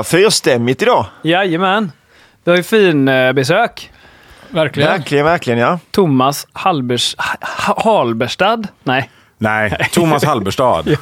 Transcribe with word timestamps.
Var 0.00 0.04
fyrstämmigt 0.04 0.82
idag. 0.82 1.06
Jajamän. 1.22 1.92
Vi 2.44 2.50
har 2.50 2.56
ju 2.56 2.62
fin 2.62 3.08
eh, 3.08 3.32
besök. 3.32 3.90
Verkligen. 4.48 4.90
Verkligen, 4.90 5.24
verkligen 5.24 5.58
ja. 5.58 5.78
Thomas 5.90 6.46
Halbers, 6.52 7.16
ha, 7.66 7.82
Halberstad. 7.84 8.68
Nej, 8.82 9.10
Nej, 9.38 9.88
Thomas 9.92 10.24
Halberstad. 10.24 10.84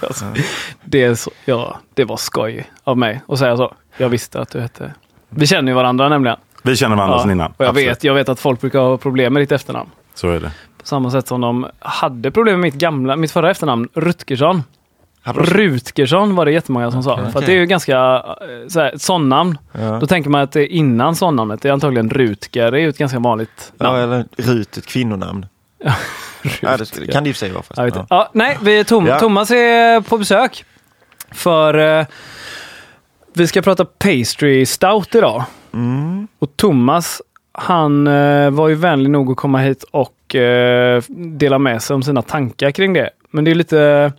det, 0.84 1.02
är 1.02 1.14
så, 1.14 1.30
ja, 1.44 1.78
det 1.94 2.04
var 2.04 2.16
skoj 2.16 2.70
av 2.84 2.98
mig 2.98 3.20
att 3.28 3.38
säga 3.38 3.56
så. 3.56 3.74
Jag 3.96 4.08
visste 4.08 4.40
att 4.40 4.50
du 4.50 4.60
hette... 4.60 4.94
Vi 5.28 5.46
känner 5.46 5.72
ju 5.72 5.76
varandra 5.76 6.08
nämligen. 6.08 6.36
Vi 6.62 6.76
känner 6.76 6.96
varandra 6.96 7.18
sedan 7.18 7.30
innan. 7.30 7.50
Och 7.56 7.64
jag 7.64 7.68
Absolut. 7.68 7.90
vet, 7.90 8.04
jag 8.04 8.14
vet 8.14 8.28
att 8.28 8.40
folk 8.40 8.60
brukar 8.60 8.78
ha 8.78 8.96
problem 8.96 9.32
med 9.32 9.42
ditt 9.42 9.52
efternamn. 9.52 9.90
Så 10.14 10.28
är 10.28 10.40
det. 10.40 10.50
På 10.78 10.86
samma 10.86 11.10
sätt 11.10 11.28
som 11.28 11.40
de 11.40 11.66
hade 11.78 12.30
problem 12.30 12.60
med 12.60 12.72
mitt 12.72 12.80
gamla, 12.80 13.16
mitt 13.16 13.32
förra 13.32 13.50
efternamn, 13.50 13.88
Rutgersson. 13.94 14.62
Rutgersson 15.32 16.34
var 16.34 16.44
det 16.44 16.52
jättemånga 16.52 16.90
som 16.90 17.02
sa. 17.02 17.30
För 17.30 17.38
att 17.38 17.46
det 17.46 17.52
är 17.52 17.56
ju 17.56 17.66
ganska 17.66 17.96
eh, 17.96 18.68
så 18.68 18.80
här, 18.80 18.92
ett 18.92 19.02
sånnamn. 19.02 19.58
Ja. 19.72 19.98
Då 20.00 20.06
tänker 20.06 20.30
man 20.30 20.40
att 20.40 20.52
det 20.52 20.60
är 20.60 20.72
innan 20.72 21.16
sånnamnet. 21.16 21.62
Det 21.62 21.68
är 21.68 21.72
antagligen 21.72 22.10
Rutger. 22.10 22.70
Det 22.70 22.78
är 22.78 22.80
ju 22.80 22.88
ett 22.88 22.98
ganska 22.98 23.18
vanligt 23.18 23.72
namn. 23.76 23.98
Ja, 23.98 24.04
eller 24.04 24.24
Rut, 24.36 24.76
ett 24.76 24.86
kvinnonamn. 24.86 25.46
Ja, 26.62 26.76
det 26.76 27.12
kan 27.12 27.24
det 27.24 27.30
i 27.30 27.32
och 27.32 27.36
för 27.36 27.40
sig 27.40 27.50
vara. 27.50 27.62
Förresten. 27.62 27.86
inte. 27.86 28.06
Ja, 28.10 28.30
nej, 28.32 28.58
vi 28.62 28.78
är 28.78 28.84
Tom 28.84 29.06
Ja. 29.06 29.18
Thomas 29.18 29.50
är 29.50 30.00
på 30.00 30.18
besök. 30.18 30.64
För 31.30 31.98
eh, 32.00 32.06
vi 33.34 33.46
ska 33.46 33.62
prata 33.62 33.84
pastry 33.84 34.66
stout 34.66 35.14
idag. 35.14 35.44
Mm. 35.72 36.28
Och 36.38 36.56
Thomas, 36.56 37.22
han 37.52 38.06
eh, 38.06 38.50
var 38.50 38.68
ju 38.68 38.74
vänlig 38.74 39.10
nog 39.10 39.30
att 39.30 39.36
komma 39.36 39.58
hit 39.58 39.84
och 39.90 40.34
eh, 40.34 41.02
dela 41.08 41.58
med 41.58 41.82
sig 41.82 41.94
om 41.94 42.02
sina 42.02 42.22
tankar 42.22 42.70
kring 42.70 42.92
det. 42.92 43.10
Men 43.30 43.44
det 43.44 43.50
är 43.50 43.54
lite, 43.54 44.12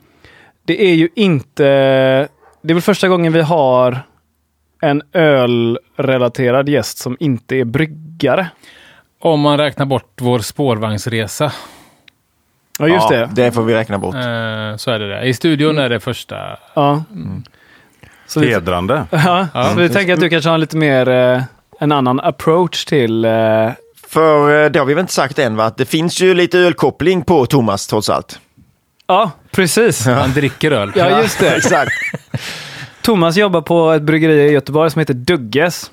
det 0.70 0.82
är 0.82 0.96
ju 0.96 1.10
inte, 1.16 1.64
det 2.62 2.72
är 2.72 2.74
väl 2.74 2.82
första 2.82 3.08
gången 3.08 3.34
vi 3.34 3.42
har 3.42 4.00
en 4.82 5.02
ölrelaterad 5.14 6.70
gäst 6.70 6.98
som 6.98 7.18
inte 7.20 7.56
är 7.56 7.66
bryggare. 7.66 8.50
Om 9.20 9.40
man 9.40 9.58
räknar 9.58 9.86
bort 9.86 10.14
vår 10.22 10.40
spårvagnsresa. 10.40 11.52
Ja, 12.80 12.88
just 12.88 13.10
det. 13.10 13.30
Det 13.32 13.52
får 13.52 13.64
vi 13.64 13.74
räkna 13.74 13.98
bort. 13.98 14.16
Eh, 14.16 14.22
så 14.78 14.92
är 14.92 15.00
det 15.00 15.10
där. 15.10 15.24
I 15.24 15.34
studion 15.34 15.78
är 15.78 15.90
det 15.90 16.00
första. 16.00 16.60
Ja. 16.74 17.04
Så 18.28 18.40
vi, 18.40 18.50
Hedrande. 18.50 19.06
ja, 19.12 19.48
så 19.74 19.80
vi 19.80 19.90
tänker 19.90 20.14
att 20.14 20.20
du 20.20 20.30
kanske 20.30 20.50
har 20.50 20.58
lite 20.58 20.78
mer, 20.78 21.10
eh, 21.10 21.44
en 21.80 21.92
annan 21.92 22.20
approach 22.20 22.86
till 22.86 23.26
eh, 23.26 23.32
För 24.08 24.70
det 24.70 24.80
har 24.80 24.86
vi 24.86 24.94
väl 24.94 25.02
inte 25.02 25.14
sagt 25.14 25.40
än 25.40 25.56
va? 25.56 25.72
Det 25.78 25.86
finns 25.86 26.22
ju 26.22 26.34
lite 26.34 26.60
ölkoppling 26.60 27.22
på 27.22 27.46
Thomas 27.46 27.88
trots 27.88 28.10
allt. 28.10 28.40
Ja, 29.10 29.32
precis. 29.52 30.08
Man 30.08 30.32
dricker 30.32 30.72
öl. 30.72 30.92
Ja, 30.96 31.22
just 31.22 31.40
det. 31.40 31.50
Exakt. 31.58 31.92
Thomas 33.02 33.38
jobbar 33.38 33.62
på 33.62 33.92
ett 33.92 34.02
bryggeri 34.02 34.34
i 34.42 34.52
Göteborg 34.52 34.92
som 34.92 35.00
heter 35.00 35.14
Dugges. 35.14 35.92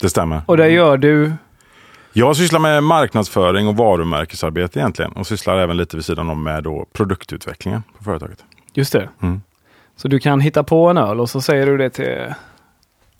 Det 0.00 0.10
stämmer. 0.10 0.40
Och 0.46 0.56
där 0.56 0.66
gör 0.66 0.96
du... 0.96 1.32
Jag 2.12 2.36
sysslar 2.36 2.60
med 2.60 2.82
marknadsföring 2.82 3.68
och 3.68 3.76
varumärkesarbete 3.76 4.78
egentligen. 4.78 5.12
Och 5.12 5.26
sysslar 5.26 5.58
även 5.58 5.76
lite 5.76 5.96
vid 5.96 6.04
sidan 6.04 6.30
om 6.30 6.42
med 6.42 6.62
då 6.64 6.86
produktutvecklingen 6.92 7.82
på 7.98 8.04
företaget. 8.04 8.38
Just 8.74 8.92
det. 8.92 9.08
Mm. 9.22 9.40
Så 9.96 10.08
du 10.08 10.18
kan 10.18 10.40
hitta 10.40 10.62
på 10.64 10.88
en 10.88 10.98
öl 10.98 11.20
och 11.20 11.30
så 11.30 11.40
säger 11.40 11.66
du 11.66 11.76
det 11.76 11.90
till 11.90 12.34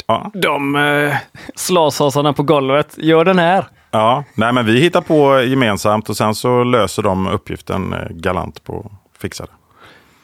Ja, 0.06 0.30
de 0.34 0.76
eh, 0.76 1.16
slashasarna 1.54 2.32
på 2.32 2.42
golvet. 2.42 2.94
Gör 2.98 3.24
den 3.24 3.38
här. 3.38 3.64
ja. 3.90 4.24
Nej, 4.34 4.52
men 4.52 4.66
vi 4.66 4.80
hittar 4.80 5.00
på 5.00 5.40
gemensamt 5.40 6.08
och 6.08 6.16
sen 6.16 6.34
så 6.34 6.64
löser 6.64 7.02
de 7.02 7.26
uppgiften 7.26 7.92
eh, 7.92 7.98
galant 8.10 8.64
på 8.64 8.92
fixa 9.18 9.44
det. 9.46 9.52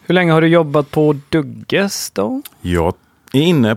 Hur 0.07 0.15
länge 0.15 0.33
har 0.33 0.41
du 0.41 0.47
jobbat 0.47 0.91
på 0.91 1.17
Dugges 1.29 2.11
då? 2.11 2.43
Jag 2.61 2.95
är 3.33 3.41
inne, 3.43 3.77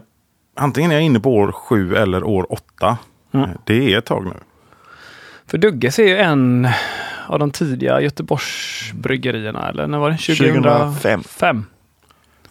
antingen 0.56 0.92
är 0.92 0.96
jag 0.96 1.03
inne 1.03 1.20
på 1.20 1.36
år 1.36 1.52
sju 1.52 1.96
eller 1.96 2.24
år 2.24 2.53
åtta. 2.53 2.98
Mm. 3.34 3.50
Det 3.64 3.94
är 3.94 3.98
ett 3.98 4.06
tag 4.06 4.26
nu. 4.26 4.34
För 5.48 5.58
Dugges 5.58 6.00
är 6.00 6.03
ju 6.08 6.18
en 6.18 6.68
av 7.28 7.40
de 7.40 7.52
tidiga 7.52 8.02
Göteborgsbryggerierna, 8.02 9.70
eller 9.70 9.88
när 9.88 9.98
var 9.98 10.09
det? 10.09 10.18
2005. 10.18 11.24
Fem. 11.24 11.66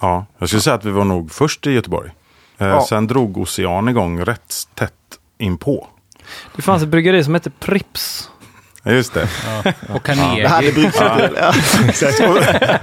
Ja, 0.01 0.27
jag 0.39 0.49
skulle 0.49 0.63
säga 0.63 0.75
att 0.75 0.85
vi 0.85 0.91
var 0.91 1.05
nog 1.05 1.33
först 1.33 1.67
i 1.67 1.71
Göteborg. 1.71 2.11
Eh, 2.59 2.67
Ja. 2.67 2.87
Sen 2.89 3.07
drog 3.07 3.37
Ocean 3.39 3.89
igång 3.89 4.21
rätt 4.21 4.55
tätt 4.75 4.93
inpå. 5.39 5.87
Det 6.57 6.63
fanns 6.63 6.83
ett 6.83 6.89
bryggeri 6.89 7.25
som 7.25 7.35
hette 7.35 7.51
Prips. 7.51 8.31
Ja, 8.87 8.93
Just 8.93 9.15
det. 9.15 9.29
Och 9.95 10.03
Carnegie. 10.07 10.73
Det 10.75 10.93
ja. 11.01 11.53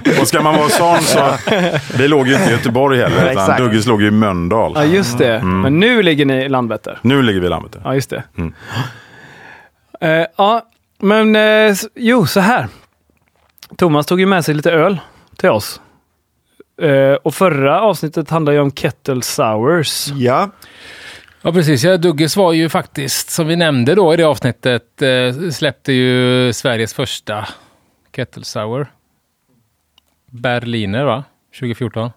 ja. 0.07 0.21
Och 0.21 0.27
ska 0.27 0.41
man 0.41 0.55
vara 0.57 0.69
sån 0.69 1.01
så, 1.01 1.33
vi 1.97 2.07
låg 2.07 2.27
ju 2.27 2.33
inte 2.35 2.49
i 2.49 2.51
Göteborg 2.51 2.99
heller, 3.01 3.31
utan. 3.31 3.57
Duggis 3.57 3.85
låg 3.87 4.01
ju 4.01 4.07
i 4.07 4.11
Mölndal. 4.11 4.71
Ja, 4.75 4.83
just 4.85 5.17
det. 5.17 5.35
Mm. 5.35 5.61
Men 5.61 5.79
nu 5.79 6.03
ligger 6.03 6.25
ni 6.25 6.33
i 6.33 6.49
Landvetter. 6.49 6.99
Nu 7.01 7.21
ligger 7.21 7.39
vi 7.39 7.45
i 7.45 7.49
Landvetter. 7.49 7.81
Ja, 7.83 7.93
just 7.93 8.09
det. 8.09 8.23
Mm. 8.37 8.53
Eh, 10.01 10.25
ja, 10.37 10.61
men 10.99 11.35
s- 11.35 11.87
jo, 11.95 12.25
så 12.25 12.39
här. 12.39 12.67
Thomas 13.77 14.05
tog 14.05 14.19
ju 14.19 14.25
med 14.25 14.45
sig 14.45 14.55
lite 14.55 14.71
öl 14.71 14.99
till 15.37 15.49
oss. 15.49 15.81
Eh, 16.81 17.13
och 17.23 17.35
förra 17.35 17.81
avsnittet 17.81 18.29
handlade 18.29 18.55
ju 18.57 18.61
om 18.61 18.71
Kettle 18.71 19.21
Sours. 19.21 20.07
ja, 20.15 20.49
Ja, 21.41 21.51
precis. 21.51 21.83
Ja, 21.83 21.97
Dugges 21.97 22.37
var 22.37 22.53
ju 22.53 22.69
faktiskt, 22.69 23.29
som 23.29 23.47
vi 23.47 23.55
nämnde 23.55 23.95
då 23.95 24.13
i 24.13 24.17
det 24.17 24.23
avsnittet, 24.23 25.01
eh, 25.01 25.49
släppte 25.51 25.93
ju 25.93 26.53
Sveriges 26.53 26.93
första 26.93 27.47
Kettle 28.15 28.43
Sour. 28.43 28.91
Berliner, 30.31 31.03
va? 31.05 31.23
2014. 31.59 32.09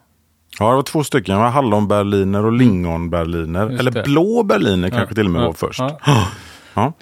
Ja, 0.59 0.69
det 0.71 0.75
var 0.77 0.83
två 0.83 1.05
stycken. 1.05 1.35
Det 1.35 1.41
var 1.43 1.51
hallonberliner 1.51 2.45
och 2.45 2.53
lingonberliner. 2.53 3.69
Just 3.71 3.81
Eller 3.81 3.91
det. 3.91 4.03
blå 4.03 4.43
berliner 4.43 4.91
kanske 4.91 5.15
till 5.15 5.25
och 5.25 5.31
med 5.31 5.43
Ja, 5.43 5.47
var 5.47 5.53
först. 5.53 5.81
ja. 5.81 5.99
Ja. 6.75 6.93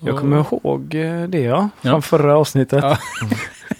Jag 0.00 0.18
kommer 0.18 0.36
ihåg 0.36 0.94
eh, 0.94 1.22
det, 1.22 1.40
ja. 1.40 1.68
Från 1.82 1.92
Ja. 1.92 2.00
förra 2.00 2.36
avsnittet. 2.36 2.84
Ja. 2.84 2.96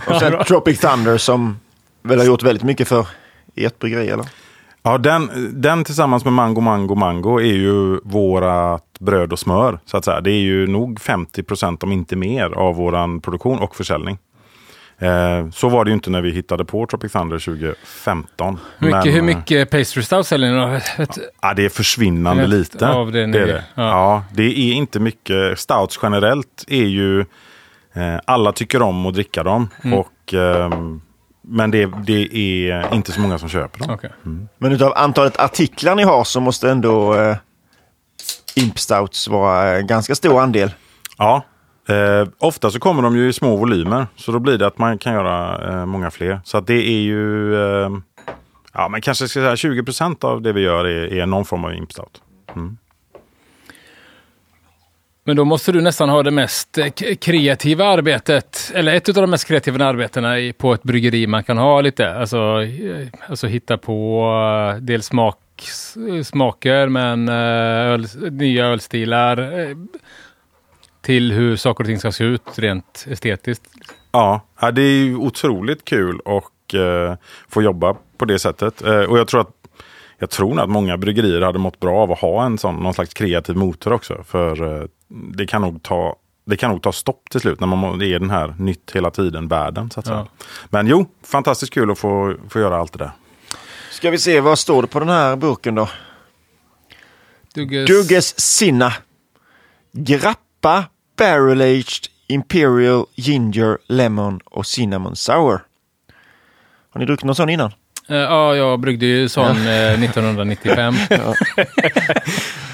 och 0.14 0.20
sen 0.20 0.44
Tropic 0.44 0.80
Thunder 0.80 1.18
som 1.18 1.60
väl 2.02 2.18
har 2.18 2.26
gjort 2.26 2.42
väldigt 2.42 2.62
mycket 2.64 2.88
för 2.88 3.06
ert 3.54 3.78
bryggeri 3.78 4.08
eller? 4.08 4.26
Ja, 4.82 4.98
den, 4.98 5.30
den 5.62 5.84
tillsammans 5.84 6.24
med 6.24 6.32
Mango 6.32 6.60
Mango 6.60 6.94
Mango 6.94 7.38
är 7.40 7.44
ju 7.54 8.00
vårat 8.04 8.84
bröd 9.00 9.32
och 9.32 9.38
smör. 9.38 9.78
Så 9.84 9.96
att 9.96 10.04
säga. 10.04 10.20
Det 10.20 10.30
är 10.30 10.40
ju 10.40 10.66
nog 10.66 11.00
50 11.00 11.42
procent 11.42 11.82
om 11.82 11.92
inte 11.92 12.16
mer 12.16 12.50
av 12.50 12.74
våran 12.76 13.20
produktion 13.20 13.58
och 13.58 13.76
försäljning. 13.76 14.18
Eh, 14.98 15.50
så 15.50 15.68
var 15.68 15.84
det 15.84 15.88
ju 15.88 15.94
inte 15.94 16.10
när 16.10 16.20
vi 16.22 16.30
hittade 16.30 16.64
på 16.64 16.86
Tropic 16.86 17.12
Thunder 17.12 17.38
2015. 17.38 18.58
Hur 18.78 18.86
mycket, 18.86 19.04
Men, 19.04 19.12
hur 19.12 19.18
eh, 19.20 19.24
mycket 19.36 19.70
pastry 19.70 20.02
stout 20.02 20.26
säljer 20.26 20.52
ni 20.52 20.56
då? 20.58 20.80
Ja, 21.42 21.54
det 21.54 21.64
är 21.64 21.68
försvinnande 21.68 22.42
Rätt 22.42 22.48
lite. 22.50 22.88
av 22.88 23.12
det 23.12 23.26
ni- 23.26 23.38
är 23.38 23.46
det. 23.46 23.64
ja. 23.74 23.82
Ja. 23.82 24.24
det 24.32 24.42
är 24.42 24.72
inte 24.72 25.00
mycket. 25.00 25.58
Stouts 25.58 25.98
generellt 26.02 26.64
är 26.68 26.84
ju... 26.84 27.20
Eh, 27.94 28.16
alla 28.24 28.52
tycker 28.52 28.82
om 28.82 29.06
att 29.06 29.14
dricka 29.14 29.42
dem. 29.42 29.68
Mm. 29.84 29.98
Och, 29.98 30.34
ehm, 30.34 31.00
men 31.50 31.70
det, 31.70 31.90
det 32.06 32.36
är 32.36 32.94
inte 32.94 33.12
så 33.12 33.20
många 33.20 33.38
som 33.38 33.48
köper 33.48 33.78
dem. 33.78 33.90
Okej. 33.90 34.10
Men 34.58 34.72
utav 34.72 34.92
antalet 34.96 35.40
artiklar 35.40 35.94
ni 35.94 36.02
har 36.02 36.24
så 36.24 36.40
måste 36.40 36.70
ändå 36.70 37.14
eh, 37.14 37.36
Imp 38.56 38.78
Stouts 38.78 39.28
vara 39.28 39.78
en 39.78 39.86
ganska 39.86 40.14
stor 40.14 40.40
andel. 40.40 40.70
Ja, 41.18 41.44
eh, 41.88 42.28
ofta 42.38 42.70
så 42.70 42.80
kommer 42.80 43.02
de 43.02 43.16
ju 43.16 43.28
i 43.28 43.32
små 43.32 43.56
volymer. 43.56 44.06
Så 44.16 44.32
då 44.32 44.38
blir 44.38 44.58
det 44.58 44.66
att 44.66 44.78
man 44.78 44.98
kan 44.98 45.12
göra 45.12 45.68
eh, 45.70 45.86
många 45.86 46.10
fler. 46.10 46.40
Så 46.44 46.58
att 46.58 46.66
det 46.66 46.88
är 46.88 47.00
ju... 47.00 47.54
Eh, 47.54 47.90
ja, 48.72 48.88
men 48.88 49.00
kanske 49.00 49.28
ska 49.28 49.40
säga 49.40 49.56
20 49.56 49.82
procent 49.82 50.24
av 50.24 50.42
det 50.42 50.52
vi 50.52 50.60
gör 50.60 50.84
är, 50.84 51.14
är 51.14 51.26
någon 51.26 51.44
form 51.44 51.64
av 51.64 51.74
imp 51.74 51.92
stout. 51.92 52.22
Men 55.30 55.36
då 55.36 55.44
måste 55.44 55.72
du 55.72 55.80
nästan 55.80 56.08
ha 56.08 56.22
det 56.22 56.30
mest 56.30 56.78
eh, 56.78 56.90
kreativa 57.20 57.84
arbetet, 57.84 58.72
eller 58.74 58.94
ett 58.94 59.08
av 59.08 59.14
de 59.14 59.30
mest 59.30 59.46
kreativa 59.46 59.84
arbetena 59.84 60.52
på 60.58 60.72
ett 60.72 60.82
bryggeri 60.82 61.26
man 61.26 61.44
kan 61.44 61.58
ha 61.58 61.80
lite. 61.80 62.14
Alltså, 62.14 62.62
eh, 62.62 63.06
alltså 63.28 63.46
hitta 63.46 63.78
på 63.78 64.24
eh, 64.74 64.80
dels 64.82 65.06
smak, 65.06 65.38
smaker, 66.24 66.88
men 66.88 67.28
öl, 67.28 68.06
nya 68.30 68.66
ölstilar. 68.66 69.50
till 71.02 71.32
hur 71.32 71.56
saker 71.56 71.84
och 71.84 71.88
ting 71.88 71.98
ska 71.98 72.12
se 72.12 72.24
ut 72.24 72.58
rent 72.58 73.06
estetiskt. 73.10 73.64
Ja, 74.12 74.40
det 74.72 74.82
är 74.82 75.04
ju 75.04 75.16
otroligt 75.16 75.84
kul 75.84 76.20
att 76.24 76.74
eh, 76.74 77.16
få 77.48 77.62
jobba 77.62 77.96
på 78.18 78.24
det 78.24 78.38
sättet. 78.38 78.82
Eh, 78.82 79.00
och 79.00 79.18
jag 79.18 79.28
tror 79.28 79.40
att 79.40 79.54
jag 80.18 80.30
tror 80.30 80.48
nog 80.54 80.60
att 80.60 80.70
många 80.70 80.96
bryggerier 80.96 81.40
hade 81.40 81.58
mått 81.58 81.80
bra 81.80 81.98
av 81.98 82.12
att 82.12 82.18
ha 82.18 82.44
en 82.44 82.58
sån, 82.58 82.76
någon 82.76 82.94
slags 82.94 83.14
kreativ 83.14 83.56
motor 83.56 83.92
också. 83.92 84.24
För 84.24 84.82
eh, 84.82 84.86
det 85.10 85.46
kan 85.46 85.62
nog 85.62 85.82
ta 85.82 86.16
det 86.44 86.56
kan 86.56 86.70
nog 86.70 86.82
ta 86.82 86.92
stopp 86.92 87.30
till 87.30 87.40
slut 87.40 87.60
när 87.60 87.66
man 87.66 87.98
det 87.98 88.06
är 88.06 88.18
den 88.18 88.30
här 88.30 88.54
nytt 88.58 88.90
hela 88.94 89.10
tiden 89.10 89.48
världen. 89.48 89.90
Så 89.90 90.00
att 90.00 90.06
säga. 90.06 90.18
Ja. 90.18 90.46
Men 90.70 90.86
jo, 90.86 91.06
fantastiskt 91.22 91.72
kul 91.72 91.90
att 91.90 91.98
få, 91.98 92.34
få 92.48 92.60
göra 92.60 92.76
allt 92.76 92.92
det 92.92 92.98
där. 92.98 93.10
Ska 93.90 94.10
vi 94.10 94.18
se, 94.18 94.40
vad 94.40 94.58
står 94.58 94.82
det 94.82 94.88
på 94.88 95.00
den 95.00 95.08
här 95.08 95.36
burken 95.36 95.74
då? 95.74 95.88
Dugges, 97.54 97.88
Dugges 97.88 98.40
Sinna. 98.40 98.92
Grappa 99.92 100.84
Barrel 101.16 101.60
Aged 101.60 102.06
Imperial 102.26 103.06
Ginger 103.14 103.78
Lemon 103.86 104.40
och 104.44 104.66
Cinnamon 104.66 105.16
Sour. 105.16 105.62
Har 106.90 106.98
ni 106.98 107.06
druckit 107.06 107.24
någon 107.24 107.34
sån 107.34 107.48
innan? 107.48 107.72
Eh, 108.10 108.16
ja, 108.16 108.56
jag 108.56 108.80
bryggde 108.80 109.06
ju 109.06 109.28
sån 109.28 109.66
eh, 109.66 110.02
1995. 110.02 110.94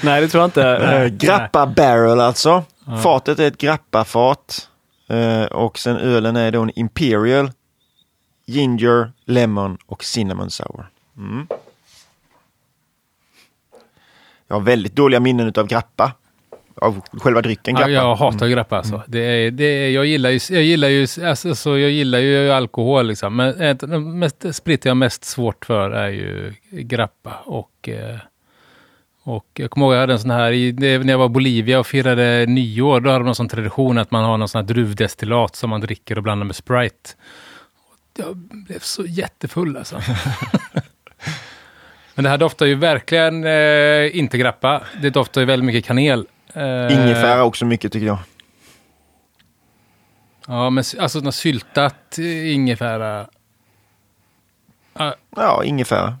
Nej, 0.03 0.21
det 0.21 0.27
tror 0.27 0.41
jag 0.41 0.47
inte. 0.47 1.11
Grappa 1.25 1.65
barrel 1.65 2.19
alltså. 2.19 2.63
Fatet 3.03 3.39
är 3.39 3.47
ett 3.47 3.57
grappa-fat. 3.57 4.69
Eh, 5.09 5.43
och 5.43 5.79
sen 5.79 5.97
ölen 5.97 6.35
är 6.35 6.51
då 6.51 6.61
en 6.61 6.79
Imperial, 6.79 7.51
Ginger, 8.45 9.11
Lemon 9.25 9.77
och 9.85 10.03
Cinnamon 10.03 10.51
Sour. 10.51 10.89
Mm. 11.17 11.47
Jag 14.47 14.55
har 14.55 14.61
väldigt 14.61 14.95
dåliga 14.95 15.19
minnen 15.19 15.53
av 15.57 15.67
grappa. 15.67 16.11
Av 16.81 17.01
själva 17.11 17.41
drycken 17.41 17.75
Ja, 17.75 17.79
grappa. 17.79 17.91
jag 17.91 18.15
hatar 18.15 18.47
grappa 18.47 18.77
alltså. 18.77 19.03
Det 19.07 19.19
är, 19.19 19.51
det 19.51 19.63
är, 19.63 19.89
jag, 19.89 20.05
gillar 20.05 20.29
ju, 20.29 20.39
jag, 20.49 20.63
gillar 20.63 20.87
ju, 20.87 21.07
alltså, 21.25 21.55
så 21.55 21.77
jag 21.77 21.91
gillar 21.91 22.19
ju 22.19 22.51
alkohol 22.51 23.07
liksom. 23.07 23.35
Men 23.35 23.61
ett, 23.61 23.83
av 23.83 23.89
de 23.89 24.19
mest, 24.19 24.55
sprit 24.55 24.85
jag 24.85 24.97
mest 24.97 25.23
svårt 25.25 25.65
för 25.65 25.91
är 25.91 26.09
ju 26.09 26.53
grappa. 26.71 27.33
Och, 27.45 27.89
eh, 27.89 28.17
och 29.23 29.47
jag 29.53 29.71
kommer 29.71 29.85
ihåg 29.85 29.95
jag 29.95 29.99
hade 29.99 30.13
en 30.13 30.19
sån 30.19 30.31
här, 30.31 30.51
i, 30.51 30.71
det, 30.71 30.97
när 30.97 31.13
jag 31.13 31.17
var 31.17 31.25
i 31.25 31.29
Bolivia 31.29 31.79
och 31.79 31.87
firade 31.87 32.45
nyår, 32.45 32.99
då 32.99 33.09
hade 33.09 33.19
de 33.19 33.25
någon 33.25 33.35
sån 33.35 33.49
tradition 33.49 33.97
att 33.97 34.11
man 34.11 34.23
har 34.23 34.37
någon 34.37 34.47
sån 34.47 34.59
här 34.59 34.67
druvdestillat 34.67 35.55
som 35.55 35.69
man 35.69 35.81
dricker 35.81 36.17
och 36.17 36.23
blandar 36.23 36.45
med 36.45 36.55
Sprite. 36.55 37.09
Jag 38.17 38.37
blev 38.37 38.79
så 38.79 39.05
jättefull 39.05 39.77
alltså. 39.77 40.01
Men 42.15 42.23
det 42.23 42.29
här 42.29 42.37
doftar 42.37 42.65
ju 42.65 42.75
verkligen 42.75 43.43
eh, 43.43 44.17
inte 44.17 44.37
grappa. 44.37 44.81
Det 45.01 45.09
doftar 45.09 45.41
ju 45.41 45.47
väldigt 45.47 45.65
mycket 45.65 45.85
kanel. 45.85 46.27
Eh, 46.57 46.93
Ingefära 46.93 47.43
också 47.43 47.65
mycket 47.65 47.91
tycker 47.91 48.07
jag. 48.07 48.17
Ja, 50.47 50.69
men 50.69 50.83
alltså 50.99 51.19
något 51.19 51.35
syltat 51.35 52.17
ingefära. 52.17 53.27
Ah, 54.93 55.13
Ja, 55.35 55.63
ingefära. 55.63 56.17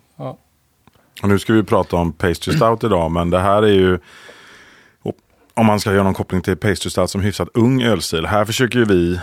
Och 1.21 1.29
nu 1.29 1.39
ska 1.39 1.53
vi 1.53 1.63
prata 1.63 1.95
om 1.95 2.13
pastry 2.13 2.53
stout 2.55 2.83
idag, 2.83 3.11
men 3.11 3.29
det 3.29 3.39
här 3.39 3.63
är 3.63 3.73
ju 3.73 3.99
om 5.53 5.65
man 5.65 5.79
ska 5.79 5.91
göra 5.93 6.03
någon 6.03 6.13
koppling 6.13 6.41
till 6.41 6.57
pastry 6.57 6.89
stout 6.89 7.09
som 7.09 7.21
hyfsat 7.21 7.49
ung 7.53 7.83
ölstil. 7.83 8.25
Här 8.25 8.45
försöker 8.45 8.79
ju 8.79 8.85
vi 8.85 9.19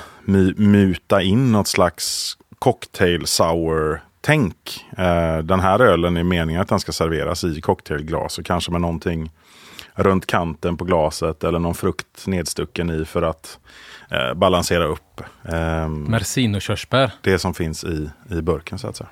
muta 0.56 1.22
in 1.22 1.52
något 1.52 1.68
slags 1.68 2.36
cocktail 2.58 3.26
sour 3.26 4.02
tänk. 4.20 4.84
Eh, 4.98 5.38
den 5.38 5.60
här 5.60 5.80
ölen 5.80 6.16
är 6.16 6.22
meningen 6.22 6.62
att 6.62 6.68
den 6.68 6.80
ska 6.80 6.92
serveras 6.92 7.44
i 7.44 7.60
cocktailglas 7.60 8.38
och 8.38 8.44
kanske 8.44 8.72
med 8.72 8.80
någonting 8.80 9.30
runt 9.94 10.26
kanten 10.26 10.76
på 10.76 10.84
glaset 10.84 11.44
eller 11.44 11.58
någon 11.58 11.74
frukt 11.74 12.26
nedstucken 12.26 12.90
i 12.90 13.04
för 13.04 13.22
att 13.22 13.58
eh, 14.10 14.34
balansera 14.34 14.84
upp 14.84 15.20
eh, 15.48 15.88
Mercino-körsbär. 15.88 17.10
det 17.20 17.38
som 17.38 17.54
finns 17.54 17.84
i, 17.84 18.10
i 18.30 18.42
burken 18.42 18.78
så 18.78 18.88
att 18.88 18.96
säga. 18.96 19.08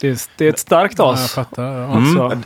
Det 0.00 0.08
är, 0.08 0.18
det 0.36 0.44
är 0.44 0.48
ett 0.48 0.58
starkt 0.58 0.98
Ja, 0.98 1.04
jag 1.04 1.14
as. 1.14 1.34
fattar. 1.34 1.62
Ja. 1.64 1.86
Alltså. 1.96 2.40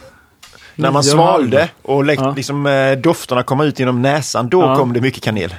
När 0.74 0.90
man 0.90 1.04
svalde 1.04 1.68
och 1.82 2.04
läck, 2.04 2.18
Ja. 2.20 2.34
liksom, 2.36 2.66
eh, 2.66 2.92
dofterna 2.98 3.42
kom 3.42 3.60
ut 3.60 3.78
genom 3.78 4.02
näsan, 4.02 4.48
då 4.48 4.60
Ja. 4.62 4.76
kom 4.76 4.92
det 4.92 5.00
mycket 5.00 5.22
kanel. 5.22 5.54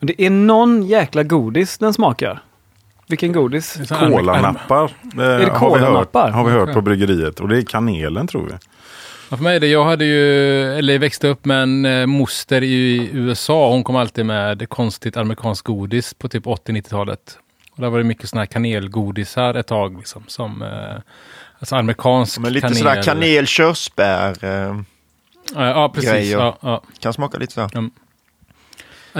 Det 0.00 0.22
är 0.22 0.30
någon 0.30 0.82
jäkla 0.82 1.22
godis 1.22 1.78
den 1.78 1.92
smakar. 1.94 2.42
Vilken 3.08 3.32
godis? 3.32 3.78
Kolanappar 3.88 4.84
eh, 4.84 4.90
det 5.16 5.50
har, 5.52 5.74
vi 5.78 5.84
hört, 5.84 6.14
har 6.14 6.44
vi 6.44 6.50
hört 6.50 6.72
på 6.74 6.80
bryggeriet 6.80 7.40
och 7.40 7.48
det 7.48 7.58
är 7.58 7.62
kanelen 7.62 8.26
tror 8.26 8.46
vi. 8.46 8.52
Ja, 9.30 9.36
för 9.36 9.44
mig 9.44 9.56
är 9.56 9.60
det, 9.60 9.66
jag 9.66 9.84
hade 9.84 10.04
ju, 10.04 10.62
eller 10.78 10.98
växte 10.98 11.28
upp 11.28 11.44
med 11.44 11.62
en 11.62 11.84
eh, 11.84 12.06
moster 12.06 12.62
i 12.62 13.10
USA. 13.12 13.70
Hon 13.70 13.84
kom 13.84 13.96
alltid 13.96 14.26
med 14.26 14.68
konstigt 14.68 15.16
amerikanskt 15.16 15.66
godis 15.66 16.14
på 16.14 16.28
typ 16.28 16.44
80-90-talet. 16.46 17.38
Och 17.72 17.82
där 17.82 17.88
var 17.88 17.98
det 17.98 18.04
mycket 18.04 18.28
sådana 18.28 18.40
här 18.40 18.46
kanelgodisar 18.46 19.54
ett 19.54 19.66
tag. 19.66 19.98
Liksom, 19.98 20.24
som, 20.26 20.62
eh, 20.62 21.00
alltså 21.58 21.76
amerikansk 21.76 22.38
Men 22.38 22.52
lite 22.52 22.60
kanel. 22.66 22.78
sådär 22.78 23.02
kanel, 23.02 23.46
körsbär. 23.46 24.44
Eh, 24.44 24.80
Ja, 25.54 25.66
ja, 25.68 25.88
precis. 25.88 26.30
Ja, 26.32 26.58
ja. 26.60 26.82
kan 26.98 27.12
smaka 27.12 27.38
lite 27.38 27.52
så. 27.52 27.68
Ja, 27.72 27.82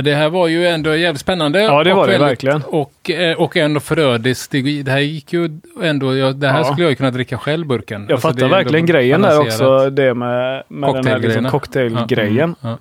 det 0.03 0.15
här 0.15 0.29
var 0.29 0.49
ju 0.49 0.67
ändå 0.67 0.95
jävligt 0.97 1.21
spännande. 1.21 1.63
Ja, 1.63 1.85
det 1.85 1.95
var 1.95 2.03
och 2.03 2.09
det 2.09 2.19
verkligen. 2.19 2.63
Och, 2.63 3.11
eh, 3.11 3.37
och 3.41 3.57
ändå 3.57 3.81
förödiskt. 3.81 4.51
Det, 4.53 4.83
det 4.83 4.91
här 4.91 4.99
gick 4.99 5.33
ju 5.33 5.61
ändå, 5.83 6.17
ja, 6.17 6.33
det 6.33 6.49
här 6.49 6.59
Ja. 6.59 6.65
skulle 6.65 6.83
jag 6.83 6.91
ju 6.91 6.97
kunna 6.97 7.11
dricka 7.11 7.39
själv 7.39 7.67
burken. 7.67 8.03
Jag 8.09 8.13
Alltså, 8.13 8.29
fattar 8.29 8.49
verkligen 8.49 8.87
grejen 8.87 9.23
där 9.23 9.41
också. 9.41 9.91
Det 9.91 10.15
med, 10.15 10.63
med 10.69 10.95
den 10.95 11.07
här 11.07 11.19
liksom 11.19 11.45
cocktailgrejen. 11.45 12.55
Ja, 12.61 12.69
mm, 12.69 12.79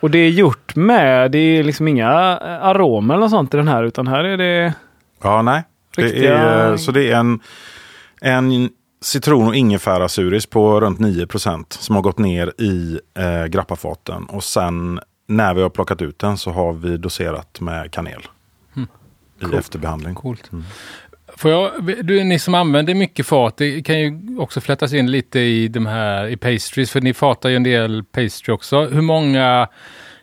Och 0.00 0.10
det 0.10 0.18
är 0.18 0.30
gjort 0.30 0.76
med, 0.76 1.30
det 1.30 1.38
är 1.38 1.62
liksom 1.64 1.88
inga 1.88 2.08
aromer 2.08 3.14
eller 3.14 3.28
sånt 3.28 3.54
i 3.54 3.56
den 3.56 3.68
här 3.68 3.84
utan 3.84 4.06
här 4.06 4.24
är 4.24 4.36
det... 4.36 4.72
Ja, 5.22 5.42
nej. 5.42 5.62
Det 5.96 6.02
Riktiga- 6.02 6.38
är, 6.38 6.76
så 6.76 6.92
det 6.92 7.10
är 7.10 7.16
en, 7.16 7.40
en 8.20 8.68
citron 9.02 9.48
och 9.48 9.54
ingefärasuris 9.56 10.46
på 10.46 10.80
runt 10.80 10.98
9% 11.00 11.64
som 11.68 11.94
har 11.94 12.02
gått 12.02 12.18
ner 12.18 12.52
i 12.58 12.98
eh, 13.18 13.46
grappafaten. 13.46 14.24
Och 14.24 14.44
sen 14.44 15.00
när 15.26 15.54
vi 15.54 15.62
har 15.62 15.70
plockat 15.70 16.02
ut 16.02 16.18
den 16.18 16.38
så 16.38 16.50
har 16.50 16.72
vi 16.72 16.96
doserat 16.96 17.60
med 17.60 17.92
kanel. 17.92 18.22
I 19.52 19.56
efterbehandling. 19.56 20.14
Coolt. 20.14 20.50
Får 21.36 21.50
jag, 21.50 21.72
du, 22.06 22.24
ni 22.24 22.38
som 22.38 22.54
använder 22.54 22.94
mycket 22.94 23.26
fat, 23.26 23.56
det 23.56 23.82
kan 23.82 24.00
ju 24.00 24.38
också 24.38 24.60
flätas 24.60 24.92
in 24.92 25.10
lite 25.10 25.40
i 25.40 25.68
de 25.68 25.86
här 25.86 26.26
i 26.26 26.36
pastries, 26.36 26.90
för 26.90 27.00
ni 27.00 27.14
fatar 27.14 27.48
ju 27.48 27.56
en 27.56 27.62
del 27.62 28.04
pastry 28.04 28.54
också. 28.54 28.86
Hur 28.86 29.00
många 29.00 29.68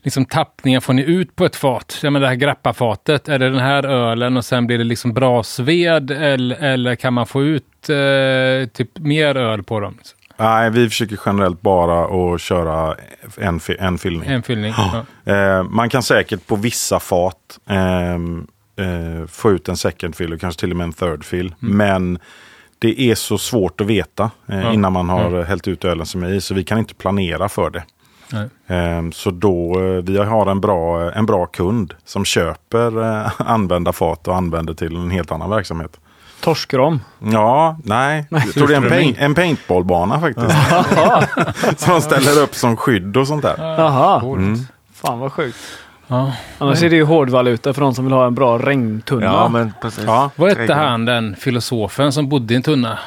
liksom, 0.02 0.26
tappningar 0.26 0.80
får 0.80 0.94
ni 0.94 1.02
ut 1.02 1.36
på 1.36 1.46
ett 1.46 1.56
fat? 1.56 2.00
Jag 2.04 2.14
menar 2.14 2.24
det 2.24 2.30
här 2.30 2.36
grappafatet, 2.36 3.30
är 3.30 3.40
det 3.40 3.50
den 3.50 3.60
här 3.60 3.86
ölen 3.86 4.38
och 4.38 4.46
sen 4.46 4.68
blir 4.68 4.78
det 4.78 4.84
liksom 4.84 5.14
brasved 5.14 6.12
eller, 6.12 6.56
eller 6.56 6.96
kan 6.96 7.14
man 7.14 7.28
få 7.28 7.44
ut 7.44 7.90
eh, 7.90 8.70
typ 8.74 9.00
mer 9.00 9.38
öl 9.38 9.64
på 9.64 9.80
dem? 9.80 9.98
Nej, 10.42 10.70
vi 10.70 10.90
försöker 10.90 11.20
generellt 11.26 11.62
bara 11.62 12.34
att 12.34 12.42
köra 12.42 12.96
en, 13.38 13.60
en 13.80 13.98
fyllning. 13.98 14.30
En 14.30 14.44
fyllning? 14.44 14.74
Ja. 14.78 15.06
Eh, 15.34 15.64
man 15.64 15.90
kan 15.90 16.04
säkert 16.04 16.48
på 16.48 16.56
vissa 16.56 17.00
fat 17.00 17.60
ehm, 17.70 18.48
eh, 18.76 19.28
få 19.28 19.52
ut 19.52 19.70
en 19.70 19.78
second 19.78 20.16
fill 20.16 20.34
och 20.34 20.40
kanske 20.40 20.60
till 20.60 20.72
och 20.72 20.78
med 20.78 20.86
en 20.86 20.94
third 20.94 21.24
fill. 21.24 21.56
Men 21.60 22.20
det 22.80 23.02
är 23.02 23.16
så 23.16 23.38
svårt 23.38 23.82
att 23.82 23.88
veta 23.88 24.32
eh, 24.48 24.62
Ja. 24.62 24.74
innan 24.74 24.94
man 24.94 25.10
har 25.10 25.44
hällt 25.44 25.68
ut 25.68 25.86
ölen 25.86 26.06
som 26.06 26.24
är 26.24 26.30
i. 26.30 26.42
Så 26.42 26.54
vi 26.54 26.64
kan 26.64 26.78
inte 26.80 26.94
planera 26.96 27.50
för 27.50 27.70
det. 27.70 27.84
Ehm, 28.68 29.12
så 29.12 29.32
då, 29.32 29.80
eh, 29.80 30.04
vi 30.04 30.18
har 30.18 30.46
en 30.52 30.62
bra, 30.62 31.12
en 31.12 31.26
bra 31.26 31.46
kund 31.46 31.94
som 32.06 32.26
köper 32.26 33.02
eh, 33.04 33.32
använda 33.42 33.94
fat 33.94 34.28
och 34.28 34.36
använder 34.36 34.74
till 34.74 34.96
en 34.96 35.12
helt 35.12 35.32
annan 35.32 35.50
verksamhet. 35.50 36.00
Torskrom. 36.42 37.02
Ja, 37.20 37.78
nej. 37.84 38.26
Jag 38.30 38.54
tror 38.54 38.68
det 38.68 38.74
är 38.74 38.82
en, 38.82 38.90
paint, 38.90 39.18
en 39.20 39.36
paintballbana 39.36 40.20
faktiskt. 40.20 40.56
som 41.82 41.92
man 41.94 42.02
ställer 42.02 42.42
upp 42.42 42.56
som 42.56 42.78
skydd 42.78 43.18
och 43.18 43.28
sånt 43.28 43.42
där. 43.42 43.56
Jaha. 43.58 44.20
Coolt. 44.20 44.60
Fan 44.94 45.20
vad 45.20 45.32
sjukt. 45.32 45.58
Ja. 46.08 46.34
Annars 46.58 46.84
är 46.84 46.90
det 46.90 46.96
ju 46.96 47.04
hårdvaluta 47.04 47.74
för 47.74 47.82
de 47.82 47.94
som 47.96 48.06
vill 48.06 48.14
ha 48.14 48.28
en 48.28 48.36
bra 48.36 48.58
regntunna. 48.58 49.26
Ja, 49.26 49.50
men 49.50 49.74
precis. 49.82 50.04
Ja. 50.04 50.32
Vad 50.36 50.58
hette 50.58 50.74
han, 50.74 51.06
den 51.06 51.36
filosofen 51.36 52.12
som 52.12 52.30
bodde 52.30 52.54
i 52.54 52.58
en 52.58 52.64
tunna? 52.64 53.00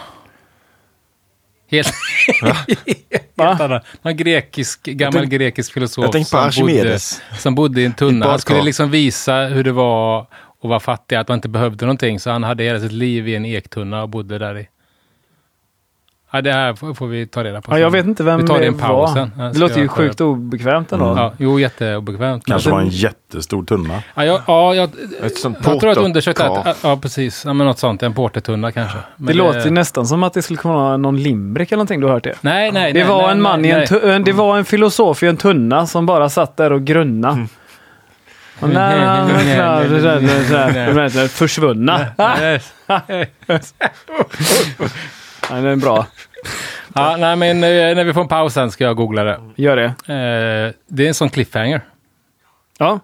Helt... 1.70 1.92
Helt 3.38 3.60
annan. 3.60 3.80
Någon 4.02 4.16
grekisk, 4.16 4.82
gammal 4.82 5.20
tänk- 5.20 5.32
grekisk 5.32 5.72
filosof 5.72 6.26
som, 6.26 6.66
bodde, 6.66 6.98
som 7.38 7.54
bodde 7.54 7.80
i 7.80 7.84
en 7.84 7.92
tunna. 7.92 8.26
Han 8.26 8.38
skulle 8.38 8.62
liksom 8.62 8.90
visa 8.90 9.34
hur 9.34 9.64
det 9.64 9.72
var 9.72 10.26
att 10.64 10.70
vara 10.70 10.80
fattig, 10.80 11.16
att 11.16 11.28
man 11.28 11.34
inte 11.38 11.48
behövde 11.48 11.84
någonting. 11.86 12.20
Så 12.20 12.30
han 12.30 12.42
hade 12.42 12.64
hela 12.64 12.80
sitt 12.80 12.92
liv 12.92 13.28
i 13.28 13.34
en 13.34 13.44
ektunna 13.44 14.02
och 14.02 14.08
bodde 14.08 14.38
där 14.38 14.58
i. 14.58 14.68
Ja, 16.32 16.40
det 16.40 16.52
här 16.52 16.94
får, 16.94 17.06
vi 17.06 17.26
ta 17.26 17.44
reda 17.44 17.60
på. 17.62 17.72
Ja, 17.74 17.78
jag 17.78 17.90
vet 17.90 18.06
inte 18.06 18.22
vem 18.24 18.40
vi 18.40 18.46
tar 18.46 18.58
det 18.58 18.64
det 18.64 18.70
var. 18.70 19.06
sen. 19.14 19.30
Ja, 19.38 19.44
Det 19.44 19.58
låter 19.58 19.80
ju 19.80 19.88
sjukt 19.88 20.20
reda 20.20 20.30
obekvämt 20.30 20.92
ändå. 20.92 21.14
på. 21.14 21.20
Ja, 21.20 21.32
jo, 21.38 21.60
jätteobekvämt. 21.60 22.46
Kanske 22.46 22.70
var 22.70 22.80
en 22.80 22.88
jättestor 22.88 23.64
tunna. 23.64 24.02
Ja, 24.14 24.24
jag, 24.24 24.40
ja, 24.46 24.74
jag, 24.74 24.90
Ett 25.22 25.38
sånt 25.38 25.56
jag 25.56 25.64
tror 25.64 25.74
att 25.74 25.80
porterkar. 25.80 26.00
undersökte 26.04 26.44
att, 26.46 26.78
ja 26.82 26.96
precis, 27.02 27.44
ja, 27.44 27.52
men 27.52 27.66
något 27.66 27.78
sånt, 27.78 28.02
en 28.02 28.14
portertunna 28.14 28.72
kanske. 28.72 28.98
Men 29.16 29.26
Det 29.26 29.32
låter 29.32 29.64
ju 29.64 29.70
nästan 29.70 30.06
som 30.06 30.22
att 30.22 30.32
det 30.34 30.42
skulle 30.42 30.56
kunna 30.56 30.74
vara 30.74 30.96
någon 30.96 31.22
limbrick 31.22 31.72
eller 31.72 31.76
någonting. 31.76 32.00
Du 32.00 32.06
har 32.06 32.14
hört 32.14 32.24
det? 32.24 32.34
Nej, 32.40 32.72
nej, 32.72 32.92
Det 32.92 32.98
nej, 33.00 33.08
var 33.08 33.22
nej, 33.22 33.30
en 33.32 33.42
man 33.42 33.62
nej, 33.62 33.70
i 33.70 33.74
en, 33.74 33.86
nej. 34.02 34.14
en, 34.14 34.24
det 34.24 34.32
var 34.32 34.58
en 34.58 34.64
filosof 34.64 35.22
i 35.22 35.26
en 35.26 35.36
tunna 35.36 35.86
som 35.86 36.06
bara 36.06 36.28
satt 36.28 36.56
där 36.56 36.72
och 36.72 36.84
grunna. 36.84 37.30
Mm. 37.30 37.48
Och 38.60 38.68
när 38.68 39.06
han 39.06 39.28
klar, 39.54 41.10
så 41.10 41.28
försvunna. 41.28 42.06
Nej. 42.18 42.60
Ja, 45.50 45.56
det 45.60 45.70
är 45.70 45.76
bra. 45.76 46.06
Ja, 46.94 47.16
nej, 47.16 47.36
men 47.36 47.56
eh, 47.64 47.96
när 47.96 48.04
vi 48.04 48.12
får 48.12 48.20
en 48.20 48.28
paus 48.28 48.54
sen 48.54 48.70
ska 48.70 48.84
jag 48.84 48.96
googla 48.96 49.24
det. 49.24 49.40
Gör 49.56 49.76
det. 49.76 49.84
Eh, 49.84 50.74
det 50.86 51.04
är 51.04 51.08
en 51.08 51.14
sån 51.14 51.30
cliffhanger. 51.30 51.80
Ja, 52.78 53.00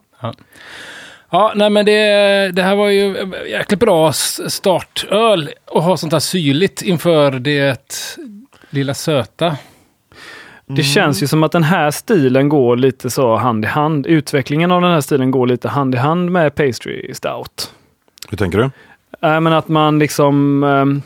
Ja, 1.32 1.52
nej 1.54 1.70
men 1.70 1.86
det, 1.86 2.50
det 2.52 2.62
här 2.62 2.76
var 2.76 2.88
ju 2.88 3.32
jäkligt 3.48 3.80
bra 3.80 4.12
startöl 4.12 5.50
att 5.74 5.82
ha 5.82 5.96
sånt 5.96 6.12
här 6.12 6.20
syrligt 6.20 6.82
inför 6.82 7.30
det 7.30 7.94
lilla 8.70 8.94
söta. 8.94 9.56
Det 10.76 10.82
känns 10.82 11.22
ju 11.22 11.26
som 11.26 11.42
att 11.42 11.52
den 11.52 11.64
här 11.64 11.90
stilen 11.90 12.48
går 12.48 12.76
lite 12.76 13.10
så 13.10 13.36
hand 13.36 13.64
i 13.64 13.68
hand. 13.68 14.06
Utvecklingen 14.06 14.72
av 14.72 14.80
den 14.82 14.90
här 14.90 15.00
stilen 15.00 15.30
går 15.30 15.46
lite 15.46 15.68
hand 15.68 15.94
i 15.94 15.98
hand 15.98 16.30
med 16.30 16.54
pastry 16.54 17.14
stout. 17.14 17.74
Hur 18.30 18.36
tänker 18.36 18.58
du? 18.58 18.64
Äh, 19.28 19.40
men 19.40 19.52
att 19.52 19.68
man 19.68 19.98
liksom... 19.98 20.64
ehm, 20.64 21.02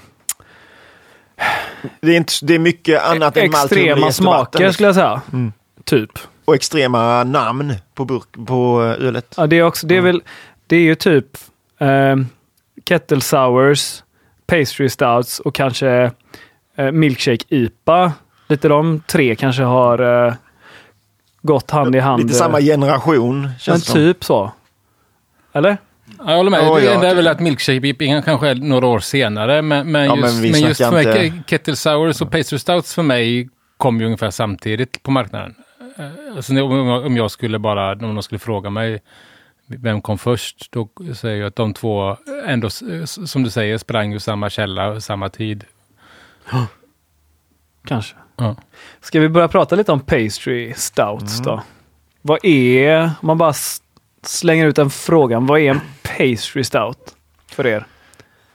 Det 2.01 2.13
är, 2.13 2.17
inte, 2.17 2.33
det 2.43 2.55
är 2.55 2.59
mycket 2.59 3.03
annat 3.03 3.37
än 3.37 3.51
malt 3.51 3.73
extrema 3.73 4.13
smaker 4.13 4.71
skulle 4.73 4.89
jag 4.89 4.95
säga. 4.95 5.21
Mm. 5.33 5.53
Typ. 5.85 6.11
Och 6.45 6.55
extrema 6.55 7.25
namn 7.25 7.75
på, 7.95 8.05
burk, 8.05 8.47
på 8.47 8.83
eh, 8.83 9.07
ölet. 9.07 9.35
Ja, 9.37 9.47
det 9.47 9.57
är 9.57 9.63
också, 9.63 9.87
det 9.87 9.97
är 9.97 10.01
väl, 10.01 10.23
det 10.67 10.77
är 10.77 10.81
ju 10.81 10.95
typ 10.95 11.27
eh, 11.79 12.17
kettle 12.89 13.21
sours, 13.21 14.03
pastry 14.47 14.89
stouts 14.89 15.41
och 15.41 15.55
kanske 15.55 16.11
eh, 16.77 16.93
milkshake 16.93 17.45
IPA. 17.49 18.13
Lite 18.49 18.69
de 18.69 19.01
tre 19.07 19.35
kanske 19.35 19.63
har 19.63 20.27
eh, 20.27 20.35
gått 21.43 21.71
hand 21.71 21.97
i 21.97 21.99
hand. 21.99 22.23
Lite 22.23 22.35
samma 22.35 22.61
generation 22.61 23.49
Men 23.69 23.81
typ 23.81 24.25
så. 24.25 24.53
Eller? 25.53 25.77
Ja, 26.19 26.31
Jag 26.31 26.37
håller 26.37 26.51
med. 26.51 26.65
Ja, 26.65 26.75
det 26.75 26.85
ja, 26.85 26.93
enda 26.95 27.07
är 27.07 27.11
typ. 27.11 27.19
väl 27.19 27.29
att 27.29 27.41
milkshake 27.41 28.23
kanske 28.25 28.49
är 28.49 28.55
några 28.55 28.87
år 28.87 28.99
senare. 28.99 29.63
Men, 29.63 29.93
men 29.93 30.05
Ja, 30.05 30.17
just, 30.17 30.35
men 30.53 30.61
just 30.61 30.81
för 30.85 30.91
mig, 30.93 31.27
inte- 31.27 31.43
Kettle 31.51 31.77
Sours 31.77 32.23
och 32.23 32.31
Pastry 32.31 32.59
Stouts 32.59 32.95
för 32.95 33.03
mig 33.03 33.49
kom 33.77 34.01
ju 34.01 34.07
ungefär 34.07 34.31
samtidigt 34.31 35.03
på 35.03 35.11
marknaden. 35.11 35.55
Eh, 35.99 36.37
Alltså, 36.37 36.53
om 36.53 36.87
jag- 36.89 37.07
om 37.07 37.17
jag 37.17 37.31
skulle 37.31 37.59
bara, 37.59 37.93
om 37.93 38.15
de 38.15 38.23
skulle 38.23 38.39
fråga 38.39 38.71
mig 38.71 39.03
vem 39.67 40.03
kom 40.03 40.19
först, 40.19 40.73
då 40.73 40.89
säger 41.17 41.37
jag 41.41 41.47
att 41.49 41.57
de 41.57 41.75
två 41.75 42.17
ändå, 42.47 42.71
som 43.07 43.43
du 43.43 43.51
säger, 43.51 43.79
sprang 43.79 44.15
ur 44.15 44.19
samma 44.19 44.51
källa, 44.51 45.01
samma 45.01 45.29
tid. 45.29 45.65
Kanske. 47.87 48.15
Ja. 48.37 48.57
Ska 49.01 49.21
vi 49.21 49.29
börja 49.29 49.49
prata 49.49 49.77
lite 49.77 49.93
om 49.93 50.01
pastry 50.01 50.75
stouts 50.75 51.41
då? 51.41 51.63
Vad 52.23 52.45
är, 52.45 53.03
om 53.03 53.27
man 53.27 53.39
bara 53.39 53.55
slänger 54.23 54.67
ut 54.67 54.77
den 54.77 54.91
frågan, 54.91 55.47
vad 55.47 55.61
är 55.61 55.71
en 55.71 55.81
pastry 56.03 56.65
stout 56.65 57.15
för 57.47 57.67
er? 57.67 57.87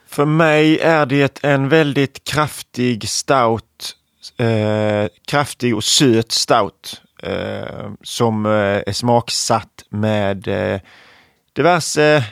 För 0.08 0.26
mig 0.26 0.80
är 0.80 1.06
det 1.06 1.44
en 1.44 1.70
väldigt 1.70 2.24
kraftig 2.24 3.10
stout, 3.10 3.96
eh, 4.38 5.08
kraftig 5.28 5.76
och 5.76 5.84
söt 5.84 6.32
stout 6.32 7.02
eh, 7.24 7.92
som 8.04 8.46
eh, 8.46 8.52
är 8.88 8.94
smaksatt 8.94 9.86
med 9.90 10.48
eh, 10.48 10.82
diverse 11.54 12.24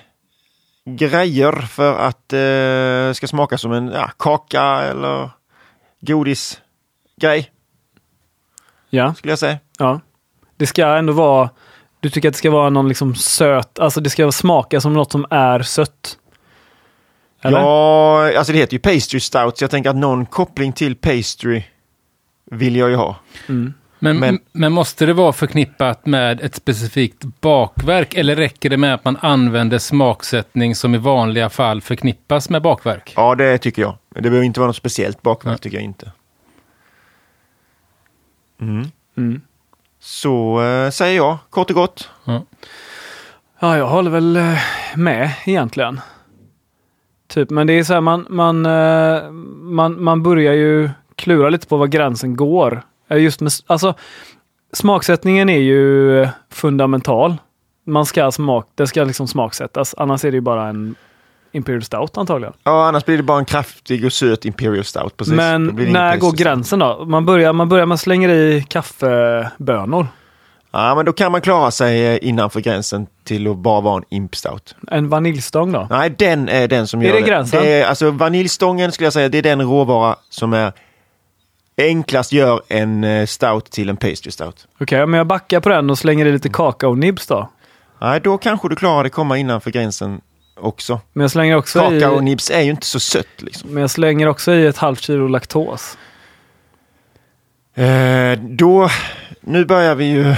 grejer 0.86 1.51
för 1.51 2.00
att 2.00 2.34
eh, 2.34 3.13
ska 3.13 3.27
smaka 3.27 3.58
som 3.58 3.72
en 3.72 3.88
ja, 3.88 4.12
kaka 4.20 4.63
eller 4.63 5.30
godisgrej 7.22 7.52
Ja, 8.90 9.14
skulle 9.14 9.32
jag 9.32 9.40
säga. 9.40 9.58
ja. 9.80 10.00
Det 10.58 10.68
ska 10.68 10.86
ändå 10.88 11.14
vara, 11.14 11.50
du 12.00 12.10
tycker 12.10 12.30
att 12.30 12.34
det 12.34 12.38
ska 12.38 12.52
vara 12.52 12.70
någon 12.70 12.88
liksom 12.88 13.16
söt, 13.16 13.80
alltså 13.80 14.02
det 14.02 14.10
ska 14.10 14.32
smaka 14.32 14.82
som 14.82 14.94
något 14.94 15.12
som 15.12 15.26
är 15.30 15.62
sött? 15.62 16.18
Eller? 17.42 17.60
Ja, 17.60 18.38
alltså 18.38 18.54
det 18.54 18.60
heter 18.60 18.74
ju 18.74 18.80
pastry 18.80 19.20
stout 19.20 19.58
så 19.58 19.64
jag 19.64 19.72
tänker 19.72 19.90
att 19.90 19.96
någon 19.96 20.26
koppling 20.26 20.74
till 20.74 20.96
pastry 20.96 21.64
vill 22.52 22.76
jag 22.76 22.90
ju 22.90 22.96
ha. 22.96 23.16
Mm. 23.50 23.74
Men, 24.00 24.20
Men- 24.20 24.40
men, 24.52 24.72
måste 24.72 25.06
det 25.06 25.14
vara 25.14 25.34
förknippat 25.34 26.06
med 26.06 26.42
ett 26.42 26.56
specifikt 26.56 27.24
bakverk 27.42 28.14
eller 28.14 28.36
räcker 28.36 28.70
det 28.70 28.78
med 28.78 28.94
att 28.94 29.06
man 29.06 29.18
använder 29.22 29.78
smaksättning 29.80 30.76
som 30.76 30.96
i 30.96 30.98
vanliga 30.98 31.50
fall 31.50 31.82
förknippas 31.82 32.50
med 32.50 32.62
bakverk? 32.62 33.14
Ja, 33.16 33.36
det 33.36 33.58
tycker 33.58 33.82
jag. 33.82 33.98
Det 34.10 34.22
behöver 34.22 34.44
inte 34.44 34.60
vara 34.60 34.68
något 34.68 34.76
speciellt 34.76 35.22
bakverk, 35.22 35.52
Nej. 35.52 35.60
tycker 35.60 35.78
jag 35.78 35.84
inte. 35.84 36.12
Mm. 38.62 38.86
Mm. 39.18 39.42
Så 40.00 40.62
eh, 40.62 40.90
säger 40.90 41.16
jag, 41.16 41.38
kort 41.50 41.70
och 41.70 41.76
gott. 41.76 42.10
Ja, 43.60 43.78
jag 43.78 43.88
håller 43.88 44.12
väl 44.12 44.36
eh, 44.36 44.58
med 44.96 45.32
egentligen. 45.46 46.00
Typ, 47.28 47.50
men 47.50 47.68
det 47.68 47.74
är 47.74 47.84
så 47.84 47.94
här, 47.94 48.02
man, 48.02 48.26
man, 48.30 48.66
eh, 48.66 49.32
man, 49.62 50.04
man 50.04 50.24
börjar 50.24 50.54
ju 50.54 50.90
klura 51.16 51.50
lite 51.50 51.68
på 51.68 51.78
var 51.78 51.88
gränsen 51.88 52.36
går. 52.36 52.82
Eh, 53.08 53.18
Just 53.18 53.42
med, 53.42 53.52
alltså, 53.68 53.94
smaksättningen 54.74 55.50
är 55.50 55.60
ju 55.60 56.28
fundamental. 56.52 57.38
Man 57.86 58.06
ska 58.06 58.32
smak, 58.32 58.70
det 58.76 58.88
ska 58.88 59.04
liksom 59.04 59.28
smaksättas, 59.28 59.96
annars 59.98 60.26
är 60.26 60.32
det 60.32 60.38
ju 60.38 60.42
bara 60.42 60.68
en 60.68 60.96
Imperial 61.58 61.84
Stout 61.84 62.18
antagligen. 62.18 62.54
Ja, 62.64 62.88
annars 62.88 63.06
blir 63.06 63.18
det 63.18 63.24
bara 63.24 63.40
en 63.40 63.46
kraftig 63.46 64.06
och 64.06 64.14
söt 64.14 64.46
Imperial 64.46 64.84
Stout. 64.84 65.18
Precis. 65.18 65.34
men 65.34 65.76
det 65.76 65.92
när 65.92 66.18
går 66.18 66.32
gränsen 66.32 66.80
då? 66.80 67.06
Man 67.06 67.26
börjar, 67.26 67.54
man 67.54 67.70
börjar 67.70 67.86
man 67.86 67.98
slänger 67.98 68.30
i 68.30 68.66
kaffebönor. 68.70 70.08
Ja, 70.72 70.96
men 70.96 71.06
då 71.06 71.14
kan 71.14 71.32
man 71.32 71.42
klara 71.42 71.72
sig 71.72 72.06
eh, 72.08 72.20
innanför 72.22 72.60
gränsen 72.60 73.08
till 73.24 73.48
att 73.48 73.58
bara 73.58 73.82
vara 73.82 73.98
en 73.98 74.04
Imp 74.10 74.36
Stout. 74.36 74.76
En 74.92 75.10
vaniljstång 75.10 75.72
då? 75.72 75.88
Nej, 75.90 76.16
den 76.18 76.50
är 76.50 76.68
den 76.68 76.88
som 76.88 77.02
Är 77.02 77.06
gör 77.06 77.14
det 77.14 77.22
gränsen? 77.22 77.64
Det 77.64 77.70
är, 77.82 77.86
alltså 77.86 78.12
vaniljstången 78.12 78.92
skulle 78.92 79.06
jag 79.06 79.14
säga, 79.14 79.30
det 79.30 79.38
är 79.38 79.42
den 79.42 79.62
råvara 79.62 80.16
som 80.30 80.54
är 80.54 80.72
enklast 81.78 82.32
gör 82.32 82.62
en 82.68 83.04
eh, 83.04 83.26
stout 83.26 83.72
till 83.72 83.90
en 83.90 83.98
pastry 83.98 84.32
stout. 84.32 84.68
Okej, 84.80 85.06
men 85.06 85.18
jag 85.18 85.28
backar 85.28 85.60
på 85.60 85.70
den 85.70 85.90
och 85.90 85.98
slänger 85.98 86.26
i 86.26 86.32
lite 86.32 86.50
kakaonibs 86.50 87.28
då. 87.28 87.50
Nej, 88.02 88.20
då 88.24 88.38
kanske 88.38 88.70
du 88.70 88.76
klarar 88.76 89.04
det 89.04 89.10
komma 89.10 89.38
innanför 89.38 89.72
gränsen 89.72 90.22
också. 90.60 91.00
Men 91.14 91.22
jag 91.22 91.32
slänger 91.32 91.56
också 91.56 91.80
i... 91.94 92.00
Kakaonibs 92.00 92.52
är 92.52 92.62
ju 92.62 92.70
inte 92.70 92.86
så 92.86 93.00
sött 93.00 93.42
liksom. 93.42 93.70
Men 93.70 93.82
jag 93.82 93.90
slänger 93.90 94.28
också 94.28 94.54
i 94.54 94.66
ett 94.68 94.78
halvt 94.78 95.02
kilo 95.02 95.28
laktos. 95.28 95.98
Eh, 97.76 98.40
då, 98.40 98.90
nu 99.42 99.66
börjar 99.66 99.96
vi 99.96 100.06
ju 100.06 100.36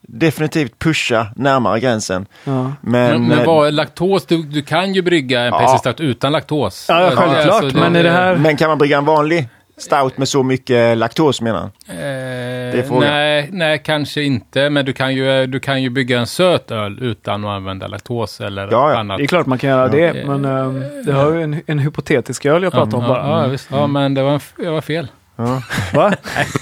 definitivt 0.00 0.78
pusha 0.78 1.26
närmare 1.36 1.80
gränsen. 1.80 2.26
Ja. 2.44 2.52
Men, 2.52 2.72
Men, 2.80 3.26
men 3.28 3.38
eh, 3.38 3.46
vad 3.46 3.66
är 3.66 3.70
laktos? 3.72 4.26
Du, 4.26 4.42
du 4.42 4.62
kan 4.62 4.94
ju 4.94 5.02
brygga 5.02 5.40
en 5.40 5.46
Ja. 5.46 5.94
utan 5.98 6.32
laktos. 6.32 6.86
Ja, 6.88 7.00
ja, 7.02 7.10
självklart, 7.16 7.62
Alltså, 7.62 7.78
men 7.78 7.96
är 7.96 8.02
det 8.02 8.10
här- 8.10 8.36
men 8.36 8.56
kan 8.56 8.68
man 8.68 8.78
brygga 8.78 8.98
en 8.98 9.04
vanlig 9.04 9.48
stout 9.80 10.18
med 10.18 10.28
så 10.28 10.42
mycket 10.42 10.98
laktos 10.98 11.40
menar 11.40 11.58
han? 11.60 11.70
Eh, 11.88 13.00
nej, 13.00 13.48
nej, 13.52 13.78
kanske 13.84 14.22
inte. 14.22 14.70
Men 14.70 14.84
du 14.84 14.92
kan, 14.92 15.14
ju, 15.14 15.46
du 15.46 15.60
kan 15.60 15.82
ju 15.82 15.90
bygga 15.90 16.18
en 16.18 16.26
söt 16.26 16.70
öl 16.70 16.98
utan 17.02 17.44
att 17.44 17.50
använda 17.50 17.86
laktos 17.86 18.40
eller 18.40 18.62
Ja, 18.70 18.90
ja. 18.92 18.98
annat. 18.98 19.18
Det 19.18 19.24
är 19.24 19.26
klart 19.26 19.46
man 19.46 19.58
kan 19.58 19.70
göra 19.70 19.82
Ja. 19.82 20.12
det, 20.12 20.26
men 20.26 20.44
ehm, 20.44 20.84
det 21.04 21.12
har 21.12 21.32
ju 21.32 21.42
en, 21.42 21.62
en 21.66 21.78
hypotetisk 21.78 22.46
öl 22.46 22.62
jag 22.62 22.72
pratar 22.72 22.98
om 22.98 23.02
ja, 23.04 23.08
bara. 23.08 23.42
Ja, 23.42 23.46
visst. 23.48 23.68
ja, 23.70 23.86
men 23.86 24.14
det 24.14 24.22
var, 24.22 24.42
jag 24.58 24.72
var 24.72 24.80
fel. 24.80 25.08
Ja. 25.36 25.62
Va? 25.94 26.12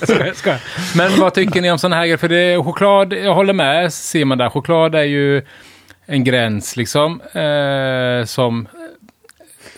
Jag 0.01 0.09
skojar, 0.09 0.27
jag 0.27 0.37
skojar. 0.37 0.61
Men 0.97 1.21
vad 1.21 1.35
tycker 1.35 1.61
ni 1.61 1.71
om 1.71 1.79
sådana 1.79 1.97
här 1.97 2.03
grejer? 2.03 2.17
För 2.17 2.29
det 2.29 2.37
är 2.39 2.63
choklad, 2.63 3.13
jag 3.13 3.35
håller 3.35 3.53
med, 3.53 3.93
ser 3.93 4.25
man 4.25 4.39
där. 4.39 4.49
Choklad 4.51 4.95
är 4.95 5.03
ju 5.03 5.43
en 6.07 6.25
gräns 6.25 6.77
liksom. 6.77 7.21
Eh, 7.21 8.25
som... 8.25 8.69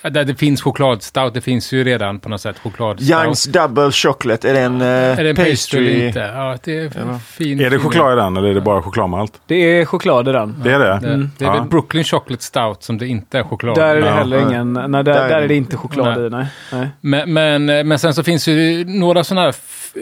eh, 0.02 0.10
Där 0.12 0.24
det 0.24 0.34
finns 0.34 0.62
chokladstout, 0.62 1.34
det 1.34 1.40
finns 1.40 1.72
ju 1.72 1.84
redan 1.84 2.20
på 2.20 2.28
något 2.28 2.40
sätt 2.40 2.58
chokladstout. 2.58 3.10
Youngs 3.10 3.44
Double 3.44 3.90
Chocolate, 3.92 4.50
är 4.50 4.54
det 4.54 4.60
en, 4.60 4.80
eh, 4.80 4.86
Är 4.88 5.24
det 5.24 5.30
en 5.30 5.36
pastry 5.36 5.50
pastry? 5.52 5.94
eller 5.96 6.06
inte? 6.06 6.18
Ja, 6.18 6.58
det 6.64 6.76
är 6.78 7.18
fin. 7.18 7.60
Är 7.60 7.70
det 7.70 7.78
choklad 7.78 8.12
i 8.12 8.16
den 8.16 8.36
eller 8.36 8.48
är 8.48 8.54
det 8.54 8.60
bara 8.60 8.82
chokladmalt? 8.82 9.40
Det 9.46 9.54
är 9.54 9.84
choklad 9.84 10.28
i 10.28 10.32
den. 10.32 10.54
Det 10.64 10.72
är 10.72 10.78
det? 10.78 10.98
Det, 11.08 11.28
det 11.38 11.44
är 11.44 11.48
Ja. 11.48 11.52
väl 11.52 11.68
Brooklyn 11.68 12.04
Chocolate 12.04 12.42
Stout 12.44 12.82
som 12.82 12.98
det 12.98 13.06
inte 13.06 13.38
är 13.38 13.42
choklad 13.42 13.74
Där 13.76 13.96
är 13.96 14.00
det 14.00 14.06
Ja, 14.06 14.12
heller 14.14 14.36
ja. 14.40 14.48
ingen, 14.48 14.72
nej, 14.72 14.82
där, 14.90 15.02
Där- 15.02 15.28
där 15.28 15.42
är 15.42 15.48
det 15.48 15.54
inte 15.56 15.76
choklad 15.76 16.16
Nej. 16.18 16.26
i, 16.26 16.30
nej. 16.30 16.46
nej. 16.72 16.88
Men, 17.00 17.32
men, 17.66 17.88
men 17.88 17.98
sen 17.98 18.14
så 18.14 18.22
finns 18.22 18.48
ju 18.48 18.84
några 18.84 19.24
sådana 19.24 19.40
här 19.42 19.48
f- 19.48 19.92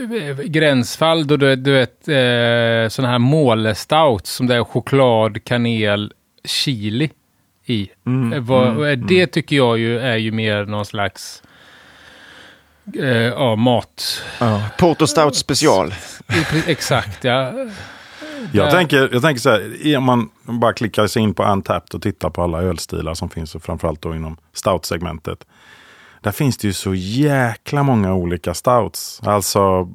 gränsfall 0.44 1.26
då 1.26 1.36
du, 1.36 1.56
du 1.56 1.72
vet 1.72 2.08
eh, 2.08 2.88
sådana 2.88 3.12
här 3.12 3.18
målestouts 3.18 4.32
som 4.34 4.46
det 4.46 4.54
är 4.54 4.64
choklad, 4.64 5.44
kanel, 5.44 6.12
chili 6.44 7.10
i. 7.70 7.90
Mm, 8.06 8.32
Eh, 8.32 8.40
vad, 8.40 8.68
mm, 8.68 8.82
eh, 8.84 9.06
det 9.08 9.26
tycker 9.26 9.56
jag 9.56 9.78
ju 9.78 9.98
är 9.98 10.16
ju 10.16 10.32
mer 10.32 10.64
någon 10.64 10.84
slags 10.86 11.42
eh, 12.98 13.06
ja, 13.08 13.56
mat. 13.56 14.22
Ja. 14.40 14.62
Porter 14.78 15.06
Stout 15.06 15.36
special. 15.36 15.94
Exakt, 16.66 17.24
ja. 17.24 17.52
Jag, 18.52 18.66
Ja. 18.66 18.70
tänker, 18.70 19.08
jag 19.12 19.22
tänker 19.22 19.40
så 19.40 19.50
här, 19.50 19.96
om 19.96 20.04
man 20.04 20.30
bara 20.44 20.72
klickar 20.72 21.06
sig 21.06 21.22
in 21.22 21.34
på 21.34 21.44
Untapped 21.44 21.94
och 21.94 22.02
tittar 22.02 22.30
på 22.30 22.42
alla 22.42 22.62
ölstilar 22.62 23.14
som 23.14 23.30
finns, 23.30 23.54
och 23.54 23.62
framförallt 23.62 24.02
då 24.02 24.14
inom 24.14 24.36
stout-segmentet. 24.52 25.46
Där 26.20 26.30
finns 26.32 26.56
det 26.58 26.66
ju 26.68 26.72
så 26.72 26.94
jäkla 26.94 27.82
många 27.82 28.14
olika 28.14 28.54
stouts. 28.54 29.20
Alltså, 29.24 29.88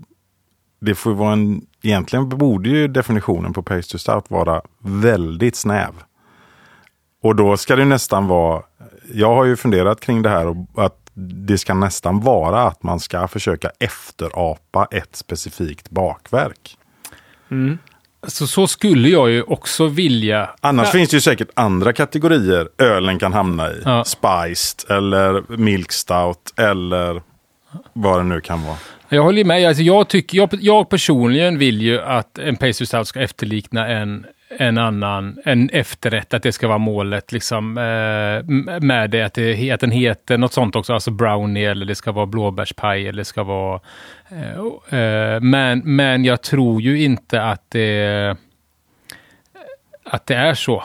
det 0.82 0.96
får 0.96 1.14
vara 1.14 1.34
en, 1.34 1.62
egentligen 1.82 2.30
borde 2.30 2.70
ju 2.70 2.88
definitionen 2.88 3.54
på 3.54 3.64
pastry 3.64 4.00
stout 4.00 4.26
vara 4.28 4.62
väldigt 4.84 5.56
snäv. 5.56 5.92
Och 7.24 7.36
då 7.36 7.58
ska 7.58 7.76
det 7.76 7.86
nästan 7.86 8.28
vara, 8.28 8.62
jag 9.14 9.36
har 9.36 9.46
ju 9.46 9.56
funderat 9.56 10.00
kring 10.00 10.22
det 10.22 10.30
här 10.30 10.48
och 10.48 10.56
att 10.86 11.00
det 11.48 11.58
ska 11.58 11.74
nästan 11.74 12.20
vara 12.20 12.64
att 12.64 12.84
man 12.84 13.00
ska 13.00 13.28
försöka 13.28 13.72
efterapa 13.80 14.88
ett 14.92 15.16
specifikt 15.16 15.90
bakverk. 15.90 16.78
Mm. 17.52 17.78
Så, 18.28 18.48
så 18.48 18.68
skulle 18.68 19.10
jag 19.10 19.30
ju 19.30 19.42
också 19.44 19.88
vilja. 19.88 20.50
Annars 20.62 20.88
Ja. 20.88 20.92
finns 20.92 21.10
det 21.10 21.18
ju 21.18 21.22
säkert 21.22 21.50
andra 21.54 21.94
kategorier 21.94 22.70
ölen 22.78 23.20
kan 23.20 23.34
hamna 23.34 23.72
i. 23.72 23.82
Ja. 23.86 24.04
Spiced 24.04 24.92
eller 24.98 25.58
milk 25.58 25.92
stout 25.92 26.54
eller 26.58 27.22
vad 27.94 28.20
det 28.20 28.24
nu 28.24 28.42
kan 28.42 28.64
vara. 28.64 28.78
Jag 29.10 29.24
håller 29.24 29.44
med. 29.44 29.68
Alltså 29.68 29.84
jag, 29.84 30.08
tycker, 30.08 30.38
jag, 30.38 30.50
jag 30.54 30.90
personligen 30.90 31.58
vill 31.58 31.82
ju 31.82 32.02
att 32.02 32.38
en 32.38 32.56
pastry 32.56 32.86
stout 32.86 33.08
ska 33.08 33.20
efterlikna 33.22 33.88
en, 33.88 34.26
en 34.58 34.78
annan, 34.78 35.38
en 35.46 35.70
efterrätt, 35.70 36.34
att 36.34 36.44
det 36.44 36.52
ska 36.52 36.68
vara 36.68 36.78
målet 36.78 37.32
liksom 37.32 37.78
eh, 37.78 38.54
med 38.82 39.10
det 39.10 39.22
att, 39.22 39.34
det, 39.34 39.72
att 39.72 39.80
den 39.80 39.92
heter 39.92 40.38
något 40.38 40.54
sånt 40.54 40.76
också, 40.76 40.94
alltså 40.94 41.12
brownie 41.12 41.66
eller 41.66 41.86
det 41.86 41.96
ska 41.96 42.12
vara 42.12 42.26
blåbärspaj 42.26 43.08
eller 43.08 43.18
det 43.18 43.26
ska 43.26 43.44
vara... 43.44 43.80
Eh, 44.30 45.00
eh, 45.00 45.42
men, 45.42 45.80
men 45.80 46.26
jag 46.26 46.42
tror 46.42 46.82
ju 46.82 47.04
inte 47.04 47.42
att 47.42 47.66
det, 47.70 48.38
att 50.04 50.26
det 50.26 50.36
är 50.36 50.54
så. 50.54 50.84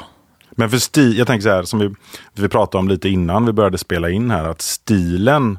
Men 0.51 0.71
för 0.71 0.79
stil, 0.79 1.19
jag 1.19 1.27
tänker 1.27 1.43
så 1.43 1.49
här, 1.49 1.63
som 1.63 1.79
vi, 1.79 1.95
vi 2.35 2.49
pratade 2.49 2.81
om 2.81 2.89
lite 2.89 3.09
innan 3.09 3.47
vi 3.47 3.53
började 3.53 3.79
spela 3.79 4.11
in 4.11 4.31
här, 4.31 4.45
att 4.45 4.61
stilen 4.61 5.59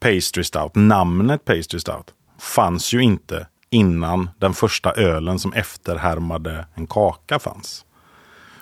Pastry 0.00 0.44
Stout, 0.44 0.74
namnet 0.74 1.44
Pastry 1.44 1.80
Stout, 1.80 2.06
fanns 2.40 2.92
ju 2.94 3.00
inte 3.00 3.46
innan 3.70 4.30
den 4.38 4.54
första 4.54 4.92
ölen 4.92 5.38
som 5.38 5.52
efterhärmade 5.52 6.66
en 6.74 6.86
kaka 6.86 7.38
fanns. 7.38 7.84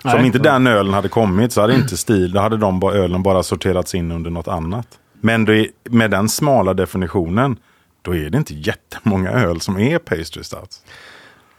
Så 0.01 0.09
om 0.09 0.17
Nej. 0.17 0.25
inte 0.25 0.39
den 0.39 0.67
ölen 0.67 0.93
hade 0.93 1.09
kommit 1.09 1.51
så 1.51 1.61
hade 1.61 1.75
inte 1.81 1.97
stil, 1.97 2.31
då 2.31 2.39
hade 2.39 2.57
de 2.57 2.79
bara, 2.79 2.93
ölen 2.95 3.23
bara 3.23 3.43
sorterats 3.43 3.95
in 3.95 4.11
under 4.11 4.31
något 4.31 4.47
annat. 4.47 4.87
Men 5.21 5.45
det, 5.45 5.67
med 5.83 6.11
den 6.11 6.29
smala 6.29 6.73
definitionen, 6.73 7.57
då 8.01 8.15
är 8.15 8.29
det 8.29 8.37
inte 8.37 8.53
jättemånga 8.53 9.31
öl 9.31 9.61
som 9.61 9.79
är 9.79 9.97
Pastry 9.99 10.43
Stout. 10.43 10.81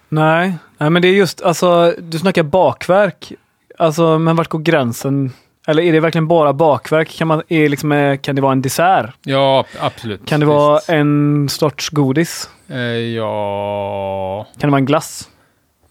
Nej, 0.09 0.59
nej 0.79 0.91
men 0.91 1.03
det 1.03 1.09
är 1.09 1.13
just, 1.13 1.43
alltså 1.43 1.95
du 1.99 2.19
snackar 2.19 2.43
bakverk. 2.43 3.33
Alltså, 3.79 4.19
men 4.19 4.37
vart 4.37 4.49
går 4.49 4.59
gränsen? 4.59 5.33
Eller 5.69 5.83
är 5.83 5.93
det 5.93 6.01
verkligen 6.01 6.29
bara 6.29 6.53
bakverk? 6.53 7.11
Kan, 7.11 7.29
man, 7.29 7.43
är 7.49 7.69
liksom, 7.69 7.93
eh, 7.93 8.17
kan 8.17 8.37
det 8.37 8.43
vara 8.43 8.53
en 8.53 8.63
dessert? 8.63 9.11
Ja, 9.23 9.65
absolut. 9.81 10.27
Kan 10.27 10.41
det 10.41 10.47
vara 10.47 10.75
Visst. 10.75 10.89
en 10.89 11.49
sorts 11.49 11.91
godis? 11.91 12.51
Eh, 12.69 12.79
ja, 12.81 14.47
Kan 14.59 14.69
det 14.69 14.71
vara 14.71 14.79
en 14.79 14.87
glass? 14.87 15.29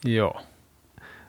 ja. 0.01 0.41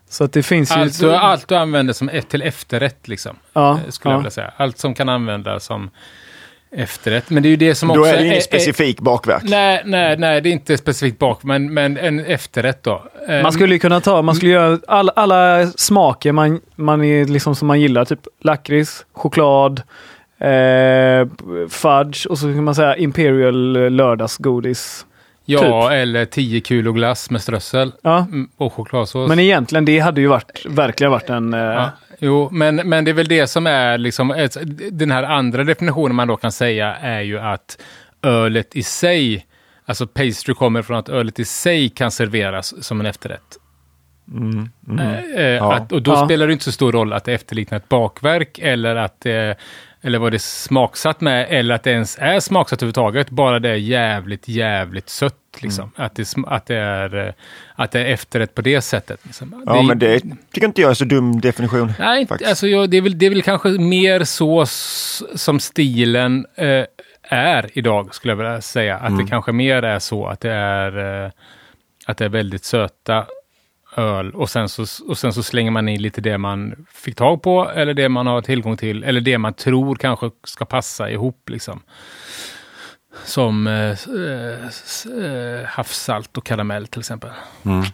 Så 0.09 0.25
att 0.25 0.33
det 0.33 0.43
finns 0.43 0.77
ju... 0.77 0.81
Alltså, 0.81 1.13
allt 1.13 1.49
du 1.49 1.57
använder 1.57 1.93
som 1.95 2.09
ett 2.09 2.29
till 2.29 2.43
efterrätt, 2.43 3.09
liksom, 3.09 3.37
ja, 3.53 3.71
eh, 3.71 3.91
skulle 3.91 4.13
jag 4.13 4.17
ja. 4.17 4.21
vilja 4.21 4.31
säga. 4.31 4.53
Allt 4.57 4.79
som 4.79 4.95
kan 4.95 5.09
användas 5.09 5.65
som 5.65 5.91
efterrätt. 6.77 7.31
Men 7.31 7.43
det 7.43 7.49
är 7.49 7.51
ju 7.51 7.57
det 7.57 7.75
som 7.75 7.89
Då 7.89 8.01
också... 8.01 8.13
är 8.13 8.17
det 8.17 8.27
ingen 8.27 8.43
specifik 8.43 9.01
bakverk. 9.01 9.43
Nej, 9.47 9.83
nej, 9.85 10.17
nej, 10.19 10.41
det 10.41 10.49
är 10.49 10.53
inte 10.53 10.77
specifikt 10.77 11.19
bak, 11.19 11.43
men, 11.43 11.75
men 11.75 11.97
en 11.97 12.21
efterrätt 12.21 12.83
då. 12.83 13.05
Eh, 13.29 13.43
Man 13.43 13.53
skulle 13.53 13.75
ju 13.75 13.79
kunna 13.79 14.01
ta, 14.01 14.23
man 14.23 14.35
skulle 14.35 14.51
göra 14.51 14.79
all, 14.89 15.11
alla 15.17 15.67
smaker 15.67 16.33
man, 16.33 16.61
man 16.77 17.05
är 17.05 17.25
liksom 17.25 17.55
som 17.55 17.69
man 17.69 17.81
gillar, 17.81 18.05
typ 18.05 18.21
lakrits, 18.41 19.07
choklad, 19.13 19.83
eh, 20.39 21.27
fudge 21.69 22.27
och 22.27 22.39
så 22.39 22.47
kan 22.47 22.65
man 22.65 22.75
säga 22.75 22.97
imperial 22.97 23.91
lördagsgodis. 23.93 25.07
Ja, 25.49 25.93
eller 25.93 26.25
10 26.25 26.61
kilo 26.61 26.93
glass 26.93 27.31
med 27.31 27.43
strössel 27.43 27.93
Ja, 28.03 28.19
mm, 28.19 28.49
och 28.57 28.73
chokladsås. 28.73 29.29
men 29.29 29.39
egentligen 29.39 29.85
det 29.85 29.99
hade 29.99 30.21
ju 30.21 30.27
varit, 30.27 30.67
verkligen 30.69 31.11
varit 31.11 31.31
en... 31.31 31.55
Eh, 31.55 31.61
Ja, 31.61 31.91
jo, 32.19 32.49
men, 32.53 32.77
men 32.77 33.05
det 33.05 33.11
är 33.11 33.13
väl 33.13 33.29
det 33.29 33.47
som 33.47 33.67
är 33.67 33.99
liksom, 33.99 34.31
ett- 34.31 34.57
den 34.91 35.11
här 35.11 35.23
andra 35.23 35.65
definitionen 35.65 36.17
man 36.17 36.29
då 36.29 36.37
kan 36.37 36.53
säga 36.53 36.95
är 36.97 37.21
ju 37.21 37.39
att 37.39 37.79
ölet 38.23 38.77
i 38.77 38.83
sig, 38.83 39.47
alltså 39.87 40.07
pastry 40.07 40.55
kommer 40.55 40.83
från 40.83 40.97
att 40.97 41.09
ölet 41.09 41.39
i 41.39 41.45
sig 41.45 41.89
kan 41.89 42.11
serveras 42.11 42.85
som 42.85 43.01
en 43.01 43.07
efterrätt. 43.07 43.59
Mm, 44.33 44.69
mm. 44.89 44.99
Eh, 45.01 45.21
eh, 45.41 45.43
Ja. 45.47 45.75
att, 45.75 45.93
och 45.93 46.03
då 46.03 46.11
Ja. 46.11 46.25
spelar 46.25 46.47
det 46.47 46.53
inte 46.53 46.65
så 46.65 46.73
stor 46.73 46.93
roll 46.93 47.13
att 47.13 47.25
det 47.25 47.33
efterliknar 47.35 47.77
ett 47.79 47.89
bakverk 47.89 48.59
eller 48.59 48.97
att 48.97 49.21
det, 49.21 49.57
eller 50.07 50.19
vad 50.19 50.33
det 50.33 50.37
är 50.37 50.39
smaksatt 50.39 51.21
med, 51.21 51.47
eller 51.51 51.75
att 51.75 51.83
det 51.83 51.91
ens 51.91 52.19
är 52.21 52.41
smaksatt 52.41 52.79
överhuvudtaget, 52.83 53.31
bara 53.31 53.59
det 53.59 53.69
är 53.69 53.75
jävligt, 53.75 54.49
jävligt 54.49 55.09
sött. 55.09 55.35
Liksom. 55.61 55.91
Att, 55.97 56.15
det, 56.15 56.35
att, 56.47 56.67
det 56.67 56.77
är, 56.77 57.27
eh, 57.27 57.33
att 57.75 57.91
det 57.91 58.01
är 58.01 58.05
efterrätt 58.05 58.55
på 58.55 58.63
det 58.63 58.81
sättet. 58.81 59.21
Liksom. 59.23 59.63
Ja, 59.67 59.79
är- 59.79 59.83
men 59.83 59.99
det 59.99 60.21
tycker 60.53 60.67
inte 60.67 60.81
jag 60.81 60.91
är 60.91 60.95
så 60.95 61.05
dum 61.05 61.41
definition. 61.41 61.93
Nej, 61.99 62.21
inte, 62.21 62.39
alltså 62.49 62.67
jag, 62.69 62.91
det, 62.91 62.97
är 62.97 63.01
väl, 63.01 63.19
det 63.19 63.27
är 63.27 63.31
väl 63.31 63.43
kanske 63.43 63.69
mer 63.69 64.25
så 64.25 64.67
som 65.37 65.61
stilen 65.61 66.47
eh, 66.55 66.85
är 67.29 67.71
idag, 67.79 68.15
skulle 68.15 68.33
jag 68.33 68.37
vilja 68.37 68.61
säga. 68.61 68.97
Att 68.97 69.09
Mm. 69.09 69.25
det 69.25 69.31
kanske 69.31 69.53
mer 69.53 69.83
är 69.83 69.99
så 69.99 70.27
att 70.27 70.41
det 70.41 70.53
är, 70.53 71.25
eh, 71.25 71.31
att 72.07 72.17
det 72.19 72.25
är 72.25 72.29
väldigt 72.29 72.65
söta 72.65 73.27
öl 73.97 74.35
och 74.35 74.51
sen, 74.51 74.69
så, 74.69 74.85
och 75.09 75.19
sen 75.19 75.33
så 75.33 75.43
slänger 75.43 75.71
man 75.71 75.89
i 75.89 75.99
lite 75.99 76.21
det 76.21 76.39
man 76.39 76.87
fick 76.95 77.17
tag 77.17 77.43
på 77.43 77.71
eller 77.71 77.95
det 77.95 78.09
man 78.09 78.27
har 78.27 78.41
tillgång 78.43 78.77
till 78.77 79.05
eller 79.05 79.21
det 79.21 79.39
man 79.39 79.55
tror 79.55 79.95
kanske 79.95 80.31
ska 80.45 80.65
passa 80.65 81.11
ihop. 81.11 81.49
Liksom. 81.51 81.81
Som 83.25 83.67
eh, 83.67 83.75
eh, 83.75 84.67
eh, 85.25 85.67
havssalt 85.67 86.37
och 86.37 86.47
karamell 86.47 86.87
till 86.87 87.01
exempel. 87.01 87.31
Mm. 87.63 87.85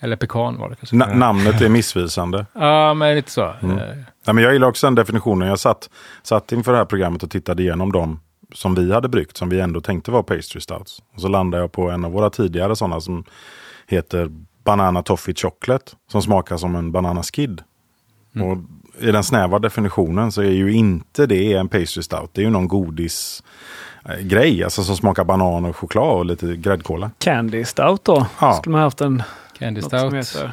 Eller 0.00 0.16
pekan 0.16 0.58
var 0.58 0.70
det 0.70 0.76
kanske. 0.76 0.96
Na- 0.96 1.14
namnet 1.14 1.60
är 1.60 1.68
missvisande. 1.68 2.46
Ja, 2.54 2.94
men 2.94 3.14
lite 3.16 3.30
så. 3.30 3.54
Mm. 3.62 3.78
Eh, 3.78 3.84
Ja, 4.26 4.32
men 4.32 4.44
jag 4.44 4.52
gillar 4.52 4.68
också 4.68 4.86
den 4.86 4.94
definitionen. 4.94 5.48
Jag 5.48 5.58
satt, 5.58 5.90
satt 6.22 6.52
inför 6.52 6.72
det 6.72 6.78
här 6.78 6.84
programmet 6.84 7.22
och 7.22 7.30
tittade 7.30 7.62
igenom 7.62 7.92
dem 7.92 8.20
som 8.54 8.74
vi 8.74 8.92
hade 8.92 9.08
bryggt, 9.08 9.36
som 9.36 9.48
vi 9.48 9.60
ändå 9.60 9.80
tänkte 9.80 10.10
var 10.10 10.22
pastry 10.22 10.60
stouts. 10.60 11.02
Och 11.14 11.20
så 11.20 11.28
landade 11.28 11.62
jag 11.62 11.72
på 11.72 11.90
en 11.90 12.04
av 12.04 12.12
våra 12.12 12.30
tidigare 12.30 12.76
sådana 12.76 13.00
som 13.00 13.24
heter 13.86 14.30
Banana 14.70 15.02
Toffee 15.02 15.34
Chocolate, 15.34 15.92
som 16.10 16.22
smakar 16.22 16.56
som 16.56 16.76
en 16.76 16.92
banana 16.92 17.22
skid. 17.22 17.62
Och 18.34 18.58
i 19.04 19.10
den 19.12 19.24
snäva 19.24 19.58
definitionen 19.58 20.32
så 20.32 20.42
är 20.42 20.50
ju 20.50 20.72
inte 20.72 21.26
det 21.26 21.52
en 21.52 21.68
pastry 21.68 22.02
stout. 22.02 22.30
Det 22.32 22.40
är 22.40 22.44
ju 22.44 22.50
någon 22.50 22.68
godis 22.68 23.42
eh, 24.08 24.16
grej, 24.16 24.64
alltså 24.64 24.82
som 24.84 24.96
smakar 24.96 25.24
banan 25.24 25.64
och 25.64 25.76
choklad 25.76 26.18
och 26.18 26.24
lite 26.26 26.56
gräddkola. 26.56 27.10
Candy 27.18 27.64
stout 27.64 28.04
då. 28.04 28.26
Ja. 28.40 28.52
Skulle 28.52 28.72
man 28.72 28.82
haft 28.82 29.00
en... 29.00 29.22
Candy 29.58 29.82
Stout. 29.82 30.14
heter. 30.14 30.52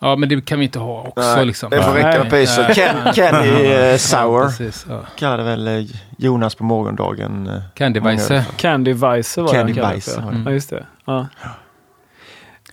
Ja, 0.00 0.16
men 0.16 0.28
det 0.28 0.44
kan 0.44 0.58
vi 0.58 0.64
inte 0.64 0.78
ha 0.78 1.02
också. 1.02 1.20
Nej, 1.20 1.46
liksom. 1.46 1.70
det 1.70 1.82
får 1.82 1.92
räcka 1.92 2.18
med. 2.24 2.30
Pacer. 2.30 2.74
Ken, 2.74 3.14
Kenny 3.14 3.48
eh, 3.48 3.70
Ja, 3.72 3.98
Sour 3.98 4.46
precis, 4.46 4.86
ja. 4.88 5.00
kallade 5.16 5.42
väl 5.42 5.68
eh, 5.68 5.84
Jonas 6.18 6.54
på 6.54 6.64
morgondagen. 6.64 7.60
Candy 7.74 8.00
många 8.00 8.12
Weisse. 8.12 8.46
Candy 8.56 8.92
Weisse 8.92 9.42
var 9.42 9.52
Candy 9.52 9.72
den 9.72 9.74
kallad 9.74 9.94
Weisse 9.94 10.14
för. 10.14 10.22
var 10.22 10.32
det. 10.32 10.42
Ja, 10.44 10.50
just 10.50 10.70
det. 10.70 10.86
Ja. 11.10 11.26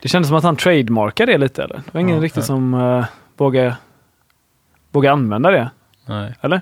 Det 0.02 0.08
kändes 0.08 0.28
som 0.28 0.38
att 0.38 0.44
han 0.44 0.56
trademarkade 0.56 1.32
det 1.32 1.38
lite 1.38 1.64
eller? 1.64 1.76
Det 1.76 1.94
var 1.94 2.02
ingen 2.02 2.16
Ja, 2.16 2.22
riktigt 2.24 2.44
ja. 2.44 2.48
som 2.48 2.74
uh, 2.74 3.06
vågade, 3.38 3.76
vågade 4.92 5.14
använda 5.14 5.52
det. 5.52 5.70
Nej. 6.06 6.34
Eller? 6.42 6.62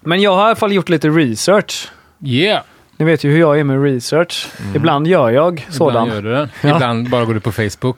Men 0.00 0.22
jag 0.22 0.34
har 0.36 0.42
i 0.42 0.46
alla 0.46 0.56
fall 0.56 0.72
gjort 0.72 0.88
lite 0.88 1.08
research. 1.08 1.90
Yeah! 2.24 2.62
Ni 2.96 3.04
vet 3.04 3.24
ju 3.24 3.30
hur 3.32 3.40
jag 3.40 3.60
är 3.60 3.64
med 3.64 3.82
research. 3.82 4.48
Ibland 4.74 5.06
gör 5.06 5.30
jag 5.30 5.66
sådan. 5.70 5.88
Ibland 5.90 6.12
gör 6.12 6.22
du 6.22 6.32
den. 6.34 6.48
Ja. 6.62 6.74
Ibland 6.74 7.10
bara 7.10 7.24
går 7.24 7.34
du 7.34 7.40
på 7.40 7.52
Facebook. 7.52 7.96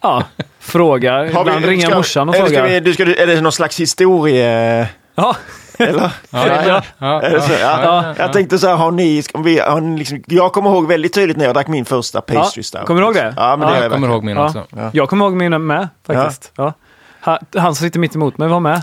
Ja, 0.00 0.24
frågar. 0.58 1.16
Har 1.18 1.24
vi- 1.44 1.50
Ibland 1.50 1.64
ringer 1.64 1.86
ska- 1.86 1.96
morsan 1.96 2.28
och 2.28 2.34
eller 2.34 2.46
ska 2.46 2.54
frågar. 2.56 2.68
vi, 2.70 2.80
du 2.80 2.92
ska, 2.94 3.02
är 3.02 3.26
det 3.26 3.40
någon 3.40 3.52
slags 3.52 3.80
historie... 3.80 4.88
Ja, 5.14 5.36
Eller? 5.78 6.12
Ja, 6.30 6.46
Ja. 6.66 6.82
ja, 6.98 7.22
Är 7.22 7.30
det 7.30 7.40
så? 7.40 7.52
Ja. 7.52 7.80
Ja. 7.82 8.14
Jag 8.18 8.32
tänkte 8.32 8.58
så 8.58 8.66
här, 8.68 8.76
har 8.76 8.90
ni, 8.90 9.22
vi, 9.38 9.58
har 9.58 9.80
ni 9.80 9.98
liksom, 9.98 10.22
jag 10.26 10.52
kommer 10.52 10.70
ihåg 10.70 10.86
väldigt 10.88 11.12
tydligt 11.14 11.36
när 11.36 11.44
jag 11.44 11.54
drack 11.54 11.68
min 11.68 11.84
första 11.84 12.20
pastry 12.20 12.62
stout. 12.62 12.84
kommer 12.86 13.00
du 13.00 13.06
ihåg 13.06 13.14
det? 13.14 13.34
Ja, 13.36 13.56
men 13.56 13.68
det 13.68 13.74
Jag 13.74 13.84
jag 13.84 13.92
kommer 13.92 14.08
ihåg 14.08 14.24
min 14.24 14.38
också. 14.38 14.66
Ja. 14.76 14.90
jag 14.92 15.08
kommer 15.08 15.24
ihåg 15.24 15.34
mina 15.34 15.58
med 15.58 15.88
faktiskt. 16.06 16.52
Ja. 16.56 16.72
Han, 17.20 17.38
han 17.56 17.74
som 17.74 17.86
sitter 17.86 17.98
mitt 18.00 18.14
emot 18.14 18.38
mig 18.38 18.48
var 18.48 18.60
med. 18.60 18.82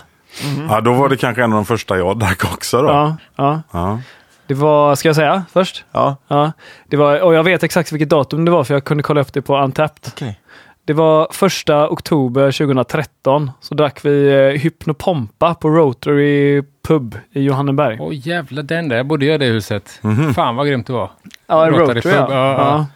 Ja, 0.70 0.82
då 0.82 0.94
var 0.94 1.10
det 1.10 1.18
kanske 1.18 1.44
en 1.44 1.54
av 1.54 1.58
de 1.58 1.66
första 1.66 1.98
jag 1.98 2.20
drack 2.20 2.44
också 2.54 2.82
då. 2.82 2.88
Ja, 2.90 3.16
ja. 3.36 3.62
Ja. 3.72 4.00
Det 4.48 4.54
var, 4.54 4.96
ska 4.96 5.10
jag 5.10 5.16
säga 5.16 5.44
först? 5.54 5.86
Ja, 5.92 6.16
Ja, 6.28 6.52
det 6.90 6.98
var, 6.98 7.20
och 7.20 7.34
jag 7.34 7.44
vet 7.44 7.64
exakt 7.64 7.92
vilket 7.92 8.10
datum 8.10 8.46
det 8.46 8.52
var 8.52 8.64
för 8.64 8.74
jag 8.74 8.84
kunde 8.84 9.04
kolla 9.04 9.22
upp 9.22 9.34
det 9.34 9.42
på 9.42 9.58
Untapped. 9.58 10.12
okej. 10.14 10.40
Det 10.86 10.94
var 10.94 11.28
första 11.32 11.90
oktober 11.90 12.52
2013 12.52 13.52
så 13.62 13.76
drack 13.76 14.06
vi 14.06 14.28
eh, 14.34 14.62
Hypnopompa 14.62 15.54
på 15.54 15.70
Rotary 15.70 16.64
Pub 16.88 17.18
i 17.32 17.42
Johanneberg. 17.42 17.98
Åh 18.00 18.28
jävlar, 18.28 18.64
den 18.64 18.90
där. 18.90 18.98
Jag 18.98 19.06
borde 19.08 19.26
göra 19.26 19.38
det 19.38 19.46
huset. 19.46 20.02
Fan 20.36 20.56
vad 20.56 20.68
grymt 20.68 20.88
det 20.88 20.94
var. 20.94 21.12
Ja, 21.48 21.68
Rotary 21.70 22.00
Rotary, 22.00 22.16
ja. 22.16 22.28
ja, 22.30 22.36
Ja, 22.36 22.88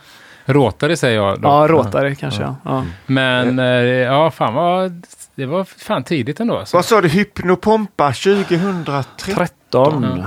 ja. 0.45 0.54
Råtare 0.54 0.97
säger 0.97 1.15
jag 1.15 1.41
då. 1.41 1.47
ja 1.49 1.67
Rotary 1.67 2.15
kanske 2.15 2.41
ja. 2.41 2.56
ja. 2.63 2.86
Men 3.06 3.60
eh, 3.60 3.65
ja, 3.65 4.32
fan 4.32 4.54
vad... 4.54 5.06
Det 5.36 5.45
var 5.45 5.63
fan 5.63 6.04
tidigt 6.04 6.39
ändå. 6.39 6.58
Alltså. 6.58 6.78
Vad 6.78 6.86
sa 6.86 7.02
du, 7.02 7.08
Hypnopompa 7.08 8.13
2013? 8.13 9.36
13. 9.36 10.23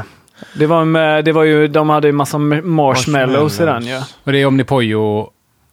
Det 0.55 0.67
var, 0.67 0.85
med, 0.85 1.25
det 1.25 1.33
var 1.33 1.45
ju, 1.45 1.69
de 1.69 1.91
hade 1.91 2.07
ju 2.09 2.13
massa 2.13 2.39
marshmallows 2.39 3.61
i 3.61 3.65
den 3.65 3.83
ju. 3.83 3.91
Ja. 3.93 4.05
Och 4.25 4.33
det 4.33 4.39
är 4.39 4.47
Omnipojo. 4.47 5.31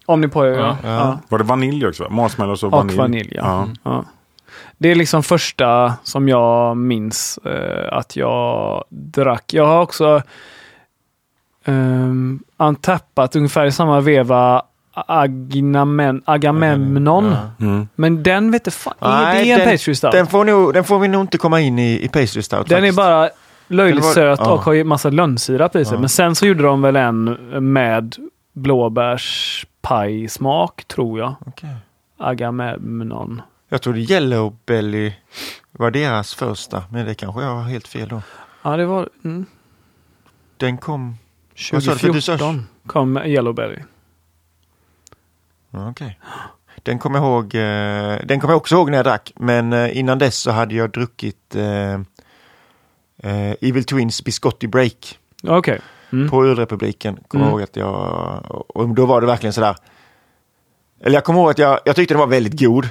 Omnipojo, 0.10 0.54
ja. 0.56 0.78
Ja. 0.84 0.90
ja. 0.90 1.20
Var 1.30 1.38
det 1.38 1.44
vanilj 1.44 1.88
också? 1.88 2.08
Marshmallows 2.10 2.64
och 2.64 2.74
Och 2.74 2.78
vanilj? 2.80 2.98
vanilj, 2.98 3.32
ja. 3.36 3.44
ja. 3.44 3.68
Ja. 3.92 4.06
Det 4.78 4.92
är 4.92 4.96
liksom 4.96 5.24
första 5.24 5.94
som 6.04 6.30
jag 6.30 6.78
minns 6.78 7.38
eh, 7.46 7.98
att 7.98 8.16
jag 8.16 8.84
drack. 8.90 9.54
Jag 9.54 9.66
har 9.68 9.82
också 9.82 10.22
um, 11.66 12.44
antappat 12.58 13.36
ungefär 13.36 13.66
i 13.66 13.72
samma 13.72 14.00
veva 14.00 14.62
Agnamen, 14.94 16.22
Agamemnon. 16.26 17.26
Ja. 17.60 17.66
Mm. 17.66 17.88
Men 17.96 18.24
den 18.24 18.52
vet 18.52 18.66
du 18.66 18.72
fan, 18.72 18.94
Nej, 19.02 19.44
det 19.46 19.52
är 19.52 19.54
en 19.54 19.60
den- 19.60 19.70
pastry 19.72 19.96
stout. 19.96 20.12
Den 20.12 20.20
Den, 20.20 20.28
får, 20.28 20.46
nog, 20.46 20.74
den 20.74 20.84
får 20.84 21.00
vi 21.00 21.08
nog 21.08 21.22
inte 21.22 21.38
komma 21.38 21.62
in 21.62 21.80
i, 21.80 22.04
i 22.04 22.08
pastry 22.08 22.42
stout 22.42 22.72
är 22.72 22.76
faktiskt. 22.76 22.98
bara 22.98 23.30
löjligt 23.68 23.96
Den 24.02 24.06
var- 24.08 24.14
söt 24.14 24.40
ja. 24.44 24.52
och 24.52 24.60
har 24.62 24.74
ju 24.74 24.84
massa 24.84 25.10
lönnsirap 25.10 25.76
i 25.76 25.86
sig. 25.86 25.94
Ja. 25.94 26.00
Men 26.00 26.10
sen 26.10 26.36
så 26.36 26.46
gjorde 26.46 26.64
de 26.64 26.82
väl 26.82 26.96
en 26.96 27.24
med 27.74 28.16
paj-smak 29.90 30.84
tror 30.88 31.20
jag. 31.20 31.36
Okej. 31.46 31.76
Agamemnon. 32.18 33.42
Jag 33.70 33.82
trodde 33.82 34.00
Yellow 34.00 34.58
Belly 34.66 35.14
var 35.72 35.92
deras 35.92 36.34
första, 36.34 36.84
men 36.92 37.06
det 37.06 37.16
kanske 37.16 37.42
jag 37.42 37.56
har 37.56 37.64
helt 37.64 37.88
fel 37.88 38.10
då. 38.10 38.22
Ja, 38.62 38.78
det 38.78 38.86
var 38.86 39.10
mm, 39.24 39.46
Den 40.58 40.78
kom... 40.78 41.18
Vad 41.72 41.84
sa 41.84 41.92
du 41.94 41.98
för 42.00 42.08
du 42.14 42.22
sa- 42.22 42.38
2014 42.38 42.68
kom 42.86 43.18
Yellowberry. 43.18 43.80
Ja, 45.70 45.90
Okej. 45.90 46.20
Den 46.84 47.00
kommer 47.00 47.20
jag 47.20 47.26
ihåg, 47.28 47.56
eh, 47.56 48.26
den 48.26 48.40
kommer 48.40 48.54
jag 48.54 48.58
också 48.58 48.76
ihåg 48.76 48.92
när 48.92 48.98
jag 48.98 49.06
drack, 49.06 49.32
men 49.36 49.74
eh, 49.74 49.98
innan 49.98 50.20
dess 50.20 50.38
så 50.38 50.52
hade 50.52 50.76
jag 50.76 50.92
druckit 50.92 51.56
eh, 51.56 51.94
eh, 51.94 53.56
Evil 53.62 53.84
Twins 53.84 54.24
Biscotti 54.24 54.68
Break 54.68 55.20
Okej. 55.44 55.80
Mm. 56.14 56.30
på 56.30 56.46
Ölrepubliken. 56.46 57.20
Kommer 57.28 57.46
Mm. 57.46 57.52
ihåg 57.54 57.62
att 57.64 57.76
jag, 57.76 58.44
och 58.70 58.88
då 58.90 59.06
var 59.06 59.22
det 59.22 59.28
verkligen 59.28 59.54
sådär. 59.54 59.76
Eller 61.04 61.16
jag 61.18 61.24
kommer 61.24 61.40
ihåg 61.40 61.50
att 61.50 61.58
jag, 61.58 61.80
jag 61.86 61.96
tyckte 61.96 62.14
den 62.14 62.20
var 62.20 62.28
väldigt 62.28 62.60
god. 62.60 62.90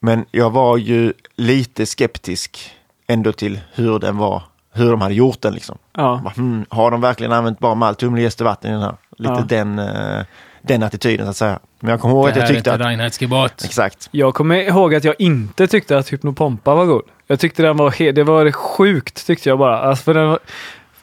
Men 0.00 0.24
jag 0.30 0.50
var 0.50 0.76
ju 0.76 1.12
lite 1.36 1.86
skeptisk 1.86 2.70
ändå 3.06 3.32
till 3.32 3.60
hur 3.74 3.98
den 3.98 4.16
var, 4.18 4.42
hur 4.72 4.90
de 4.90 5.00
hade 5.00 5.14
gjort 5.14 5.40
den 5.40 5.54
liksom. 5.54 5.78
Ja. 5.96 6.20
Bara, 6.24 6.30
Hmm, 6.36 6.64
har 6.68 6.90
de 6.90 7.00
verkligen 7.00 7.32
använt 7.32 7.58
bara 7.58 7.74
malt, 7.74 8.02
humle, 8.02 8.22
jäst 8.22 8.40
och 8.40 8.44
vatten 8.44 8.70
i 8.70 8.72
den 8.74 8.82
här? 8.82 8.96
Lite 9.18 9.32
Ja. 9.34 9.44
den, 9.48 9.78
eh, 9.78 10.24
den 10.62 10.82
attityden 10.82 11.26
så 11.26 11.30
att 11.30 11.36
säga. 11.36 11.58
Men 11.80 11.90
jag 11.90 12.00
kommer 12.00 12.14
ihåg 12.14 12.24
Det 12.26 12.30
att 12.30 12.36
jag 12.36 12.42
här 12.42 12.50
är 12.50 12.54
tyckte 12.54 12.70
inte 12.70 12.84
att... 12.84 12.88
Reinheitsgebot. 12.88 13.64
Exakt. 13.64 14.08
Jag 14.10 14.34
kommer 14.34 14.56
ihåg 14.56 14.94
att 14.94 15.04
jag 15.04 15.14
inte 15.18 15.66
tyckte 15.66 15.98
att 15.98 16.12
Hypnopompa 16.12 16.74
var 16.74 16.86
god. 16.86 17.02
Jag 17.26 17.40
tyckte 17.40 17.62
den 17.62 17.76
var, 17.76 17.90
he- 17.90 18.12
det 18.12 18.24
var 18.24 18.50
sjukt 18.52 19.26
tyckte 19.26 19.48
jag 19.48 19.58
bara. 19.58 19.78
Alltså 19.78 20.04
för 20.04 20.14
den 20.14 20.28
var, 20.28 20.38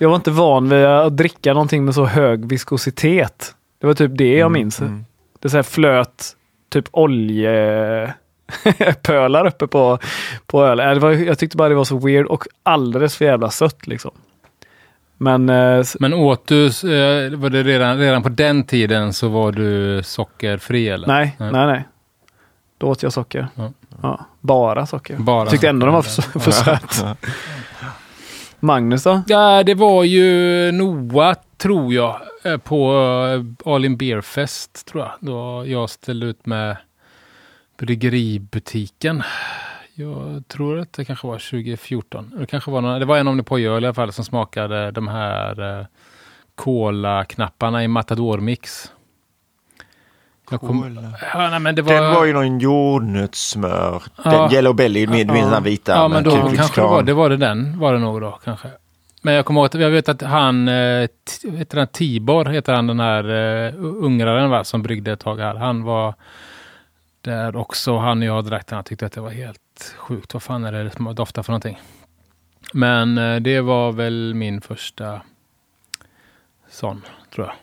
jag 0.03 0.09
var 0.09 0.15
inte 0.15 0.31
van 0.31 0.69
vid 0.69 0.85
att 0.85 1.17
dricka 1.17 1.53
någonting 1.53 1.85
med 1.85 1.95
så 1.95 2.05
hög 2.05 2.45
viskositet. 2.45 3.55
Det 3.81 3.87
var 3.87 3.93
typ 3.93 4.11
det 4.17 4.37
jag 4.37 4.51
minns. 4.51 4.81
mm. 4.81 5.05
Det 5.39 5.49
så 5.49 5.57
här 5.57 5.63
flöt 5.63 6.35
typ 6.69 6.85
oljepölar 6.91 8.15
uppe 9.47 9.67
på, 9.67 9.99
på 10.47 10.63
öl. 10.65 10.79
Äh, 10.79 10.89
Det 10.89 10.99
var, 10.99 11.11
jag 11.11 11.39
tyckte 11.39 11.57
bara 11.57 11.69
det 11.69 11.75
var 11.75 11.83
så 11.83 11.97
weird 11.97 12.25
och 12.25 12.43
alldeles 12.63 13.15
för 13.15 13.25
jävla 13.25 13.49
sött 13.49 13.87
liksom. 13.87 14.11
Men 15.17 15.49
eh, 15.49 15.85
Men 15.99 16.13
åt 16.13 16.47
du, 16.47 16.65
eh, 16.65 16.71
var 17.37 17.49
det 17.49 17.63
redan, 17.63 17.97
redan 17.97 18.23
på 18.23 18.29
den 18.29 18.63
tiden 18.63 19.13
så 19.13 19.27
var 19.27 19.51
du 19.51 20.01
sockerfri 20.03 20.89
eller? 20.89 21.07
nej, 21.07 21.35
Nej. 21.39 21.51
nej, 21.51 21.67
nej. 21.67 21.83
Då 22.77 22.87
åt 22.87 23.03
jag 23.03 23.13
socker. 23.13 23.47
Ja. 23.55 23.71
Ja, 24.01 24.25
bara 24.41 24.85
socker. 24.85 25.15
Bara 25.17 25.39
jag 25.39 25.49
tyckte 25.49 25.69
ändå 25.69 25.85
den 25.85 25.93
var 25.95 26.01
för, 26.01 26.09
socker. 26.11 26.39
för 26.39 26.51
söt. 26.51 27.05
Magnus 28.63 29.04
då? 29.04 29.21
Ja, 29.28 29.63
det 29.63 29.73
var 29.73 30.04
ju 30.04 30.71
Noah, 30.71 31.36
tror 31.58 31.93
jag, 31.93 32.21
eh, 32.43 32.58
på 32.58 32.93
eh, 32.93 33.34
Alin 33.34 33.58
All 33.65 33.86
In 33.86 33.97
Beer 33.97 34.21
Fest, 34.21 34.86
tror 34.86 35.04
jag. 35.04 35.12
Då 35.19 35.63
jag 35.67 35.89
ställde 35.89 36.26
ut 36.26 36.45
med 36.45 36.78
bryggeributiken. 37.78 39.23
Jag 39.93 40.43
tror 40.47 40.80
att 40.80 40.93
det 40.93 41.06
kanske 41.06 41.28
var 41.28 41.34
2014. 41.34 42.32
Det, 42.39 42.45
kanske 42.45 42.71
var, 42.71 42.82
någon, 42.82 42.99
det 42.99 43.06
var 43.06 43.17
en 43.17 43.28
Omnipojo 43.28 43.73
i 43.73 43.78
alla 43.78 43.93
fall 43.93 44.13
som 44.13 44.26
smakade 44.26 44.91
de 44.91 45.08
här 45.08 45.80
eh, 45.80 45.86
Cola-knapparna 46.56 47.84
i 47.84 47.88
Matador-mix. 47.88 48.91
Jag 50.53 50.61
kom, 50.61 50.97
ja, 51.33 51.49
nej, 51.49 51.59
men 51.59 51.75
det 51.75 51.81
var, 51.81 51.93
Den 51.93 52.13
var 52.13 52.25
ju 52.25 52.33
någon 52.33 52.59
jordnötssmör. 52.59 54.03
Ja. 54.23 54.31
Den 54.31 54.53
Yellow 54.53 54.75
Belly 54.75 55.07
med, 55.07 55.27
med 55.27 55.37
Ja. 55.37 55.49
den 55.49 55.63
vita. 55.63 55.91
Ja, 55.91 56.07
men 56.07 56.23
då 56.23 56.31
kanske 56.31 56.81
det 56.81 56.87
var 56.87 57.03
det, 57.03 57.13
var 57.13 57.29
det 57.29 57.37
den, 57.37 57.79
var 57.79 57.93
det 57.93 57.99
nog 57.99 58.21
då 58.21 58.39
kanske. 58.43 58.67
Men 59.21 59.33
jag 59.33 59.45
kommer 59.45 59.59
ihåg 59.61 59.65
att 59.65 59.73
jag 59.73 59.89
vet 59.89 60.09
att 60.09 60.21
han, 60.21 60.67
eh, 60.67 61.07
heter 61.57 61.77
han 61.77 61.87
Tibor, 61.87 62.45
heter 62.45 62.73
han 62.73 62.87
den 62.87 62.99
här 62.99 63.29
uh, 63.29 63.73
ungraren 63.79 64.49
va, 64.49 64.63
som 64.63 64.83
bryggde 64.83 65.11
ett 65.11 65.19
tag 65.19 65.37
här. 65.39 65.55
Han 65.55 65.83
var 65.83 66.13
där 67.21 67.55
också, 67.55 67.97
han 67.97 68.19
och 68.19 68.25
jag 68.25 68.45
drack 68.45 68.67
den, 68.67 68.75
han 68.75 68.83
tyckte 68.83 69.05
att 69.05 69.11
det 69.11 69.21
var 69.21 69.29
helt 69.29 69.95
sjukt. 69.97 70.33
Vad 70.33 70.43
fan 70.43 70.63
är 70.63 70.71
det 70.83 70.91
som 70.91 71.15
doftar 71.15 71.43
för 71.43 71.51
någonting? 71.51 71.79
Men 72.73 73.17
eh, 73.17 73.35
det 73.39 73.61
var 73.61 73.91
väl 73.91 74.33
min 74.33 74.61
första 74.61 75.21
sån, 76.69 77.01
tror 77.35 77.47
jag. 77.47 77.55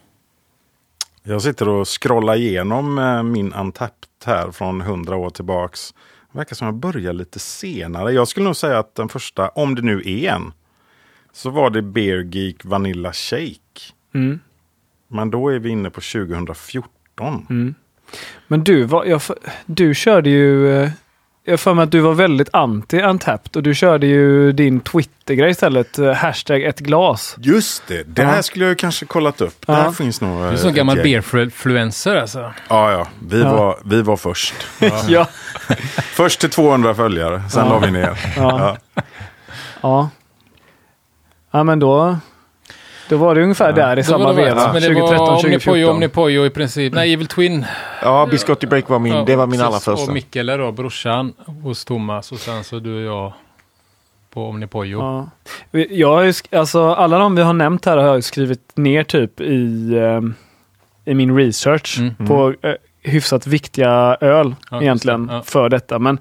Jag 1.23 1.43
sitter 1.43 1.69
och 1.69 1.89
scrollar 1.89 2.37
igenom 2.37 2.99
eh, 2.99 3.23
min 3.23 3.53
Antapt 3.53 4.25
här 4.25 4.51
från 4.51 4.81
100 4.81 5.17
år 5.17 5.31
tillbaks. 5.31 5.95
Det 6.33 6.39
verkar 6.39 6.57
som 6.57 6.67
jag 6.67 6.75
börjar 6.75 7.13
lite 7.13 7.39
senare. 7.39 8.13
Jag 8.13 8.29
skulle 8.29 8.45
nog 8.45 8.57
säga 8.57 8.79
att 8.79 8.95
den 8.95 9.09
första, 9.09 9.49
om 9.49 9.75
det 9.75 9.83
nu 9.83 10.03
är 10.05 10.33
en, 10.33 10.53
så 11.33 11.51
var 11.51 11.71
det 11.71 11.83
Beer 11.83 12.23
Geek 12.23 12.65
Vanilla 12.65 13.13
Shake. 13.13 13.93
Mm. 14.15 14.39
Men 15.09 15.31
då 15.31 15.49
är 15.49 15.59
vi 15.59 15.69
inne 15.69 15.91
på 15.91 16.01
2014. 16.01 17.47
Mm. 17.51 17.75
Men 18.47 18.65
du, 18.65 18.85
var, 18.85 19.05
jag, 19.05 19.21
du 19.67 19.95
körde 19.95 20.31
ju... 20.31 20.91
Jag 21.45 21.61
för 21.61 21.75
mig 21.75 21.83
att 21.83 21.91
du 21.91 22.01
var 22.01 22.15
väldigt 22.15 22.49
anti 22.53 23.03
Untapped 23.03 23.57
och 23.57 23.63
du 23.63 23.75
körde 23.75 24.07
ju 24.07 24.53
din 24.53 24.81
Twitter-grej 24.81 25.51
istället. 25.51 25.99
eh, 25.99 26.13
Hashtag 26.13 26.63
ett 26.63 26.79
glas. 26.81 27.37
Just 27.39 27.83
det, 27.87 28.03
det 28.03 28.25
här 28.25 28.37
Ja. 28.37 28.43
skulle 28.43 28.65
jag 28.65 28.79
kanske 28.79 29.07
kollat 29.07 29.41
upp. 29.41 29.65
Ja. 29.67 29.75
Där 29.75 29.91
finns 29.91 30.21
nog... 30.21 30.39
Du 30.43 30.45
är 30.49 30.53
eh, 30.53 30.57
som 30.57 30.75
gammal 30.75 30.97
beerfluencer 30.97 32.17
alltså. 32.17 32.53
Ja, 32.69 32.93
ja. 32.93 33.07
Vi, 33.29 33.41
Ja. 33.43 33.57
Var, 33.57 33.79
vi 33.85 34.03
var 34.03 34.17
först. 34.17 34.55
Ja. 35.09 35.27
Först 36.15 36.41
till 36.41 36.51
200 36.51 36.95
följare, 36.95 37.43
sen 37.51 37.67
Ja. 37.67 37.73
la 37.73 37.79
vi 37.79 37.91
ner. 37.91 38.19
Ja. 38.37 38.77
Ja. 38.95 39.03
ja. 39.81 40.09
Ja, 41.51 41.63
men 41.65 41.79
då... 41.79 42.17
Då 43.11 43.17
var 43.17 43.35
det 43.35 43.43
ungefär 43.43 43.73
där 43.73 43.99
i 43.99 44.05
samma 44.05 44.33
veva. 44.33 44.55
väl- 44.55 44.73
Men 44.73 44.75
det 44.75 44.81
2013, 44.89 45.19
var 45.19 45.29
Omnipojo, 45.29 45.41
2014. 45.51 45.95
Omnipojo 45.95 46.47
i 46.47 46.51
princip. 46.51 46.93
Nej, 46.95 47.13
Evil 47.13 47.27
Twin. 47.27 47.65
Ja, 48.03 48.27
Biscotti 48.31 48.67
Break 48.67 48.89
var 48.89 48.99
min, 48.99 49.13
Ja, 49.13 49.25
det 49.27 49.37
var 49.37 49.47
min 49.47 49.61
allra 49.61 49.79
första. 49.81 49.93
Och 50.07 50.13
Mikkele 50.15 50.57
då, 50.57 50.73
brorsan 50.73 51.33
hos 51.63 51.85
Thomas 51.85 52.33
och 52.33 52.39
sen 52.39 52.65
så 52.65 52.79
du 52.79 52.95
och 53.09 53.17
jag 53.17 53.33
på 54.35 54.47
Omnipojo. 54.49 54.99
Ja. 55.01 55.29
Jag 55.91 56.09
har 56.15 56.23
ju, 56.23 56.33
alltså, 56.53 56.95
alla 56.95 57.19
de 57.19 57.37
vi 57.37 57.43
har 57.43 57.53
nämnt 57.53 57.85
här 57.85 57.97
har 57.97 58.05
jag 58.07 58.25
skrivit 58.25 58.73
ner 58.77 59.05
typ 59.05 59.41
i, 59.41 59.95
eh, 59.97 60.21
i 61.13 61.15
min 61.15 61.37
research 61.37 61.99
Mm. 61.99 62.27
på 62.29 62.55
eh, 62.63 62.75
hyfsat 63.03 63.47
viktiga 63.47 64.17
öl 64.21 64.55
Ja, 64.71 64.83
egentligen 64.83 65.27
det. 65.27 65.35
Ja. 65.35 65.43
för 65.43 65.69
detta. 65.69 65.99
Men 65.99 66.19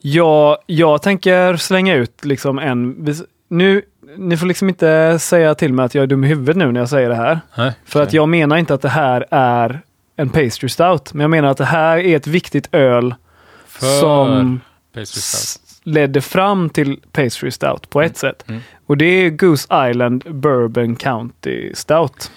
jag, 0.00 0.56
jag 0.66 1.02
tänker 1.02 1.56
slänga 1.56 1.94
ut 1.94 2.24
liksom 2.24 2.58
en... 2.58 3.06
Nu, 3.48 3.82
ni 4.16 4.36
får 4.36 4.46
liksom 4.46 4.68
inte 4.68 5.18
säga 5.18 5.54
till 5.54 5.72
mig 5.72 5.84
att 5.84 5.94
jag 5.94 6.02
är 6.02 6.06
dum 6.06 6.24
i 6.24 6.28
huvudet 6.28 6.56
nu 6.56 6.72
när 6.72 6.80
jag 6.80 6.88
säger 6.88 7.08
det 7.08 7.14
här. 7.14 7.40
Nej, 7.56 7.72
För 7.84 8.02
att 8.02 8.12
jag 8.12 8.28
menar 8.28 8.56
inte 8.56 8.74
att 8.74 8.82
det 8.82 8.88
här 8.88 9.26
är 9.30 9.80
en 10.16 10.28
pastry 10.28 10.68
stout. 10.68 11.14
Men 11.14 11.20
jag 11.20 11.30
menar 11.30 11.48
att 11.48 11.56
det 11.56 11.64
här 11.64 11.98
är 11.98 12.16
ett 12.16 12.26
viktigt 12.26 12.68
öl 12.72 13.14
för 13.66 14.00
som 14.00 14.60
ledde 15.82 16.20
fram 16.20 16.70
till 16.70 17.00
pastry 17.12 17.50
stout 17.50 17.90
på 17.90 18.02
ett 18.02 18.16
sätt. 18.16 18.44
Mm. 18.48 18.60
Och 18.86 18.96
det 18.96 19.04
är 19.04 19.30
Goose 19.30 19.90
Island 19.90 20.24
Bourbon 20.34 20.96
County 20.96 21.74
Stout. 21.74 22.30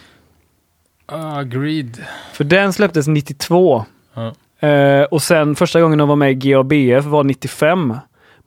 Agreed. 1.06 2.04
För 2.34 2.44
den 2.44 2.74
släpptes 2.74 3.08
92. 3.08 3.86
Ja. 4.14 4.34
Eh, 4.68 5.04
och 5.04 5.22
sen 5.22 5.56
första 5.56 5.82
gången 5.82 5.98
de 5.98 6.08
var 6.10 6.16
med 6.16 6.32
i 6.32 6.52
GABF 6.52 7.06
var 7.06 7.24
95. 7.24 7.94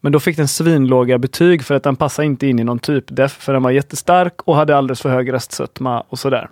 Men 0.00 0.12
då 0.12 0.20
fick 0.20 0.36
den 0.36 0.48
svinlåga 0.48 1.18
betyg 1.18 1.64
för 1.64 1.74
att 1.74 1.82
den 1.82 1.96
passade 1.96 2.26
inte 2.26 2.46
in 2.46 2.58
i 2.58 2.64
någon 2.64 2.78
typ 2.78 3.04
def 3.08 3.32
för 3.32 3.52
den 3.52 3.62
var 3.62 3.70
jättestark 3.70 4.42
och 4.42 4.56
hade 4.56 4.76
alldeles 4.76 5.00
för 5.00 5.08
hög 5.08 5.32
restsötma 5.32 6.00
och 6.08 6.18
sådär. 6.18 6.48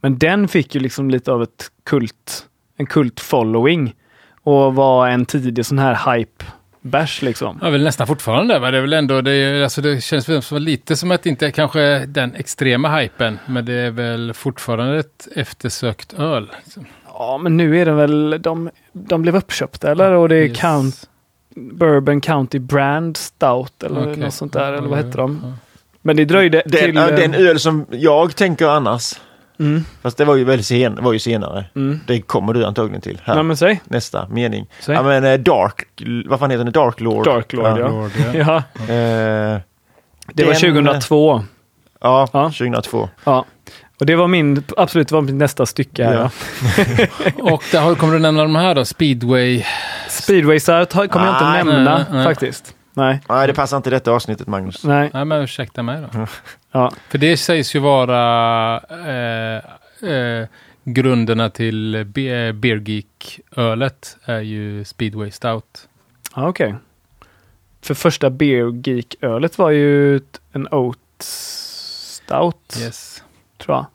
Men 0.00 0.18
den 0.18 0.48
fick 0.48 0.74
ju 0.74 0.80
liksom 0.80 1.10
lite 1.10 1.32
av 1.32 1.42
ett 1.42 1.70
kult, 1.84 2.46
en 2.76 2.86
kult 2.86 3.20
following 3.20 3.94
och 4.42 4.74
var 4.74 5.08
en 5.08 5.26
tidig 5.26 5.66
sån 5.66 5.78
här 5.78 6.16
hype 6.16 6.44
bärs 6.80 7.22
liksom. 7.22 7.58
Ja, 7.62 7.70
väl 7.70 7.84
nästan 7.84 8.06
fortfarande. 8.06 8.58
Va? 8.58 8.70
Det 8.70 8.76
är 8.76 8.80
väl 8.80 8.92
ändå, 8.92 9.20
det, 9.20 9.62
alltså 9.62 9.80
det 9.80 10.00
känns 10.04 10.46
som 10.46 10.62
lite 10.62 10.96
som 10.96 11.10
att 11.10 11.22
det 11.22 11.30
inte 11.30 11.46
är 11.46 11.50
kanske 11.50 12.06
den 12.06 12.34
extrema 12.34 12.98
hypen, 12.98 13.38
men 13.46 13.64
det 13.64 13.72
är 13.72 13.90
väl 13.90 14.34
fortfarande 14.34 14.98
ett 14.98 15.28
eftersökt 15.34 16.12
öl. 16.12 16.50
Liksom. 16.64 16.86
Ja, 17.06 17.38
men 17.42 17.56
nu 17.56 17.80
är 17.80 17.86
den 17.86 17.96
väl, 17.96 18.38
de, 18.40 18.70
de 18.92 19.22
blev 19.22 19.36
uppköpta 19.36 19.90
eller? 19.90 20.12
Och 20.12 20.28
det 20.28 20.36
är 20.36 20.48
Yes. 20.48 20.60
Count, 20.60 21.08
Bourbon 21.56 22.20
County 22.20 22.58
Brand 22.58 23.16
Stout 23.16 23.82
eller 23.82 24.02
Okej. 24.02 24.16
något 24.16 24.34
sånt 24.34 24.52
där, 24.52 24.72
eller 24.72 24.88
vad 24.88 24.98
Ja, 24.98 25.04
hette 25.04 25.18
de? 25.18 25.40
ja. 25.44 25.52
Men 26.02 26.16
det 26.16 26.24
dröjde 26.24 26.62
Den, 26.66 26.80
till... 26.80 26.94
ja, 26.94 27.08
eh, 27.10 27.16
den 27.16 27.34
öl 27.34 27.58
som 27.60 27.86
jag 27.90 28.36
tänker 28.36 28.66
annars, 28.68 29.12
mm, 29.58 29.84
fast 30.02 30.16
det 30.16 30.24
var 30.24 30.36
ju 30.36 30.44
väldigt 30.44 30.66
sen, 30.66 30.98
var 31.02 31.12
ju 31.12 31.18
senare. 31.18 31.64
mm. 31.76 32.00
Det 32.06 32.20
kommer 32.20 32.52
du 32.52 32.64
antagligen 32.64 33.00
till 33.00 33.20
här. 33.24 33.34
Nej, 33.34 33.44
men 33.44 33.56
säg. 33.56 33.80
Nästa 33.84 34.28
mening. 34.28 34.66
säg. 34.80 34.94
Ja 34.94 35.02
men 35.02 35.24
eh, 35.24 35.34
Dark, 35.38 35.84
vad 36.26 36.38
fan 36.40 36.50
heter 36.50 36.64
den? 36.64 36.72
Dark 36.72 37.00
Lord? 37.00 37.24
Dark 37.24 37.52
Lord, 37.52 37.66
ja. 37.78 37.88
Lord, 37.88 38.10
ja. 38.34 38.34
Ja, 38.34 38.56
Eh, 38.94 39.60
det 40.34 40.44
var 40.44 40.52
Den- 40.52 40.54
2002. 40.54 41.42
ja, 42.00 42.28
Ja. 42.32 42.44
2002. 42.50 43.08
Ja. 43.24 43.44
Och 44.00 44.06
det 44.06 44.16
var 44.16 44.28
min, 44.28 44.62
absolut, 44.76 45.08
det 45.08 45.14
var 45.14 45.22
mitt 45.22 45.34
nästa 45.34 45.66
stycke 45.66 46.04
här. 46.04 46.14
Ja. 46.14 46.30
Och 47.54 47.62
där 47.72 47.80
har, 47.80 47.94
kommer 47.94 48.12
du 48.12 48.18
nämna 48.18 48.42
de 48.42 48.56
här 48.56 48.74
då? 48.74 48.84
Speedway. 48.84 49.64
Speedway 50.08 50.60
Stout 50.60 50.92
har- 50.92 51.06
kommer 51.06 51.26
jag 51.26 51.34
inte 51.34 51.44
Nej, 51.44 51.64
nämna 51.64 51.96
nej, 51.98 52.04
nej. 52.10 52.24
faktiskt. 52.24 52.74
Nej, 52.94 53.20
Nej, 53.28 53.46
det 53.46 53.54
passar 53.54 53.76
inte 53.76 53.88
i 53.88 53.92
detta 53.92 54.10
avsnittet 54.12 54.46
Magnus. 54.46 54.84
nej. 54.84 55.10
Nej, 55.14 55.24
men 55.24 55.42
ursäkta 55.42 55.82
mig 55.82 56.02
då. 56.12 56.26
Ja. 56.72 56.92
För 57.08 57.18
det 57.18 57.36
sägs 57.36 57.74
ju 57.74 57.78
vara 57.78 58.78
eh, 58.78 60.10
eh, 60.10 60.46
grunderna 60.84 61.50
till 61.50 62.04
Be- 62.06 62.52
Beer 62.52 62.76
Geek-ölet 62.86 64.16
är 64.24 64.40
ju 64.40 64.84
Speedway 64.84 65.30
Stout. 65.30 65.88
Ja, 66.36 66.48
okej. 66.48 66.74
För 67.82 67.94
första 67.94 68.30
Beer 68.30 68.88
Geek-ölet 68.88 69.58
var 69.58 69.70
ju 69.70 70.20
en 70.52 70.68
Oat 70.70 70.98
Stout, 71.20 72.76
Yes. 72.80 73.17
Tror 73.58 73.76
jag. 73.76 73.86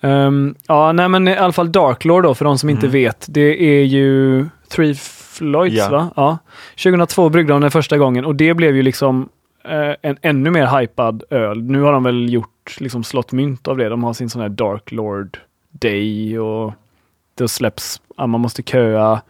Ehm, 0.00 0.54
ja, 0.68 0.92
nej 0.92 1.08
men 1.08 1.28
i 1.28 1.36
alla 1.36 1.52
fall 1.52 1.72
Dark 1.72 2.04
Lord 2.04 2.22
då, 2.24 2.34
för 2.34 2.44
de 2.44 2.58
som 2.58 2.70
inte 2.70 2.86
Mm. 2.86 2.92
vet. 2.92 3.26
Det 3.28 3.80
är 3.80 3.84
ju 3.84 4.46
Three 4.68 4.94
Floyds, 4.94 5.76
Ja. 5.76 5.88
va? 5.90 6.10
Ja. 6.16 6.38
2002 6.82 7.28
bryggde 7.28 7.52
de 7.52 7.60
den 7.60 7.70
första 7.70 7.98
gången 7.98 8.24
och 8.24 8.34
det 8.36 8.54
blev 8.54 8.76
ju 8.76 8.82
liksom 8.82 9.28
eh, 9.64 9.94
en 10.10 10.16
ännu 10.22 10.50
mer 10.50 10.78
hypad 10.80 11.22
öl. 11.30 11.62
Nu 11.62 11.80
har 11.80 11.92
de 11.92 12.02
väl 12.04 12.32
gjort, 12.32 12.76
liksom 12.80 13.04
slått 13.04 13.32
mynt 13.32 13.68
av 13.68 13.76
det. 13.76 13.88
De 13.88 14.02
har 14.04 14.12
sin 14.12 14.30
sån 14.30 14.42
här 14.42 14.48
Dark 14.48 14.92
Lord 14.92 15.38
Day 15.70 16.38
och 16.38 16.72
det 17.34 17.48
släpps, 17.48 18.00
ja, 18.16 18.26
man 18.26 18.40
måste 18.40 18.62
köa. 18.62 19.20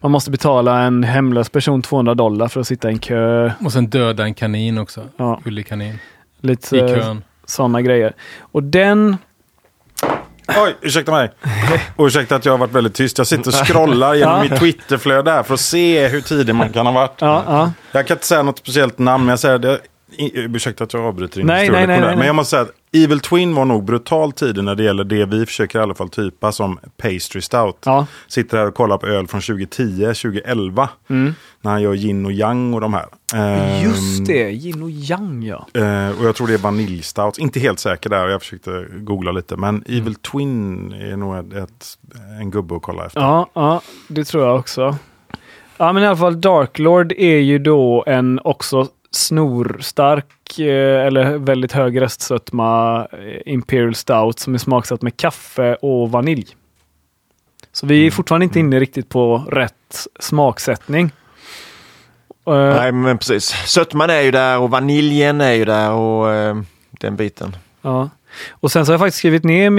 Man 0.00 0.10
måste 0.10 0.30
betala 0.30 0.82
en 0.82 1.04
hemlös 1.04 1.48
person 1.50 1.82
200 1.82 2.14
dollar 2.14 2.48
för 2.48 2.60
att 2.60 2.66
sitta 2.66 2.88
i 2.90 2.92
en 2.92 2.98
kö. 2.98 3.50
Och 3.64 3.72
sen 3.72 3.86
döda 3.90 4.24
en 4.24 4.34
kanin 4.34 4.78
också. 4.78 5.02
Ja, 5.16 5.40
Gullig 5.44 5.66
kanin. 5.66 5.98
lite 6.40 6.76
I 6.76 6.80
kön. 6.80 7.22
Sådana 7.48 7.82
grejer. 7.82 8.12
Och 8.40 8.62
den, 8.62 9.16
Oj, 10.56 10.76
ursäkta 10.80 11.12
mig. 11.12 11.30
Och 11.96 12.06
ursäkta 12.06 12.36
att 12.36 12.44
jag 12.44 12.52
har 12.52 12.58
varit 12.58 12.72
väldigt 12.72 12.94
tyst. 12.94 13.18
Jag 13.18 13.26
sitter 13.26 13.48
och 13.48 13.54
scrollar 13.66 14.14
genom 14.14 14.40
mitt 14.40 14.56
Twitterflöde 14.56 15.30
här 15.30 15.42
för 15.42 15.54
att 15.54 15.60
se 15.60 16.08
hur 16.08 16.20
tidig 16.20 16.54
man 16.54 16.72
kan 16.72 16.86
ha 16.86 16.92
varit. 16.92 17.16
ja, 17.20 17.44
ja. 17.46 17.72
Jag 17.92 18.06
kan 18.06 18.14
inte 18.14 18.26
säga 18.26 18.42
något 18.42 18.58
speciellt 18.58 18.98
namn, 18.98 19.24
men 19.24 19.32
jag 19.32 19.38
säger 19.38 19.58
det. 19.58 19.80
Ursäkta 20.34 20.84
att 20.84 20.92
jag 20.92 21.04
avbryter 21.04 21.36
din 21.36 21.46
Nej, 21.46 21.60
historia 21.60 21.86
nej, 21.86 22.00
nej, 22.00 22.16
Men 22.16 22.26
jag 22.26 22.36
måste 22.36 22.50
säga 22.50 22.62
att 22.62 22.72
Evil 22.92 23.20
Twin 23.20 23.54
var 23.54 23.64
nog 23.64 23.84
brutalt 23.84 24.36
tidig 24.36 24.64
när 24.64 24.74
det 24.74 24.82
gäller 24.82 25.04
det 25.04 25.24
vi 25.24 25.46
försöker 25.46 25.78
i 25.78 25.82
alla 25.82 25.94
fall 25.94 26.08
typa 26.08 26.52
som 26.52 26.78
pastry 26.96 27.40
stout. 27.40 27.76
ja. 27.84 28.06
Sitter 28.28 28.58
här 28.58 28.66
och 28.66 28.74
kollar 28.74 28.98
på 28.98 29.06
öl 29.06 29.26
från 29.26 29.40
2010, 29.40 29.96
2011. 29.98 30.88
Mm. 31.08 31.34
När 31.60 31.70
han 31.70 31.82
gör 31.82 32.06
in 32.06 32.26
och 32.26 32.32
yang 32.32 32.74
och 32.74 32.80
de 32.80 32.94
här. 32.94 33.06
Ehm, 33.34 33.84
Just 33.84 34.26
det, 34.26 34.50
yin 34.50 34.82
och 34.82 34.90
yang 34.90 35.42
ja. 35.42 35.66
Eh, 35.74 36.18
och 36.20 36.24
jag 36.24 36.36
tror 36.36 36.46
det 36.46 36.54
är 36.54 36.58
vaniljstout. 36.58 37.38
Inte 37.38 37.60
helt 37.60 37.78
säker 37.78 38.10
där. 38.10 38.28
Jag 38.28 38.40
försökte 38.40 38.86
googla 38.98 39.32
lite. 39.32 39.56
Men 39.56 39.84
Evil 39.88 40.14
Twin 40.14 40.92
är 40.92 41.16
nog 41.16 41.36
ett, 41.36 41.52
ett, 41.52 41.98
en 42.40 42.50
gubbe 42.50 42.76
att 42.76 42.82
kolla 42.82 43.06
efter. 43.06 43.20
Ja, 43.20 43.50
ja, 43.52 43.80
det 44.08 44.24
tror 44.24 44.44
jag 44.44 44.58
också. 44.58 44.96
Ja, 45.76 45.92
men 45.92 46.02
i 46.02 46.06
alla 46.06 46.16
fall 46.16 46.40
Dark 46.40 46.78
Lord 46.78 47.12
är 47.12 47.38
ju 47.38 47.58
då 47.58 48.04
en 48.06 48.40
också 48.44 48.86
snorstark 49.18 50.58
eh, 50.58 51.06
eller 51.06 51.38
väldigt 51.38 51.72
hög 51.72 52.00
restsötma 52.00 53.00
eh, 53.12 53.52
Imperial 53.52 53.94
Stout 53.94 54.38
som 54.38 54.54
är 54.54 54.58
smaksatt 54.58 55.02
med 55.02 55.16
kaffe 55.16 55.74
och 55.74 56.10
vanilj. 56.10 56.46
Så 57.72 57.86
vi 57.86 58.06
är 58.06 58.10
fortfarande 58.10 58.44
inte 58.44 58.58
inne 58.60 58.80
riktigt 58.80 59.08
på 59.08 59.38
rätt 59.50 60.06
smaksättning. 60.20 61.10
Eh, 62.46 62.52
Nej, 62.54 62.92
men 62.92 63.18
precis. 63.18 63.44
Sötman 63.66 64.10
är 64.10 64.20
ju 64.20 64.30
där 64.30 64.58
och 64.58 64.70
vaniljen 64.70 65.40
är 65.40 65.52
ju 65.52 65.64
där 65.64 65.90
och 65.90 66.26
den 66.90 67.16
biten. 67.16 67.56
Ja. 67.82 68.10
Och 68.50 68.72
sen 68.72 68.86
så 68.86 68.90
har 68.90 68.94
jag 68.94 69.00
faktiskt 69.00 69.18
skrivit 69.18 69.44
ner 69.44 69.70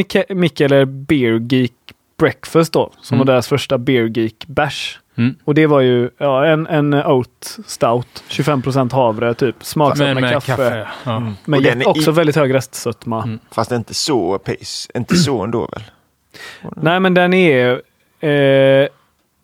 eller 0.62 0.86
Beer 0.86 1.40
Geek 1.54 1.74
Breakfast 2.18 2.74
då, 2.74 2.92
som 3.02 3.16
Mm. 3.16 3.28
var 3.28 3.34
deras 3.34 3.48
första 3.48 3.78
Beer 3.78 4.06
Geek 4.18 4.48
Bash. 4.48 4.98
Mm. 5.20 5.36
Och 5.46 5.54
det 5.54 5.68
var 5.68 5.82
ju 5.82 6.10
ja, 6.18 6.46
en, 6.46 6.68
en 6.68 6.94
Oat 6.94 7.58
Stout, 7.66 8.24
25% 8.30 8.94
havre 8.94 9.34
typ, 9.34 9.56
smaksatt 9.64 9.98
Men 10.08 10.14
med, 10.14 10.22
med 10.24 10.32
kaffe. 10.34 10.48
kaffe. 10.56 10.88
Ja. 11.04 11.20
Men 11.46 11.58
Och 11.60 11.64
den 11.64 11.82
är 11.82 11.88
också 11.90 12.12
i- 12.12 12.14
väldigt 12.14 12.36
hög 12.36 12.54
restsötma. 12.54 13.24
Mm. 13.24 13.40
Fast 13.52 13.72
inte 13.72 13.94
så 13.94 14.38
pace. 14.40 14.90
Inte 14.96 15.16
så 15.16 15.44
ändå 15.44 15.70
väl? 15.72 15.84
Nej 16.76 17.00
men 17.00 17.14
den 17.14 17.34
är 17.34 17.82
eh, 18.20 18.88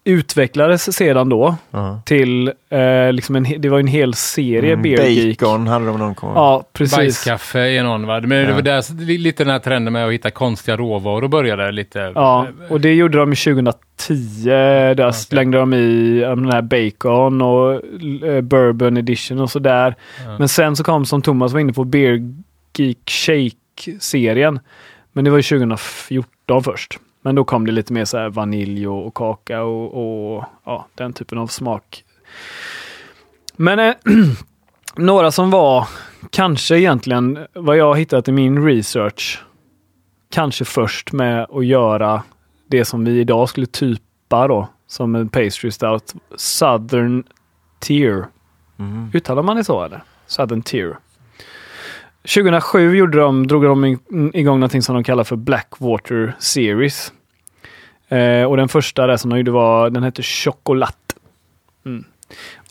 utvecklades 0.07 0.95
sedan 0.97 1.29
då 1.29 1.55
Ja. 1.71 2.01
till, 2.05 2.51
eh, 2.69 3.11
liksom 3.13 3.35
en, 3.35 3.45
det 3.61 3.69
var 3.69 3.79
en 3.79 3.87
hel 3.87 4.13
serie 4.13 4.71
Mm, 4.73 4.81
Beer 4.83 5.05
Geek. 5.07 5.39
bacon 5.39 5.67
hade 5.67 5.85
de 5.85 5.99
någon 5.99 6.13
gång. 6.13 6.31
Ja, 6.35 6.63
precis. 6.73 6.97
Bajskaffe 6.97 7.59
är 7.59 7.83
någon 7.83 8.07
va? 8.07 8.21
Men 8.21 8.29
det 8.29 8.41
Ja. 8.49 8.53
var 8.55 8.61
där, 8.61 9.05
lite 9.17 9.43
den 9.43 9.51
här 9.51 9.59
trenden 9.59 9.93
med 9.93 10.05
att 10.07 10.13
hitta 10.13 10.31
konstiga 10.31 10.77
råvaror 10.77 11.27
började 11.27 11.71
lite. 11.71 12.11
Ja, 12.15 12.47
och 12.69 12.81
det 12.81 12.93
gjorde 12.93 13.17
de 13.17 13.33
i 13.33 13.35
2010. 13.35 14.45
Där 14.45 14.93
Okej. 14.93 15.13
slängde 15.13 15.57
de 15.57 15.73
i 15.73 16.19
den 16.19 16.51
här 16.51 16.61
bacon 16.61 17.41
och 17.41 17.73
eh, 18.27 18.41
bourbon 18.41 18.97
edition 18.97 19.39
och 19.39 19.51
sådär. 19.51 19.95
Ja. 20.25 20.37
Men 20.39 20.47
sen 20.49 20.75
så 20.75 20.83
kom, 20.83 21.05
som 21.05 21.21
Thomas 21.21 21.53
var 21.53 21.59
inne 21.59 21.73
på, 21.73 21.83
Beer 21.83 22.19
Geek 22.77 22.97
Shake-serien. 23.09 24.59
Men 25.13 25.25
det 25.25 25.31
var 25.31 25.37
ju 25.37 25.43
2014 25.43 26.63
först. 26.63 26.99
Men 27.25 27.35
då 27.35 27.43
kom 27.43 27.65
det 27.65 27.71
lite 27.71 27.93
mer 27.93 28.05
så 28.05 28.17
här 28.17 28.29
vanilj 28.29 28.87
och, 28.87 29.07
och 29.07 29.13
kaka 29.13 29.61
och, 29.63 30.35
och 30.37 30.43
ja, 30.63 30.85
den 30.95 31.13
typen 31.13 31.37
av 31.37 31.47
smak. 31.47 32.03
Men 33.55 33.79
eh, 33.79 33.95
några 34.95 35.31
som 35.31 35.49
var 35.51 35.87
kanske 36.29 36.77
egentligen 36.77 37.39
vad 37.53 37.77
jag 37.77 37.85
har 37.85 37.95
hittat 37.95 38.27
i 38.27 38.31
min 38.31 38.65
research 38.65 39.43
kanske 40.29 40.65
först 40.65 41.11
med 41.11 41.47
att 41.49 41.65
göra 41.65 42.23
det 42.67 42.85
som 42.85 43.05
vi 43.05 43.19
idag 43.19 43.49
skulle 43.49 43.67
typa 43.67 44.47
då 44.47 44.67
som 44.87 45.15
en 45.15 45.29
pastry 45.29 45.71
stout. 45.71 46.13
Southern 46.35 47.23
Tier. 47.79 48.25
Mm. 48.79 49.11
Uttalar 49.13 49.43
man 49.43 49.57
det 49.57 49.63
så 49.63 49.83
eller? 49.83 50.03
Southern 50.27 50.61
Tier. 50.61 50.97
2007 52.25 52.97
gjorde 52.97 53.17
de, 53.17 53.47
drog 53.47 53.63
de 53.63 53.85
igång 54.33 54.59
någonting 54.59 54.81
som 54.81 54.95
de 54.95 55.03
kallar 55.03 55.23
för 55.23 55.35
Blackwater 55.35 56.35
Series. 56.39 57.11
Eh, 58.09 58.43
och 58.43 58.57
den 58.57 58.69
första 58.69 59.07
där 59.07 59.17
som 59.17 59.29
de 59.29 59.37
gjorde 59.37 59.51
var, 59.51 59.89
den 59.89 60.03
hette 60.03 60.23
Chocolat. 60.23 61.15
Mm. 61.85 62.03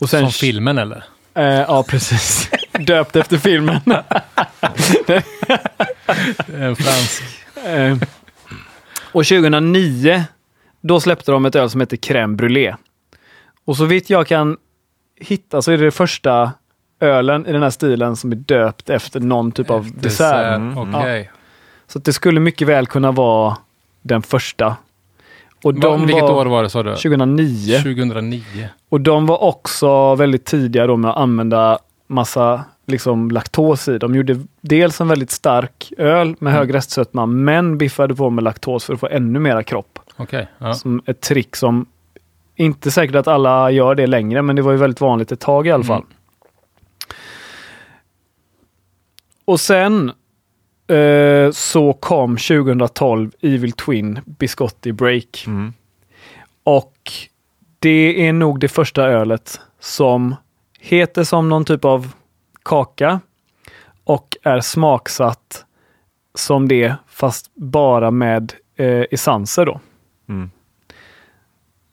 Och 0.01 0.09
sen, 0.09 0.21
Som 0.21 0.31
filmen 0.31 0.77
eller? 0.77 1.03
Eh, 1.33 1.43
ja, 1.43 1.85
precis. 1.89 2.49
Döpt 2.79 3.15
efter 3.15 3.37
filmen. 3.37 3.79
En 6.57 6.75
fransk. 6.75 7.23
Eh, 7.65 7.97
och 9.11 9.25
2009, 9.25 10.23
då 10.81 10.99
släppte 10.99 11.31
de 11.31 11.45
ett 11.45 11.55
öl 11.55 11.69
som 11.69 11.81
heter 11.81 11.97
Crème 11.97 12.35
Brûlée. 12.35 12.75
Och 13.65 13.77
så 13.77 13.85
vitt 13.85 14.09
jag 14.09 14.27
kan 14.27 14.57
hitta 15.19 15.61
så 15.61 15.71
är 15.71 15.77
det 15.77 15.85
det 15.85 15.91
första 15.91 16.51
ölen 16.99 17.45
i 17.47 17.51
den 17.51 17.63
här 17.63 17.69
stilen 17.69 18.15
som 18.15 18.31
är 18.31 18.35
döpt 18.35 18.89
efter 18.89 19.19
någon 19.19 19.51
typ 19.51 19.69
av 19.69 19.91
dessert. 19.95 20.55
Mm. 20.55 20.95
Okej. 20.95 21.31
Så 21.87 21.97
att 21.97 22.05
det 22.05 22.13
skulle 22.13 22.39
mycket 22.39 22.67
väl 22.67 22.87
kunna 22.87 23.11
vara 23.11 23.57
den 24.01 24.21
första. 24.21 24.75
Och 25.63 25.73
Va- 25.73 25.79
de 25.81 26.05
Vilket 26.05 26.23
var 26.23 26.31
år 26.33 26.45
var 26.45 26.63
det 26.63 26.69
sa 26.69 26.83
du? 26.83 26.89
2009. 26.95 27.77
2009. 27.77 28.69
Och 28.89 29.01
de 29.01 29.25
var 29.25 29.43
också 29.43 30.15
väldigt 30.15 30.45
tidiga 30.45 30.87
då 30.87 30.97
med 30.97 31.11
att 31.11 31.17
använda 31.17 31.79
massa 32.07 32.63
liksom 32.87 33.31
laktos 33.31 33.87
i. 33.87 33.97
De 33.97 34.15
gjorde 34.15 34.39
dels 34.61 35.01
en 35.01 35.07
väldigt 35.07 35.31
stark 35.31 35.93
öl 35.97 36.35
med 36.39 36.53
hög 36.53 36.73
restsötma, 36.73 37.25
men 37.25 37.77
biffade 37.77 38.15
på 38.15 38.29
med 38.29 38.43
laktos 38.43 38.85
för 38.85 38.93
att 38.93 38.99
få 38.99 39.07
ännu 39.07 39.39
mera 39.39 39.63
kropp. 39.63 39.99
Okej. 40.17 40.47
Ja. 40.57 40.73
Som 40.73 41.01
ett 41.05 41.21
trick 41.21 41.55
som 41.55 41.85
inte 42.55 42.91
säkert 42.91 43.15
att 43.15 43.27
alla 43.27 43.71
gör 43.71 43.95
det 43.95 44.07
längre, 44.07 44.41
men 44.41 44.55
det 44.55 44.61
var 44.61 44.71
ju 44.71 44.77
väldigt 44.77 45.01
vanligt 45.01 45.31
ett 45.31 45.39
tag 45.39 45.67
i 45.67 45.71
alla 45.71 45.83
fall. 45.83 46.01
Mm. 46.01 46.07
Och 49.45 49.59
sen 49.59 50.11
eh, 50.87 51.51
så 51.51 51.93
kom 51.93 52.37
2012 52.37 53.31
Evil 53.41 53.71
Twin 53.71 54.19
Biscotti 54.25 54.91
Break. 54.91 55.43
Mm. 55.47 55.73
Och 56.63 57.11
det 57.79 58.27
är 58.27 58.33
nog 58.33 58.59
det 58.59 58.67
första 58.67 59.03
ölet 59.03 59.59
som 59.79 60.35
heter 60.79 61.23
som 61.23 61.49
någon 61.49 61.65
typ 61.65 61.85
av 61.85 62.13
kaka 62.63 63.19
och 64.03 64.37
är 64.43 64.59
smaksatt 64.61 65.65
som 66.33 66.67
det 66.67 66.95
fast 67.07 67.55
bara 67.55 68.11
med 68.11 68.53
eh, 68.75 69.03
essenser 69.11 69.65
då. 69.65 69.79
Mm. 70.29 70.51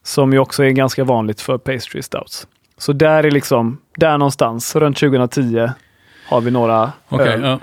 Som 0.03 0.33
ju 0.33 0.38
också 0.38 0.65
är 0.65 0.71
ganska 0.71 1.05
vanligt 1.05 1.41
för 1.41 1.59
pastry 1.59 2.03
stouts. 2.03 2.47
Så 2.77 2.93
där 2.93 3.25
är 3.25 3.31
liksom, 3.31 3.79
där 3.97 4.19
någonstans, 4.19 4.77
runt 4.77 4.99
2010 4.99 5.71
har 6.33 6.40
vi 6.40 6.51
några 6.51 6.92
Okej, 7.09 7.29
öl. 7.29 7.42
ja. 7.42 7.59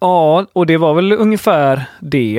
Ja, 0.00 0.46
och 0.52 0.66
det 0.66 0.76
var 0.76 0.94
väl 0.94 1.12
ungefär 1.12 1.84
det. 2.00 2.38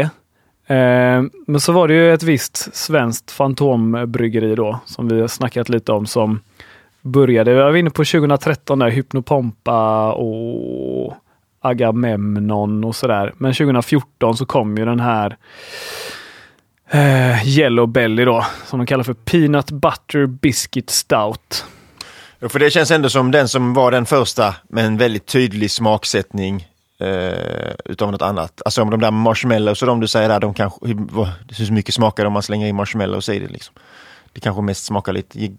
Eh, 0.68 1.24
men 1.48 1.60
så 1.60 1.72
var 1.72 1.88
det 1.88 1.94
ju 1.94 2.14
ett 2.14 2.24
visst 2.24 2.76
svenskt 2.76 3.32
fantombryggeri 3.32 4.56
då, 4.56 4.80
som 4.86 5.08
vi 5.08 5.22
har 5.22 5.28
snackat 5.28 5.70
lite 5.70 5.92
om, 5.92 6.06
som 6.06 6.40
började, 7.02 7.54
vi 7.54 7.62
var 7.62 7.76
inne 7.76 7.90
på 7.90 8.04
2013 8.06 8.80
där, 8.80 8.90
Hypnopompa 8.90 10.12
och 10.14 11.14
Agamemnon 11.62 12.84
och 12.84 12.96
sådär. 12.96 13.34
Men 13.38 13.54
2014 13.54 14.38
så 14.38 14.46
kom 14.46 14.78
ju 14.78 14.86
den 14.86 15.00
här 15.00 15.38
eh, 16.92 17.48
Yellow 17.58 17.88
Belly 17.88 18.26
då, 18.26 18.46
som 18.66 18.80
de 18.80 18.86
kallar 18.86 19.04
för 19.04 19.14
Peanut 19.14 19.72
Butter 19.72 20.26
Biscuit 20.26 20.90
Stout. 20.90 21.66
För 22.50 22.60
det 22.60 22.72
känns 22.72 22.92
ändå 22.92 23.10
som 23.10 23.32
den 23.32 23.48
som 23.48 23.74
var 23.74 23.92
den 23.92 24.06
första 24.06 24.56
med 24.70 24.86
en 24.86 24.98
väldigt 24.98 25.26
tydlig 25.26 25.72
smaksättning 25.72 26.68
eh, 27.00 27.72
utav 27.86 28.12
något 28.12 28.22
annat. 28.22 28.62
Alltså 28.66 28.82
om 28.82 28.90
de 28.90 29.00
där 29.00 29.12
marshmallows 29.12 29.82
och 29.82 29.88
de 29.88 30.00
du 30.00 30.08
säger 30.08 30.30
där, 30.30 30.40
de 30.40 30.54
kanske, 30.54 30.80
det 31.48 31.56
ser 31.56 31.66
så 31.66 31.74
mycket 31.74 31.96
smakar 31.96 32.26
om 32.26 32.34
man 32.34 32.44
slänger 32.44 32.68
i 32.68 32.74
marshmallows 32.74 33.30
i 33.30 33.40
det 33.40 33.48
liksom. 33.48 33.76
Det 34.34 34.40
kanske 34.40 34.62
mest 34.62 34.86
smakar 34.86 35.14
lite, 35.14 35.50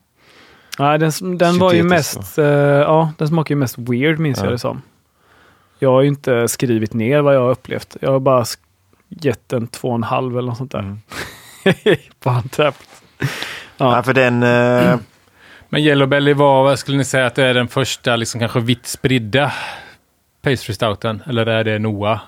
Nej, 0.78 0.98
den, 0.98 1.38
den 1.38 1.58
var 1.58 1.72
ju 1.72 1.82
mest, 1.82 2.38
eh, 2.38 2.44
ja, 2.44 3.12
den 3.18 3.28
smakar 3.28 3.54
ju 3.54 3.58
mest 3.58 3.78
weird 3.78 4.18
minns 4.18 4.38
Ja. 4.38 4.44
jag 4.44 4.52
det 4.52 4.58
som. 4.58 4.82
Jag 5.78 5.92
har 5.92 6.02
ju 6.02 6.08
inte 6.08 6.48
skrivit 6.48 6.94
ner 6.94 7.20
vad 7.20 7.34
jag 7.34 7.40
har 7.40 7.50
upplevt. 7.50 7.96
Jag 8.00 8.12
har 8.12 8.20
bara 8.20 8.44
gett 9.08 9.52
en 9.52 9.66
två 9.66 9.88
och 9.88 9.94
en 9.94 10.02
halv 10.02 10.38
eller 10.38 10.48
något 10.48 10.58
sånt 10.58 10.72
där. 10.72 10.78
Mm. 10.78 10.98
på 12.20 12.30
Untapped. 12.30 12.86
Ja. 13.18 13.96
ja. 13.96 14.02
för 14.02 14.14
den, 14.14 14.42
eh, 14.42 14.96
Men 15.72 15.80
Yellow 15.82 16.08
Belly 16.08 16.32
var, 16.34 16.62
vad 16.64 16.78
skulle 16.78 16.96
ni 16.98 17.04
säga 17.04 17.26
att 17.26 17.34
det 17.34 17.44
är 17.44 17.54
den 17.54 17.68
första 17.68 18.16
liksom 18.16 18.40
kanske 18.40 18.60
vitt 18.60 18.86
spridda 18.86 19.52
pastry 20.42 20.74
stouten? 20.74 21.22
Eller 21.26 21.46
är 21.46 21.64
det 21.64 21.78
Noah? 21.78 22.20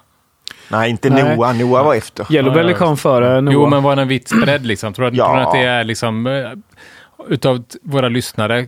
nej 0.68 0.90
inte 0.90 1.10
Nej. 1.10 1.36
Noah, 1.36 1.56
Noah 1.58 1.84
var 1.84 1.94
efter. 1.94 2.32
Yellow 2.32 2.54
Belly 2.54 2.72
ja, 2.72 2.76
kom 2.78 2.96
före 2.96 3.40
Noah. 3.40 3.54
Jo, 3.54 3.66
men 3.66 3.82
var 3.82 3.96
den 3.96 4.08
vitt 4.08 4.28
spridd 4.28 4.66
liksom? 4.66 4.92
Tror 4.92 5.10
du 5.10 5.16
Ja. 5.16 5.40
att 5.40 5.52
det 5.52 5.58
är 5.64 5.84
liksom, 5.84 6.26
eh, 6.26 6.50
utav 7.28 7.64
våra 7.82 8.08
lyssnare, 8.08 8.66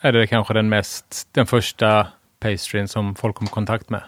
är 0.00 0.12
det 0.12 0.26
kanske 0.26 0.54
den 0.54 0.68
mest, 0.68 1.28
den 1.32 1.46
första 1.46 2.06
pastryn 2.40 2.88
som 2.88 3.14
folk 3.14 3.36
kom 3.36 3.44
i 3.46 3.50
kontakt 3.50 3.90
med? 3.90 4.02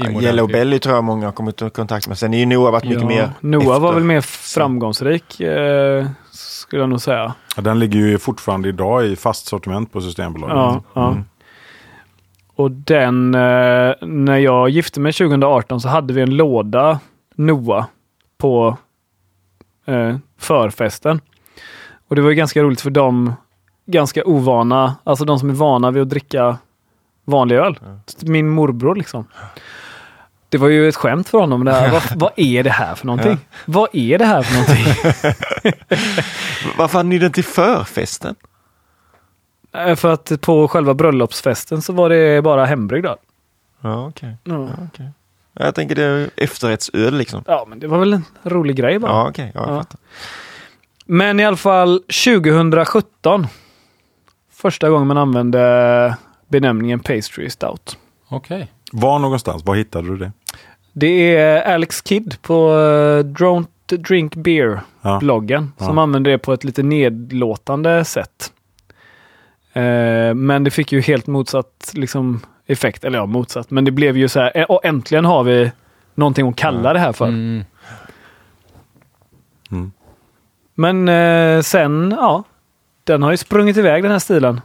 i 0.00 0.08
modern 0.08 0.24
Yellow 0.24 0.46
tid. 0.46 0.52
Belly 0.52 0.78
tror 0.78 0.94
jag 0.94 1.04
många 1.04 1.26
har 1.26 1.32
kommit 1.32 1.62
i 1.62 1.70
kontakt 1.70 2.08
med. 2.08 2.18
Sen 2.18 2.34
är 2.34 2.38
ju 2.38 2.46
Noah 2.46 2.72
varit 2.72 2.84
mycket 2.84 3.00
Ja, 3.02 3.08
mer 3.08 3.30
Noah 3.40 3.66
var 3.80 3.88
efter. 3.88 3.92
väl 3.94 4.04
mer 4.04 4.20
framgångsrik, 4.20 5.40
eh, 5.40 6.06
skulle 6.70 6.82
jag 6.82 6.88
nog 6.88 7.00
säga. 7.00 7.34
Ja, 7.56 7.62
Den 7.62 7.78
ligger 7.78 7.98
ju 8.00 8.18
fortfarande 8.18 8.68
idag 8.68 9.06
i 9.06 9.16
fast 9.16 9.46
sortiment 9.46 9.92
på 9.92 10.00
Systembolaget. 10.00 10.56
Ja, 10.56 10.82
ja. 10.94 11.10
Mm. 11.10 11.24
Och 12.54 12.70
den, 12.70 13.34
eh, 13.34 13.94
när 14.00 14.36
jag 14.36 14.68
gifte 14.68 15.00
mig 15.00 15.12
2018 15.12 15.80
så 15.80 15.88
hade 15.88 16.14
vi 16.14 16.22
en 16.22 16.36
låda 16.36 17.00
Noah 17.34 17.84
på 18.38 18.76
eh, 19.86 20.16
förfesten. 20.38 21.20
Och 22.08 22.16
det 22.16 22.22
var 22.22 22.30
ju 22.30 22.36
ganska 22.36 22.62
roligt 22.62 22.80
för 22.80 22.90
de 22.90 23.32
ganska 23.86 24.24
ovana, 24.24 24.96
alltså 25.04 25.24
de 25.24 25.38
som 25.38 25.50
är 25.50 25.54
vana 25.54 25.90
vid 25.90 26.02
att 26.02 26.08
dricka 26.08 26.58
vanlig 27.24 27.56
öl. 27.56 27.78
Min 28.22 28.48
morbror 28.48 28.94
liksom. 28.94 29.24
Det 30.50 30.58
var 30.58 30.68
ju 30.68 30.88
ett 30.88 30.96
skämt 30.96 31.28
för 31.28 31.38
honom. 31.38 31.64
Det 31.64 31.72
här. 31.72 31.90
Vad, 31.92 32.02
vad 32.16 32.30
är 32.36 32.62
det 32.62 32.70
här 32.70 32.94
för 32.94 33.06
någonting? 33.06 33.38
Vad 33.66 33.88
är 33.92 34.18
det 34.18 34.24
här 34.24 34.42
för 34.42 34.54
någonting? 34.54 34.84
Varför 36.78 36.98
hade 36.98 37.08
ni 37.08 37.18
den 37.18 37.32
till 37.32 37.44
förfesten? 37.44 38.34
För 39.96 40.12
att 40.12 40.32
på 40.40 40.68
själva 40.68 40.94
bröllopsfesten 40.94 41.82
så 41.82 41.92
var 41.92 42.08
det 42.10 42.42
bara 42.42 42.64
hembryggd 42.66 43.06
öl. 43.06 43.16
Ja, 43.80 44.06
okej. 44.06 44.36
Ja. 44.44 44.68
okej. 44.92 45.10
Jag 45.54 45.74
tänker 45.74 45.94
det 45.94 46.02
är 46.02 46.30
efterrättsöl 46.36 47.14
liksom. 47.14 47.44
ja, 47.46 47.64
men 47.68 47.80
det 47.80 47.86
var 47.86 47.98
väl 47.98 48.12
en 48.12 48.24
rolig 48.42 48.76
grej 48.76 48.98
bara. 48.98 49.12
Ja, 49.12 49.28
okej. 49.28 49.52
Ja, 49.54 49.60
jag 49.60 49.70
Ja. 49.74 49.78
fattar. 49.80 50.00
Men 51.06 51.40
i 51.40 51.44
alla 51.44 51.56
fall 51.56 52.02
2017. 52.24 53.46
Första 54.52 54.90
gången 54.90 55.06
man 55.06 55.18
använde 55.18 56.16
benämningen 56.48 57.00
pastry 57.00 57.50
stout. 57.50 57.98
Okej. 58.28 58.72
Var 58.92 59.18
någonstans? 59.18 59.64
Var 59.64 59.74
hittade 59.74 60.08
du 60.08 60.16
det? 60.16 60.32
Det 60.92 61.36
är 61.36 61.74
Alex 61.74 62.02
Kidd 62.04 62.36
på 62.42 62.70
uh, 62.72 63.24
Don't 63.24 63.66
Drink 64.08 64.34
Beer-bloggen 64.36 65.72
Ja. 65.78 65.86
som 65.86 65.96
Ja. 65.96 66.02
använder 66.02 66.30
det 66.30 66.38
på 66.38 66.52
ett 66.52 66.64
lite 66.64 66.82
nedlåtande 66.82 68.04
sätt. 68.04 68.52
Eh, 69.72 70.34
men 70.34 70.64
det 70.64 70.70
fick 70.70 70.92
ju 70.92 71.00
helt 71.00 71.26
motsatt 71.26 71.90
liksom, 71.94 72.40
effekt. 72.66 73.04
Eller 73.04 73.18
ja, 73.18 73.26
motsatt. 73.26 73.70
Men 73.70 73.84
det 73.84 73.90
blev 73.90 74.16
ju 74.16 74.28
så 74.28 74.40
här, 74.40 74.52
eh, 74.56 74.64
och 74.64 74.84
äntligen 74.84 75.24
har 75.24 75.42
vi 75.44 75.72
någonting 76.14 76.48
att 76.48 76.56
kalla 76.56 76.92
det 76.92 76.98
här 76.98 77.12
för. 77.12 77.26
Mm. 77.26 77.64
Mm. 79.70 79.92
Men 80.74 81.08
eh, 81.08 81.62
sen, 81.62 82.14
ja. 82.18 82.44
Den 83.04 83.22
har 83.22 83.30
ju 83.30 83.36
sprungit 83.36 83.76
iväg 83.76 84.02
den 84.02 84.12
här 84.12 84.18
stilen. 84.18 84.60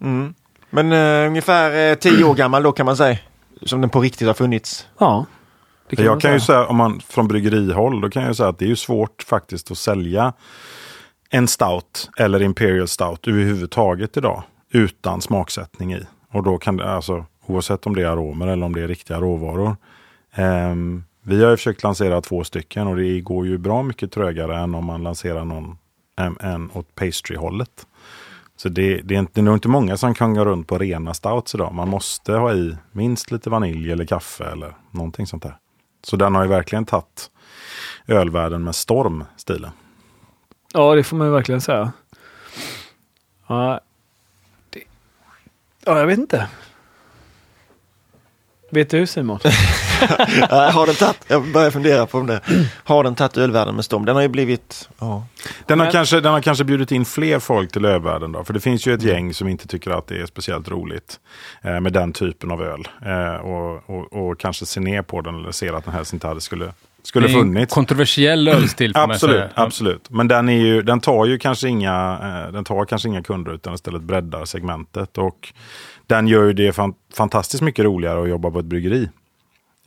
Mm. 0.00 0.34
Men 0.70 0.92
eh, 0.92 1.26
ungefär 1.28 1.90
eh, 1.90 1.94
tio 1.94 2.24
år 2.24 2.34
gammal 2.34 2.62
då 2.62 2.72
kan 2.72 2.86
man 2.86 2.96
säga. 2.96 3.18
Som 3.62 3.80
den 3.80 3.90
på 3.90 4.00
riktigt 4.00 4.26
har 4.26 4.34
funnits. 4.34 4.86
Ja. 4.98 5.26
Jag 5.88 6.20
kan 6.20 6.32
ju 6.32 6.40
säga. 6.40 6.58
säga, 6.58 6.66
om 6.66 6.76
man 6.76 7.00
från 7.00 7.28
bryggerihåll, 7.28 8.00
då 8.00 8.10
kan 8.10 8.22
jag 8.22 8.30
ju 8.30 8.34
säga 8.34 8.48
att 8.48 8.58
det 8.58 8.64
är 8.64 8.68
ju 8.68 8.76
svårt 8.76 9.22
faktiskt 9.22 9.70
att 9.70 9.78
sälja 9.78 10.32
en 11.30 11.48
stout 11.48 12.10
eller 12.18 12.42
imperial 12.42 12.88
stout 12.88 13.28
överhuvudtaget 13.28 14.16
idag 14.16 14.42
utan 14.70 15.20
smaksättning 15.20 15.94
i. 15.94 16.06
Och 16.32 16.42
då 16.42 16.58
kan 16.58 16.76
det, 16.76 16.90
alltså 16.90 17.24
oavsett 17.46 17.86
om 17.86 17.94
det 17.94 18.02
är 18.02 18.06
aromer 18.06 18.46
eller 18.46 18.66
om 18.66 18.74
det 18.74 18.82
är 18.82 18.88
riktiga 18.88 19.20
råvaror. 19.20 19.76
Ehm, 20.34 21.04
vi 21.22 21.44
har 21.44 21.50
ju 21.50 21.56
försökt 21.56 21.82
lansera 21.82 22.20
två 22.20 22.44
stycken 22.44 22.86
och 22.86 22.96
det 22.96 23.20
går 23.20 23.46
ju 23.46 23.58
bra 23.58 23.82
mycket 23.82 24.12
trögare 24.12 24.56
än 24.56 24.74
om 24.74 24.84
man 24.84 25.02
lanserar 25.02 25.44
någon 25.44 25.78
en, 26.16 26.36
en 26.40 26.70
åt 26.72 26.94
pastry-hållet. 26.94 27.86
Så 28.56 28.68
det, 28.68 29.00
det, 29.02 29.14
är 29.14 29.18
inte, 29.18 29.32
det 29.34 29.40
är 29.40 29.42
nog 29.42 29.56
inte 29.56 29.68
många 29.68 29.96
som 29.96 30.14
kan 30.14 30.34
gå 30.34 30.44
runt 30.44 30.68
på 30.68 30.78
rena 30.78 31.14
stouts 31.14 31.54
idag. 31.54 31.74
Man 31.74 31.88
måste 31.88 32.32
ha 32.32 32.52
i 32.52 32.76
minst 32.92 33.30
lite 33.30 33.50
vanilj 33.50 33.92
eller 33.92 34.04
kaffe 34.04 34.44
eller 34.44 34.74
någonting 34.90 35.26
sånt 35.26 35.42
där. 35.42 35.56
Så 36.02 36.16
den 36.16 36.34
har 36.34 36.42
ju 36.42 36.48
verkligen 36.48 36.84
tagit 36.84 37.30
ölvärlden 38.06 38.64
med 38.64 38.74
storm, 38.74 39.24
stilen. 39.36 39.70
Ja, 40.74 40.94
det 40.94 41.04
får 41.04 41.16
man 41.16 41.26
ju 41.26 41.32
verkligen 41.32 41.60
säga. 41.60 41.92
Ja, 43.46 43.80
det... 44.70 44.82
ja 45.84 45.98
jag 45.98 46.06
vet 46.06 46.18
inte. 46.18 46.48
Vet 48.70 48.90
du 48.90 49.06
Simon? 49.06 49.38
Har 50.50 50.86
den 50.86 50.94
tagit, 50.94 51.16
jag 51.28 51.52
börjar 51.52 51.70
fundera 51.70 52.06
på 52.06 52.18
om 52.18 52.26
det. 52.26 52.40
Har 52.84 53.04
den 53.04 53.14
tagit 53.14 53.36
ölvärlden 53.36 53.74
med 53.74 53.84
storm? 53.84 54.04
Den 54.04 54.14
har 54.16 54.22
ju 54.22 54.28
blivit, 54.28 54.88
ja. 54.98 55.26
Den 55.66 55.78
har, 55.78 55.86
Men- 55.86 55.92
kanske, 55.92 56.20
den 56.20 56.32
har 56.32 56.40
kanske 56.40 56.64
bjudit 56.64 56.92
in 56.92 57.04
fler 57.04 57.38
folk 57.38 57.72
till 57.72 57.84
ölvärlden 57.84 58.32
då. 58.32 58.44
För 58.44 58.52
det 58.54 58.60
finns 58.60 58.86
ju 58.86 58.94
ett 58.94 59.02
gäng 59.02 59.34
som 59.34 59.48
inte 59.48 59.68
tycker 59.68 59.90
att 59.90 60.06
det 60.06 60.20
är 60.22 60.26
speciellt 60.26 60.68
roligt 60.68 61.20
eh, 61.62 61.80
med 61.80 61.92
den 61.92 62.12
typen 62.12 62.50
av 62.50 62.62
öl. 62.62 62.88
Eh, 63.06 63.34
och, 63.36 63.90
och, 63.90 64.28
och 64.30 64.38
kanske 64.40 64.66
ser 64.66 64.80
ner 64.80 65.02
på 65.02 65.20
den 65.20 65.34
eller 65.34 65.52
ser 65.52 65.72
att 65.72 65.84
den 65.84 65.94
helst 65.94 66.12
inte 66.12 66.26
hade 66.26 66.40
skulle, 66.40 66.72
skulle 67.02 67.28
funnits. 67.28 67.74
kontroversiell 67.74 68.48
ölstil 68.48 68.92
får 68.94 69.00
Absolut, 69.00 69.36
säga. 69.36 69.50
absolut. 69.54 70.10
Men 70.10 70.28
den, 70.28 70.48
är 70.48 70.58
ju, 70.58 70.82
den 70.82 71.00
tar 71.00 71.26
ju 71.26 71.38
kanske 71.38 71.68
inga, 71.68 72.18
eh, 72.46 72.52
den 72.52 72.64
tar 72.64 72.84
kanske 72.84 73.08
inga 73.08 73.22
kunder 73.22 73.52
utan 73.54 73.74
istället 73.74 74.02
breddar 74.02 74.44
segmentet. 74.44 75.18
Och 75.18 75.52
den 76.06 76.28
gör 76.28 76.44
ju 76.44 76.52
det 76.52 76.72
fan, 76.72 76.94
fantastiskt 77.14 77.62
mycket 77.62 77.84
roligare 77.84 78.22
att 78.22 78.28
jobba 78.28 78.50
på 78.50 78.58
ett 78.58 78.64
bryggeri. 78.64 79.08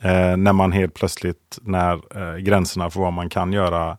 Eh, 0.02 0.36
när 0.36 0.52
man 0.52 0.72
helt 0.72 0.94
plötsligt, 0.94 1.58
när 1.62 1.92
eh, 2.16 2.36
gränserna 2.36 2.90
för 2.90 3.00
vad 3.00 3.12
man 3.12 3.28
kan 3.28 3.52
göra 3.52 3.96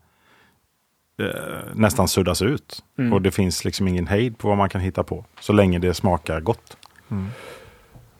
eh, 1.19 1.27
nästan 1.73 2.07
suddas 2.07 2.41
ut. 2.41 2.83
Mm. 2.97 3.13
Och 3.13 3.21
det 3.21 3.31
finns 3.31 3.65
liksom 3.65 3.87
ingen 3.87 4.07
hejd 4.07 4.37
på 4.37 4.47
vad 4.47 4.57
man 4.57 4.69
kan 4.69 4.81
hitta 4.81 5.03
på. 5.03 5.25
Så 5.39 5.53
länge 5.53 5.79
det 5.79 5.93
smakar 5.93 6.39
gott. 6.39 6.77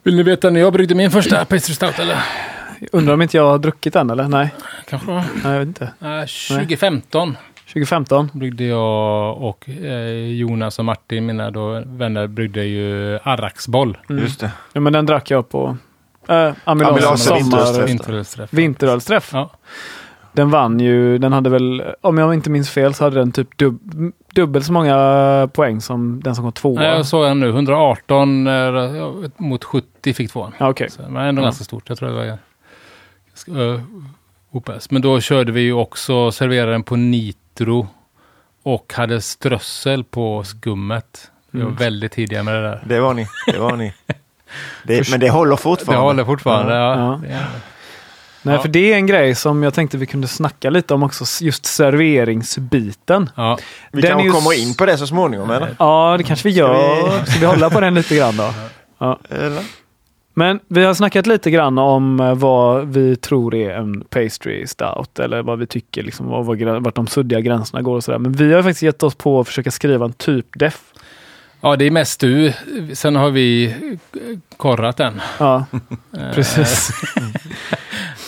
Vill 0.04 0.16
ni 0.16 0.24
veta 0.24 0.50
när 0.50 0.60
jag 0.60 0.74
bryggde 0.74 0.96
min 0.96 1.12
första 1.12 1.46
pastry 1.46 1.76
stout 1.76 2.00
eller? 2.00 2.18
Undrar 2.92 3.14
om 3.14 3.22
inte 3.22 3.38
jag 3.38 3.48
har 3.48 3.58
druckit 3.58 3.94
den 3.94 4.10
eller? 4.10 4.28
Nej, 4.28 4.54
Kanske. 4.88 5.12
Nej 5.12 5.26
jag 5.44 5.60
vet 5.60 5.68
inte. 5.68 5.84
Eh, 6.02 6.22
2015 6.58 7.38
2015. 7.74 8.30
bryggde 8.34 8.64
jag 8.64 9.38
och 9.38 9.70
eh, 9.70 10.34
Jonas 10.34 10.80
och 10.80 10.86
Martin, 10.86 11.26
mina 11.26 11.52
då 11.52 11.84
vänner, 11.86 12.28
bryggde 12.28 12.64
ju 12.64 13.20
Arraksboll. 13.24 13.98
Mm. 14.10 14.24
just 14.24 14.40
det. 14.40 14.52
Ja, 14.74 14.82
men 14.82 14.94
den 14.94 15.06
drack 15.06 15.32
jag 15.32 15.50
på 15.50 15.78
äh, 16.28 16.52
Amylase 16.64 17.34
Amylase 17.34 17.86
vinterölsträff. 17.86 18.54
Vinterölsträff. 18.54 19.30
Ja. 19.34 19.50
Den 20.34 20.50
vann 20.50 20.80
ju, 20.80 21.18
den 21.18 21.34
hade 21.34 21.50
väl, 21.50 21.84
om 22.02 22.18
jag 22.18 22.34
inte 22.34 22.50
minns 22.50 22.70
fel, 22.70 22.94
så 22.94 23.04
hade 23.04 23.20
den 23.20 23.32
typ 23.32 23.58
dub, 23.58 23.80
dubbelt 24.34 24.66
så 24.66 24.74
många 24.74 25.50
poäng 25.54 25.82
som 25.82 26.22
den 26.24 26.36
som 26.36 26.44
kom 26.44 26.52
tvåa. 26.52 26.82
Nej, 26.82 26.90
jag 26.96 27.06
såg 27.06 27.26
den 27.26 27.40
nu. 27.40 27.50
118 27.50 28.48
eh, 28.48 28.54
mot 29.38 29.64
70 29.64 30.14
fick 30.14 30.32
tvåan. 30.32 30.52
Ja, 30.58 30.70
okej. 30.70 30.90
Så, 30.90 31.02
men 31.10 31.26
ändå 31.26 31.42
Ja. 31.42 31.44
ganska 31.44 31.64
stort. 31.64 31.90
Jag 31.90 31.98
tror 31.98 32.10
det 32.10 32.16
var 32.16 32.38
ganska 33.28 33.52
uh, 33.52 33.82
OPS. 34.52 34.92
Men 34.92 35.02
då 35.02 35.20
körde 35.20 35.52
vi 35.52 35.62
ju 35.62 35.74
också, 35.74 36.32
serverade 36.32 36.72
den 36.72 36.84
på 36.84 36.96
nitro 37.60 37.88
och 38.64 38.94
hade 38.94 39.22
strössel 39.22 40.04
på 40.04 40.44
skummet. 40.44 41.32
Vi 41.52 41.60
var 41.60 41.66
Mm. 41.68 41.78
väldigt 41.78 42.12
tidiga 42.12 42.44
med 42.44 42.54
det 42.56 42.62
där. 42.62 42.84
Det 42.86 43.00
var 43.00 43.14
ni. 43.14 43.28
Det 43.48 43.58
var 43.60 43.76
ni. 43.78 43.94
Det, 44.84 45.10
men 45.12 45.20
det 45.20 45.30
håller 45.30 45.52
Det 45.52 45.58
fortfarande. 45.62 46.02
håller 46.04 46.26
fortfarande. 46.26 46.74
Ja. 46.74 46.96
Ja. 47.00 47.20
Det 47.28 47.34
är- 47.34 47.46
Nej, 48.44 48.56
Ja. 48.56 48.62
för 48.62 48.70
det 48.70 48.92
är 48.94 48.96
en 48.96 49.08
grej 49.08 49.36
som 49.36 49.64
jag 49.64 49.74
tänkte 49.74 49.98
vi 49.98 50.06
kunde 50.06 50.28
snacka 50.28 50.70
lite 50.70 50.94
om 50.94 51.04
också, 51.04 51.44
just 51.44 51.66
serveringsbiten. 51.66 53.30
ja. 53.36 53.58
Vi 53.92 54.02
Den 54.02 54.20
är 54.20 54.24
ju 54.24 54.32
kommer 54.32 54.52
s- 54.54 54.60
in 54.60 54.76
på 54.76 54.86
det 54.86 54.98
så 54.98 55.08
småningom 55.08 55.50
eller? 55.52 55.76
Ja, 55.80 56.16
det 56.18 56.24
kanske 56.24 56.48
vi 56.50 56.54
gör. 56.56 57.26
Ska 57.26 57.40
vi 57.40 57.46
hålla 57.46 57.70
på 57.70 57.80
den 57.80 57.94
lite 57.94 58.16
grann 58.16 58.38
då? 58.38 58.54
eller? 59.30 59.64
Men 60.42 60.60
vi 60.68 60.84
har 60.84 60.94
snackat 60.94 61.28
lite 61.28 61.52
grann 61.52 61.78
om 61.78 62.20
eh, 62.20 62.36
vad 62.36 62.88
vi 62.88 63.16
tror 63.16 63.56
är 63.56 63.76
en 63.76 64.02
pastry 64.02 64.68
stout 64.68 65.20
eller 65.20 65.42
vad 65.42 65.60
vi 65.60 65.66
tycker, 65.66 66.04
liksom, 66.04 66.28
vad, 66.28 66.84
vart 66.84 66.96
de 66.96 67.08
suddiga 67.08 67.42
gränserna 67.42 67.82
går 67.82 67.96
och 67.96 68.04
sådär. 68.04 68.20
Men 68.20 68.32
vi 68.32 68.54
har 68.54 68.64
faktiskt 68.64 68.84
gett 68.84 69.04
oss 69.04 69.16
på 69.16 69.40
att 69.40 69.48
försöka 69.48 69.72
skriva 69.72 70.06
en 70.06 70.14
typ 70.14 70.46
def. 70.54 70.82
Ja, 71.62 71.76
det 71.76 71.86
är 71.86 71.92
mest 71.92 72.20
du. 72.20 72.54
Sen 72.94 73.16
har 73.16 73.30
vi 73.30 73.66
eh, 73.66 73.76
korrat 74.58 74.98
den. 74.98 75.22
Ja, 75.38 75.66
precis. 76.34 76.90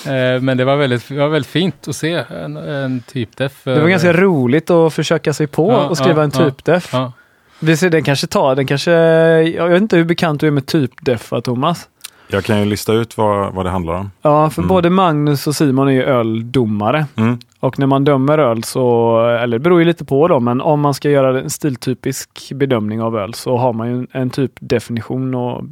Eh, 0.08 0.42
Men 0.42 0.58
det 0.58 0.66
var 0.66 0.76
väldigt, 0.76 1.08
det 1.08 1.16
var 1.16 1.28
väldigt 1.28 1.52
fint 1.52 1.88
att 1.88 1.96
se 1.96 2.24
en, 2.30 2.58
en 2.58 3.02
typdef. 3.02 3.62
Det 3.64 3.80
var 3.80 3.90
ganska 3.90 4.14
roligt 4.14 4.70
att 4.70 4.94
försöka 4.94 5.34
sig 5.34 5.48
på 5.48 5.72
Ja, 5.72 5.88
och 5.88 5.98
skriva 5.98 6.22
ja, 6.22 6.24
en 6.24 6.32
ja. 6.34 6.46
typdef. 6.46 6.90
Ja. 6.94 7.14
Vi 7.60 7.78
ser, 7.78 7.90
den 7.90 8.04
kanske 8.04 8.28
tar, 8.28 8.56
den 8.56 8.68
kanske, 8.68 8.92
jag 9.42 9.70
vet 9.70 9.82
inte 9.82 9.98
hur 9.98 10.04
bekant 10.04 10.42
du 10.42 10.48
är 10.48 10.52
med 10.52 10.66
typdeffa 10.66 11.42
Thomas? 11.42 11.88
Jag 12.34 12.44
kan 12.44 12.60
ju 12.60 12.66
lista 12.66 12.94
ut 12.94 13.18
vad, 13.18 13.54
vad 13.54 13.66
det 13.66 13.70
handlar 13.70 13.94
om. 13.94 14.12
Ja, 14.22 14.50
för 14.50 14.62
Mm. 14.62 14.70
både 14.70 14.90
Magnus 14.90 15.48
och 15.48 15.56
Simon 15.56 15.88
är 15.88 15.92
ju 15.92 16.04
öldomare. 16.04 17.06
Mm. 17.16 17.38
Och 17.60 17.80
när 17.80 17.88
man 17.88 18.04
dömer 18.04 18.38
öl 18.38 18.64
så, 18.64 19.20
eller 19.26 19.58
det 19.60 19.64
beror 19.64 19.80
ju 19.80 19.86
lite 19.86 20.06
på 20.06 20.28
då, 20.28 20.40
men 20.40 20.62
om 20.62 20.80
man 20.80 20.94
ska 20.94 21.10
göra 21.10 21.40
en 21.42 21.50
stiltypisk 21.50 22.52
bedömning 22.56 23.02
av 23.02 23.18
öl 23.18 23.34
så 23.34 23.58
har 23.58 23.74
man 23.74 23.88
ju 23.88 23.94
en, 23.98 24.08
en 24.12 24.30
typ 24.30 24.52
definition 24.60 25.36
att 25.36 25.64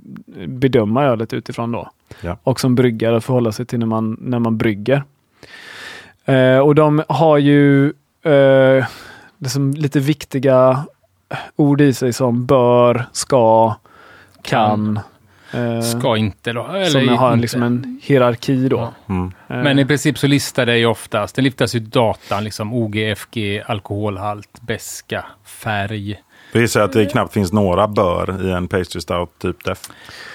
bedöma 0.48 1.04
ölet 1.04 1.34
utifrån 1.34 1.72
då. 1.72 1.90
Ja. 2.22 2.38
Och 2.44 2.60
som 2.60 2.76
bryggare 2.76 3.22
förhålla 3.22 3.52
sig 3.52 3.66
till 3.66 3.80
när 3.80 3.86
man, 3.86 4.18
när 4.22 4.40
man 4.40 4.58
brygger. 4.58 5.04
Eh, 6.26 6.58
och 6.58 6.76
de 6.76 7.04
har 7.08 7.38
ju 7.38 7.86
eh, 8.24 8.86
liksom 9.38 9.72
lite 9.72 10.00
viktiga 10.00 10.84
ord 11.56 11.82
i 11.82 11.94
sig 11.94 12.14
som 12.14 12.46
bör, 12.46 13.06
ska, 13.12 13.76
kan. 14.42 15.00
Eh, 15.54 15.82
Ska 15.82 16.18
inte 16.18 16.54
då. 16.54 16.68
Eller 16.68 16.86
som 16.86 17.08
har 17.10 17.32
inte. 17.34 17.42
liksom 17.42 17.64
en 17.64 18.00
hierarki 18.04 18.70
då. 18.70 18.78
Ja. 18.78 19.14
Mm. 19.14 19.32
Eh, 19.50 19.58
Men 19.58 19.80
i 19.80 19.86
princip 19.86 20.18
så 20.18 20.28
listar 20.28 20.66
det 20.66 20.78
ju 20.78 20.86
oftast, 20.86 21.36
det 21.36 21.42
listas 21.42 21.76
ju 21.76 21.80
datan 21.80 22.44
liksom 22.44 22.74
OGFG, 22.74 23.62
alkoholhalt, 23.68 24.62
beska, 24.62 25.26
färg. 25.46 26.18
Jag 26.54 26.62
gissar 26.62 26.82
att 26.82 26.94
det 26.94 27.06
knappt 27.06 27.34
finns 27.34 27.54
några 27.54 27.88
bör 27.88 28.46
i 28.48 28.52
en 28.52 28.68
pastry 28.68 29.02
stout 29.02 29.30
typ 29.42 29.64
def. 29.64 29.80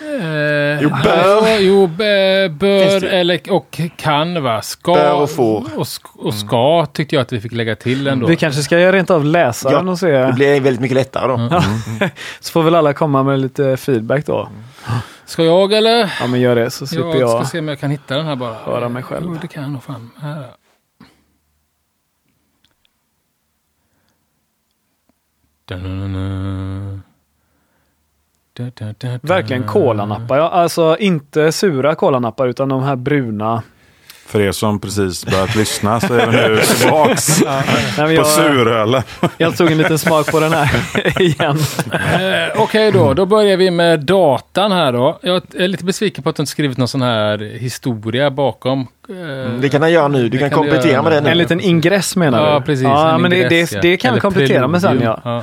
Eh, 0.01 0.81
Jo, 0.83 0.89
bör. 1.05 1.49
ja, 1.49 1.57
Jo, 1.61 1.87
bör 2.51 3.05
eller, 3.05 3.53
och 3.53 3.81
kan 3.97 4.43
va? 4.43 4.63
Ska, 4.63 4.95
Bör 4.95 5.23
och 5.23 5.31
får. 5.31 5.65
Och, 5.77 5.87
och 6.27 6.35
ska 6.35 6.87
tyckte 6.87 7.15
jag 7.17 7.23
att 7.23 7.33
vi 7.33 7.41
fick 7.41 7.53
lägga 7.53 7.77
till 7.77 8.07
ändå. 8.07 8.27
Vi 8.27 8.37
kanske 8.37 8.63
ska 8.63 8.93
rent 8.93 9.11
av 9.11 9.25
läsa 9.25 9.71
Ja, 9.73 9.77
den 9.79 9.89
och 9.89 9.99
se. 9.99 10.11
Det 10.11 10.33
blir 10.33 10.61
väldigt 10.61 10.81
mycket 10.81 10.95
lättare 10.97 11.27
då. 11.27 11.49
Ja. 11.51 11.63
Så 12.41 12.53
får 12.53 12.63
väl 12.63 12.75
alla 12.75 12.93
komma 12.93 13.23
med 13.23 13.39
lite 13.41 13.77
feedback 13.77 14.27
då. 14.27 14.49
Ska 15.25 15.45
jag 15.45 15.73
eller? 15.73 16.13
Ja 16.21 16.27
men 16.27 16.41
gör 16.41 16.57
det 16.57 16.71
så 16.71 16.87
slipper 16.87 17.09
Jag 17.09 17.21
jag. 17.21 17.31
ska 17.31 17.45
se 17.51 17.59
om 17.59 17.69
jag 17.69 17.81
kan 17.81 17.91
hitta 17.91 18.17
den 18.17 18.27
här 18.27 18.37
bara. 18.37 18.55
höra 18.55 18.89
mig 18.89 19.03
själv. 19.03 19.27
Jo, 19.29 19.39
det 19.43 19.49
kan 19.49 19.63
jag 19.63 19.73
nog 19.73 19.83
fan. 19.83 20.11
Här. 20.17 20.47
Verkligen 29.23 29.63
kolanappar. 29.67 30.39
Ja, 30.39 30.49
alltså 30.51 30.97
inte 30.99 31.53
sura 31.53 31.95
kolanappar 31.95 32.49
utan 32.49 32.69
de 32.69 32.83
här 32.83 32.97
bruna. 32.97 33.63
För 34.27 34.41
er 34.41 34.53
som 34.53 34.81
precis 34.81 35.27
börjat 35.27 35.55
lyssna 35.55 36.01
så 36.01 36.15
är 36.15 36.27
vi 36.27 36.37
nu 36.37 36.61
tillbaks 36.81 37.43
Nej, 37.45 37.63
men 37.97 38.07
på 38.07 38.13
jag, 38.13 38.27
surölen. 38.27 39.03
jag 39.39 39.57
tog 39.57 39.71
en 39.73 39.79
liten 39.79 39.99
smak 39.99 40.31
på 40.31 40.41
den 40.41 40.53
här 40.53 40.71
igen. 41.23 41.59
Eh, 41.93 42.61
Okej 42.63 42.93
då, 42.93 43.15
då 43.15 43.27
börjar 43.27 43.57
vi 43.57 43.71
med 43.71 44.01
datan 44.01 44.73
här 44.73 44.93
då. 44.93 45.19
Jag 45.23 45.43
är 45.55 45.69
lite 45.69 45.85
besviken 45.85 46.23
på 46.25 46.31
att 46.31 46.37
du 46.37 46.43
inte 46.43 46.51
skrivit 46.51 46.79
någon 46.79 46.89
sån 46.89 47.03
här 47.03 47.39
historia 47.59 48.31
bakom. 48.31 48.81
Eh, 49.09 49.17
Mm, 49.17 49.61
Det 49.61 49.69
kan 49.69 49.83
han 49.83 49.93
göra 49.93 50.09
nu. 50.09 50.23
Du 50.23 50.29
Det 50.29 50.39
kan 50.39 50.51
kan 50.51 50.59
komplettera 50.59 51.03
med 51.03 51.13
det 51.13 51.21
nu. 51.21 51.31
En 51.31 51.39
liten 51.39 51.61
ingress 51.61 52.17
menar 52.17 52.41
du? 52.41 52.47
Ja, 52.51 52.61
precis. 52.61 52.83
Ja, 52.85 53.15
en 53.15 53.23
men 53.23 53.31
det, 53.31 53.37
ingress, 53.37 53.71
det, 53.71 53.77
ja. 53.77 53.83
det 53.83 53.97
kan 53.97 54.15
vi 54.15 54.21
komplettera 54.21 54.69
med 54.69 54.81
sen 54.81 55.01
ja. 55.03 55.21
ja. 55.25 55.43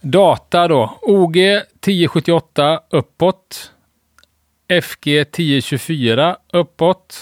Data 0.00 0.68
då. 0.68 0.98
OG 1.02 1.36
1078 1.36 2.80
uppåt. 2.90 3.70
FG 4.82 5.06
1024 5.20 6.36
uppåt. 6.52 7.16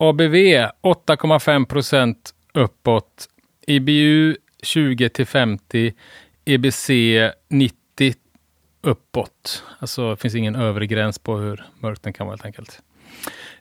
ABV 0.00 0.34
8,5 0.82 1.66
procent 1.66 2.34
uppåt. 2.54 3.28
IBU 3.66 4.36
20 4.62 5.08
till 5.08 5.26
50. 5.26 5.94
EBC 6.44 6.90
90 7.48 8.14
uppåt. 8.80 9.64
Alltså 9.78 10.10
det 10.10 10.16
finns 10.16 10.34
ingen 10.34 10.56
övre 10.56 10.86
gräns 10.86 11.18
på 11.18 11.36
hur 11.36 11.64
mörk 11.80 12.02
den 12.02 12.12
kan 12.12 12.26
vara 12.26 12.32
helt 12.32 12.44
enkelt. 12.44 12.82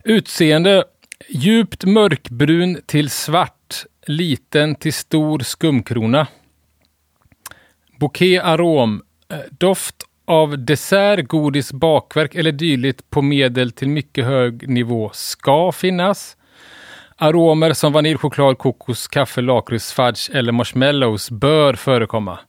Utseende. 0.04 0.84
Djupt 1.30 1.86
mörkbrun 1.86 2.82
till 2.86 3.10
svart. 3.10 3.86
Liten 4.08 4.76
till 4.76 4.94
stor 4.94 5.40
skumkrona. 5.40 6.28
Bouquet 8.00 8.44
arom. 8.44 9.04
Eh, 9.30 9.38
doft 9.52 9.96
av 10.28 10.66
dessert, 10.66 11.28
godis, 11.28 11.74
bakverk 11.74 12.36
eller 12.36 12.52
dylikt 12.52 13.10
på 13.10 13.22
medel 13.22 13.72
till 13.72 13.90
mycket 13.90 14.26
hög 14.26 14.70
nivå 14.70 15.10
ska 15.14 15.72
finnas. 15.72 16.38
Aromer 17.16 17.74
som 17.74 17.94
vaniljchoklad, 17.94 18.58
kokos, 18.58 19.08
kaffe, 19.08 19.42
lakrits, 19.42 19.94
fudge 19.94 20.30
eller 20.34 20.52
marshmallows 20.52 21.32
bör 21.32 21.74
förekomma. 21.74 22.40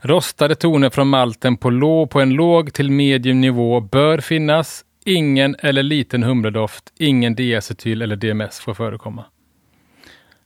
Rostade 0.00 0.54
toner 0.54 0.90
från 0.90 1.08
malten 1.08 1.56
på, 1.56 1.70
lå, 1.70 2.06
på 2.06 2.20
en 2.20 2.30
låg 2.30 2.72
till 2.72 2.90
medium 2.90 3.40
nivå 3.40 3.80
bör 3.80 4.18
finnas. 4.18 4.84
Ingen 5.04 5.56
eller 5.58 5.82
liten 5.82 6.22
humledoft, 6.22 6.84
ingen 6.98 7.34
diacetyl 7.34 8.02
eller 8.02 8.16
DMS 8.16 8.60
får 8.60 8.74
förekomma. 8.74 9.24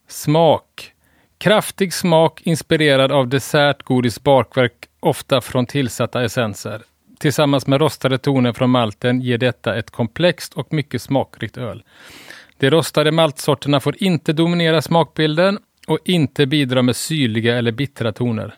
Smak. 0.09 0.93
Kraftig 1.38 1.95
smak 1.95 2.40
inspirerad 2.43 3.12
av 3.12 3.28
dessert, 3.28 3.82
godis, 3.82 4.22
bakverk, 4.22 4.88
ofta 5.03 5.40
från 5.40 5.66
tillsatta 5.66 6.24
essenser. 6.24 6.82
Tillsammans 7.18 7.66
med 7.66 7.80
rostade 7.80 8.18
toner 8.18 8.53
från 8.53 8.70
malten 8.70 9.20
ger 9.20 9.38
detta 9.38 9.76
ett 9.76 9.90
komplext 9.90 10.55
och 10.55 10.72
mycket 10.72 11.03
smakrikt 11.03 11.57
öl. 11.57 11.82
De 12.59 12.70
rostade 12.70 13.12
maltsorterna 13.12 13.80
får 13.80 14.03
inte 14.03 14.32
dominera 14.32 14.82
smakbilden 14.82 15.59
och 15.86 15.98
inte 16.05 16.46
bidra 16.46 16.82
med 16.82 16.96
syrliga 16.96 17.59
eller 17.59 17.72
bittra 17.72 18.12
toner. 18.12 18.55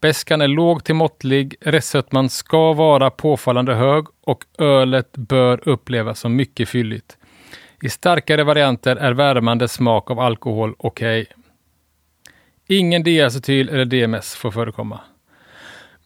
Bäskan 0.00 0.40
är 0.40 0.48
låg 0.48 0.84
till 0.84 0.94
måttlig, 0.94 1.56
restsötman 1.60 2.28
ska 2.28 2.72
vara 2.72 3.10
påfallande 3.10 3.74
hög 3.74 4.06
och 4.24 4.44
ölet 4.58 5.12
bör 5.12 5.68
upplevas 5.68 6.20
som 6.20 6.36
mycket 6.36 6.68
fylligt. 6.68 7.16
I 7.82 7.88
starkare 7.88 8.44
varianter 8.44 8.96
är 8.96 9.12
värmande 9.12 9.68
smak 9.68 10.10
av 10.10 10.20
alkohol 10.20 10.74
okej. 10.78 11.26
Ingen 12.68 13.02
diacetyl 13.02 13.68
eller 13.68 13.84
DMS 13.84 14.34
får 14.34 14.50
förekomma. 14.50 15.00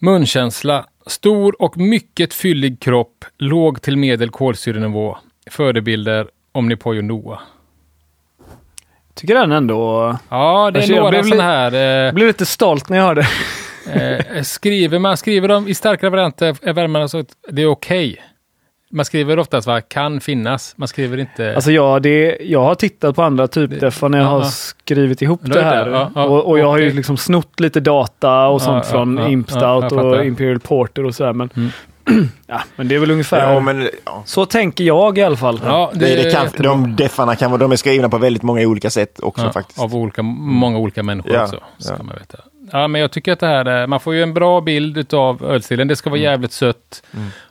Munkänsla. 0.03 0.87
Stor 1.07 1.63
och 1.63 1.79
mycket 1.79 2.35
fyllig 2.35 2.81
kropp, 2.81 3.25
låg 3.39 3.83
till 3.83 3.97
medel 3.97 4.31
kolsyrenivå. 4.31 5.17
Förebilder 5.51 6.29
Omnipojo 6.53 7.03
Noa. 7.03 7.41
Tycker 9.15 9.35
den 9.35 9.53
ändå... 9.53 10.17
Ja, 10.29 10.71
det 10.71 10.79
är 10.79 10.81
Alltså, 10.81 10.93
jag 10.93 10.99
några 10.99 11.11
blev 11.11 11.23
sådana 11.23 11.43
här... 11.43 11.73
Jag 11.73 12.07
Eh, 12.09 12.15
blev 12.15 12.27
lite 12.27 12.47
stolt 12.47 12.89
när 12.89 12.97
jag 12.97 13.05
hörde. 13.05 13.27
eh, 13.93 14.43
skriver 14.43 14.99
man 14.99 15.17
skriver 15.17 15.49
dem 15.49 15.69
i 15.69 15.75
starkare 15.75 16.11
varianter 16.11 16.57
är 16.63 16.73
värmarna 16.73 17.09
så 17.09 17.19
att 17.19 17.37
det 17.51 17.63
är 17.63 17.67
okej. 17.67 18.23
Man 18.93 19.05
skriver 19.05 19.39
oftast 19.39 19.67
vad 19.67 19.89
kan 19.89 20.21
finnas. 20.21 20.75
Man 20.77 20.89
skriver 20.89 21.19
inte... 21.19 21.55
Alltså 21.55 21.73
jag, 21.73 22.03
det, 22.03 22.39
jag 22.41 22.61
har 22.63 22.75
tittat 22.75 23.17
på 23.17 23.23
andra 23.23 23.49
typdeffar 23.49 24.09
när 24.09 24.19
jag 24.19 24.25
Ja, 24.27 24.31
har 24.31 24.41
ja. 24.41 24.45
skrivit 24.45 25.23
ihop 25.23 25.41
det 25.45 25.63
här. 25.63 25.85
det? 25.87 25.91
Ja, 25.91 26.11
ja, 26.15 26.25
och, 26.25 26.47
och 26.49 26.59
jag 26.59 26.67
har 26.67 26.79
ju 26.79 26.93
liksom 26.93 27.17
snott 27.17 27.61
lite 27.61 27.81
data 27.81 28.47
och 28.49 28.55
Ja, 28.55 28.59
sånt 28.65 28.85
ja, 28.87 28.91
från 28.93 29.17
ja, 29.17 29.29
Imp 29.29 29.47
ja, 29.51 29.57
Stout 29.57 29.63
jag 29.83 29.91
fattar. 29.91 30.05
och 30.19 30.25
Imperial 30.25 30.61
Porter 30.61 31.05
och 31.05 31.15
sådär. 31.15 31.33
Men, 31.33 31.51
Mm. 31.57 32.29
ja, 32.47 32.61
men 32.77 32.89
det 32.89 32.95
är 32.95 32.99
väl 32.99 33.11
ungefär... 33.11 33.53
Ja, 33.55 33.61
men, 33.61 33.89
ja. 34.05 34.23
Så 34.27 34.47
tänker 34.47 34.85
jag 34.85 35.19
i 35.19 35.23
alla 35.23 35.37
fall. 35.37 35.61
ja, 35.65 35.91
Det, 35.95 35.99
det 36.23 36.33
kan, 36.33 36.45
jättebra. 36.45 36.71
de 36.71 36.97
deffarna 36.97 37.37
kan 37.37 37.51
vara, 37.51 37.59
de 37.61 37.73
är 37.73 37.77
skrivna 37.77 38.09
på 38.09 38.19
väldigt 38.19 38.43
många 38.43 38.61
olika 38.67 38.91
sätt 38.91 39.21
också 39.23 39.45
Ja, 39.45 39.53
faktiskt. 39.53 39.79
Av 39.81 39.95
olika, 39.97 40.23
många 40.23 40.79
olika 40.79 41.03
människor 41.03 41.33
Ja, 41.33 41.43
också. 41.43 41.61
Ska 41.79 41.93
ja. 41.99 42.03
man 42.03 42.17
veta. 42.19 42.39
Ja, 42.73 42.89
men 42.89 43.01
jag 43.01 43.11
tycker 43.13 43.33
att 43.33 43.41
det 43.41 43.47
här, 43.47 43.65
är- 43.65 43.87
man 43.87 44.01
får 44.01 44.15
ju 44.15 44.23
en 44.23 44.35
bra 44.35 44.61
bild 44.61 45.15
av 45.15 45.45
ölstilen. 45.45 45.89
Det 45.89 45.97
ska 45.97 46.11
vara 46.11 46.21
Mm. 46.21 46.31
jävligt 46.33 46.53
sött 46.53 47.03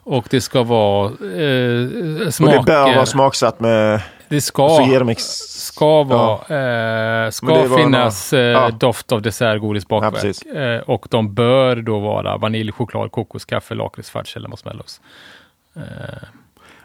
och 0.02 0.26
det 0.30 0.40
ska 0.40 0.62
vara 0.62 1.06
eh, 1.06 2.26
Och 2.26 2.34
smaker. 2.34 2.56
det 2.58 2.62
bör 2.64 2.94
vara 2.94 3.06
smaksatt 3.06 3.60
med... 3.60 4.00
Det 4.28 4.40
ska, 4.40 4.86
ex... 5.10 5.22
ska 5.48 6.02
vara, 6.02 6.34
eh, 6.34 7.22
Men 7.22 7.32
ska 7.32 7.76
finnas 7.76 8.32
några- 8.32 8.44
eh, 8.44 8.50
ja. 8.52 8.70
doft 8.70 9.12
av 9.12 9.22
dessert, 9.22 9.60
godis, 9.60 9.84
Ja, 9.88 10.00
bakverk. 10.00 10.22
precis. 10.22 10.42
eh, 10.52 10.80
och 10.80 11.06
de 11.10 11.34
bör 11.34 11.76
då 11.76 11.98
vara 11.98 12.36
vanilj, 12.36 12.72
choklad, 12.72 13.12
kokos, 13.12 13.44
kaffe, 13.44 13.74
lakrits, 13.74 14.10
fudge 14.10 14.36
eller 14.36 14.48
marshmallows. 14.48 15.00
Eh, 15.76 15.82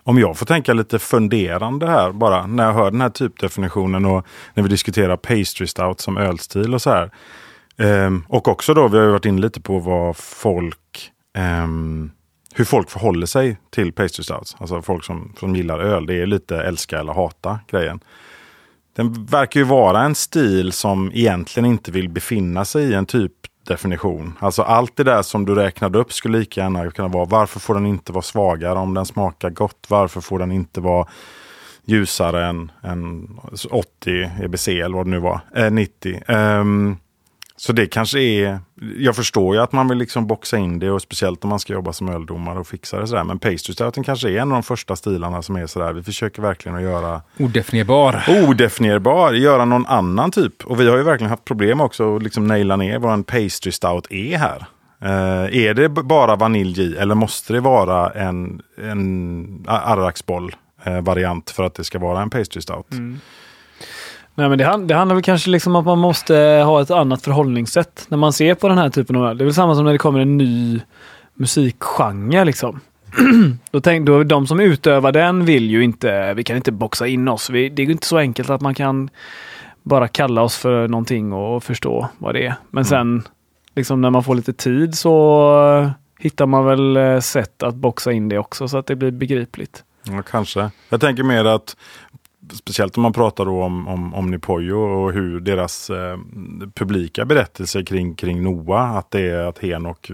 Om 0.04 0.20
jag 0.20 0.38
får 0.38 0.46
tänka 0.46 0.74
lite 0.74 1.00
funderande 1.00 1.88
här 1.88 2.12
bara 2.12 2.48
när 2.48 2.66
jag 2.66 2.74
hör 2.74 2.92
den 2.92 3.02
här 3.02 3.10
typdefinitionen 3.10 4.06
och 4.06 4.26
när 4.54 4.64
vi 4.64 4.70
diskuterar 4.70 5.18
pastry 5.18 5.68
stout 5.68 6.00
som 6.02 6.18
ölstil 6.18 6.74
och 6.74 6.82
så 6.82 6.90
här. 6.90 7.10
Ehm, 7.78 8.26
och 8.28 8.48
också 8.48 8.74
då, 8.74 8.88
vi 8.88 8.98
har 8.98 9.06
ju 9.06 9.12
varit 9.12 9.26
inne 9.26 9.42
lite 9.42 9.62
på 9.62 9.80
vad 9.80 10.18
folk, 10.18 11.12
um, 11.64 12.12
hur 12.54 12.66
folk 12.66 12.90
förhåller 12.90 13.26
sig 13.26 13.58
till 13.70 13.94
pastry 13.94 14.24
stouts. 14.24 14.56
Alltså 14.60 14.82
folk 14.82 15.04
som, 15.04 15.34
som 15.40 15.56
gillar 15.56 15.80
öl, 15.80 16.06
det 16.06 16.22
är 16.22 16.26
lite 16.26 16.58
älska 16.58 17.00
eller 17.00 17.14
hata 17.14 17.60
grejen. 17.68 18.00
Den 18.96 19.26
verkar 19.26 19.60
ju 19.60 19.66
vara 19.66 20.02
en 20.02 20.16
stil 20.16 20.72
som 20.72 21.12
egentligen 21.14 21.66
inte 21.66 21.92
vill 21.92 22.10
befinna 22.10 22.66
sig 22.66 22.84
i 22.84 22.94
en 22.94 23.06
typ 23.06 23.32
definition. 23.68 24.34
Alltså 24.40 24.62
allt 24.62 24.98
det 24.98 25.04
där 25.04 25.22
som 25.22 25.46
du 25.46 25.56
räknade 25.56 26.00
upp 26.00 26.14
skulle 26.14 26.38
lika 26.38 26.62
gärna 26.62 26.92
kunna 26.92 27.08
vara 27.08 27.26
varför 27.26 27.60
får 27.60 27.74
den 27.74 27.86
inte 27.86 28.12
vara 28.12 28.22
svagare 28.22 28.80
om 28.80 28.94
den 28.94 29.06
smakar 29.06 29.50
gott? 29.50 29.86
Varför 29.88 30.22
får 30.22 30.40
den 30.40 30.52
inte 30.52 30.82
vara 30.82 31.08
ljusare 31.86 32.46
än, 32.46 32.72
än 32.84 33.30
80 33.70 34.32
EBC 34.44 34.68
eller 34.68 34.96
vad 34.96 35.06
det 35.06 35.10
nu 35.10 35.20
var, 35.20 35.40
eh, 35.56 35.72
90. 35.72 36.22
Um, 36.28 36.36
ehm, 36.36 36.98
så 37.58 37.74
det 37.74 37.88
kanske 37.88 38.20
är, 38.20 38.60
jag 38.98 39.16
förstår 39.16 39.56
ju 39.56 39.62
att 39.62 39.72
man 39.72 39.88
vill 39.88 39.98
liksom 39.98 40.28
boxa 40.28 40.58
in 40.58 40.80
det 40.80 40.92
och 40.92 41.02
speciellt 41.02 41.44
om 41.44 41.50
man 41.50 41.60
ska 41.60 41.74
jobba 41.74 41.94
som 41.94 42.10
öldomare 42.10 42.60
och 42.60 42.68
fixa 42.68 43.00
det 43.00 43.08
sådär. 43.08 43.24
Men 43.24 43.40
pastry 43.40 43.74
stouten 43.74 44.04
kanske 44.04 44.30
är 44.30 44.38
en 44.38 44.52
av 44.52 44.56
de 44.56 44.64
första 44.64 44.96
stilarna 44.96 45.42
som 45.42 45.56
är 45.56 45.68
sådär, 45.68 45.94
vi 45.94 46.04
försöker 46.04 46.42
verkligen 46.42 46.76
att 46.76 46.84
göra 46.84 47.22
Odefinierbar. 47.40 48.24
Odefinierbar, 48.48 49.34
göra 49.34 49.66
någon 49.66 49.86
annan 49.86 50.32
typ. 50.32 50.64
Och 50.66 50.80
vi 50.80 50.90
har 50.90 50.98
ju 50.98 51.04
verkligen 51.04 51.30
haft 51.30 51.46
problem 51.46 51.82
också 51.82 52.16
att 52.16 52.24
liksom 52.24 52.48
naila 52.48 52.76
ner 52.76 53.00
vad 53.00 53.14
en 53.14 53.24
pastry 53.24 53.72
stout 53.72 54.08
är 54.10 54.38
här. 54.38 54.66
Uh, 55.04 55.58
är 55.58 55.74
det 55.74 55.90
bara 55.90 56.36
vanilj 56.36 56.82
i 56.82 56.98
eller 56.98 57.16
måste 57.16 57.54
det 57.54 57.60
vara 57.60 58.10
en, 58.10 58.62
en 58.84 59.66
arraksboll 59.68 60.56
uh, 60.88 61.02
variant 61.02 61.50
för 61.50 61.64
att 61.64 61.76
det 61.76 61.84
ska 61.84 62.00
vara 62.00 62.22
en 62.22 62.30
pastry 62.30 62.62
stout? 62.62 62.92
Mm. 62.92 63.20
Nej, 64.36 64.50
men 64.50 64.58
det, 64.58 64.78
det 64.86 64.96
handlar 64.96 65.16
väl 65.16 65.24
kanske 65.24 65.50
liksom 65.50 65.76
om 65.76 65.80
att 65.80 65.86
man 65.86 66.00
måste 66.00 66.36
ha 66.66 66.82
ett 66.82 66.92
annat 66.92 67.22
förhållningssätt 67.22 68.06
när 68.10 68.18
man 68.18 68.34
ser 68.34 68.56
på 68.56 68.68
den 68.68 68.78
här 68.78 68.90
typen 68.90 69.16
av 69.16 69.36
Det 69.36 69.44
är 69.44 69.46
väl 69.46 69.54
samma 69.54 69.76
som 69.76 69.86
när 69.86 69.92
det 69.92 69.98
kommer 69.98 70.20
en 70.20 70.38
ny 70.38 70.82
musikgenre. 71.34 72.46
Liksom. 72.46 72.80
då 73.72 73.82
tänk, 73.82 74.06
då, 74.06 74.24
de 74.24 74.48
som 74.48 74.60
utövar 74.60 75.12
den 75.12 75.46
vill 75.46 75.70
ju 75.70 75.84
inte, 75.84 76.34
vi 76.34 76.44
kan 76.44 76.56
inte 76.56 76.72
boxa 76.72 77.08
in 77.08 77.28
oss. 77.28 77.50
Vi, 77.50 77.70
det 77.70 77.82
är 77.82 77.86
ju 77.86 77.92
inte 77.92 78.08
så 78.08 78.18
enkelt 78.18 78.50
att 78.50 78.62
man 78.62 78.76
kan 78.76 79.10
bara 79.84 80.08
kalla 80.08 80.42
oss 80.42 80.58
för 80.58 80.88
någonting 80.88 81.34
och 81.34 81.64
förstå 81.64 82.10
vad 82.18 82.36
det 82.36 82.46
är. 82.46 82.56
Men 82.70 82.84
mm. 82.84 82.86
sen 82.86 83.24
liksom 83.76 84.02
när 84.02 84.10
man 84.10 84.24
får 84.24 84.36
lite 84.36 84.54
tid 84.54 84.96
så 84.96 85.92
hittar 86.20 86.46
man 86.46 86.66
väl 86.66 86.98
eh, 86.98 87.20
sätt 87.20 87.64
att 87.64 87.76
boxa 87.76 88.12
in 88.12 88.30
det 88.30 88.38
också 88.38 88.68
så 88.68 88.78
att 88.78 88.88
det 88.88 88.96
blir 88.96 89.12
begripligt. 89.12 89.84
Ja, 90.04 90.22
kanske. 90.22 90.70
Jag 90.90 91.02
tänker 91.02 91.24
mer 91.24 91.46
att 91.46 91.78
speciellt 92.54 92.98
om 92.98 93.04
man 93.04 93.14
pratar 93.14 93.46
då 93.46 93.64
om, 93.64 93.88
om 93.88 94.14
Omnipojo 94.14 94.78
och 94.78 95.14
hur 95.14 95.40
deras 95.40 95.90
eh, 95.90 96.18
publika 96.74 97.26
berättelse 97.26 97.84
kring, 97.84 98.16
kring 98.16 98.44
Noah, 98.44 98.96
att 98.96 99.12
det 99.12 99.30
är 99.30 99.46
att 99.46 99.60
Henok 99.60 100.12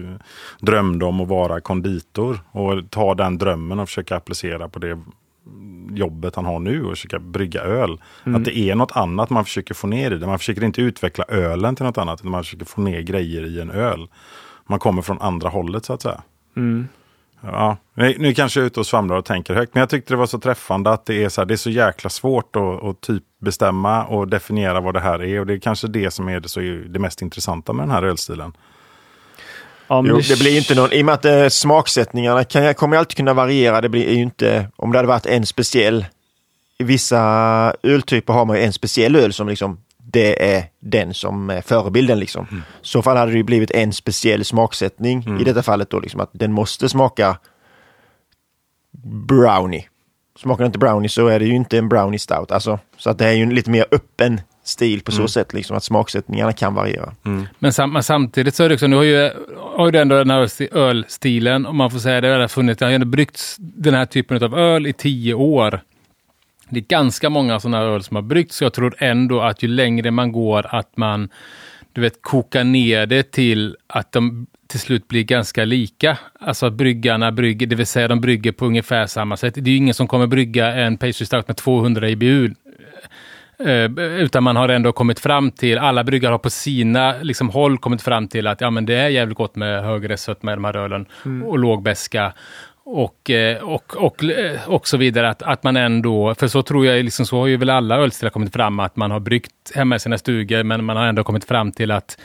drömde 0.60 1.04
om 1.04 1.20
att 1.20 1.28
vara 1.28 1.60
konditor 1.60 2.38
och 2.50 2.90
ta 2.90 3.14
den 3.14 3.38
drömmen 3.38 3.78
och 3.78 3.88
försöka 3.88 4.16
applicera 4.16 4.68
på 4.68 4.78
det 4.78 4.98
jobbet 5.90 6.36
han 6.36 6.44
har 6.44 6.58
nu 6.58 6.84
och 6.84 6.90
försöka 6.90 7.18
brygga 7.18 7.60
öl. 7.60 8.00
Mm. 8.24 8.36
Att 8.36 8.44
det 8.44 8.58
är 8.58 8.74
något 8.74 8.92
annat 8.92 9.30
man 9.30 9.44
försöker 9.44 9.74
få 9.74 9.86
ner 9.86 10.10
i 10.10 10.18
det. 10.18 10.26
Man 10.26 10.38
försöker 10.38 10.64
inte 10.64 10.82
utveckla 10.82 11.24
ölen 11.28 11.76
till 11.76 11.84
något 11.84 11.98
annat, 11.98 12.20
utan 12.20 12.30
man 12.30 12.44
försöker 12.44 12.64
få 12.64 12.80
ner 12.80 13.00
grejer 13.00 13.46
i 13.46 13.60
en 13.60 13.70
öl. 13.70 14.08
Man 14.66 14.78
kommer 14.78 15.02
från 15.02 15.20
andra 15.20 15.48
hållet 15.48 15.84
så 15.84 15.92
att 15.92 16.02
säga. 16.02 16.22
Mm. 16.56 16.88
Ja, 17.44 17.76
nu 17.94 18.34
kanske 18.34 18.60
jag 18.60 18.64
är 18.64 18.66
ute 18.66 18.80
och 18.80 18.86
svamlar 18.86 19.16
och 19.16 19.24
tänker 19.24 19.54
högt, 19.54 19.74
men 19.74 19.80
jag 19.80 19.90
tyckte 19.90 20.12
det 20.12 20.18
var 20.18 20.26
så 20.26 20.38
träffande 20.38 20.90
att 20.90 21.06
det 21.06 21.24
är 21.24 21.28
så, 21.28 21.40
här, 21.40 21.46
det 21.46 21.54
är 21.54 21.56
så 21.56 21.70
jäkla 21.70 22.10
svårt 22.10 22.56
att, 22.56 22.84
att 22.84 23.00
typ 23.00 23.22
bestämma 23.40 24.04
och 24.04 24.28
definiera 24.28 24.80
vad 24.80 24.94
det 24.94 25.00
här 25.00 25.22
är. 25.22 25.40
Och 25.40 25.46
det 25.46 25.54
är 25.54 25.58
kanske 25.58 25.88
det 25.88 26.10
som 26.10 26.28
är 26.28 26.40
det, 26.40 26.48
så 26.48 26.60
är 26.60 26.72
det 26.88 26.98
mest 26.98 27.22
intressanta 27.22 27.72
med 27.72 27.82
den 27.82 27.90
här 27.90 28.02
ölstilen. 28.02 28.52
Ja, 29.88 30.04
jo, 30.06 30.20
det 30.28 30.38
blir 30.38 30.56
inte 30.56 30.74
någon, 30.74 30.92
i 30.92 31.02
och 31.02 31.06
med 31.06 31.14
att 31.14 31.24
eh, 31.24 31.48
smaksättningarna 31.48 32.44
kan, 32.44 32.74
kommer 32.74 32.96
alltid 32.96 33.16
kunna 33.16 33.34
variera. 33.34 33.80
Det 33.80 33.88
blir 33.88 34.10
ju 34.10 34.22
inte, 34.22 34.68
om 34.76 34.92
det 34.92 34.98
hade 34.98 35.08
varit 35.08 35.26
en 35.26 35.46
speciell, 35.46 36.06
i 36.78 36.84
vissa 36.84 37.20
öltyper 37.82 38.32
har 38.32 38.44
man 38.44 38.56
ju 38.56 38.62
en 38.62 38.72
speciell 38.72 39.16
öl 39.16 39.32
som 39.32 39.48
liksom 39.48 39.80
det 40.12 40.54
är 40.54 40.64
den 40.80 41.14
som 41.14 41.50
är 41.50 41.60
förebilden. 41.60 42.18
Liksom. 42.18 42.46
Mm. 42.50 42.62
Så 42.82 43.02
fall 43.02 43.16
hade 43.16 43.32
det 43.32 43.42
blivit 43.42 43.70
en 43.70 43.92
speciell 43.92 44.44
smaksättning 44.44 45.22
mm. 45.26 45.40
i 45.40 45.44
detta 45.44 45.62
fallet 45.62 45.90
då, 45.90 46.00
liksom, 46.00 46.20
att 46.20 46.30
den 46.32 46.52
måste 46.52 46.88
smaka 46.88 47.38
brownie. 49.28 49.88
Smakar 50.38 50.64
inte 50.66 50.78
brownie 50.78 51.08
så 51.08 51.26
är 51.26 51.38
det 51.38 51.44
ju 51.44 51.54
inte 51.54 51.78
en 51.78 51.88
brownie 51.88 52.18
stout. 52.18 52.50
Alltså, 52.50 52.78
så 52.96 53.10
att 53.10 53.18
det 53.18 53.26
är 53.26 53.32
ju 53.32 53.42
en 53.42 53.54
lite 53.54 53.70
mer 53.70 53.84
öppen 53.90 54.40
stil 54.64 55.02
på 55.02 55.12
så 55.12 55.18
mm. 55.18 55.28
sätt, 55.28 55.52
liksom, 55.52 55.76
att 55.76 55.84
smaksättningarna 55.84 56.52
kan 56.52 56.74
variera. 56.74 57.12
Mm. 57.24 57.46
Men, 57.58 57.72
sam 57.72 57.92
men, 57.92 58.02
samtidigt 58.02 58.54
så 58.54 58.64
är 58.64 58.68
det 58.68 58.74
också, 58.74 58.86
nu 58.86 58.96
har 58.96 59.02
ju, 59.02 59.30
har 59.76 59.92
ju 59.92 59.98
ändå 59.98 60.18
den 60.18 60.30
här 60.30 60.76
ölstilen, 60.76 61.66
om 61.66 61.76
man 61.76 61.90
får 61.90 61.98
säga 61.98 62.20
det, 62.20 62.48
funnits, 62.48 62.78
det 62.78 62.84
har 62.84 62.92
ändå 62.92 63.06
bryggts 63.06 63.56
den 63.58 63.94
här 63.94 64.06
typen 64.06 64.44
av 64.44 64.58
öl 64.58 64.86
i 64.86 64.92
tio 64.92 65.34
år. 65.34 65.80
Det 66.72 66.80
är 66.80 66.84
ganska 66.84 67.30
många 67.30 67.60
sådana 67.60 67.76
här 67.76 67.84
öl 67.84 68.02
som 68.02 68.14
har 68.14 68.22
bryggts. 68.22 68.62
Jag 68.62 68.72
tror 68.72 68.94
ändå 68.98 69.40
att 69.40 69.62
ju 69.62 69.68
längre 69.68 70.10
man 70.10 70.32
går 70.32 70.74
att 70.74 70.96
man 70.96 71.28
du 71.92 72.00
vet, 72.00 72.22
kokar 72.22 72.64
ner 72.64 73.06
det 73.06 73.32
till 73.32 73.76
att 73.86 74.12
de 74.12 74.46
till 74.66 74.80
slut 74.80 75.08
blir 75.08 75.24
ganska 75.24 75.64
lika. 75.64 76.18
Alltså 76.40 76.66
att 76.66 76.72
bryggarna 76.72 77.32
brygger, 77.32 77.66
det 77.66 77.76
vill 77.76 77.86
säga 77.86 78.08
de 78.08 78.20
brygger 78.20 78.52
på 78.52 78.66
ungefär 78.66 79.06
samma 79.06 79.36
sätt. 79.36 79.54
Det 79.54 79.60
är 79.60 79.72
ju 79.72 79.76
ingen 79.76 79.94
som 79.94 80.08
kommer 80.08 80.26
brygga 80.26 80.74
en 80.74 80.96
pastry 80.96 81.26
stout 81.26 81.48
med 81.48 81.56
200 81.56 82.08
IBU. 82.08 82.50
Eh, 83.58 83.84
utan 83.98 84.42
man 84.42 84.56
har 84.56 84.68
ändå 84.68 84.92
kommit 84.92 85.20
fram 85.20 85.50
till, 85.50 85.78
alla 85.78 86.04
bryggare 86.04 86.32
har 86.32 86.38
på 86.38 86.50
sina 86.50 87.14
liksom, 87.22 87.50
håll 87.50 87.78
kommit 87.78 88.02
fram 88.02 88.28
till 88.28 88.46
att 88.46 88.60
ja, 88.60 88.70
men 88.70 88.86
det 88.86 88.94
är 88.94 89.08
jävligt 89.08 89.38
gott 89.38 89.56
med 89.56 89.84
högre 89.84 90.16
sött 90.16 90.42
med 90.42 90.56
de 90.56 90.64
här 90.64 90.76
ölen 90.76 91.06
mm. 91.24 91.42
och 91.42 91.58
låg 91.58 91.82
beska 91.82 92.32
och, 92.84 93.30
eh, 93.30 93.62
och, 93.62 93.96
och, 93.96 94.24
eh, 94.24 94.68
och 94.68 94.88
så 94.88 94.96
vidare. 94.96 95.30
Att, 95.30 95.42
att 95.42 95.62
man 95.62 95.76
ändå, 95.76 96.34
för 96.34 96.48
så 96.48 96.62
tror 96.62 96.86
jag, 96.86 97.04
liksom, 97.04 97.26
så 97.26 97.38
har 97.38 97.46
ju 97.46 97.56
väl 97.56 97.70
alla 97.70 97.96
ölstilar 97.96 98.30
kommit 98.30 98.52
fram, 98.52 98.80
att 98.80 98.96
man 98.96 99.10
har 99.10 99.20
bryggt 99.20 99.72
hemma 99.74 99.96
i 99.96 99.98
sina 99.98 100.18
stugor, 100.18 100.62
men 100.62 100.84
man 100.84 100.96
har 100.96 101.06
ändå 101.06 101.24
kommit 101.24 101.44
fram 101.44 101.72
till 101.72 101.90
att 101.90 102.18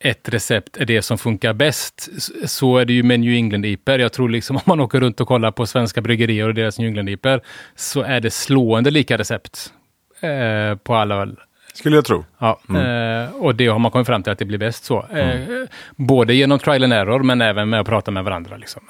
ett 0.00 0.28
recept 0.28 0.76
är 0.76 0.84
det 0.84 1.02
som 1.02 1.18
funkar 1.18 1.52
bäst. 1.52 2.08
Så 2.44 2.78
är 2.78 2.84
det 2.84 2.92
ju 2.92 3.02
med 3.02 3.20
New 3.20 3.34
England-IPer. 3.34 3.98
Jag 3.98 4.12
tror 4.12 4.28
liksom 4.28 4.56
om 4.56 4.62
man 4.66 4.80
åker 4.80 5.00
runt 5.00 5.20
och 5.20 5.28
kollar 5.28 5.50
på 5.50 5.66
svenska 5.66 6.00
bryggerier 6.00 6.48
och 6.48 6.54
deras 6.54 6.78
New 6.78 6.88
England-IPer, 6.88 7.40
så 7.74 8.02
är 8.02 8.20
det 8.20 8.30
slående 8.30 8.90
lika 8.90 9.18
recept 9.18 9.72
eh, 10.20 10.76
på 10.76 10.94
alla 10.94 11.14
öl. 11.14 11.36
Skulle 11.74 11.96
jag 11.96 12.04
tro. 12.04 12.24
Ja, 12.38 12.60
mm. 12.68 13.24
eh, 13.24 13.36
och 13.36 13.54
det 13.54 13.66
har 13.66 13.78
man 13.78 13.90
kommit 13.90 14.06
fram 14.06 14.22
till 14.22 14.32
att 14.32 14.38
det 14.38 14.44
blir 14.44 14.58
bäst 14.58 14.84
så. 14.84 15.06
Eh, 15.12 15.48
mm. 15.48 15.66
både 15.96 16.34
genom 16.34 16.58
trial 16.58 16.84
and 16.84 16.92
error, 16.92 17.22
men 17.22 17.40
även 17.40 17.68
med 17.68 17.80
att 17.80 17.86
prata 17.86 18.10
med 18.10 18.24
varandra. 18.24 18.56
Liksom. 18.56 18.82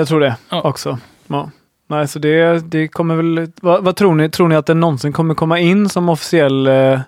Eh, 0.00 0.02
jag 0.02 0.08
tror 0.08 0.20
det 0.20 0.36
ja. 0.50 0.62
också. 0.62 0.98
Ja. 1.26 1.50
Nej, 1.88 2.08
så 2.08 2.18
det, 2.18 2.70
det 2.70 2.88
kommer 2.88 3.14
väl... 3.16 3.52
Vad, 3.60 3.84
vad, 3.84 3.96
tror 3.96 4.14
ni? 4.14 4.30
Tror 4.30 4.48
ni 4.48 4.56
att 4.56 4.66
det 4.66 4.74
någonsin 4.74 5.12
kommer 5.12 5.34
komma 5.34 5.58
in 5.58 5.88
som 5.88 6.08
officiell 6.08 6.66
eh, 6.66 7.00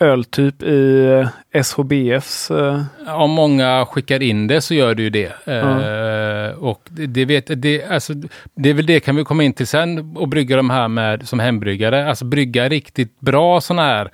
öltyp 0.00 0.62
i 0.62 1.04
eh, 1.52 1.62
SHBFs... 1.62 2.50
Eh... 2.50 2.82
Om 3.06 3.30
många 3.30 3.86
skickar 3.86 4.22
in 4.22 4.46
det 4.46 4.60
så 4.60 4.74
gör 4.74 4.94
det 4.94 5.02
ju 5.02 5.10
det. 5.10 5.32
Mm. 5.46 6.58
och 6.58 6.80
det, 6.88 7.06
det, 7.06 7.24
vet, 7.24 7.62
det, 7.62 7.84
alltså, 7.84 8.12
det 8.54 8.70
är 8.70 8.74
väl 8.74 8.86
det 8.86 9.00
kan 9.00 9.16
vi 9.16 9.24
komma 9.24 9.44
in 9.44 9.52
till 9.52 9.66
sen 9.66 10.16
och 10.16 10.28
brygga 10.28 10.56
de 10.56 10.70
här 10.70 10.88
med 10.88 11.28
som 11.28 11.38
hembryggare. 11.38 12.08
Alltså 12.08 12.24
brygga 12.24 12.68
riktigt 12.68 13.20
bra 13.20 13.60
sådana 13.60 13.82
här 13.82 14.10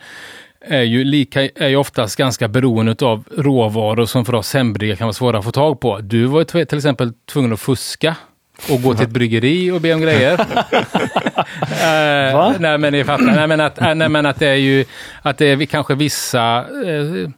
är 0.67 0.83
ju, 0.83 1.05
lika, 1.05 1.43
är 1.43 1.69
ju 1.69 1.77
oftast 1.77 2.17
ganska 2.17 2.49
beroende 2.49 3.07
av 3.07 3.25
råvaror 3.37 4.07
som 4.07 4.25
för 4.25 4.35
oss 4.35 4.55
hembryggare 4.55 4.97
kan 4.97 5.07
vara 5.07 5.13
svåra 5.13 5.39
att 5.39 5.45
få 5.45 5.53
tag 5.53 5.81
på. 5.81 5.99
Du 5.99 6.25
var 6.25 6.41
ju 6.41 6.45
till 6.65 6.79
exempel 6.79 7.13
tvungen 7.27 7.53
att 7.53 7.61
fuska 7.61 8.17
och 8.71 8.83
gå 8.83 8.95
till 8.95 9.05
ett 9.05 9.11
bryggeri 9.11 9.71
och 9.71 9.81
be 9.81 9.95
om 9.95 10.01
grejer. 10.01 10.33
uh, 10.41 10.47
nej 12.59 12.79
men 12.79 12.93
ni 12.93 13.05
fattar. 13.05 13.25
Nej 13.25 13.47
men 13.47 13.61
att, 13.61 13.81
nej, 13.97 14.09
men 14.09 14.27
att 14.27 14.39
det 14.39 14.49
är 14.49 14.55
ju 14.55 14.85
att 15.23 15.39
det 15.39 15.47
är 15.47 15.67
kanske 15.67 15.95
vissa, 15.95 16.65
uh, 16.69 17.29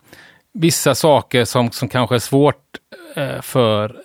vissa 0.52 0.94
saker 0.94 1.44
som, 1.44 1.70
som 1.70 1.88
kanske 1.88 2.14
är 2.14 2.18
svårt 2.18 2.62
för 3.42 3.96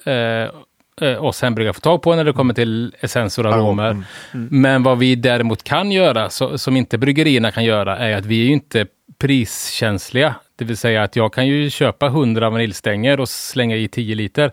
oss 1.19 1.41
hembryggare 1.41 1.73
få 1.73 1.79
tag 1.79 2.01
på 2.01 2.15
när 2.15 2.23
det 2.23 2.33
kommer 2.33 2.53
till 2.53 2.95
essenser 2.99 3.45
och 3.45 3.53
aromer. 3.53 3.91
Mm. 3.91 4.03
Mm. 4.33 4.61
Men 4.61 4.83
vad 4.83 4.97
vi 4.97 5.15
däremot 5.15 5.63
kan 5.63 5.91
göra, 5.91 6.29
så, 6.29 6.57
som 6.57 6.77
inte 6.77 6.97
bryggerierna 6.97 7.51
kan 7.51 7.63
göra, 7.63 7.97
är 7.97 8.17
att 8.17 8.25
vi 8.25 8.41
är 8.41 8.45
ju 8.45 8.53
inte 8.53 8.85
priskänsliga. 9.17 10.35
Det 10.55 10.65
vill 10.65 10.77
säga 10.77 11.03
att 11.03 11.15
jag 11.15 11.33
kan 11.33 11.47
ju 11.47 11.69
köpa 11.69 12.07
100 12.07 12.49
vaniljstänger 12.49 13.19
och 13.19 13.29
slänga 13.29 13.75
i 13.75 13.87
10 13.87 14.15
liter. 14.15 14.51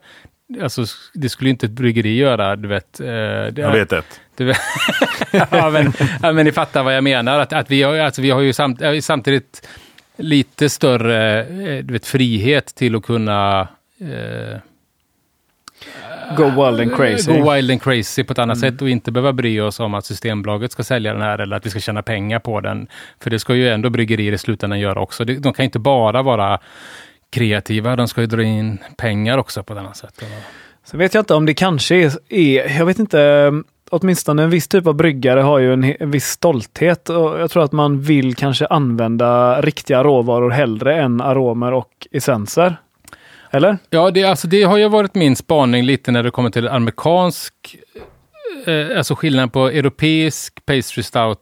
Alltså, 0.62 0.84
det 1.14 1.28
skulle 1.28 1.50
inte 1.50 1.66
ett 1.66 1.72
bryggeri 1.72 2.16
göra, 2.16 2.56
du 2.56 2.68
vet. 2.68 3.00
Eh, 3.00 3.06
det, 3.06 3.52
jag 3.56 3.72
vet 3.72 3.92
ett. 3.92 4.20
Du 4.36 4.46
ja, 5.32 5.70
men, 5.70 5.92
ja, 6.22 6.32
men 6.32 6.44
ni 6.44 6.52
fattar 6.52 6.82
vad 6.82 6.96
jag 6.96 7.04
menar. 7.04 7.40
Att, 7.40 7.52
att 7.52 7.70
vi, 7.70 7.82
har, 7.82 7.98
alltså, 7.98 8.22
vi 8.22 8.30
har 8.30 8.40
ju 8.40 8.52
samt, 8.52 8.80
samtidigt 9.00 9.68
lite 10.16 10.68
större 10.68 11.40
eh, 11.44 11.84
du 11.84 11.92
vet, 11.92 12.06
frihet 12.06 12.66
till 12.66 12.96
att 12.96 13.02
kunna 13.02 13.60
eh, 14.00 14.58
Go 16.36 16.44
wild 16.44 16.80
and 16.80 16.96
crazy. 16.96 17.32
Go 17.32 17.52
wild 17.52 17.70
and 17.70 17.82
crazy 17.82 18.24
på 18.24 18.32
ett 18.32 18.38
annat 18.38 18.56
mm. 18.56 18.70
sätt 18.70 18.82
och 18.82 18.88
inte 18.88 19.12
behöva 19.12 19.32
bry 19.32 19.60
oss 19.60 19.80
om 19.80 19.94
att 19.94 20.04
Systembolaget 20.04 20.72
ska 20.72 20.84
sälja 20.84 21.12
den 21.12 21.22
här 21.22 21.38
eller 21.38 21.56
att 21.56 21.66
vi 21.66 21.70
ska 21.70 21.80
tjäna 21.80 22.02
pengar 22.02 22.38
på 22.38 22.60
den. 22.60 22.88
För 23.20 23.30
det 23.30 23.38
ska 23.38 23.54
ju 23.54 23.68
ändå 23.68 23.90
bryggerier 23.90 24.32
i 24.32 24.38
slutändan 24.38 24.80
göra 24.80 25.00
också. 25.00 25.24
De 25.24 25.52
kan 25.52 25.64
inte 25.64 25.78
bara 25.78 26.22
vara 26.22 26.58
kreativa, 27.30 27.96
de 27.96 28.08
ska 28.08 28.20
ju 28.20 28.26
dra 28.26 28.42
in 28.42 28.78
pengar 28.96 29.38
också 29.38 29.62
på 29.62 29.72
ett 29.72 29.78
annat 29.78 29.96
sätt. 29.96 30.24
Så 30.84 30.96
vet 30.96 31.14
jag 31.14 31.22
inte 31.22 31.34
om 31.34 31.46
det 31.46 31.54
kanske 31.54 31.96
är, 31.96 32.12
är 32.28 32.78
jag 32.78 32.86
vet 32.86 32.98
inte 32.98 33.52
åtminstone 33.90 34.42
en 34.42 34.50
viss 34.50 34.68
typ 34.68 34.86
av 34.86 34.94
bryggare 34.94 35.40
har 35.40 35.58
ju 35.58 35.72
en, 35.72 35.94
en 36.00 36.10
viss 36.10 36.26
stolthet 36.26 37.10
och 37.10 37.40
jag 37.40 37.50
tror 37.50 37.64
att 37.64 37.72
man 37.72 38.00
vill 38.00 38.34
kanske 38.34 38.66
använda 38.66 39.60
riktiga 39.60 40.04
råvaror 40.04 40.50
hellre 40.50 41.00
än 41.00 41.20
aromer 41.20 41.72
och 41.72 42.06
essenser. 42.12 42.76
Eller? 43.50 43.78
Ja, 43.90 44.10
det, 44.10 44.24
alltså, 44.24 44.48
det 44.48 44.62
har 44.62 44.76
ju 44.76 44.88
varit 44.88 45.14
min 45.14 45.36
spaning 45.36 45.84
lite 45.84 46.10
när 46.10 46.22
det 46.22 46.30
kommer 46.30 46.50
till 46.50 46.68
amerikansk, 46.68 47.54
eh, 48.66 48.98
alltså 48.98 49.14
skillnaden 49.14 49.50
på 49.50 49.68
europeisk 49.68 50.66
pastry 50.66 51.02
stout 51.02 51.38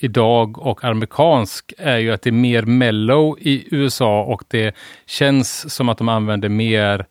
idag 0.00 0.58
och 0.58 0.84
amerikansk 0.84 1.72
är 1.78 1.98
ju 1.98 2.12
att 2.12 2.22
det 2.22 2.30
är 2.30 2.32
mer 2.32 2.62
mellow 2.62 3.38
i 3.40 3.68
USA 3.70 4.22
och 4.22 4.42
det 4.48 4.74
känns 5.06 5.74
som 5.74 5.88
att 5.88 5.98
de 5.98 6.08
använder 6.08 6.48
mer 6.48 6.98
eh, 7.00 7.04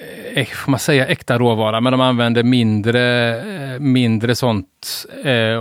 Eh, 0.00 0.38
eh, 0.38 0.46
får 0.46 0.70
man 0.70 0.80
säga 0.80 1.06
äkta 1.06 1.38
råvara, 1.38 1.80
men 1.80 1.92
de 1.92 2.00
använder 2.00 2.42
mindre, 2.42 3.36
eh, 3.74 3.80
mindre 3.80 4.34
sånt 4.34 5.06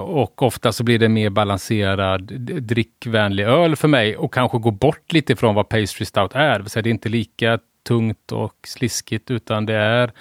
och 0.01 0.41
ofta 0.41 0.71
så 0.71 0.83
blir 0.83 0.99
det 0.99 1.09
mer 1.09 1.29
balanserad 1.29 2.21
drickvänlig 2.61 3.43
öl 3.43 3.75
för 3.75 3.87
mig 3.87 4.17
och 4.17 4.33
kanske 4.33 4.57
gå 4.57 4.71
bort 4.71 5.13
lite 5.13 5.35
från 5.35 5.55
vad 5.55 5.69
pastry 5.69 6.05
stout 6.05 6.35
är. 6.35 6.63
Så 6.63 6.81
det 6.81 6.89
är 6.89 6.91
inte 6.91 7.09
lika 7.09 7.59
tungt 7.87 8.31
och 8.31 8.55
sliskigt 8.67 9.31
utan 9.31 9.65
det 9.65 9.73
är 9.73 10.11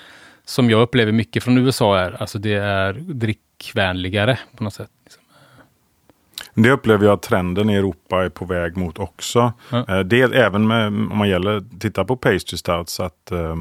som 0.45 0.71
jag 0.71 0.83
upplever 0.83 1.13
mycket 1.13 1.45
från 1.45 1.59
USA 1.59 1.99
är, 1.99 2.23
alltså 2.23 2.39
det 2.39 2.55
är 2.55 2.93
drickvänligare 2.93 4.39
på 4.57 4.65
något 4.65 4.75
sätt. 4.75 4.91
Det 6.55 6.71
upplever 6.71 7.05
jag 7.05 7.13
att 7.13 7.23
trenden 7.23 7.71
i 7.71 7.75
Europa 7.75 8.25
är 8.25 8.29
på 8.29 8.45
väg 8.45 8.77
mot 8.77 8.99
också. 8.99 9.53
Eh, 9.73 9.99
Det 9.99 10.21
även 10.23 10.67
med, 10.67 10.87
om 10.87 11.19
man 11.19 11.29
gäller, 11.29 11.79
tittar 11.79 12.05
på 12.05 12.17
pastry 12.17 12.59
stouts, 12.59 13.01
att 13.01 13.33
eh, 13.33 13.57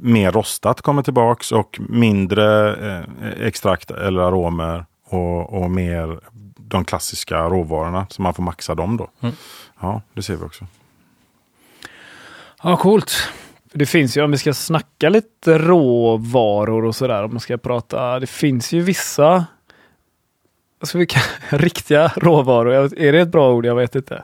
mer 0.00 0.32
rostat 0.32 0.82
kommer 0.82 1.02
tillbaks 1.02 1.52
och 1.52 1.80
mindre 1.88 2.74
eh, 2.74 3.46
extrakt 3.46 3.90
eller 3.90 4.20
aromer 4.20 4.86
och, 5.04 5.62
och 5.62 5.70
mer 5.70 6.20
de 6.56 6.84
klassiska 6.84 7.38
råvarorna 7.38 8.06
så 8.10 8.22
man 8.22 8.34
får 8.34 8.42
maxa 8.42 8.74
dem 8.74 8.96
då. 8.96 9.10
Mm. 9.20 9.34
Ja, 9.80 10.02
det 10.14 10.22
ser 10.22 10.36
vi 10.36 10.44
också. 10.44 10.66
Ja, 12.62 12.76
coolt. 12.76 13.12
Det 13.72 13.86
finns 13.86 14.16
ju, 14.16 14.22
om 14.22 14.30
vi 14.30 14.38
ska 14.38 14.54
snacka 14.54 15.08
lite 15.08 15.58
råvaror 15.58 16.84
och 16.84 16.96
sådär, 16.96 17.22
om 17.22 17.30
man 17.30 17.40
ska 17.40 17.58
prata, 17.58 18.20
det 18.20 18.26
finns 18.26 18.72
ju 18.72 18.80
vissa 18.80 19.46
alltså 20.80 20.98
vilka, 20.98 21.20
riktiga 21.56 22.12
råvaror, 22.16 22.98
är 22.98 23.12
det 23.12 23.20
ett 23.20 23.32
bra 23.32 23.52
ord? 23.52 23.66
Jag 23.66 23.74
vet 23.74 23.94
inte. 23.94 24.22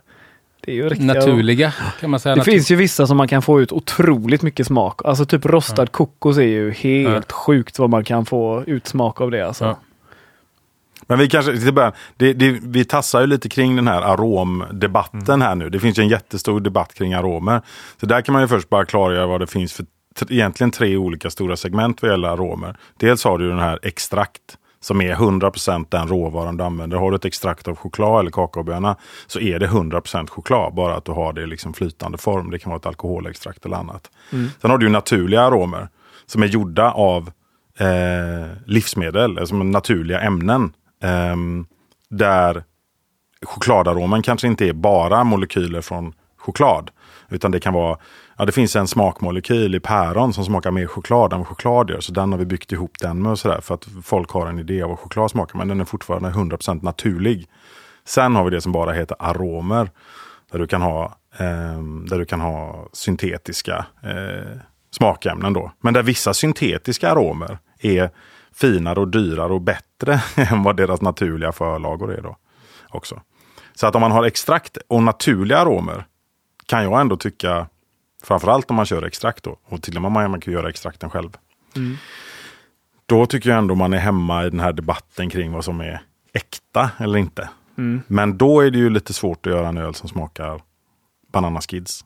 Det 0.65 0.71
är 0.71 0.75
ju 0.75 0.89
riktiga 0.89 1.15
Naturliga 1.15 1.73
kan 2.01 2.11
man 2.11 2.21
säga. 2.21 2.35
Det 2.35 2.39
Natur- 2.41 2.53
finns 2.53 2.71
ju 2.71 2.77
vissa 2.77 3.07
som 3.07 3.17
man 3.17 3.29
kan 3.29 3.43
få 3.43 3.61
ut 3.61 3.73
otroligt 3.73 4.43
mycket 4.43 4.67
smak. 4.67 5.01
Alltså 5.05 5.25
typ 5.25 5.47
rostad 5.47 5.87
kokos 5.87 6.39
är 6.39 6.43
ju 6.43 6.71
helt 6.71 7.33
sjukt 7.33 7.79
vad 7.79 7.91
man 7.91 8.05
kan 8.05 8.27
få 8.27 8.65
ut 8.67 8.87
smak 8.87 9.21
av 9.21 9.31
det. 9.31 9.47
Alltså. 9.47 9.65
Ja. 9.65 9.79
Men 11.07 11.19
vi 11.19 11.29
kanske, 11.29 11.57
till 11.59 11.73
början, 11.75 11.93
det, 12.17 12.33
det, 12.33 12.59
vi 12.63 12.85
tassar 12.85 13.21
ju 13.21 13.27
lite 13.27 13.49
kring 13.49 13.77
den 13.77 13.89
här 13.89 14.03
aromdebatten 14.03 15.43
här 15.43 15.55
nu. 15.55 15.71
Det 15.71 15.81
finns 15.81 15.99
ju 15.99 16.03
en 16.03 16.09
jättestor 16.09 16.61
debatt 16.61 16.95
kring 16.95 17.15
aromer. 17.15 17.63
Så 18.01 18.07
där 18.07 18.21
kan 18.23 18.33
man 18.33 18.43
ju 18.43 18.49
först 18.49 18.69
bara 18.69 18.85
klargöra 18.85 19.27
vad 19.27 19.41
det 19.41 19.47
finns 19.47 19.73
för 19.73 19.83
t- 20.17 20.27
egentligen 20.31 20.71
tre 20.71 20.97
olika 20.97 21.31
stora 21.31 21.57
segment 21.57 22.03
vad 22.03 22.11
gäller 22.11 22.29
aromer. 22.29 22.77
Dels 22.97 23.25
har 23.25 23.39
du 23.39 23.49
den 23.49 23.59
här 23.59 23.79
extrakt 23.83 24.41
som 24.83 25.01
är 25.01 25.15
100% 25.15 25.87
den 25.89 26.09
råvaran 26.09 26.57
du 26.57 26.65
använder. 26.65 26.97
Har 26.97 27.11
du 27.11 27.17
ett 27.17 27.25
extrakt 27.25 27.69
av 27.69 27.77
choklad 27.77 28.21
eller 28.21 28.31
kakaoböna 28.31 28.97
så 29.27 29.41
är 29.41 29.59
det 29.59 29.67
100% 29.67 30.29
choklad, 30.29 30.75
bara 30.75 30.95
att 30.95 31.05
du 31.05 31.13
har 31.13 31.33
det 31.33 31.43
i 31.43 31.47
liksom 31.47 31.75
flytande 31.75 32.19
form. 32.19 32.51
Det 32.51 32.59
kan 32.59 32.71
vara 32.71 32.79
ett 32.79 32.87
alkoholextrakt 32.87 33.67
eller 33.67 33.77
annat. 33.77 34.11
Sen 34.61 34.71
har 34.71 34.79
du 34.79 34.89
naturliga 34.89 35.43
aromer 35.43 35.89
som 36.27 36.43
är 36.43 36.47
gjorda 36.47 36.91
av 36.91 37.31
eh, 37.79 38.57
livsmedel, 38.67 39.39
alltså 39.39 39.55
naturliga 39.55 40.21
ämnen. 40.21 40.73
ehm, 41.03 41.67
där 42.11 42.65
chokladaromen 43.43 44.23
kanske 44.23 44.47
inte 44.47 44.69
är 44.69 44.73
bara 44.73 45.25
molekyler 45.25 45.81
från 45.81 46.15
choklad. 46.39 46.91
Utan 47.29 47.51
det 47.51 47.61
kan 47.61 47.75
vara, 47.75 47.99
ja 48.37 48.45
det 48.45 48.53
finns 48.53 48.77
en 48.77 48.87
smakmolekyl 48.87 49.75
i 49.75 49.81
päron 49.81 50.33
som 50.33 50.45
smakar 50.45 50.71
mer 50.71 50.87
choklad 50.87 51.33
än 51.33 51.39
vad 51.39 51.49
choklad 51.49 51.91
gör. 51.91 52.01
Så 52.01 52.13
den 52.13 52.33
har 52.33 52.39
vi 52.39 52.47
byggt 52.47 52.73
ihop 52.73 52.99
den 53.01 53.23
med 53.23 53.33
och 53.33 53.39
sådär 53.39 53.61
för 53.61 53.75
att 53.75 53.87
folk 54.05 54.31
har 54.31 54.47
en 54.47 54.59
idé 54.59 54.83
av 54.83 54.89
vad 54.89 54.99
choklad 54.99 55.31
smakar. 55.31 55.59
Men 55.59 55.69
den 55.69 55.81
är 55.81 55.85
fortfarande 55.85 56.31
100% 56.31 56.85
naturlig. 56.85 57.49
Sen 58.05 58.37
har 58.37 58.45
vi 58.45 58.51
det 58.51 58.61
som 58.61 58.73
bara 58.73 58.93
heter 58.93 59.17
aromer. 59.19 59.91
Där 60.53 60.59
du 60.59 60.67
kan 60.67 60.83
ha, 60.83 61.05
eh, 61.39 61.83
där 62.09 62.19
du 62.19 62.25
kan 62.25 62.41
ha 62.41 62.89
syntetiska 62.93 63.87
eh, 64.03 64.59
smakämnen 64.91 65.53
då. 65.53 65.73
Men 65.81 65.95
där 65.95 66.03
vissa 66.03 66.35
syntetiska 66.35 67.11
aromer 67.11 67.59
är 67.81 68.11
finare 68.55 69.01
och 69.01 69.09
dyrare 69.09 69.53
och 69.53 69.61
bättre 69.61 70.23
än 70.37 70.63
vad 70.63 70.77
deras 70.77 71.01
naturliga 71.01 71.53
förlagor 71.53 72.13
är 72.15 72.23
då. 72.23 72.37
Också. 72.89 73.21
Så 73.75 73.87
att 73.87 73.95
om 73.95 74.01
man 74.01 74.13
har 74.13 74.25
extrakt 74.25 74.79
och 74.89 75.03
naturliga 75.03 75.59
aromer 75.59 76.05
kan 76.67 76.85
jag 76.85 77.01
ändå 77.01 77.17
tycka, 77.17 77.67
framförallt 78.23 78.71
om 78.71 78.77
man 78.77 78.87
kör 78.87 79.03
extrakt 79.03 79.45
då, 79.45 79.57
och 79.65 79.83
till 79.83 79.97
och 79.97 80.03
med 80.03 80.13
man 80.13 80.41
kan 80.41 80.53
göra 80.53 80.69
extrakten 80.69 81.11
själv. 81.11 81.31
Då 83.07 83.27
tycker 83.27 83.51
jag 83.51 83.59
ändå 83.59 83.75
man 83.75 83.93
är 83.93 83.99
hemma 83.99 84.45
i 84.47 84.51
den 84.51 84.61
här 84.61 84.73
debatten 84.73 85.31
kring 85.31 85.53
vad 85.53 85.65
som 85.65 85.81
är 85.81 86.03
äkta 86.33 86.91
eller 86.99 87.19
inte. 87.19 87.49
Men 88.07 88.39
då 88.39 88.61
är 88.61 88.71
det 88.71 88.79
ju 88.79 88.91
lite 88.91 89.13
svårt 89.13 89.47
att 89.47 89.53
göra 89.53 89.69
en 89.69 89.79
öl 89.79 89.95
som 89.95 90.09
smakar 90.09 90.61
bananaskids. 91.33 92.05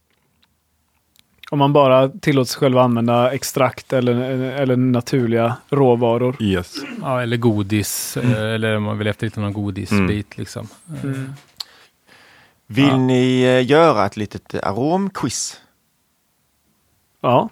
Om 1.51 1.59
man 1.59 1.73
bara 1.73 2.09
tillåter 2.09 2.49
sig 2.51 2.59
själv 2.61 2.79
använda 2.79 3.33
extrakt 3.33 3.93
eller, 3.93 4.15
eller 4.41 4.77
naturliga 4.77 5.57
råvaror. 5.69 6.37
Yes. 6.43 6.75
Ja, 7.03 7.23
eller 7.23 7.37
godis, 7.37 8.17
eh, 8.17 8.31
eller 8.55 8.77
om 8.77 8.83
man 8.83 8.99
vill 8.99 9.07
efter 9.07 9.27
lite 9.27 9.41
någon 9.41 9.53
godisbit 9.53 10.39
liksom. 10.39 10.69
Vill 12.67 12.87
Ja. 12.89 12.97
ni 12.97 13.43
eh, 13.43 13.67
göra 13.71 14.07
ett 14.07 14.17
litet 14.17 14.55
aromquiz? 14.65 15.61
Ja, 17.27 17.49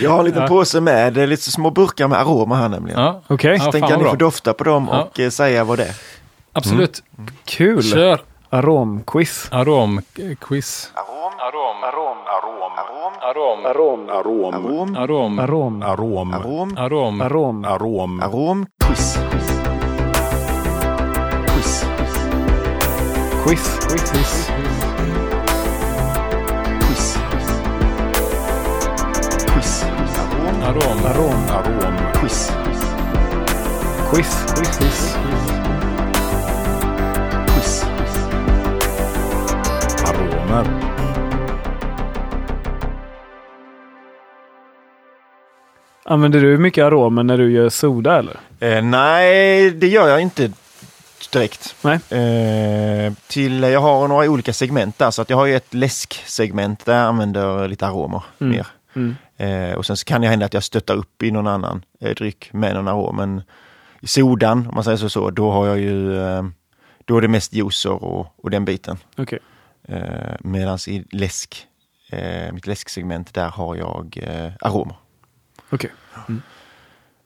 Jag 0.00 0.10
har 0.10 0.18
en 0.18 0.24
liten 0.24 0.42
Ja. 0.42 0.48
påse 0.48 0.80
med 0.80 1.18
eh, 1.18 1.26
lite 1.26 1.50
små 1.50 1.70
burkar 1.70 2.08
med 2.08 2.18
aromer 2.20 2.56
här 2.56 2.68
nämligen. 2.68 3.00
Ja, 3.00 3.20
okej. 3.26 3.56
Ja, 3.58 3.64
Så 3.64 3.72
tänker 3.72 3.88
fan 3.88 3.98
jag 3.98 4.04
ni 4.04 4.10
får 4.10 4.16
dofta 4.16 4.54
på 4.54 4.64
dem 4.64 4.88
Ja. 4.92 5.02
och 5.02 5.20
eh, 5.20 5.30
säga 5.30 5.64
vad 5.64 5.78
det 5.78 5.84
är. 5.84 5.94
absolut. 6.52 7.02
Kul! 7.44 7.82
Kör 7.82 8.20
Aromquiz. 8.50 9.48
aromquiz. 9.50 10.90
Arom, 10.94 11.32
Arom. 11.40 11.82
arom, 11.82 12.18
arom, 12.26 12.72
Arom. 12.78 13.66
Arom. 13.66 14.08
Arom. 14.10 14.10
Arom. 14.10 14.54
Arom. 14.54 15.84
Arom. 15.84 16.34
arom, 16.34 16.72
Arom. 16.78 17.22
Arom. 17.22 17.64
Arom. 17.64 18.20
aromquiz. 18.22 19.18
Quiz. 21.46 21.84
Quiz. 23.44 23.78
Quiz. 23.88 24.10
Quiz. 24.10 24.48
Arom, 30.62 30.98
Arom. 31.06 31.40
Arom. 31.50 31.96
Quiz. 32.14 32.52
Quiz. 34.10 34.32
Quiz. 34.54 34.78
Quiz. 34.78 35.16
Quiz. 37.46 37.84
Aromer. 40.08 40.66
Använder 46.04 46.40
du 46.40 46.58
mycket 46.58 46.84
aromer 46.84 47.22
när 47.22 47.38
du 47.38 47.52
gör 47.52 47.68
soda 47.68 48.18
eller? 48.18 48.36
Eh, 48.60 48.82
nej, 48.84 49.70
det 49.70 49.88
gör 49.88 50.08
jag 50.08 50.20
inte 50.20 50.52
direkt. 51.32 51.74
Nej. 51.82 51.94
Eh, 52.20 53.12
till, 53.26 53.62
jag 53.62 53.80
har 53.80 54.08
några 54.08 54.30
olika 54.30 54.52
segment 54.52 54.98
där, 54.98 55.10
så 55.10 55.22
att 55.22 55.30
jag 55.30 55.36
har 55.36 55.46
ju 55.46 55.56
ett 55.56 55.74
läsksegment 55.74 56.84
där 56.84 56.96
jag 56.98 57.04
använder 57.06 57.68
lite 57.68 57.86
aromer 57.86 58.22
Mm. 58.40 58.52
mer. 58.52 58.66
Mm. 58.96 59.16
Eh, 59.36 59.72
och 59.72 59.86
sen 59.86 59.96
så 59.96 60.04
kan 60.04 60.20
det 60.20 60.28
hända 60.28 60.46
att 60.46 60.54
jag 60.54 60.62
stöttar 60.62 60.94
upp 60.94 61.22
i 61.22 61.30
någon 61.30 61.46
annan 61.46 61.84
eh, 62.00 62.14
dryck 62.14 62.52
med 62.52 62.74
någon 62.74 62.88
arom. 62.88 63.16
Men 63.16 63.42
i 64.00 64.06
sodan, 64.06 64.66
om 64.66 64.74
man 64.74 64.84
säger 64.84 64.96
så, 64.96 65.08
så 65.08 65.30
då 65.30 65.50
har 65.50 65.66
jag 65.66 65.78
ju, 65.78 66.20
eh, 66.22 66.42
då 67.04 67.16
är 67.16 67.20
det 67.20 67.28
mest 67.28 67.52
juicer 67.52 68.04
och, 68.04 68.26
och 68.36 68.50
den 68.50 68.64
biten. 68.64 68.98
Okej. 69.16 69.38
Eh, 69.88 70.34
Medan 70.40 70.78
i 70.88 71.04
läsk, 71.10 71.66
eh, 72.10 72.52
mitt 72.52 72.66
läsksegment, 72.66 73.34
där 73.34 73.48
har 73.48 73.76
jag 73.76 74.18
eh, 74.22 74.52
aromer. 74.60 74.96
Okej. 75.70 75.90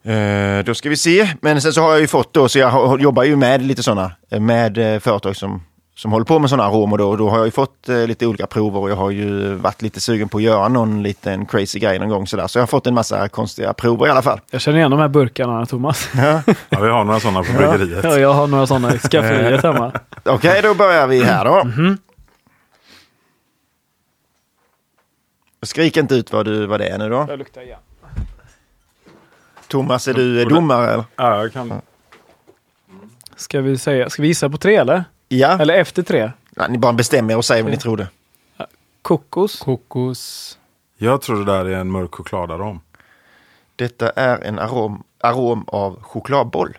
Eh, 0.02 0.64
då 0.64 0.74
ska 0.74 0.88
vi 0.88 0.96
se. 0.96 1.28
Men 1.40 1.60
sen 1.62 1.72
så 1.72 1.80
har 1.80 1.90
jag 1.90 2.00
ju 2.00 2.06
fått 2.06 2.32
då, 2.32 2.48
så 2.48 2.58
jag 2.58 3.00
jobbar 3.00 3.22
ju 3.22 3.36
med 3.36 3.62
lite 3.62 3.82
sådana, 3.82 4.12
med 4.30 5.02
företag 5.02 5.36
som, 5.36 5.62
som 5.96 6.12
håller 6.12 6.24
på 6.24 6.38
med 6.38 6.50
sådana 6.50 6.68
aromer 6.68 6.98
då. 6.98 7.08
Och 7.08 7.18
då 7.18 7.30
har 7.30 7.36
jag 7.36 7.44
ju 7.44 7.50
fått 7.50 7.88
eh, 7.88 8.06
lite 8.06 8.26
olika 8.26 8.46
prover 8.46 8.80
och 8.80 8.90
jag 8.90 8.96
har 8.96 9.10
ju 9.10 9.54
varit 9.54 9.82
lite 9.82 10.00
sugen 10.00 10.28
på 10.28 10.38
att 10.38 10.42
göra 10.42 10.68
någon 10.68 11.02
liten 11.02 11.46
crazy 11.46 11.78
grej 11.78 11.98
någon 11.98 12.08
gång 12.08 12.26
sådär. 12.26 12.46
Så 12.46 12.58
jag 12.58 12.62
har 12.62 12.66
fått 12.66 12.86
en 12.86 12.94
massa 12.94 13.28
konstiga 13.28 13.72
prover 13.72 14.06
i 14.06 14.10
alla 14.10 14.22
fall. 14.22 14.40
Jag 14.50 14.60
känner 14.60 14.78
igen 14.78 14.90
de 14.90 15.00
här 15.00 15.08
burkarna 15.08 15.66
Thomas. 15.66 16.08
Ja. 16.16 16.42
Ja, 16.68 16.80
vi 16.80 16.88
har 16.88 17.04
några 17.04 17.20
sådana 17.20 17.42
på 17.42 17.52
bryggeriet. 17.52 18.04
Ja, 18.04 18.18
jag 18.18 18.32
har 18.32 18.46
några 18.46 18.66
sådana 18.66 18.94
i 18.94 18.98
skafferiet 18.98 19.62
hemma. 19.62 19.92
Okej, 20.24 20.60
då 20.62 20.74
börjar 20.74 21.06
vi 21.06 21.24
här 21.24 21.44
då. 21.44 21.66
Skrik 25.62 25.96
inte 25.96 26.14
ut 26.14 26.32
vad, 26.32 26.44
du, 26.44 26.66
vad 26.66 26.80
det 26.80 26.88
är 26.88 26.98
nu 26.98 27.08
då. 27.08 27.26
Jag 27.28 27.38
luktar 27.38 27.62
igen. 27.62 27.78
Thomas, 29.68 30.08
är 30.08 30.14
du 30.14 30.42
eh, 30.42 30.48
domare? 30.48 30.92
Eller? 30.92 31.04
Ja, 31.16 31.42
jag 31.42 31.52
kan. 31.52 31.80
Ska 33.36 33.60
vi 33.60 33.78
säga, 33.78 34.10
ska 34.10 34.22
vi 34.22 34.28
gissa 34.28 34.50
på 34.50 34.56
tre 34.56 34.76
eller? 34.76 35.04
Ja. 35.28 35.58
Eller 35.60 35.74
efter 35.74 36.02
tre? 36.02 36.30
Nej, 36.50 36.66
ni 36.70 36.78
bara 36.78 36.92
bestämmer 36.92 37.34
er 37.34 37.38
och 37.38 37.44
säger 37.44 37.62
vad 37.62 37.72
ni 37.72 37.78
trodde. 37.78 38.08
Kokos. 39.02 39.58
Kokos. 39.58 40.58
Jag 40.98 41.22
tror 41.22 41.38
det 41.44 41.52
där 41.52 41.64
är 41.64 41.76
en 41.76 41.90
mörk 41.90 42.14
chokladarom. 42.14 42.80
Detta 43.76 44.10
är 44.10 44.44
en 44.44 44.58
arom, 44.58 45.02
arom 45.20 45.64
av 45.68 46.02
chokladboll. 46.02 46.78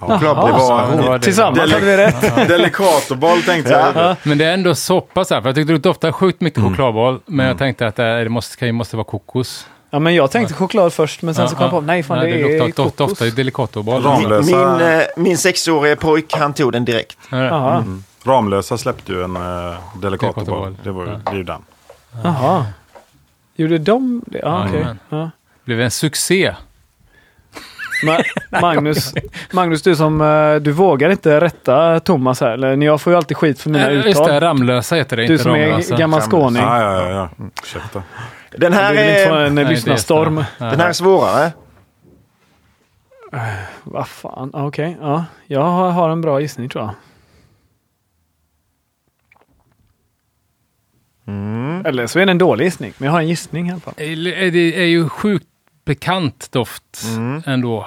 Ja. 0.00 0.06
Chokladboll 0.06 0.50
var 0.52 0.58
Ja, 0.90 0.96
det 0.96 1.02
var 1.08 1.18
det. 1.18 1.24
Tillsammans 1.24 1.58
Deli- 1.58 1.72
hade 1.74 1.86
vi 1.86 1.96
rätt. 1.96 2.48
Delicatoboll 2.48 3.42
tänkte 3.42 3.72
jag. 3.72 3.96
Ja. 3.96 4.16
Men 4.22 4.38
det 4.38 4.44
är 4.44 4.54
ändå 4.54 4.74
så 4.74 5.00
pass 5.00 5.30
här, 5.30 5.40
för 5.40 5.48
jag 5.48 5.56
tyckte 5.56 5.72
det 5.72 5.78
doftade 5.78 6.12
sjukt 6.12 6.40
mycket 6.40 6.58
Mm. 6.58 6.70
chokladboll. 6.70 7.20
Men 7.26 7.46
jag 7.46 7.58
tänkte 7.58 7.86
att 7.86 7.96
det, 7.96 8.24
det 8.24 8.28
måste, 8.30 8.56
kan 8.56 8.68
ju- 8.68 8.72
måste 8.72 8.96
vara 8.96 9.04
kokos. 9.04 9.66
Ja, 9.90 9.98
men 9.98 10.14
jag 10.14 10.30
tänkte 10.30 10.54
choklad 10.54 10.92
först, 10.92 11.22
men 11.22 11.34
sen 11.34 11.48
så 11.48 11.54
kom 11.56 11.62
jag 11.64 11.70
på, 11.70 11.80
nej 11.80 12.02
fan 12.02 12.18
det, 12.18 12.30
är 12.30 12.58
doftar, 12.58 12.82
kokos. 12.82 12.96
doftar 12.96 13.24
ju 13.24 13.30
delicatoboll. 13.30 14.02
Ramlösa- 14.02 14.76
min, 14.78 14.88
eh, 14.88 15.02
min 15.16 15.38
sexårige 15.38 15.96
pojk, 15.96 16.34
han 16.36 16.54
tog 16.54 16.72
den 16.72 16.84
direkt. 16.84 17.18
Jaha. 17.30 17.84
Ramlösa 18.24 18.78
släppte 18.78 19.12
ju 19.12 19.22
en 19.24 19.36
uh, 19.36 19.74
Delicatoboll. 20.02 20.76
Det 20.84 20.90
var 20.90 21.04
ju 21.04 21.10
Ja. 21.10 21.20
det 21.24 21.30
är 21.30 21.34
ju 21.36 21.42
den. 21.42 21.62
Jaha. 22.24 22.66
Gjorde 23.56 23.78
de 23.78 24.22
det? 24.26 24.38
Ja, 24.38 24.60
okej. 24.64 24.72
Jajamän. 24.74 24.98
Ja. 25.08 25.30
blev 25.64 25.80
en 25.80 25.90
succé. 25.90 26.54
Ma- 28.06 28.22
Magnus, 28.60 29.14
Magnus, 29.52 29.82
du 29.82 29.96
som 29.96 30.20
eh, 30.20 30.54
du 30.54 30.72
vågar 30.72 31.10
inte 31.10 31.40
rätta 31.40 32.00
Thomas 32.00 32.40
här. 32.40 32.50
Eller, 32.50 32.76
jag 32.76 33.00
får 33.00 33.12
ju 33.12 33.16
alltid 33.16 33.36
skit 33.36 33.60
för 33.60 33.70
mina 33.70 33.88
Äh, 33.90 33.94
Just 33.94 34.04
det, 34.04 34.10
uttal. 34.10 34.40
Ramlösa 34.40 34.94
heter 34.96 35.16
det, 35.16 35.26
Du 35.26 35.32
inte 35.32 35.42
som 35.44 35.52
Ramlösa. 35.52 35.94
är 35.94 35.98
gammal 35.98 36.20
skåning. 36.20 36.62
Ja, 36.62 36.82
ja, 36.82 37.02
ja. 37.10 37.10
ja. 37.38 37.46
Ursäkta. 37.62 38.02
Den 38.50 38.72
här 38.72 38.92
vill 38.94 39.08
inte 39.08 39.24
få 39.28 39.34
är, 39.34 39.44
en 39.44 39.54
Nej, 39.54 39.64
lyssnarstorm. 39.64 40.44
den 40.58 40.80
här 40.80 40.88
är 40.88 40.92
svårare. 40.92 41.52
Vad 43.84 44.08
fan, 44.08 44.50
Ja, 44.52 44.66
okej. 44.66 44.96
Ja, 45.00 45.24
jag 45.46 45.62
har, 45.62 46.10
en 46.10 46.20
bra 46.20 46.40
gissning 46.40 46.68
tror 46.68 46.84
jag. 46.84 46.94
Mm. 51.26 51.86
Eller 51.86 52.06
så 52.06 52.18
är 52.18 52.26
det 52.26 52.32
en 52.32 52.38
dålig 52.38 52.64
gissning, 52.64 52.92
men 52.98 53.06
jag 53.06 53.12
har 53.12 53.20
en 53.20 53.28
gissning 53.28 53.68
i 53.68 53.70
alla 53.70 53.80
fall. 53.80 53.94
Eh, 53.96 54.06
Det 54.52 54.82
är 54.82 54.86
ju 54.86 55.08
sjukt 55.08 55.46
bekant 55.84 56.52
doft 56.52 57.02
Mm. 57.16 57.42
ändå. 57.46 57.86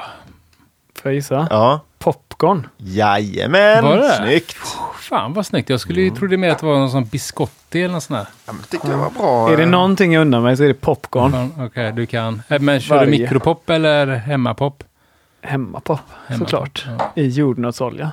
Får 1.01 1.11
jag 1.11 1.15
gissa? 1.15 1.47
Ja. 1.49 1.79
Popcorn. 1.99 2.67
Jajamän, 2.77 3.83
Var 3.83 3.97
det? 3.97 4.13
snyggt. 4.17 4.77
Fan 5.09 5.33
vad 5.33 5.45
snyggt. 5.45 5.69
Jag 5.69 5.79
skulle 5.79 6.01
ju 6.01 6.09
tro 6.09 6.27
det 6.27 6.37
mer 6.37 6.49
att 6.49 6.59
det 6.59 6.65
var 6.65 6.77
någon 6.79 6.91
sån 6.91 7.05
biscotti 7.05 7.81
eller 7.83 7.93
något 7.93 8.03
sånt 8.03 8.19
där. 8.19 8.27
Ja, 8.45 8.53
men 8.53 8.61
det 8.61 8.67
tyckte 8.67 8.87
jag 8.87 8.97
var 8.97 9.09
bra. 9.09 9.51
Är 9.53 9.57
det 9.57 9.65
någonting 9.65 10.13
jag 10.13 10.21
undrar 10.21 10.41
mig 10.41 10.57
så 10.57 10.63
är 10.63 10.67
det 10.67 10.73
popcorn. 10.73 11.31
Fan, 11.31 11.53
Okej, 11.65 11.91
du 11.91 12.05
kan. 12.05 12.41
Eh, 12.47 12.59
Men 12.59 12.79
kör 12.81 12.95
Varje. 12.95 13.11
du 13.11 13.17
mikropop 13.23 13.69
eller 13.69 14.07
hemmapop? 14.07 14.83
Hemmapop, 15.41 15.99
Hemmapop, 16.27 16.49
såklart. 16.49 16.85
ja. 16.99 17.11
I 17.15 17.27
jordnötsolja. 17.27 18.11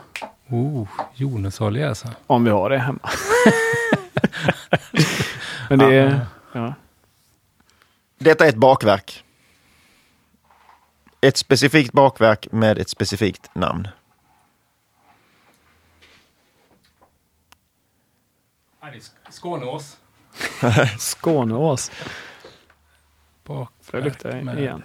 Oh, 0.48 0.88
jordnötsolja 1.14 1.88
alltså. 1.88 2.08
Om 2.26 2.44
vi 2.44 2.50
har 2.50 2.70
det 2.70 2.78
hemma. 2.78 2.98
men 5.68 5.78
det 5.78 5.94
är... 5.94 6.20
Ja. 6.52 6.74
Detta 8.18 8.44
är 8.44 8.48
ett 8.48 8.56
bakverk. 8.56 9.24
Ett 11.20 11.36
specifikt 11.36 11.92
bakverk 11.92 12.48
med 12.52 12.78
ett 12.78 12.88
specifikt 12.88 13.50
namn. 13.54 13.88
Skåneås. 19.40 19.96
Skåneås. 20.98 21.90
Bakverk 23.44 23.70
Får 23.82 24.00
jag 24.00 24.04
lukta 24.04 24.28
med- 24.28 24.58
igen? 24.58 24.82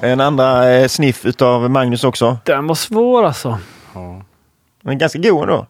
En 0.00 0.20
andra 0.20 0.68
eh, 0.70 0.88
sniff 0.88 1.24
utav 1.26 1.70
Magnus 1.70 2.04
också. 2.04 2.38
Den 2.44 2.66
var 2.66 2.74
svår 2.74 3.22
alltså. 3.24 3.58
Ja. 3.94 4.22
Den 4.80 4.92
är 4.92 4.94
ganska 4.96 5.18
god 5.18 5.42
ändå. 5.42 5.66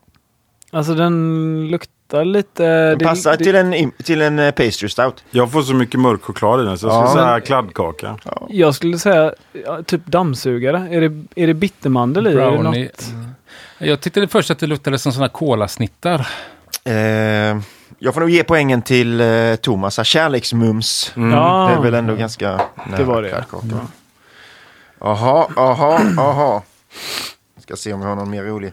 Alltså 0.70 0.94
den 0.94 1.68
luktar 1.70 1.92
lite... 2.12 2.62
Den 2.88 2.98
det- 2.98 3.04
passar 3.04 3.36
det- 3.36 3.44
till 3.44 3.54
en, 3.54 3.92
till 4.04 4.22
en 4.22 4.38
eh, 4.38 4.50
pastry 4.50 4.88
stout. 4.88 5.24
Jag 5.30 5.52
får 5.52 5.62
så 5.62 5.74
mycket 5.74 6.00
mörk 6.00 6.22
choklad 6.22 6.60
i 6.60 6.64
den 6.64 6.78
så 6.78 6.86
jag 6.86 6.92
skulle 7.08 7.08
Ja. 7.08 7.14
säga 7.26 7.32
Men- 7.32 7.42
kladdkaka. 7.42 8.18
Jag 8.48 8.74
skulle 8.74 8.98
säga 8.98 9.32
ja, 9.64 9.82
typ 9.82 10.06
dammsugare. 10.06 10.88
Är 10.90 11.00
det, 11.00 11.24
är 11.42 11.46
det 11.46 11.54
bittermandel 11.54 12.26
i? 12.26 12.30
Är 12.30 12.34
det? 12.72 13.10
Mm. 13.10 13.28
Jag 13.78 14.00
tyckte 14.00 14.28
först 14.28 14.50
att 14.50 14.58
det 14.58 14.66
luktade 14.66 14.98
som 14.98 15.12
sådana 15.12 15.28
kolasnittar. 15.28 16.26
Eh, 16.84 16.94
jag 17.98 18.14
får 18.14 18.20
nog 18.20 18.30
ge 18.30 18.44
poängen 18.44 18.82
till 18.82 19.20
eh, 19.20 19.56
Thomas. 19.56 20.06
Kärleksmums. 20.06 21.12
Mm. 21.16 21.30
Ja, 21.30 21.68
Det 21.70 21.74
är 21.78 21.82
väl 21.82 21.94
ändå 21.94 22.14
ganska 22.14 22.50
nära 22.86 22.96
det 22.98 23.04
var 23.04 23.22
det. 23.22 23.28
kladdkaka. 23.28 23.66
Jaha, 25.00 25.46
jaha, 25.56 26.00
jaha. 26.16 26.62
Ska 27.58 27.76
se 27.76 27.92
om 27.92 28.00
vi 28.00 28.06
har 28.06 28.16
någon 28.16 28.30
mer 28.30 28.42
rolig. 28.44 28.72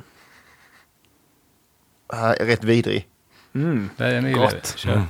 Är 2.13 2.45
rätt 2.45 2.63
vidrig. 2.63 3.07
Mm. 3.55 3.89
Det 3.97 4.05
är 4.05 4.15
en 4.15 4.33
Gott. 4.33 4.73
Kör. 4.77 4.93
Mm. 4.93 5.05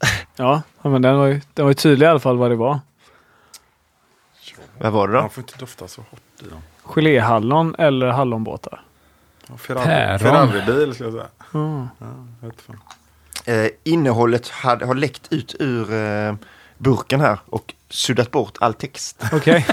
Ja, 0.36 0.62
men 0.82 1.02
den 1.02 1.18
var, 1.18 1.26
ju, 1.26 1.40
den 1.54 1.64
var 1.64 1.70
ju 1.70 1.74
tydlig 1.74 2.06
i 2.06 2.08
alla 2.08 2.20
fall 2.20 2.36
vad 2.36 2.50
det 2.50 2.56
var. 2.56 2.80
Vad 4.78 4.92
var 4.92 5.08
det 5.08 5.14
då? 5.14 5.20
Man 5.20 5.30
får 5.30 5.42
inte 5.42 5.58
dofta 5.58 5.88
så 5.88 6.00
hårt 6.00 6.20
i 6.40 6.44
dem. 6.48 6.62
Geléhallon 6.82 7.74
eller 7.78 8.06
hallonbåtar. 8.06 8.80
Ja, 9.48 9.56
Ferrari. 9.56 10.18
Ferrari-bil 10.18 10.94
skulle 10.94 11.08
jag 11.08 11.18
säga. 11.18 11.28
Mm. 11.54 11.88
Ja, 11.98 12.50
jag. 13.44 13.64
Eh, 13.64 13.70
innehållet 13.84 14.48
hade, 14.48 14.86
har 14.86 14.94
läckt 14.94 15.32
ut 15.32 15.54
ur 15.58 15.92
eh, 15.92 16.34
burken 16.78 17.20
här 17.20 17.38
och 17.46 17.74
suddat 17.90 18.30
bort 18.30 18.52
all 18.60 18.74
text. 18.74 19.24
Okej. 19.32 19.66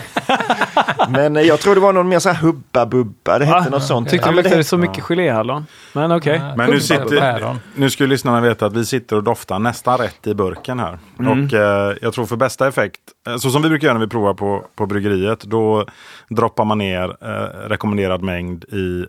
Men 1.10 1.36
eh, 1.38 1.42
jag 1.44 1.60
tror 1.60 1.76
det 1.76 1.82
var 1.82 1.94
någon 1.94 2.08
mer 2.08 2.20
så 2.20 2.30
här 2.30 2.42
Hubba 2.42 2.86
Bubba. 2.86 3.40
Det 3.40 3.46
hette 3.46 3.58
Ah, 3.58 3.70
något 3.70 3.84
sånt. 3.84 4.10
Tyckte 4.10 4.28
Ja, 4.28 4.32
det 4.32 4.36
men 4.36 4.44
luktade 4.44 4.64
så 4.64 4.78
mycket 4.78 5.04
geléhallon. 5.04 5.66
Men 5.94 6.12
okej. 6.12 6.42
Men 6.58 6.70
nu 6.70 6.80
sitter-. 6.80 7.56
Nu 7.76 7.90
ska 7.90 8.04
ju 8.04 8.08
lyssnarna 8.08 8.42
veta 8.42 8.66
att 8.66 8.74
vi 8.74 8.86
sitter 8.86 9.16
och 9.16 9.24
doftar 9.24 9.60
nästan 9.60 9.98
rätt 9.98 10.28
i 10.28 10.34
burken 10.34 10.80
här. 10.80 11.00
Mm. 11.20 11.46
Och 11.46 11.54
eh, 11.54 11.96
jag 12.02 12.14
tror 12.14 12.26
för 12.26 12.36
bästa 12.36 12.68
effekt, 12.68 13.02
eh, 13.28 13.38
så 13.38 13.50
som 13.50 13.62
vi 13.62 13.70
brukar 13.70 13.88
göra 13.88 13.98
när 13.98 14.06
vi 14.06 14.10
provar 14.12 14.34
på, 14.34 14.66
på 14.76 14.86
bryggeriet, 14.86 15.40
då 15.44 15.86
droppar 16.30 16.66
man 16.66 16.78
ner 16.78 17.16
eh, 17.22 17.68
rekommenderad 17.70 18.22
mängd 18.22 18.64
i 18.64 19.06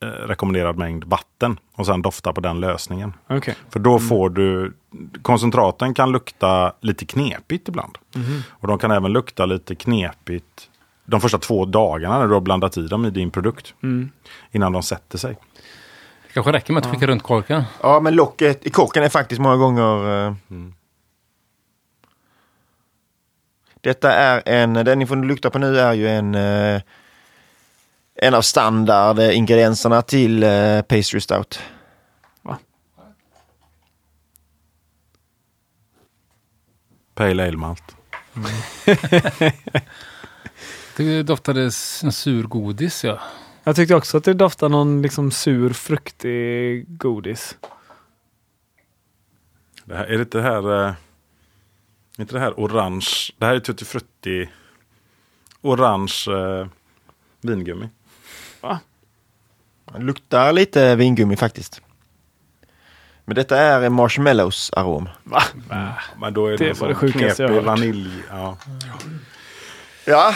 rekommenderad 0.00 0.76
mängd 0.76 1.04
vatten 1.04 1.58
och 1.74 1.86
sen 1.86 2.02
doftar 2.02 2.32
på 2.32 2.40
den 2.40 2.60
lösningen. 2.60 3.12
Okej. 3.28 3.56
För 3.70 3.80
då 3.80 3.98
får 3.98 4.30
du, 4.30 4.76
koncentraten 5.22 5.94
kan 5.94 6.12
lukta 6.12 6.72
lite 6.80 7.06
knepigt 7.06 7.68
ibland. 7.68 7.98
Och 8.48 8.68
de 8.68 8.78
kan 8.78 8.90
även 8.90 9.12
lukta 9.12 9.46
lite 9.46 9.74
knepigt 9.74 10.70
de 11.04 11.20
första 11.20 11.38
två 11.38 11.64
dagarna 11.64 12.18
när 12.18 12.26
du 12.26 12.34
har 12.34 12.40
blandat 12.40 12.76
i 12.76 12.86
dem 12.86 13.04
i 13.04 13.10
din 13.10 13.30
produkt. 13.30 13.74
Mm. 13.82 14.10
Innan 14.50 14.72
de 14.72 14.82
sätter 14.82 15.18
sig. 15.18 15.36
Det 16.26 16.32
kanske 16.32 16.52
räcker 16.52 16.72
med 16.72 16.86
att 16.86 16.92
skicka 16.92 17.06
runt 17.06 17.22
korken. 17.22 17.62
ja, 17.82 18.00
men 18.00 18.14
locket 18.14 18.66
i 18.66 18.70
korken 18.70 19.02
är 19.02 19.08
faktiskt 19.08 19.40
många 19.40 19.56
gånger... 19.56 20.26
Eh, 20.26 20.34
Detta 23.80 24.12
är 24.12 24.42
en, 24.46 24.74
den 24.74 24.98
ni 24.98 25.06
får 25.06 25.16
lukta 25.16 25.50
på 25.50 25.58
nu 25.58 25.78
är 25.78 25.92
ju 25.92 26.08
en 26.08 26.34
eh, 26.34 26.80
en 28.22 28.34
av 28.34 28.42
standardingredienserna 28.42 30.02
till 30.02 30.42
eh, 30.42 30.82
pastry 30.82 31.20
stout. 31.20 31.60
Pale 37.14 37.48
ale 37.48 37.56
malt. 37.56 37.96
Det 40.96 41.22
doftade 41.22 41.62
en 41.62 41.72
sur 42.12 42.42
godis 42.42 43.04
ja. 43.04 43.20
Jag 43.64 43.76
tyckte 43.76 43.94
också 43.94 44.16
att 44.16 44.24
det 44.24 44.34
doftade 44.34 44.70
någon 44.70 45.02
liksom 45.02 45.30
sur 45.30 45.72
fruktig 45.72 46.84
godis. 46.98 47.56
Det 49.84 49.96
här, 49.96 50.04
är 50.04 50.16
det 50.16 50.20
inte 50.22 50.38
det 50.38 50.44
här... 50.44 50.86
Eh, 50.86 50.94
inte 52.18 52.34
det 52.34 52.40
här 52.40 52.54
orange? 52.56 53.08
Det 53.38 53.46
här 53.46 53.54
är 53.54 53.60
tutti 53.60 53.84
frutti. 53.84 54.48
Orange 55.60 56.24
eh, 56.28 56.66
vingummi. 57.40 57.88
Det 59.92 59.98
luktar 59.98 60.52
lite 60.52 60.94
vingummi 60.96 61.36
faktiskt. 61.36 61.80
Men 63.24 63.34
detta 63.34 63.58
är 63.60 63.82
en 63.82 63.92
marshmallows 63.92 64.70
arom. 64.76 65.08
Va? 65.24 65.42
Men 66.20 66.34
då 66.34 66.46
är 66.46 66.50
Det 66.50 66.56
det, 66.68 66.80
var 66.80 66.88
det 66.88 66.94
sjukaste 66.94 67.42
jag 67.42 67.50
hört. 67.50 67.64
vanilj. 67.64 68.10
Ja. 68.30 68.56
Ja, 70.04 70.32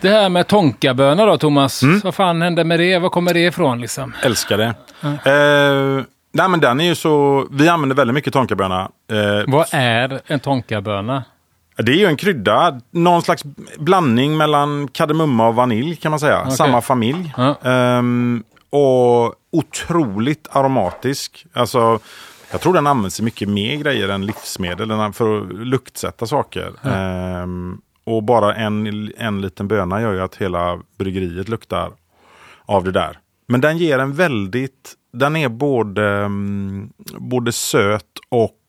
Det 0.00 0.08
här 0.08 0.28
med 0.28 0.46
tonkabönor 0.48 1.26
då 1.26 1.38
Thomas. 1.38 1.82
Vad 2.04 2.14
fan 2.14 2.42
hände 2.42 2.64
med 2.64 2.80
det? 2.80 2.98
Var 2.98 3.08
kommer 3.10 3.34
det 3.34 3.40
ifrån 3.46 3.80
liksom? 3.80 4.12
Älskar 4.22 4.58
det. 4.58 4.74
Eh, 5.30 6.04
nej 6.32 6.48
men 6.48 6.60
den 6.60 6.80
är 6.80 6.84
ju 6.84 6.94
så... 6.94 7.46
Vi 7.50 7.68
använder 7.68 7.96
väldigt 7.96 8.14
mycket 8.14 8.32
tonkaböna. 8.32 8.90
Eh, 9.10 9.44
Vad 9.52 9.66
är 9.72 10.20
en 10.26 10.40
tonkaböna? 10.40 11.24
Det 11.76 11.92
är 11.92 11.96
ju 11.96 12.06
en 12.06 12.16
krydda, 12.16 12.80
någon 12.90 13.22
slags 13.22 13.44
blandning 13.78 14.36
mellan 14.36 14.88
kardemumma 14.88 15.48
och 15.48 15.54
vanilj 15.54 15.96
kan 15.96 16.10
man 16.10 16.20
säga. 16.20 16.40
Okej. 16.40 16.56
Samma 16.56 16.80
familj. 16.80 17.34
Ja. 17.36 17.56
Ehm, 17.62 18.44
och 18.70 19.34
otroligt 19.52 20.48
aromatisk. 20.50 21.46
Alltså 21.52 21.98
Jag 22.52 22.60
tror 22.60 22.74
den 22.74 22.86
används 22.86 23.20
i 23.20 23.22
mycket 23.22 23.48
mer 23.48 23.76
grejer 23.76 24.08
än 24.08 24.26
livsmedel 24.26 25.12
för 25.12 25.40
att 25.40 25.52
luktsätta 25.52 26.26
saker. 26.26 26.72
Ehm, 26.82 27.80
och 28.04 28.22
bara 28.22 28.54
en, 28.54 29.10
en 29.16 29.40
liten 29.40 29.68
böna 29.68 30.00
gör 30.00 30.12
ju 30.12 30.20
att 30.20 30.36
hela 30.36 30.80
bryggeriet 30.98 31.48
luktar 31.48 31.92
av 32.66 32.84
det 32.84 32.92
där. 32.92 33.18
Men 33.46 33.60
den 33.60 33.78
ger 33.78 33.98
en 33.98 34.12
väldigt, 34.12 34.94
den 35.12 35.36
är 35.36 35.48
både, 35.48 36.08
mm, 36.08 36.92
både 37.18 37.52
söt 37.52 38.18
och 38.28 38.60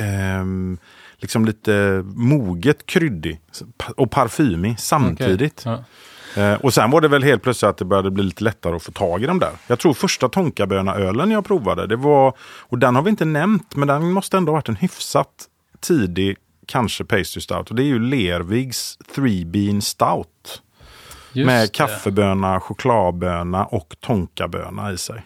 ehm, 0.00 0.78
liksom 1.20 1.44
lite 1.44 2.02
moget 2.04 2.86
kryddig 2.86 3.40
och 3.96 4.10
parfymig 4.10 4.80
samtidigt. 4.80 5.62
Okej. 5.66 5.84
Ja. 6.36 6.42
Eh, 6.42 6.54
och 6.54 6.74
sen 6.74 6.90
var 6.90 7.00
det 7.00 7.08
väl 7.08 7.22
helt 7.22 7.42
plötsligt 7.42 7.68
att 7.68 7.76
det 7.76 7.84
började 7.84 8.10
bli 8.10 8.24
lite 8.24 8.44
lättare 8.44 8.76
att 8.76 8.82
få 8.82 8.92
tag 8.92 9.22
i 9.22 9.26
dem 9.26 9.38
där. 9.38 9.50
Jag 9.66 9.78
tror 9.78 9.94
första 9.94 10.28
tonkaböna-ölen 10.28 11.30
jag 11.30 11.44
provade, 11.44 11.86
det 11.86 11.96
var, 11.96 12.34
och 12.40 12.78
den 12.78 12.96
har 12.96 13.02
vi 13.02 13.10
inte 13.10 13.24
nämnt, 13.24 13.76
men 13.76 13.88
den 13.88 14.12
måste 14.12 14.36
ändå 14.36 14.52
ha 14.52 14.56
varit 14.56 14.68
en 14.68 14.76
hyfsat 14.76 15.28
tidig, 15.80 16.36
kanske 16.66 17.04
pastry 17.04 17.40
stout. 17.40 17.70
Och 17.70 17.76
det 17.76 17.82
är 17.82 17.86
ju 17.86 17.98
Lervigs 17.98 18.98
Three 19.14 19.44
Bean 19.44 19.82
Stout. 19.82 20.62
Just 21.32 21.46
med 21.46 21.62
det. 21.64 21.72
kaffeböna, 21.72 22.60
chokladböna 22.60 23.64
och 23.64 23.96
tonkaböna 24.00 24.92
i 24.92 24.98
sig. 24.98 25.22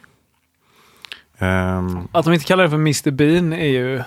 Ehm, 1.38 2.08
Att 2.12 2.24
de 2.24 2.34
inte 2.34 2.46
kallar 2.46 2.64
det 2.64 2.70
för 2.70 2.76
Mr 2.76 3.10
Bean 3.10 3.52
är 3.52 3.66
ju 3.66 4.02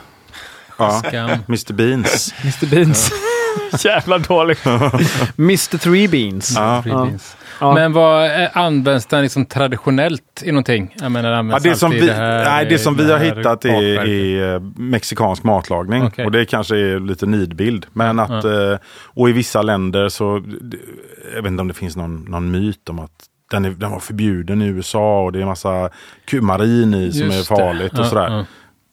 ja. 0.78 1.30
Mr 1.48 1.74
Beans. 1.74 2.34
Mr 2.44 2.66
Beans. 2.76 3.12
Jävla 3.86 4.18
dåligt. 4.18 4.66
Mr 5.38 5.78
Three 5.78 6.08
Beans. 6.08 6.54
Ja. 6.56 6.84
Ja. 6.86 7.06
beans. 7.06 7.38
Ja. 7.60 7.74
Men 7.74 7.94
vad 7.94 8.26
eh, 8.44 8.58
används 8.58 9.06
den 9.06 9.22
liksom 9.24 9.46
traditionellt 9.46 10.44
i 10.46 10.52
någonting? 10.52 10.96
Jag 11.02 11.12
menar, 11.12 11.32
Ja, 11.32 11.38
används 11.38 11.64
det, 11.64 11.76
som 11.76 11.92
vi, 11.92 12.00
det 12.00 12.14
här, 12.14 12.44
nej, 12.46 12.66
det 12.66 12.78
som 12.80 12.96
vi 12.96 13.04
det 13.04 13.12
har 13.12 13.20
här 13.20 13.36
hittat 13.36 13.66
är, 13.66 14.06
är 14.08 14.54
eh, 14.56 14.62
mexikansk 14.76 15.44
matlagning. 15.44 16.04
Okej. 16.04 16.26
Och 16.26 16.32
det 16.32 16.46
kanske 16.46 16.76
är 16.78 17.00
lite 17.00 17.26
nidbild. 17.26 17.86
Men 17.94 18.20
att, 18.20 18.44
eh, 18.46 18.76
och 19.06 19.30
i 19.30 19.32
vissa 19.32 19.62
länder 19.62 20.10
så, 20.10 20.40
det- 20.62 20.78
jag 21.36 21.42
vet 21.42 21.52
inte 21.52 21.62
om 21.62 21.68
det 21.68 21.74
finns 21.74 21.96
någon, 21.96 22.26
någon 22.30 22.52
myt 22.52 22.90
om 22.90 23.00
att 23.00 23.12
den, 23.52 23.66
är, 23.66 23.70
den 23.70 23.92
var 23.92 24.00
förbjuden 24.00 24.62
i 24.62 24.66
USA 24.66 25.22
och 25.24 25.32
det 25.32 25.42
är 25.42 25.46
massa 25.46 25.90
kumarin 26.26 26.94
i 26.94 27.12
som 27.14 27.22
Just 27.28 27.52
är 27.52 27.56
det. 27.56 27.62
farligt 27.62 27.94
och 27.94 28.00
Ja, 28.00 28.10
sådär. 28.10 28.46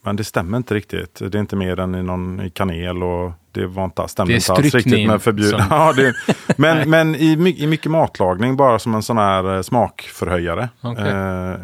Men 0.05 0.17
det 0.17 0.25
stämmer 0.25 0.57
inte 0.59 0.75
riktigt. 0.75 1.15
Det 1.15 1.35
är 1.35 1.41
inte 1.41 1.57
mer 1.57 1.81
än 1.81 1.95
i 1.95 2.03
någon 2.03 2.41
i 2.41 2.51
kanel 2.51 3.03
och 3.03 3.33
det 3.53 3.67
var 3.67 3.85
inte, 3.85 4.09
stämde 4.09 4.35
inte 4.35 4.53
alls 4.53 4.75
riktigt 4.75 5.07
med 5.09 5.23
förbjuden. 5.23 5.61
som- 5.61 5.69
Ja, 5.79 5.93
det, 5.93 6.15
men 6.57 6.91
men 6.91 7.15
i, 7.15 7.33
i 7.59 7.67
mycket 7.67 7.91
matlagning 7.91 8.57
bara 8.57 8.79
som 8.79 8.95
en 8.95 9.03
sån 9.03 9.19
här 9.19 9.57
eh, 9.57 9.63
smakförhöjare. 9.63 10.69
Okej. 10.81 11.09
Eh, 11.09 11.55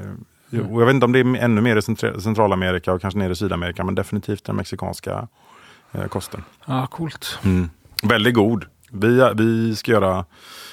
och 0.70 0.80
jag 0.82 0.86
vet 0.86 0.94
inte 0.94 1.06
om 1.06 1.12
det 1.12 1.18
är 1.20 1.36
ännu 1.36 1.60
mer 1.60 1.76
i 1.76 1.80
Centra- 1.80 2.20
Centralamerika 2.20 2.92
och 2.92 3.00
kanske 3.00 3.18
nere 3.18 3.32
i 3.32 3.36
Sydamerika, 3.36 3.84
men 3.84 3.94
definitivt 3.94 4.44
den 4.44 4.56
mexikanska 4.56 5.28
eh, 5.92 6.04
kosten. 6.06 6.44
Ja, 6.66 6.86
coolt. 6.86 7.38
Mm. 7.44 7.70
Väldigt 8.02 8.34
god. 8.34 8.64
Vi, 8.92 9.30
vi 9.34 9.76
ska 9.76 9.92
göra, 9.92 10.24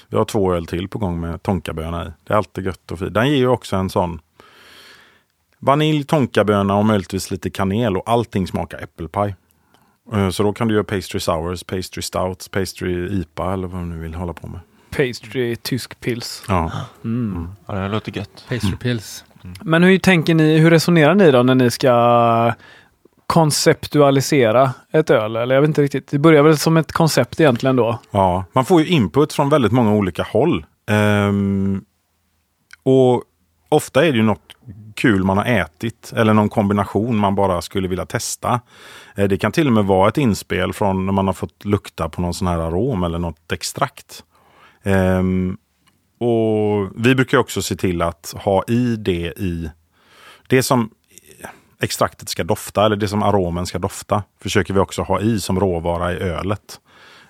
vi 0.08 0.18
har 0.18 0.26
två 0.26 0.54
öl 0.54 0.66
till 0.66 0.88
på 0.88 1.00
gång 1.00 1.20
med 1.20 1.44
tonkaböna 1.44 2.06
i. 2.06 2.10
Det 2.24 2.34
är 2.34 2.38
alltid 2.38 2.66
gött 2.66 2.92
och 2.92 3.00
fint. 3.00 3.14
Den 3.14 3.30
ger 3.30 3.38
ju 3.38 3.48
också 3.48 3.76
en 3.76 3.90
sån 3.90 4.20
vanilj, 5.60 6.04
tonkaböna 6.04 6.76
och 6.76 6.86
möjligtvis 6.86 7.32
lite 7.32 7.50
kanel 7.50 7.98
och 7.98 8.04
allting 8.10 8.48
smakar 8.48 8.78
äppelpaj. 8.84 9.36
Eh, 10.14 10.30
Så 10.30 10.44
då 10.44 10.54
kan 10.54 10.68
du 10.68 10.74
göra 10.74 10.84
pastry 10.84 11.20
sours, 11.20 11.64
pastry 11.64 12.02
stouts, 12.02 12.48
pastry 12.50 13.20
IPA 13.22 13.54
eller 13.54 13.68
vad 13.68 13.82
du 13.82 13.86
nu 13.86 14.00
vill 14.00 14.16
hålla 14.16 14.34
på 14.34 14.48
med. 14.48 14.60
Pastry, 14.90 15.56
tysk 15.56 16.00
pils. 16.00 16.44
Ja. 16.48 16.72
Mm. 17.04 17.50
Ja, 17.66 17.74
det 17.74 17.88
låter 17.90 18.18
gött. 18.18 18.46
Pastry 18.50 18.76
pills. 18.76 19.24
Men 19.62 19.84
hur 19.84 19.98
tänker 20.00 20.36
ni, 20.36 20.58
hur 20.58 20.70
resonerar 20.70 21.16
ni 21.16 21.32
då 21.32 21.44
när 21.44 21.56
ni 21.56 21.72
ska 21.72 22.54
konceptualisera 23.28 24.74
ett 24.92 25.10
öl? 25.10 25.36
Eller 25.36 25.56
jag 25.56 25.62
vet 25.62 25.68
inte 25.68 25.82
riktigt. 25.82 26.08
Det 26.08 26.20
börjar 26.20 26.44
väl 26.44 26.58
som 26.58 26.78
ett 26.78 26.92
koncept 26.92 27.40
egentligen 27.40 27.76
då. 27.76 28.00
Ja, 28.12 28.46
man 28.54 28.66
får 28.66 28.82
ju 28.82 28.88
input 28.88 29.34
från 29.34 29.50
väldigt 29.50 29.72
många 29.72 29.94
olika 29.94 30.24
håll. 30.24 30.66
Ehm, 30.90 31.82
och 32.84 33.24
ofta 33.70 34.06
är 34.06 34.12
det 34.12 34.18
ju 34.18 34.24
något 34.24 34.56
kul 34.98 35.24
man 35.24 35.38
har 35.38 35.46
ätit 35.46 36.14
eller 36.16 36.34
någon 36.34 36.50
kombination 36.50 37.18
man 37.18 37.36
bara 37.36 37.62
skulle 37.62 37.88
vilja 37.88 38.06
testa. 38.06 38.62
Eh, 39.16 39.28
det 39.28 39.38
kan 39.38 39.52
till 39.52 39.68
och 39.68 39.74
med 39.74 39.86
vara 39.86 40.10
ett 40.10 40.18
inspel 40.18 40.74
från 40.74 41.06
när 41.06 41.14
man 41.14 41.28
har 41.28 41.34
fått 41.34 41.66
lukta 41.66 42.10
på 42.10 42.22
någon 42.22 42.34
sån 42.34 42.48
här 42.48 42.60
arom 42.60 43.04
eller 43.04 43.20
något 43.20 43.52
extrakt. 43.52 44.24
Ehm, 44.84 45.58
och 46.20 46.90
Vi 46.96 47.16
brukar 47.16 47.38
också 47.38 47.62
se 47.62 47.76
till 47.76 48.02
att 48.02 48.34
ha 48.38 48.64
i 48.68 48.96
det 48.96 49.34
i 49.38 49.72
det 50.48 50.64
som 50.64 50.90
extraktet 51.80 52.30
ska 52.30 52.44
dofta 52.44 52.86
eller 52.86 52.96
det 52.96 53.08
som 53.08 53.24
aromen 53.24 53.66
ska 53.66 53.80
dofta 53.80 54.24
försöker 54.42 54.74
vi 54.74 54.80
också 54.80 55.02
ha 55.02 55.22
i 55.22 55.40
som 55.40 55.60
råvara 55.60 56.14
i 56.14 56.16
ölet. 56.18 56.80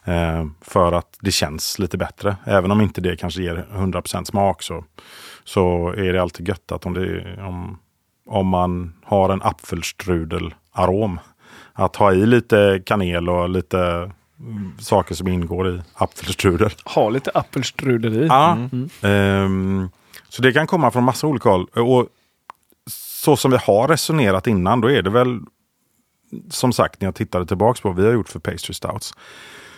Eh, 0.08 0.46
för 0.62 0.92
att 0.92 1.18
det 1.22 1.32
känns 1.32 1.80
lite 1.80 1.98
bättre. 1.98 2.36
Även 2.46 2.72
om 2.72 2.82
inte 2.82 3.02
det 3.02 3.18
kanske 3.18 3.42
ger 3.42 3.68
100% 3.74 4.24
smak 4.24 4.64
så, 4.64 4.84
så 5.48 5.94
är 5.98 6.14
det 6.14 6.22
alltid 6.22 6.48
gött 6.48 6.72
att 6.72 6.86
om, 6.86 6.94
det, 6.94 7.38
om, 7.42 7.80
om 8.26 8.48
man 8.48 8.94
har 9.06 9.30
en 9.30 9.42
apfelstrudel-arom. 9.42 11.20
Att 11.74 11.96
ha 11.96 12.14
i 12.14 12.26
lite 12.26 12.82
kanel 12.86 13.30
och 13.30 13.50
lite 13.50 14.12
mm, 14.40 14.72
saker 14.80 15.16
som 15.16 15.28
ingår 15.28 15.70
i 15.70 15.82
apfelstrudel. 15.94 16.72
Ha 16.86 17.10
lite 17.10 17.32
apelstrudel 17.34 18.24
i. 18.24 18.28
Ja. 18.28 18.58
Ehm, 19.02 19.90
så 20.30 20.42
det 20.42 20.54
kan 20.54 20.68
komma 20.68 20.92
från 20.92 21.04
massa 21.04 21.28
olika 21.28 21.50
håll. 21.50 21.66
Och 21.66 22.08
så 22.90 23.36
som 23.36 23.52
vi 23.52 23.58
har 23.58 23.88
resonerat 23.88 24.48
innan, 24.48 24.82
då 24.82 24.92
är 24.92 25.02
det 25.02 25.10
väl 25.10 25.40
som 26.50 26.74
sagt 26.74 27.02
när 27.02 27.08
jag 27.08 27.16
tittade 27.16 27.46
tillbaks 27.46 27.82
på 27.82 27.90
vad 27.90 27.98
vi 27.98 28.06
har 28.06 28.14
gjort 28.14 28.30
för 28.30 28.40
pastry 28.40 28.74
stouts. 28.74 29.14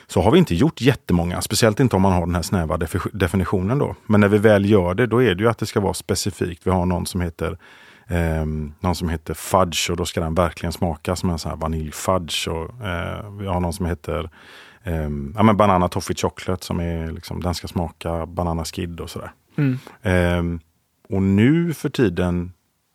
Så 0.09 0.21
har 0.21 0.31
vi 0.31 0.37
inte 0.37 0.55
gjort 0.55 0.81
jättemånga, 0.81 1.41
speciellt 1.41 1.79
inte 1.79 1.95
om 1.95 2.01
man 2.01 2.11
har 2.11 2.25
den 2.25 2.35
här 2.35 2.41
snäva 2.41 2.77
defi- 2.77 3.09
definitionen 3.13 3.79
då. 3.79 3.95
Men 4.05 4.21
när 4.21 4.27
vi 4.27 4.37
väl 4.37 4.69
gör 4.69 4.93
det, 4.93 5.07
då 5.07 5.23
är 5.23 5.35
det 5.35 5.43
ju 5.43 5.49
att 5.49 5.57
det 5.57 5.65
ska 5.65 5.79
vara 5.79 5.93
specifikt. 5.93 6.67
Vi 6.67 6.71
har 6.71 6.85
någon 6.85 7.05
som 7.05 7.21
heter 7.21 7.57
ehm, 8.07 8.73
någon 8.79 8.95
som 8.95 9.09
heter 9.09 9.33
fudge 9.33 9.89
och 9.89 9.97
då 9.97 10.05
ska 10.05 10.21
den 10.21 10.35
verkligen 10.35 10.73
smaka 10.73 11.15
som 11.15 11.29
en 11.29 11.39
sån 11.39 11.49
här 11.49 11.57
vaniljfudge. 11.57 12.47
Och, 12.47 12.85
eh, 12.87 13.31
vi 13.39 13.47
har 13.47 13.59
någon 13.59 13.73
som 13.73 13.85
heter 13.85 14.29
ehm, 14.83 15.33
ja, 15.37 15.43
men 15.43 15.57
banana 15.57 15.87
toffee 15.87 16.15
chocolate 16.15 16.65
som 16.65 16.79
är 16.79 17.11
liksom, 17.11 17.41
den 17.41 17.53
ska 17.53 17.67
smaka 17.67 18.25
banana 18.25 18.65
skid 18.65 18.99
och 18.99 19.09
sådär. 19.09 19.31
Mm. 19.57 19.77
Ehm, 20.01 20.59
och 21.09 21.21
nu 21.21 21.73
för 21.73 21.89
tiden, 21.89 22.53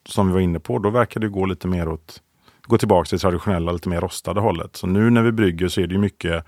som 0.09 0.27
vi 0.27 0.33
var 0.33 0.41
inne 0.41 0.61
på, 0.61 0.79
då 0.79 0.91
verkar 0.91 1.21
det 1.21 1.29
gå 1.29 1.47
lite 1.47 1.69
mer 1.69 1.89
åt, 1.89 2.23
gå 2.63 2.79
tillbaka 2.79 3.09
till 3.09 3.19
det 3.19 3.23
traditionella, 3.23 3.73
lite 3.73 3.89
mer 3.89 4.01
rostade 4.01 4.41
hållet. 4.41 4.77
Så 4.77 4.87
nu 4.87 5.11
när 5.11 5.23
vi 5.23 5.33
brygger 5.33 5.69
så 5.69 5.81
är 5.81 5.87
det 5.87 5.95
ju 5.95 6.01
mycket 6.01 6.45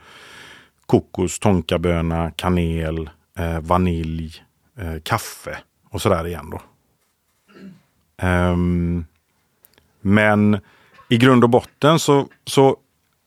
kokos, 0.87 1.39
tonkaböna, 1.39 2.31
kanel, 2.31 3.11
eh, 3.39 3.61
vanilj, 3.61 4.45
eh, 4.79 5.01
kaffe 5.03 5.59
och 5.91 6.03
sådär 6.03 6.27
igen 6.27 6.51
då. 6.51 6.61
Um, 8.27 9.07
men 10.01 10.61
i 11.09 11.17
grund 11.17 11.45
och 11.45 11.51
botten 11.51 11.99
så, 11.99 12.29
så, 12.45 12.77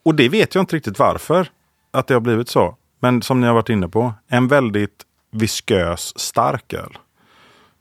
och 0.03 0.15
det 0.15 0.29
vet 0.29 0.55
jag 0.55 0.61
inte 0.61 0.75
riktigt 0.75 0.99
varför, 0.99 1.47
att 1.91 2.07
det 2.07 2.13
har 2.13 2.21
blivit 2.21 2.49
så. 2.49 2.75
Men 2.99 3.21
som 3.21 3.41
ni 3.41 3.47
har 3.47 3.53
varit 3.53 3.69
inne 3.69 3.87
på, 3.87 4.13
en 4.27 4.47
väldigt 4.47 5.05
viskös 5.31 6.19
stark 6.19 6.73
öl. 6.73 6.97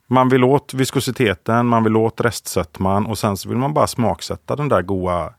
Man 0.07 0.29
vill 0.29 0.43
åt 0.43 0.73
viskositeten, 0.73 1.65
man 1.65 1.83
vill 1.83 1.95
åt 1.95 2.21
restsötman 2.21 3.05
och 3.05 3.17
sen 3.17 3.37
så 3.37 3.49
vill 3.49 3.57
man 3.57 3.73
bara 3.73 3.87
smaksätta 3.87 4.55
den 4.55 4.69
där 4.69 4.81
goa. 4.81 5.33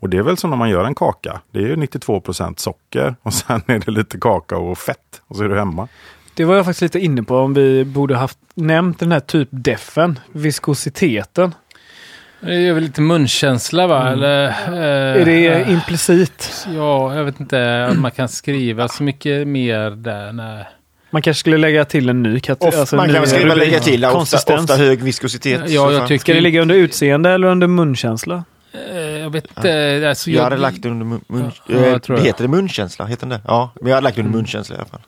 Och 0.00 0.08
det 0.08 0.16
är 0.16 0.22
väl 0.22 0.36
som 0.36 0.50
när 0.50 0.56
man 0.56 0.70
gör 0.70 0.84
en 0.84 0.94
kaka. 0.94 1.40
Det 1.50 1.58
är 1.58 1.62
ju 1.66 1.76
92% 1.76 2.54
socker 2.56 3.14
och 3.22 3.32
sen 3.34 3.62
är 3.66 3.78
det 3.78 3.90
lite 3.90 4.18
kakao 4.18 4.70
och 4.70 4.78
fett 4.78 5.22
och 5.26 5.36
så 5.36 5.44
är 5.44 5.48
du 5.48 5.58
hemma. 5.58 5.88
Det 6.34 6.44
var 6.44 6.56
jag 6.56 6.64
faktiskt 6.64 6.82
lite 6.82 6.98
inne 6.98 7.22
på 7.22 7.38
om 7.38 7.54
vi 7.54 7.84
borde 7.84 8.16
haft 8.16 8.38
nämnt 8.54 8.98
den 8.98 9.12
här 9.12 9.20
typ 9.20 9.48
defen, 9.50 10.18
viskositeten. 10.32 11.54
Det 12.40 12.54
är 12.54 12.72
väl 12.74 12.82
lite 12.82 13.00
munkänsla 13.00 13.86
va? 13.86 14.08
Eller, 14.12 14.44
eh, 14.48 15.20
Är 15.20 15.24
det 15.24 15.70
implicit? 15.70 16.66
Ja, 16.74 17.14
jag 17.16 17.24
vet 17.24 17.40
inte 17.40 17.88
om 17.92 18.02
man 18.02 18.10
kan 18.10 18.28
skriva 18.28 18.88
så 18.88 19.02
mycket 19.02 19.48
mer 19.48 19.90
där. 19.90 20.32
Nej. 20.32 20.64
Man 21.10 21.22
kanske 21.22 21.40
skulle 21.40 21.58
lägga 21.58 21.84
till 21.84 22.08
en 22.08 22.22
ny 22.22 22.40
kategori. 22.40 22.82
Of, 22.82 22.92
man 22.92 23.06
kan 23.06 23.14
väl 23.14 23.26
skriva 23.26 23.54
lägga 23.54 23.80
till 23.80 24.04
ofta, 24.04 24.54
ofta 24.54 24.76
hög 24.76 25.02
viskositet. 25.02 25.60
Ja, 25.70 25.92
jag 25.92 26.08
tycker- 26.08 26.18
Ska 26.20 26.34
det 26.34 26.40
ligga 26.40 26.62
under 26.62 26.74
utseende 26.74 27.30
eller 27.30 27.46
under 27.48 27.66
munkänsla? 27.66 28.44
Eh, 28.74 28.98
Jag 29.18 29.30
vet 29.30 29.46
inte. 29.56 30.04
Alltså, 30.08 30.30
Jag 30.30 30.42
hade 30.42 30.56
lagt 30.56 30.84
under 30.84 31.04
mun, 31.06 31.24
mun, 31.26 31.50
Ja, 31.66 31.74
eh, 31.74 31.88
jag 31.88 32.02
tror 32.02 32.16
det. 32.16 32.22
Heter 32.22 32.42
det 32.44 32.48
munkänsla? 32.48 33.04
Heter 33.06 33.26
det? 33.26 33.40
Ja, 33.46 33.70
men 33.80 33.88
jag 33.88 33.96
hade 33.96 34.04
lagt 34.04 34.18
under 34.18 34.28
Mm. 34.28 34.38
munkänsla 34.38 34.76
i 34.76 34.78
alla 34.78 34.88
fall. 34.88 35.00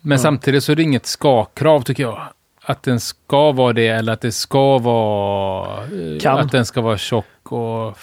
Men 0.00 0.18
samtidigt 0.18 0.64
så 0.64 0.72
är 0.72 0.76
det 0.76 0.82
inget 0.82 1.06
ska-krav 1.06 1.80
tycker 1.80 2.02
jag. 2.02 2.20
Att 2.64 2.82
den 2.82 3.00
ska 3.00 3.52
vara 3.52 3.72
det 3.72 3.88
eller 3.88 4.12
att 4.12 4.20
det 4.20 4.32
ska 4.32 4.78
vara... 4.78 5.82
eh, 5.84 6.20
Kan. 6.20 6.38
Att 6.38 6.52
den 6.52 6.66
ska 6.66 6.80
vara 6.80 6.98
tjock 6.98 7.52
och... 7.52 7.98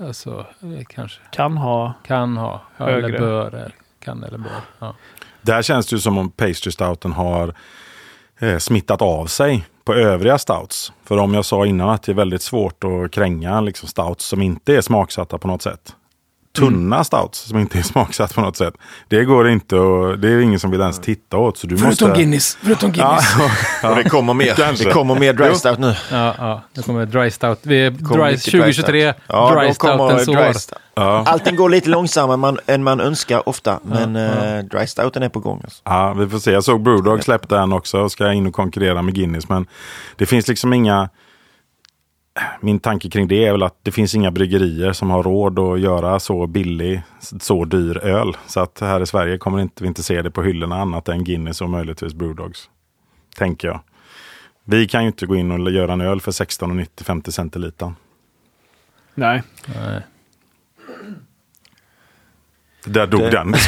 Alltså, 0.00 0.46
eh, 0.62 0.84
kanske. 0.88 1.20
Kan 1.32 1.56
ha. 1.56 1.94
Kan 2.06 2.36
ha. 2.36 2.62
Ja, 2.76 2.84
Högre. 2.84 3.06
eller 3.08 3.18
bör. 3.18 3.72
Kan 4.04 4.24
eller 4.24 4.38
bör. 4.38 4.50
Ja. 4.78 4.94
Där 5.42 5.62
känns 5.62 5.86
det 5.86 5.96
ju 5.96 6.00
som 6.00 6.18
om 6.18 6.30
pastry 6.30 6.72
stouten 6.72 7.12
har 7.12 7.54
eh, 8.40 8.58
smittat 8.58 9.02
av 9.02 9.26
sig 9.26 9.64
på 9.90 9.94
övriga 9.94 10.38
stouts. 10.38 10.92
För 11.04 11.18
om 11.18 11.34
jag 11.34 11.44
sa 11.44 11.66
innan 11.66 11.88
att 11.88 12.02
det 12.02 12.12
är 12.12 12.16
väldigt 12.16 12.42
svårt 12.42 12.84
att 12.84 13.10
kränga 13.10 13.60
liksom 13.60 13.88
stouts 13.88 14.24
som 14.24 14.42
inte 14.42 14.76
är 14.76 14.80
smaksatta 14.80 15.38
på 15.38 15.48
något 15.48 15.62
sätt. 15.62 15.96
Tunna 16.56 17.04
stouts 17.04 17.38
som 17.38 17.58
inte 17.58 17.78
är 17.78 17.82
smaksatt 17.92 18.34
på 18.34 18.40
något 18.40 18.56
sätt. 18.56 18.74
Det 19.08 19.24
går 19.24 19.48
inte 19.48 19.76
och 19.76 20.18
det 20.18 20.28
är 20.28 20.38
ingen 20.40 20.60
som 20.60 20.70
vill 20.70 20.80
ens 20.80 20.98
titta 21.00 21.36
åt. 21.36 21.56
Så 21.58 21.66
du 21.66 21.78
Förutom 21.78 22.08
måste... 22.08 22.20
Guinness. 22.20 22.58
Förutom 22.62 22.92
Ja, 22.96 23.06
Guinness. 23.06 23.54
Och 23.90 23.96
det 23.96 24.10
kommer 24.10 24.34
mer. 24.34 24.54
Kanske. 24.54 24.84
Det 24.84 24.92
kommer 24.92 25.14
mer 25.14 25.32
dry 25.32 25.54
stout 25.54 25.78
nu. 25.78 25.94
Ja, 26.10 26.34
ja. 26.38 26.62
Det 26.74 26.82
kommer 26.82 27.06
dry 27.06 27.30
stout. 27.30 27.58
Vi 27.62 27.86
är 27.86 27.90
dry, 27.90 28.30
mycket 28.32 28.44
2023. 28.44 29.14
Ja, 29.26 29.54
dry 29.54 29.68
då 29.68 29.74
kommer 29.74 29.96
stoutens 30.08 30.26
dry 30.26 30.48
år. 30.48 30.52
stout. 30.52 30.78
ja. 30.94 31.24
Allting 31.26 31.56
går 31.56 31.68
lite 31.68 31.88
långsammare 31.90 32.36
man, 32.36 32.58
än 32.66 32.82
man 32.84 33.00
önskar 33.00 33.48
ofta. 33.48 33.80
Men 33.82 34.16
eh, 34.16 34.64
dry 34.64 34.86
stouten 34.86 35.22
är 35.22 35.28
på 35.28 35.40
gång. 35.40 35.60
Alltså. 35.64 35.82
Ja, 35.84 36.12
vi 36.12 36.28
får 36.28 36.38
se. 36.38 36.50
Jag 36.50 36.64
såg 36.64 36.82
Brewdog 36.82 37.24
släppte 37.24 37.56
en 37.56 37.72
också 37.72 37.98
och 37.98 38.12
ska 38.12 38.32
in 38.32 38.46
och 38.46 38.54
konkurrera 38.54 39.02
med 39.02 39.14
Guinness. 39.14 39.48
Men 39.48 39.66
det 40.16 40.26
finns 40.26 40.48
liksom 40.48 40.72
inga... 40.72 41.08
Min 42.60 42.78
tanke 42.80 43.10
kring 43.10 43.28
det 43.28 43.46
är 43.46 43.52
väl 43.52 43.62
att 43.62 43.76
det 43.82 43.92
finns 43.92 44.14
inga 44.14 44.30
bryggerier 44.30 44.92
som 44.92 45.10
har 45.10 45.22
råd 45.22 45.58
att 45.58 45.80
göra 45.80 46.20
så 46.20 46.46
billig, 46.46 47.02
så 47.40 47.64
dyr 47.64 47.98
öl. 47.98 48.36
Så 48.46 48.60
att 48.60 48.80
här 48.80 49.00
i 49.02 49.06
Sverige 49.06 49.38
kommer 49.38 49.60
inte, 49.60 49.82
vi 49.82 49.88
inte 49.88 50.02
se 50.02 50.22
det 50.22 50.30
på 50.30 50.42
hyllorna 50.42 50.76
annat 50.80 51.08
än 51.08 51.24
Guinness 51.24 51.60
och 51.60 51.70
möjligtvis 51.70 52.14
Brewdogs. 52.14 52.70
Tänker 53.36 53.68
jag. 53.68 53.80
Vi 54.64 54.88
kan 54.88 55.02
ju 55.02 55.06
inte 55.06 55.26
gå 55.26 55.36
in 55.36 55.50
och 55.50 55.70
göra 55.70 55.92
en 55.92 56.00
öl 56.00 56.20
för 56.20 56.30
16,90-50 56.32 57.30
centiliter. 57.30 57.92
Nej. 59.14 59.42
Nej. 59.66 60.00
Där 62.84 63.06
dog 63.06 63.20
Det- 63.20 63.30
den. 63.30 63.54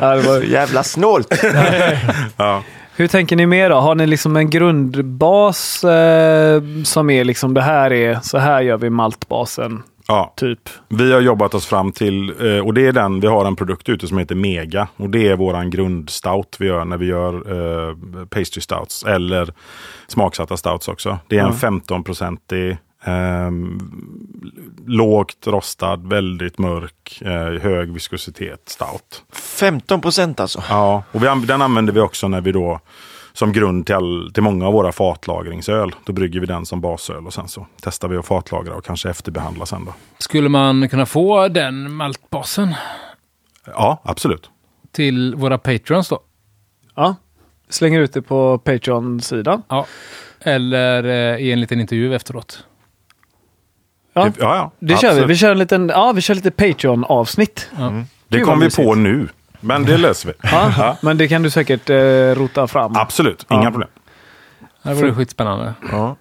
Ja, 0.00 0.14
det 0.16 0.22
var... 0.22 0.40
Jävla 0.42 0.82
snålt! 0.82 1.34
ja. 2.36 2.62
Hur 3.00 3.08
tänker 3.08 3.36
ni 3.36 3.46
mer 3.46 3.70
då? 3.70 3.76
Har 3.76 3.94
ni 3.94 4.06
liksom 4.06 4.36
en 4.36 4.50
grundbas 4.50 5.84
eh, 5.84 6.62
som 6.84 7.10
är 7.10 7.24
liksom 7.24 7.54
det 7.54 7.62
här 7.62 7.92
är, 7.92 8.18
så 8.22 8.38
här 8.38 8.60
gör 8.60 8.76
vi 8.76 8.90
maltbasen, 8.90 9.82
ja. 10.08 10.32
typ? 10.36 10.58
Vi 10.88 11.12
har 11.12 11.20
jobbat 11.20 11.54
oss 11.54 11.66
fram 11.66 11.92
till, 11.92 12.30
eh, 12.30 12.66
och 12.66 12.74
det 12.74 12.86
är 12.86 12.92
den, 12.92 13.20
vi 13.20 13.26
har 13.26 13.44
en 13.44 13.56
produkt 13.56 13.88
ute 13.88 14.08
som 14.08 14.18
heter 14.18 14.34
Mega. 14.34 14.88
Och 14.96 15.10
det 15.10 15.28
är 15.28 15.36
våran 15.36 15.70
grundstout 15.70 16.56
vi 16.58 16.66
gör 16.66 16.84
när 16.84 16.96
vi 16.96 17.06
gör 17.06 17.34
eh, 17.34 17.94
pastry 18.26 18.60
stouts. 18.60 19.04
Eller 19.04 19.52
smaksatta 20.06 20.56
stouts 20.56 20.88
också. 20.88 21.18
Det 21.28 21.38
är 21.38 21.44
en 21.44 21.54
Ja. 21.62 21.68
15-procentig, 21.68 22.76
eh, 23.04 23.50
lågt 24.86 25.46
rostad, 25.46 25.96
väldigt 25.96 26.58
mörk, 26.58 27.22
eh, 27.24 27.62
hög 27.62 27.92
viskositet 27.92 28.68
stout. 28.68 29.24
15 29.32 30.00
procent 30.00 30.40
alltså. 30.40 30.62
Ja, 30.68 31.02
och 31.12 31.22
vi, 31.22 31.26
den 31.46 31.62
använder 31.62 31.92
vi 31.92 32.00
också 32.00 32.28
när 32.28 32.40
vi 32.40 32.52
då 32.52 32.80
som 33.32 33.52
grund 33.52 33.86
till, 33.86 33.94
all, 33.94 34.30
till 34.34 34.42
många 34.42 34.66
av 34.66 34.72
våra 34.72 34.92
fatlagringsöl. 34.92 35.94
Då 36.04 36.12
brygger 36.12 36.40
vi 36.40 36.46
den 36.46 36.66
som 36.66 36.80
basöl 36.80 37.26
och 37.26 37.34
sen 37.34 37.48
så 37.48 37.66
testar 37.80 38.08
vi 38.08 38.16
att 38.16 38.26
fatlagra 38.26 38.74
och 38.74 38.84
kanske 38.84 39.10
efterbehandla 39.10 39.66
sen 39.66 39.84
då. 39.84 39.94
Skulle 40.18 40.48
man 40.48 40.88
kunna 40.88 41.06
få 41.06 41.48
den 41.48 41.92
maltbasen 41.92 42.74
Ja, 43.66 44.00
absolut. 44.04 44.50
till 44.92 45.34
våra 45.34 45.58
patrons 45.58 46.08
då? 46.08 46.20
Ja. 46.94 47.14
Slänger 47.68 48.00
ut 48.00 48.12
det 48.12 48.22
på 48.22 48.58
Patreon-sidan. 48.58 49.62
Ja. 49.68 49.86
Eller 50.40 51.04
eh, 51.04 51.36
i 51.46 51.52
en 51.52 51.60
liten 51.60 51.80
intervju 51.80 52.14
efteråt. 52.14 52.64
Ja, 54.12 54.24
Det, 54.24 54.32
ja, 54.38 54.56
ja, 54.56 54.70
det 54.78 54.96
kör 54.96 55.14
vi. 55.14 55.24
Vi 55.24 55.36
kör 55.36 55.52
en 55.52 55.58
liten, 55.58 55.88
ja, 55.88 56.12
vi 56.12 56.20
kör 56.20 56.34
lite 56.34 56.50
Patreon-avsnitt. 56.50 57.70
Ja. 57.78 57.92
Det 58.28 58.40
kom 58.40 58.58
vi 58.58 58.64
mysigt. 58.64 58.88
på 58.88 58.94
nu. 58.94 59.28
Men 59.60 59.84
det 59.84 59.96
löser 59.98 60.28
vi. 60.28 60.34
Ja, 60.42 60.96
men 61.02 61.18
det 61.18 61.28
kan 61.28 61.42
du 61.42 61.50
säkert 61.50 61.90
eh, 61.90 61.96
rota 62.34 62.66
fram. 62.66 62.96
Absolut, 62.96 63.46
inga 63.50 63.62
Ja. 63.64 63.70
problem. 63.70 63.88
Det 64.82 64.94
vore 64.94 65.14
skitspännande. 65.14 65.74
Ja. 65.92 66.16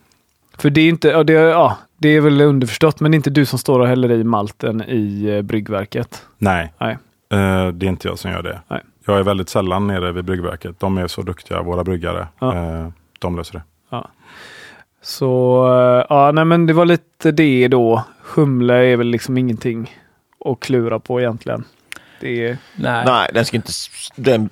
För 0.58 0.70
det 0.70 0.82
är 0.82 0.90
inte, 0.90 1.08
ja 1.08 1.24
det, 1.24 1.34
ja, 1.34 1.78
det 1.98 2.10
är 2.10 2.22
väl 2.22 2.42
underförstått, 2.42 3.00
men 3.00 3.12
det 3.12 3.16
är 3.16 3.18
inte 3.18 3.30
du 3.30 3.46
som 3.46 3.60
står 3.60 3.80
och 3.80 3.88
häller 3.88 4.12
i 4.12 4.24
malten 4.24 4.84
i 4.88 5.26
eh, 5.30 5.42
bryggverket. 5.42 6.26
Nej, 6.38 6.74
Nej. 6.80 6.92
eh, 7.32 7.68
det 7.68 7.86
är 7.86 7.90
inte 7.90 8.08
jag 8.08 8.20
som 8.20 8.32
gör 8.32 8.42
det. 8.44 8.60
Nej. 8.68 8.82
Jag 9.06 9.20
är 9.20 9.24
väldigt 9.24 9.50
sällan 9.50 9.88
nere 9.88 10.12
vid 10.12 10.26
bryggverket. 10.26 10.80
De 10.80 10.98
är 10.98 11.08
så 11.08 11.22
duktiga, 11.22 11.62
våra 11.62 11.84
bryggare. 11.84 12.28
Ja. 12.40 12.56
Eh, 12.56 12.88
de 13.20 13.36
löser 13.38 13.54
det. 13.54 13.62
Så 15.10 15.64
eh, 15.68 16.06
ja, 16.10 16.32
nej 16.32 16.46
men 16.46 16.66
det 16.66 16.74
var 16.74 16.86
lite 16.86 17.32
det 17.32 17.68
då. 17.68 18.04
Humle 18.36 18.74
är 18.86 18.98
väl 18.98 19.08
liksom 19.08 19.38
ingenting 19.38 19.96
att 20.46 20.60
klura 20.60 21.00
på 21.00 21.20
egentligen. 21.22 21.64
Det 22.22 22.48
är, 22.48 22.58
Nej. 22.76 23.04
Nej, 23.06 23.30
den 23.34 23.46
ska 23.46 23.58
inte... 23.58 23.72
Den 24.16 24.50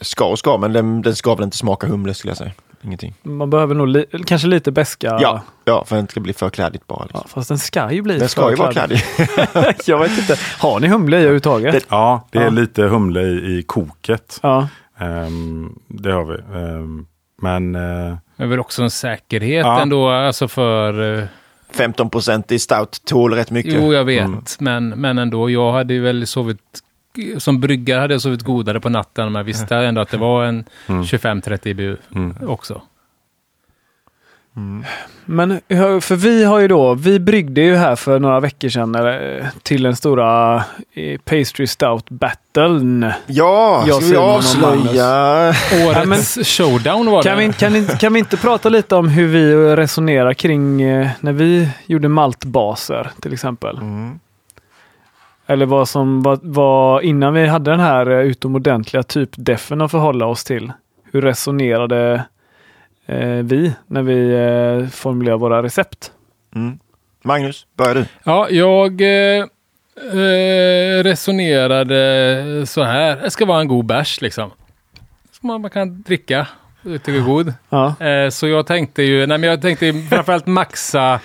ska 0.00 0.24
och 0.24 0.38
ska, 0.38 0.58
men 0.58 0.72
den, 0.72 1.02
den 1.02 1.16
ska 1.16 1.34
väl 1.34 1.44
inte 1.44 1.56
smaka 1.56 1.86
humle 1.86 2.14
skulle 2.14 2.30
jag 2.30 2.38
säga. 2.38 2.52
Ingenting. 2.82 3.14
man 3.22 3.50
behöver 3.50 3.74
nog 3.74 3.88
li, 3.88 4.06
kanske 4.26 4.48
lite 4.48 4.72
beska. 4.72 5.18
Ja, 5.20 5.40
ja, 5.64 5.84
för 5.84 5.96
att 5.96 6.00
den 6.00 6.08
ska 6.08 6.20
bli 6.20 6.32
för 6.32 6.50
kladdigt 6.50 6.86
bara. 6.86 6.98
Ja, 7.00 7.04
Liksom. 7.06 7.28
fast 7.28 7.48
den 7.48 7.58
ska 7.58 7.92
ju 7.92 8.02
bli 8.02 8.18
Den 8.18 8.28
ska 8.28 8.50
ju 8.50 8.56
vara 8.56 8.72
kladdig. 8.72 9.00
Jag 9.86 9.98
vet 9.98 10.18
inte. 10.18 10.36
Har 10.58 10.80
ni 10.80 10.88
humle 10.88 11.16
i 11.16 11.20
överhuvudtaget? 11.20 11.86
Ja, 11.88 12.28
det 12.30 12.38
är 12.38 12.42
Ja. 12.44 12.50
lite 12.50 12.82
humle 12.82 13.20
i, 13.22 13.58
i 13.58 13.62
koket. 13.66 14.38
Ja. 14.42 14.68
Ehm, 14.98 15.78
det 15.88 16.12
har 16.12 16.24
vi. 16.24 16.58
Ehm, 16.58 17.06
men 17.42 17.74
eh, 17.74 18.16
Men 18.36 18.50
väl 18.50 18.60
också 18.60 18.82
en 18.82 18.90
säkerhet 18.90 19.66
Ja. 19.66 19.80
ändå, 19.82 20.08
alltså 20.08 20.48
för... 20.48 21.18
eh, 21.18 21.24
15 21.72 22.10
procent 22.10 22.52
i 22.52 22.58
stout 22.58 23.04
tål 23.04 23.34
rätt 23.34 23.50
mycket. 23.50 23.72
Jo, 23.74 23.92
jag 23.92 24.04
vet. 24.04 24.24
Mm. 24.24 24.44
Men, 24.58 24.88
men 24.88 25.18
ändå, 25.18 25.50
jag 25.50 25.72
hade 25.72 25.94
ju 25.94 26.00
väl 26.00 26.26
sovit... 26.26 26.58
Som 27.38 27.60
bryggare 27.60 28.00
hade 28.00 28.14
jag 28.14 28.20
sovit 28.20 28.42
godare 28.42 28.80
på 28.80 28.88
natten, 28.88 29.24
men 29.32 29.34
jag 29.40 29.44
visste 29.44 29.76
ändå 29.76 30.00
att 30.00 30.08
det 30.10 30.16
var 30.16 30.44
en 30.44 30.64
Mm. 30.86 31.02
25-30 31.02 31.68
IBU 31.68 31.96
mm. 32.14 32.36
också. 32.48 32.82
Men 35.24 35.60
för 36.00 36.16
vi 36.16 36.44
har 36.44 36.60
ju 36.60 36.68
då, 36.68 36.94
vi 36.94 37.20
bryggde 37.20 37.60
ju 37.60 37.76
här 37.76 37.96
för 37.96 38.18
några 38.18 38.40
veckor 38.40 38.68
sedan 38.68 38.96
till 39.62 39.82
den 39.82 39.96
stora 39.96 40.56
eh, 40.92 41.18
Pastry 41.24 41.66
Stout 41.66 42.10
Battlen. 42.10 43.06
Ja, 43.26 43.84
Jag 43.86 44.02
ska 44.02 44.10
vi 44.12 44.16
avslöja? 44.16 45.48
Årets 45.86 46.38
showdown 46.58 47.06
var 47.10 47.22
Kan 47.22 47.38
det. 47.38 47.46
vi, 47.46 47.52
kan, 47.52 47.72
ni, 47.72 47.86
kan 48.00 48.12
vi 48.12 48.18
inte 48.18 48.36
prata 48.36 48.68
lite 48.68 48.96
om 48.96 49.08
hur 49.08 49.26
vi 49.26 49.54
resonerar 49.76 50.34
kring 50.34 50.82
eh, 50.82 51.08
när 51.20 51.32
vi 51.32 51.68
gjorde 51.86 52.08
maltbaser 52.08 53.10
till 53.20 53.32
exempel? 53.32 53.76
Mm. 53.78 54.18
Eller 55.46 55.66
vad 55.66 55.88
som 55.88 56.22
var, 56.22 56.38
var 56.42 57.00
innan 57.00 57.34
vi 57.34 57.46
hade 57.46 57.70
den 57.70 57.80
här 57.80 58.10
eh, 58.10 58.18
utomordentliga 58.20 59.02
typdefen 59.02 59.80
att 59.80 59.90
förhålla 59.90 60.26
oss 60.26 60.44
till. 60.44 60.72
Hur 61.12 61.22
resonerade 61.22 62.24
eh, 63.06 63.18
vi 63.28 63.72
när 63.86 64.02
vi 64.02 64.30
eh, 64.32 64.88
formulerade 64.88 65.40
våra 65.40 65.62
recept? 65.62 66.12
Mm. 66.54 66.78
Magnus, 67.22 67.66
börjar 67.76 67.94
du. 67.94 68.04
Ja, 68.24 68.50
jag 68.50 69.00
eh, 69.00 69.44
eh, 70.12 71.02
resonerade 71.02 72.66
så 72.66 72.82
här. 72.82 73.16
Det 73.16 73.30
ska 73.30 73.44
vara 73.46 73.60
en 73.60 73.68
god 73.68 73.86
bärs 73.86 74.20
liksom. 74.20 74.50
Som 75.32 75.46
man, 75.46 75.60
man 75.60 75.70
kan 75.70 76.02
dricka. 76.02 76.46
Jag 76.82 77.02
tycker 77.02 77.20
god. 77.20 77.52
Ja, 77.68 77.94
Eh, 78.00 78.28
så 78.30 78.48
jag 78.48 78.66
tänkte 78.66 79.02
ju, 79.02 79.26
nej 79.26 79.38
men 79.38 79.50
jag 79.50 79.62
tänkte 79.62 79.92
framförallt 80.10 80.46
maxa 80.46 81.20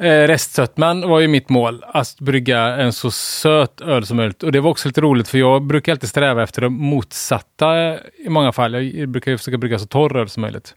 eh, 0.00 0.26
restsötman 0.26 1.08
var 1.08 1.20
ju 1.20 1.28
mitt 1.28 1.48
mål. 1.48 1.84
Att 1.86 2.20
brygga 2.20 2.60
en 2.60 2.92
så 2.92 3.10
söt 3.10 3.80
öl 3.80 4.06
som 4.06 4.16
möjligt. 4.16 4.42
Och 4.42 4.52
det 4.52 4.60
var 4.60 4.70
också 4.70 4.88
lite 4.88 5.00
roligt 5.00 5.28
för 5.28 5.38
jag 5.38 5.62
brukar 5.62 5.92
alltid 5.92 6.08
sträva 6.08 6.42
efter 6.42 6.60
det 6.60 6.68
motsatta 6.68 7.98
i 8.24 8.28
många 8.28 8.52
fall. 8.52 8.96
Jag 8.96 9.08
brukar 9.08 9.30
ju 9.30 9.38
försöka 9.38 9.58
brygga 9.58 9.78
så 9.78 9.86
torr 9.86 10.16
öl 10.16 10.28
som 10.28 10.40
möjligt. 10.40 10.74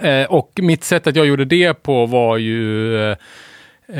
Eh, 0.00 0.24
och 0.24 0.52
mitt 0.62 0.84
sätt 0.84 1.06
att 1.06 1.16
jag 1.16 1.26
gjorde 1.26 1.44
det 1.44 1.74
på 1.74 2.06
var 2.06 2.36
ju 2.36 2.96
eh, 2.96 3.16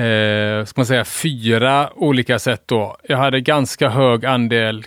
eh, 0.02 0.64
ska 0.64 0.80
man 0.80 0.86
säga, 0.86 1.04
fyra 1.04 1.90
olika 1.94 2.38
sätt 2.38 2.62
då. 2.66 2.96
Jag 3.02 3.16
hade 3.16 3.40
ganska 3.40 3.88
hög 3.88 4.26
andel 4.26 4.84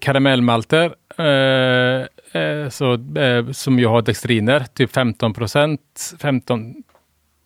karamellmalter 0.00 0.94
eh, 1.18 2.42
eh, 2.42 2.68
så, 2.68 3.18
eh, 3.18 3.50
som 3.50 3.78
jag 3.78 3.90
har 3.90 4.02
dextriner, 4.02 4.64
typ 4.74 4.92
15 4.92 5.34
procent, 5.34 6.14
15 6.18 6.74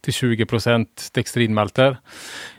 till 0.06 0.12
20 0.12 0.46
procent 0.46 1.08
dextrinmalter. 1.12 1.96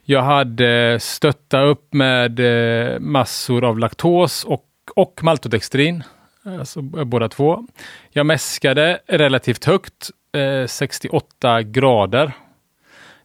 Jag 0.03 0.21
hade 0.21 0.99
stötta 0.99 1.61
upp 1.61 1.93
med 1.93 2.39
eh, 2.39 2.99
massor 2.99 3.63
av 3.63 3.79
laktos 3.79 4.43
och, 4.43 4.65
och 4.95 5.19
maltodextrin, 5.23 6.03
alltså 6.43 6.81
båda 6.81 7.29
två. 7.29 7.67
Jag 8.09 8.25
mäskade 8.25 8.99
relativt 9.07 9.65
högt, 9.65 10.09
eh, 10.35 10.67
68 10.67 11.61
grader. 11.61 12.31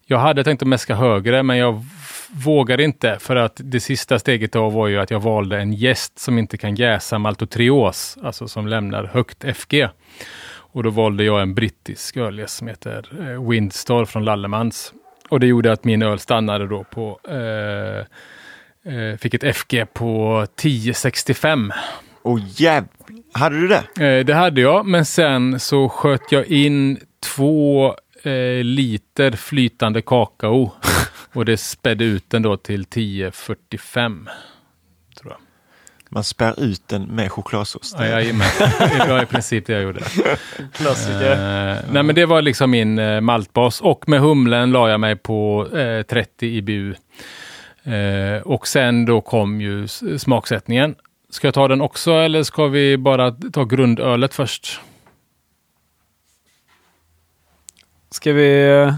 Jag 0.06 0.18
hade 0.18 0.44
tänkt 0.44 0.62
att 0.62 0.68
mäska 0.68 0.94
högre, 0.94 1.42
men 1.42 1.56
jag 1.56 1.84
vågade 2.44 2.84
inte 2.84 3.16
för 3.20 3.36
att 3.36 3.60
det 3.64 3.80
sista 3.80 4.18
steget 4.18 4.52
då 4.52 4.68
var 4.68 4.88
ju 4.88 5.00
att 5.00 5.10
jag 5.10 5.20
valde 5.20 5.58
en 5.58 5.72
gäst 5.72 6.18
som 6.18 6.38
inte 6.38 6.56
kan 6.56 6.74
jäsa 6.74 7.18
maltotrios, 7.18 8.18
alltså 8.22 8.48
som 8.48 8.66
lämnar 8.66 9.04
högt 9.04 9.44
FG. 9.56 9.88
Och 10.72 10.82
då 10.82 10.90
valde 10.90 11.24
jag 11.24 11.42
en 11.42 11.54
brittisk 11.54 12.16
ölgäst 12.16 12.56
som 12.56 12.68
heter 12.68 13.08
eh, 13.20 13.48
Windstar 13.48 14.04
från 14.04 14.24
Lallemans. 14.24 14.92
Och 15.28 15.40
det 15.40 15.46
gjorde 15.46 15.72
att 15.72 15.84
min 15.84 16.02
öl 16.02 16.18
stannade 16.18 16.66
då 16.66 16.84
på, 16.84 17.20
eh, 17.28 17.98
eh, 18.94 19.16
fick 19.16 19.34
ett 19.34 19.56
FG 19.56 19.86
på 19.92 20.42
1065. 20.56 21.72
Och 22.22 22.38
jäv... 22.38 22.84
Hade 23.32 23.60
du 23.60 23.68
det? 23.68 24.06
Eh, 24.06 24.24
det 24.24 24.34
hade 24.34 24.60
jag, 24.60 24.86
men 24.86 25.04
sen 25.04 25.60
så 25.60 25.88
sköt 25.88 26.32
jag 26.32 26.46
in 26.46 27.00
två 27.36 27.94
liter 28.62 29.32
flytande 29.32 30.02
kakao 30.02 30.72
och 31.32 31.44
det 31.44 31.56
spädde 31.56 32.04
ut 32.04 32.30
den 32.30 32.42
då 32.42 32.56
till 32.56 32.84
10,45. 32.84 34.28
Man 36.14 36.24
spär 36.24 36.60
ut 36.60 36.88
den 36.88 37.02
med 37.02 37.32
chokladsås. 37.32 37.94
Ja, 37.98 38.06
jajamän. 38.06 38.46
det 38.78 39.06
var 39.08 39.22
i 39.22 39.26
princip 39.26 39.66
det 39.66 39.72
jag 39.72 39.82
gjorde. 39.82 40.00
Klassiker. 40.72 41.32
Eh, 41.32 41.76
nej, 41.92 42.02
men 42.02 42.14
det 42.14 42.26
var 42.26 42.42
liksom 42.42 42.70
min 42.70 42.98
eh, 42.98 43.20
maltbas 43.20 43.80
och 43.80 44.08
med 44.08 44.20
humlen 44.20 44.72
la 44.72 44.90
jag 44.90 45.00
mig 45.00 45.16
på 45.16 45.68
eh, 45.76 46.02
30 46.02 46.46
IBU. 46.46 46.94
Eh, 47.84 48.42
och 48.44 48.68
sen 48.68 49.04
då 49.06 49.20
kom 49.20 49.60
ju 49.60 49.88
smaksättningen. 50.18 50.94
Ska 51.30 51.46
jag 51.46 51.54
ta 51.54 51.68
den 51.68 51.80
också 51.80 52.12
eller 52.12 52.42
ska 52.42 52.66
vi 52.66 52.98
bara 52.98 53.30
ta 53.52 53.64
grundölet 53.64 54.34
först? 54.34 54.80
Ska 58.10 58.32
vi... 58.32 58.92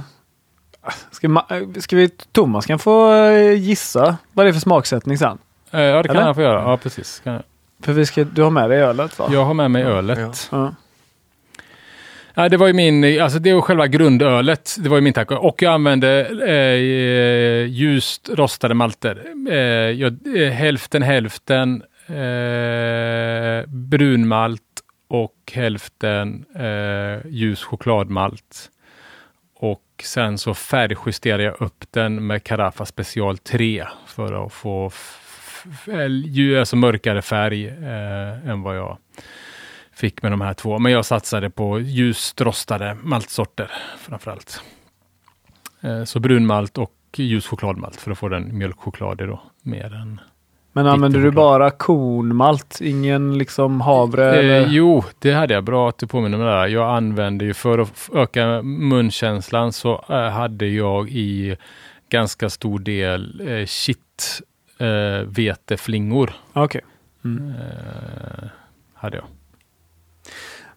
Ska, 1.10 1.28
ma- 1.28 1.80
ska 1.80 1.96
vi... 1.96 2.08
Thomas 2.08 2.66
kan 2.66 2.78
få 2.78 3.14
eh, 3.14 3.52
gissa 3.52 4.16
vad 4.32 4.46
det 4.46 4.50
är 4.50 4.52
för 4.52 4.60
smaksättning 4.60 5.18
sen. 5.18 5.38
Eh, 5.74 5.80
ja, 5.80 6.02
det 6.02 6.08
kan 6.08 6.16
Eller? 6.16 6.26
jag 6.26 6.34
få 6.34 6.42
göra. 6.42 6.62
Ja, 6.62 6.76
precis. 6.76 7.20
Kan 7.24 7.32
jag. 7.32 7.42
För 7.82 7.92
vi 7.92 8.06
ska, 8.06 8.24
du 8.24 8.42
har 8.42 8.50
med 8.50 8.70
dig 8.70 8.82
ölet 8.82 9.18
va? 9.18 9.28
jag 9.32 9.44
har 9.44 9.54
med 9.54 9.70
mig 9.70 9.82
ölet. 9.82 10.48
Ja. 10.52 10.58
Ja. 10.58 10.74
Ja, 12.36 12.48
det 12.48 12.56
var 12.56 12.66
ju 12.66 12.72
min, 12.72 13.22
alltså 13.22 13.38
det 13.38 13.54
var 13.54 13.60
själva 13.60 13.86
grundölet. 13.86 14.76
Det 14.78 14.88
var 14.88 14.96
ju 14.96 15.00
min 15.00 15.12
tack. 15.12 15.30
Och 15.30 15.62
jag 15.62 15.72
använde 15.72 16.26
eh, 16.48 17.66
ljust 17.70 18.30
rostade 18.32 18.74
malter. 18.74 19.22
Eh, 19.50 19.56
jag, 19.90 20.18
eh, 20.36 20.50
hälften 20.50 21.02
hälften 21.02 21.82
eh, 22.06 23.66
brunmalt 23.68 24.62
och 25.08 25.52
hälften 25.52 26.44
eh, 26.56 27.26
ljus 27.30 27.62
chokladmalt. 27.62 28.70
Och 29.56 29.82
sen 30.02 30.38
så 30.38 30.54
färgjusterade 30.54 31.42
jag 31.42 31.54
upp 31.60 31.84
den 31.90 32.26
med 32.26 32.44
Carafa 32.44 32.86
Special 32.86 33.38
3 33.38 33.84
för 34.06 34.46
att 34.46 34.52
få 34.52 34.90
ju- 36.24 36.58
alltså 36.58 36.76
mörkare 36.76 37.22
färg 37.22 37.66
eh, 37.66 38.48
än 38.50 38.62
vad 38.62 38.76
jag 38.76 38.98
fick 39.92 40.22
med 40.22 40.32
de 40.32 40.40
här 40.40 40.54
två. 40.54 40.78
Men 40.78 40.92
jag 40.92 41.04
satsade 41.04 41.50
på 41.50 41.80
ljust 41.80 42.40
rostade 42.40 42.96
maltsorter 43.02 43.70
framförallt. 43.98 44.62
Eh, 45.80 46.04
så 46.04 46.20
brunmalt 46.20 46.78
och 46.78 46.92
ljus 47.16 47.46
chokladmalt 47.46 47.96
för 47.96 48.10
att 48.10 48.18
få 48.18 48.28
den 48.28 48.58
mjölkchokladig 48.58 49.28
då. 49.28 49.42
Mer 49.62 49.94
än... 49.94 50.20
Men 50.72 50.86
använder 50.86 51.20
du 51.20 51.30
bara 51.30 51.70
kornmalt? 51.70 52.78
Ingen 52.80 53.38
liksom 53.38 53.80
havre? 53.80 54.42
Eh, 54.42 54.66
jo, 54.72 55.04
det 55.18 55.32
hade 55.32 55.54
jag. 55.54 55.64
Bra 55.64 55.88
att 55.88 55.98
du 55.98 56.06
påminner 56.06 56.38
mig 56.38 56.46
där. 56.46 56.66
Jag 56.66 56.96
använde 56.96 57.44
ju 57.44 57.54
för 57.54 57.78
att 57.78 58.10
öka 58.14 58.62
munkänslan 58.62 59.72
så 59.72 60.04
eh, 60.08 60.28
hade 60.28 60.66
jag 60.66 61.10
i 61.10 61.56
ganska 62.08 62.50
stor 62.50 62.78
del 62.78 63.40
eh, 63.48 63.66
shit 63.66 64.40
eh, 64.78 65.26
veteflingor. 65.26 66.32
Okej. 66.52 66.80
Mm. 67.24 67.48
Eh, 67.48 68.48
hade 68.94 69.16
jag. 69.16 69.24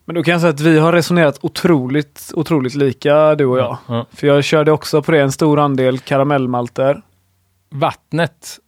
Men 0.06 0.16
då 0.16 0.24
kan 0.24 0.32
jag 0.32 0.42
säga 0.42 0.54
att 0.54 0.60
vi 0.60 0.80
har 0.80 0.94
resonerat 0.94 1.40
otroligt, 1.42 2.32
otroligt 2.34 2.76
lika 2.76 3.36
du 3.36 3.46
och 3.46 3.58
jag. 3.58 3.78
Ja. 3.88 4.06
För 4.12 4.28
jag 4.28 4.44
körde 4.44 4.72
också 4.72 5.02
på 5.02 5.12
det 5.12 5.22
en 5.22 5.32
stor 5.32 5.60
andel 5.60 6.00
karamellmalter. 6.00 7.02
Vattnet, 7.70 8.60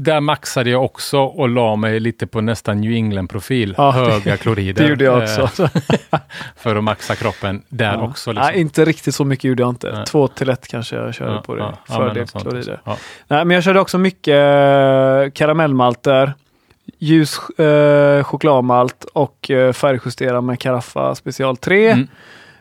där 0.00 0.20
maxade 0.20 0.70
jag 0.70 0.84
också 0.84 1.18
och 1.18 1.48
la 1.48 1.76
mig 1.76 2.00
lite 2.00 2.26
på 2.26 2.40
nästan 2.40 2.80
New 2.80 2.92
England-profil. 2.92 3.74
Ja, 3.78 3.90
Höga 3.90 4.36
klorider. 4.36 4.82
Det 4.84 4.88
gjorde 4.90 5.04
jag 5.04 5.38
eh, 5.38 5.44
också. 5.44 5.68
för 6.56 6.76
att 6.76 6.84
maxa 6.84 7.14
kroppen 7.14 7.62
där 7.68 7.92
Ja. 7.94 8.02
också. 8.02 8.32
Liksom. 8.32 8.50
Nej, 8.52 8.60
inte 8.60 8.84
riktigt 8.84 9.14
så 9.14 9.24
mycket 9.24 9.44
gjorde 9.44 9.62
jag 9.62 9.70
inte. 9.70 9.92
Nej. 9.92 10.06
Två 10.06 10.28
till 10.28 10.48
ett 10.48 10.68
kanske 10.68 10.96
jag 10.96 11.14
körde 11.14 11.32
Ja, 11.32 11.42
på 11.42 11.54
det. 11.54 11.62
något 11.88 12.30
sånt 12.30 12.44
klorider. 12.44 12.80
Nej, 13.28 13.44
men 13.44 13.50
jag 13.50 13.64
körde 13.64 13.80
också 13.80 13.98
mycket 13.98 14.34
eh, 14.34 15.30
karamellmalter, 15.34 16.34
ljus 16.98 17.38
eh, 17.58 18.24
chokladmalt 18.24 19.04
och 19.14 19.50
eh, 19.50 19.72
färgjusterad 19.72 20.44
med 20.44 20.60
Carafa 20.60 21.14
Special 21.14 21.56
3. 21.56 21.90
Mm. 21.90 22.08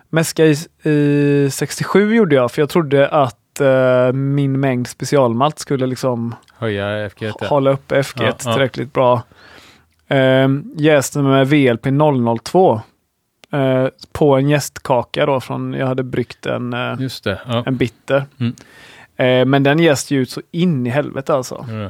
Mäska 0.09 0.45
i, 0.45 0.55
i 0.89 1.49
67 1.51 2.15
gjorde 2.15 2.35
jag 2.35 2.51
för 2.51 2.61
jag 2.61 2.69
trodde 2.69 3.07
att 3.09 3.37
eh, 3.61 4.11
min 4.13 4.59
mängd 4.59 4.87
specialmalt 4.87 5.59
skulle 5.59 5.85
liksom 5.85 6.35
Höja 6.57 7.09
FG. 7.09 7.19
där. 7.39 7.47
hålla 7.47 7.71
uppe 7.71 8.03
FG 8.03 8.19
Ja, 8.21 8.25
ja. 8.25 8.31
tillräckligt 8.53 8.93
bra. 8.93 9.21
Eh, 10.07 10.47
jäste 10.75 11.19
med 11.19 11.47
VLP 11.47 11.85
002 12.43 12.81
eh, 13.51 13.87
på 14.11 14.35
en 14.35 14.49
jästkaka 14.49 15.25
då 15.25 15.39
från, 15.39 15.73
jag 15.73 15.87
hade 15.87 16.03
bryggt 16.03 16.45
en, 16.45 16.73
eh, 16.73 16.95
det. 17.23 17.39
Ja. 17.47 17.63
en 17.65 17.77
bitter. 17.77 18.23
Mm. 18.39 18.55
Eh, 19.17 19.45
men 19.45 19.63
den 19.63 19.79
jäste 19.79 20.15
ju 20.15 20.21
ut 20.21 20.29
så 20.29 20.41
in 20.51 20.87
i 20.87 20.89
helvete 20.89 21.33
alltså. 21.33 21.65
Ja. 21.69 21.89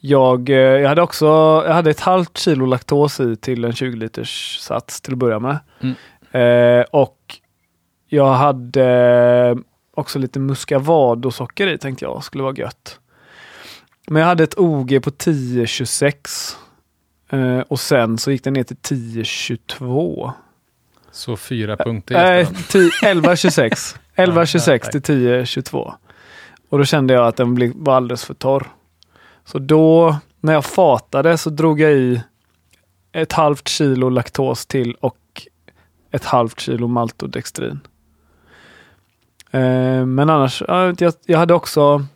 Jag, 0.00 0.48
jag 0.48 0.88
hade 0.88 1.02
också 1.02 1.26
jag 1.66 1.74
hade 1.74 1.90
ett 1.90 2.00
halvt 2.00 2.38
kilo 2.38 2.66
laktos 2.66 3.20
i 3.20 3.36
till 3.36 3.64
en 3.64 3.72
20 3.72 3.96
liters 3.96 4.58
sats 4.60 5.00
till 5.00 5.12
att 5.12 5.18
börja 5.18 5.38
med. 5.38 5.58
Mm. 5.80 5.94
Eh, 6.32 6.84
och 6.90 7.18
jag 8.08 8.32
hade 8.32 9.56
också 9.96 10.18
lite 10.18 10.38
muscavadosocker 10.38 11.66
i 11.66 11.78
tänkte 11.78 12.04
jag 12.04 12.24
skulle 12.24 12.42
vara 12.42 12.56
gött. 12.56 13.00
Men 14.06 14.20
jag 14.20 14.28
hade 14.28 14.44
ett 14.44 14.58
OG 14.58 15.02
på 15.02 15.10
10,26 15.10 16.56
eh, 17.30 17.60
och 17.60 17.80
sen 17.80 18.18
så 18.18 18.30
gick 18.30 18.44
den 18.44 18.52
ner 18.52 18.64
till 18.64 18.76
10,22. 18.76 20.32
Så 21.10 21.36
fyra 21.36 21.76
punkter. 21.76 22.14
Nej, 22.24 22.40
just 22.40 22.70
10 22.70 22.90
11,26. 22.90 23.96
11,26 24.16 24.78
tack. 24.78 24.90
till 24.90 25.02
10,22. 25.02 25.92
Och 26.68 26.78
då 26.78 26.84
kände 26.84 27.14
jag 27.14 27.26
att 27.26 27.36
den 27.36 27.72
var 27.84 27.96
alldeles 27.96 28.24
för 28.24 28.34
torr. 28.34 28.66
Så 29.44 29.58
då, 29.58 30.16
när 30.40 30.52
jag 30.52 30.64
fatade 30.64 31.38
så 31.38 31.50
drog 31.50 31.80
jag 31.80 31.92
i 31.92 32.22
ett 33.12 33.32
halvt 33.32 33.68
kilo 33.68 34.08
laktos 34.08 34.66
till 34.66 34.94
och 34.94 35.46
ett 36.10 36.24
halvt 36.24 36.60
kilo 36.60 36.86
maltodextrin. 36.86 37.80
Eh, 39.50 40.06
men 40.06 40.30
annars, 40.30 40.62
ja, 40.68 40.94
jag, 40.98 41.12
jag 41.26 41.38
hade 41.38 41.54
också, 41.54 42.06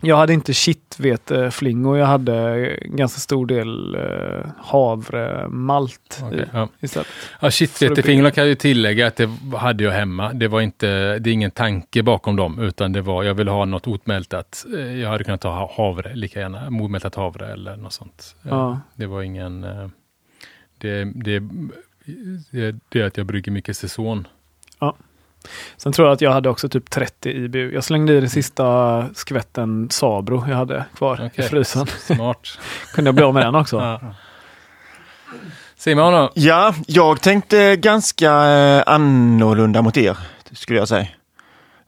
jag 0.00 0.16
hade 0.16 0.32
inte 0.32 0.52
kittveteflingor, 0.54 1.98
jag 1.98 2.06
hade 2.06 2.66
ganska 2.84 3.20
stor 3.20 3.46
del 3.46 3.94
eh, 3.94 4.46
havremalt 4.58 6.22
i 6.32 6.44
ja. 6.52 6.68
istället. 6.80 7.08
Ja, 7.40 7.50
shitvetefingrar 7.50 8.30
kan 8.30 8.42
jag 8.44 8.48
ju 8.48 8.54
tillägga 8.54 9.06
att 9.06 9.16
det 9.16 9.30
hade 9.56 9.84
jag 9.84 9.90
hemma. 9.92 10.32
Det 10.32 10.48
var 10.48 10.60
inte, 10.60 11.18
det 11.18 11.30
är 11.30 11.34
ingen 11.34 11.50
tanke 11.50 12.02
bakom 12.02 12.36
dem, 12.36 12.58
utan 12.58 12.92
det 12.92 13.02
var, 13.02 13.22
jag 13.22 13.34
ville 13.34 13.50
ha 13.50 13.64
något 13.64 13.86
otmältat. 13.86 14.66
Eh, 14.78 14.96
Jag 15.00 15.08
hade 15.10 15.24
kunnat 15.24 15.40
ta 15.40 15.50
ha- 15.50 15.72
havre 15.76 16.14
lika 16.14 16.40
gärna, 16.40 16.66
omältat 16.84 17.14
havre 17.14 17.52
eller 17.52 17.76
något 17.76 17.92
sånt. 17.92 18.36
Eh, 18.42 18.48
Ja. 18.50 18.80
Det 18.94 19.06
var 19.06 19.22
ingen, 19.22 19.64
eh, 19.64 19.88
det, 20.78 21.04
det, 21.04 21.42
det, 22.50 22.76
det 22.88 23.00
är 23.00 23.04
att 23.06 23.16
jag 23.16 23.26
brygger 23.26 23.52
mycket 23.52 23.76
säsong. 23.76 24.24
Sen 25.76 25.92
tror 25.92 26.08
jag 26.08 26.14
att 26.14 26.20
jag 26.20 26.32
hade 26.32 26.48
också 26.48 26.68
typ 26.68 26.90
30 26.90 27.30
IBU. 27.30 27.70
Jag 27.74 27.84
slängde 27.84 28.12
i 28.12 28.20
den 28.20 28.30
sista 28.30 29.06
skvätten 29.14 29.90
Sabro 29.90 30.44
jag 30.48 30.56
hade 30.56 30.84
kvar 30.96 31.24
i 31.24 31.26
Okej. 31.26 31.48
frysen. 31.48 31.86
Smart. 31.86 32.58
Kunde 32.94 33.08
jag 33.08 33.14
bli 33.14 33.24
av 33.24 33.34
med 33.34 33.46
den 33.46 33.54
också. 33.54 33.76
ja. 33.76 34.00
Simon 35.76 36.12
då? 36.12 36.30
Ja, 36.34 36.74
jag 36.86 37.20
tänkte 37.20 37.76
ganska 37.76 38.32
eh, 38.32 38.82
annorlunda 38.86 39.82
mot 39.82 39.96
er, 39.96 40.16
skulle 40.52 40.78
jag 40.78 40.88
säga. 40.88 41.06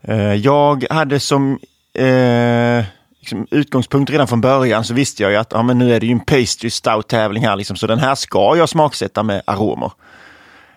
Eh, 0.01 0.33
jag 0.33 0.85
hade 0.89 1.19
som 1.19 1.59
eh, 1.93 2.85
liksom 3.19 3.47
utgångspunkt 3.51 4.11
redan 4.11 4.27
från 4.27 4.41
början 4.41 4.83
så 4.83 4.93
visste 4.93 5.23
jag 5.23 5.31
ju 5.31 5.37
att 5.37 5.51
ja, 5.51 5.63
men 5.63 5.77
nu 5.77 5.93
är 5.93 5.99
det 5.99 6.05
ju 6.05 6.11
en 6.11 6.19
pastry 6.19 6.69
stout 6.69 7.07
tävling 7.07 7.45
här, 7.45 7.55
liksom, 7.55 7.75
så 7.75 7.87
den 7.87 7.99
här 7.99 8.15
ska 8.15 8.57
jag 8.57 8.69
smaksätta 8.69 9.23
med 9.23 9.41
aromer. 9.45 9.91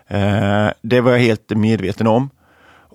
Eh, 0.07 0.67
det 0.81 1.01
var 1.01 1.11
jag 1.11 1.19
helt 1.19 1.49
medveten 1.49 2.07
om. 2.07 2.29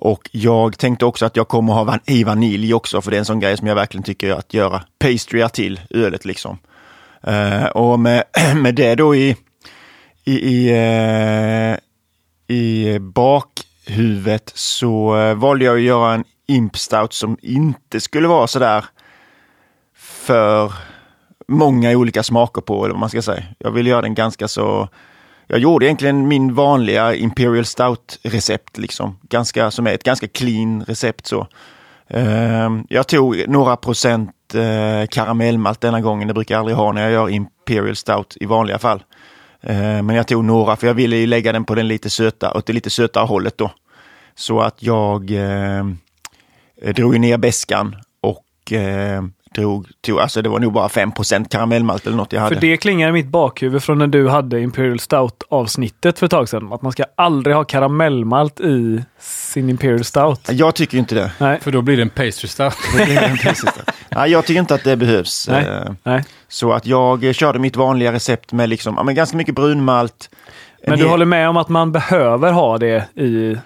Och 0.05 0.31
jag 0.33 0.79
tänkte 0.79 1.05
också 1.05 1.27
att 1.27 1.37
jag 1.37 1.49
kommer 1.49 1.73
ha 1.73 1.85
van 1.85 2.01
i 2.07 2.24
vanilj 2.24 2.74
också, 2.74 3.03
för 3.03 3.11
det 3.11 3.16
är 3.16 3.19
en 3.19 3.24
sån 3.24 3.41
grej 3.41 3.57
som 3.57 3.66
jag 3.66 3.74
verkligen 3.74 4.03
tycker 4.03 4.31
att 4.31 4.55
göra 4.55 4.83
pastryar 4.99 5.49
till 5.49 5.81
ölet 5.91 6.24
liksom. 6.24 6.59
Uh, 7.29 7.65
och 7.65 8.01
med, 8.01 8.24
med 8.57 8.74
det 8.74 8.95
då 8.95 9.15
i, 9.15 9.37
i, 10.24 10.33
i, 10.33 10.73
uh, 10.73 11.79
i 12.57 12.99
bakhuvudet 12.99 14.53
så 14.55 15.16
uh, 15.16 15.35
valde 15.35 15.65
jag 15.65 15.77
att 15.77 15.83
göra 15.83 16.15
en 16.15 16.24
imp 16.47 16.77
stout 16.77 17.12
som 17.12 17.37
inte 17.43 18.01
skulle 18.01 18.29
vara 18.29 18.47
sådär 18.47 18.85
för 19.97 20.73
många 21.49 21.91
olika 21.91 22.23
smaker 22.23 22.62
på, 22.62 22.85
eller 22.85 22.95
vad 22.95 23.01
man 23.01 23.11
ska 23.11 23.23
säga. 23.23 23.45
Jag 23.59 23.70
ville 23.70 23.91
göra 23.91 24.03
den 24.03 24.15
ganska 24.15 24.49
så 24.49 24.89
jag 25.47 25.59
gjorde 25.59 25.86
egentligen 25.86 26.28
min 26.28 26.55
vanliga 26.55 27.14
Imperial 27.14 27.64
Stout-recept, 27.64 28.78
liksom. 28.78 29.19
ganska, 29.23 29.70
som 29.70 29.86
är 29.86 29.93
ett 29.94 30.05
ganska 30.05 30.28
clean 30.28 30.85
recept. 30.85 31.27
så. 31.27 31.47
Ehm, 32.09 32.86
jag 32.89 33.06
tog 33.06 33.48
några 33.48 33.77
procent 33.77 34.55
eh, 34.55 35.06
karamellmalt 35.10 35.81
denna 35.81 36.01
gången. 36.01 36.28
Det 36.28 36.35
brukar 36.35 36.55
jag 36.55 36.60
aldrig 36.60 36.77
ha 36.77 36.93
när 36.93 37.02
jag 37.02 37.12
gör 37.12 37.31
Imperial 37.31 37.97
Stout 37.97 38.36
i 38.40 38.47
vanliga 38.47 38.78
fall. 38.78 39.02
Ehm, 39.62 40.06
men 40.06 40.16
jag 40.16 40.27
tog 40.27 40.44
några 40.44 40.77
för 40.77 40.86
jag 40.86 40.94
ville 40.94 41.16
ju 41.16 41.27
lägga 41.27 41.52
den 41.52 41.64
på 41.64 41.74
den 41.74 41.89
lite 41.89 42.10
söta, 42.10 42.55
åt 42.55 42.66
det 42.66 42.73
lite 42.73 42.90
sötare 42.90 43.24
hållet 43.24 43.59
då. 43.59 43.70
Så 44.35 44.60
att 44.60 44.82
jag 44.82 45.31
eh, 45.31 45.85
drog 46.94 47.20
ner 47.20 47.39
beskan 47.39 47.97
och 48.20 48.73
eh, 48.73 49.23
drog, 49.55 49.87
tog, 50.01 50.20
alltså 50.20 50.43
det 50.43 50.49
var 50.49 50.59
nog 50.61 50.73
bara 50.73 50.89
5 50.89 51.12
karamellmalt 51.51 52.07
eller 52.07 52.16
något 52.16 52.33
jag 52.33 52.41
hade. 52.41 52.55
För 52.55 52.61
det 52.61 52.77
klingar 52.77 53.09
i 53.09 53.12
mitt 53.12 53.27
bakhuvud 53.27 53.83
från 53.83 53.99
när 53.99 54.07
du 54.07 54.29
hade 54.29 54.61
Imperial 54.61 54.99
Stout 54.99 55.43
avsnittet 55.51 56.19
för 56.19 56.27
ett 56.27 56.31
tag 56.31 56.49
sedan. 56.49 56.73
Att 56.73 56.83
man 56.83 56.93
ska 56.93 57.05
aldrig 57.16 57.57
ha 57.57 57.65
karamellmalt 57.65 58.61
i 58.61 59.05
sin 59.20 59.70
Imperial 59.70 60.05
Stout. 60.05 60.49
Jag 60.51 60.74
tycker 60.74 60.99
inte 60.99 61.15
det. 61.15 61.33
Nej. 61.39 61.61
För 61.61 61.73
då 61.73 61.83
blir 61.83 61.97
det 61.97 62.03
en 62.03 62.11
pastry 62.11 62.49
stout. 62.49 62.77
Nej, 64.15 64.31
jag 64.31 64.45
tycker 64.47 64.61
inte 64.61 64.74
att 64.74 64.85
det 64.85 64.97
behövs. 64.97 65.49
Nej. 65.49 65.65
Eh, 65.66 65.93
Nej. 66.03 66.24
Så 66.49 66.73
att 66.73 66.87
jag 66.87 67.35
körde 67.35 67.59
mitt 67.59 67.77
vanliga 67.77 68.12
recept 68.12 68.53
med 68.53 68.69
liksom, 68.69 68.95
ja, 68.97 69.03
men 69.03 69.15
ganska 69.15 69.37
mycket 69.37 69.55
brunmalt. 69.55 70.31
En 70.85 70.91
Men 70.91 70.99
du 70.99 71.05
hel- 71.05 71.11
håller 71.11 71.27
med 71.27 71.49
om 71.49 71.57
att 71.57 71.69
man 71.69 71.93
behöver 71.93 72.53
ha 72.53 72.79
det 72.79 73.05
i 73.15 73.57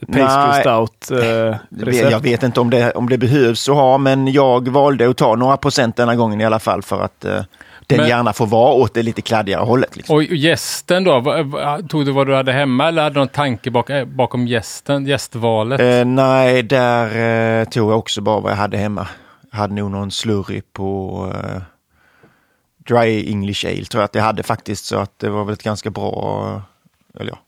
Pastry 0.00 0.22
Nej. 0.50 0.60
Stout 0.60 1.10
eh, 1.10 1.18
vet- 1.18 1.60
Jag 1.70 1.88
recept? 1.88 2.24
vet 2.24 2.42
inte 2.42 2.60
om 2.60 2.70
det, 2.70 2.92
om 2.92 3.08
det 3.08 3.18
behövs 3.18 3.68
att 3.68 3.74
ha, 3.74 3.98
men 3.98 4.32
jag 4.32 4.68
valde 4.68 5.10
att 5.10 5.16
ta 5.16 5.34
några 5.36 5.56
procent 5.56 5.96
denna 5.96 6.16
gången 6.16 6.40
i 6.40 6.44
alla 6.44 6.58
fall 6.58 6.82
för 6.82 7.00
att 7.00 7.24
eh, 7.24 7.42
den 7.86 7.98
Men- 7.98 8.08
gärna 8.08 8.32
får 8.32 8.46
vara 8.46 8.72
åt 8.74 8.94
det 8.94 9.02
lite 9.02 9.22
kladdigare 9.22 9.62
hållet. 9.64 9.96
Liksom. 9.96 10.16
Och 10.16 10.22
gästen 10.24 11.04
då? 11.04 11.22
Tog 11.88 12.06
du 12.06 12.12
vad 12.12 12.26
du 12.26 12.34
hade 12.34 12.52
hemma 12.52 12.88
eller 12.88 13.02
hade 13.02 13.14
du 13.14 13.18
någon 13.18 13.28
tanke 13.28 13.70
bak, 13.70 13.90
eh, 13.90 14.04
bakom 14.04 14.46
gästen, 14.46 15.06
gästvalet? 15.06 15.80
Eh, 15.80 16.04
nej, 16.04 16.62
där 16.62 17.60
eh, 17.60 17.64
tog 17.64 17.90
jag 17.90 17.98
också 17.98 18.20
bara 18.20 18.40
vad 18.40 18.52
jag 18.52 18.56
hade 18.56 18.76
hemma. 18.76 19.08
Jag 19.50 19.58
hade 19.58 19.74
nog 19.74 19.90
någon 19.90 20.10
slurry 20.10 20.62
på 20.72 21.32
eh, 21.34 21.62
Dry 22.88 23.30
English 23.30 23.66
Ale 23.66 23.84
tror 23.84 24.00
jag 24.00 24.04
att 24.04 24.14
jag 24.14 24.22
hade 24.22 24.42
faktiskt, 24.42 24.84
så 24.84 24.98
att 24.98 25.18
det 25.18 25.28
var 25.30 25.44
väl 25.44 25.52
ett 25.54 25.62
ganska 25.62 25.90
bra... 25.90 26.44
eh, 27.16 27.20
Eller 27.20 27.30
ja. 27.30 27.38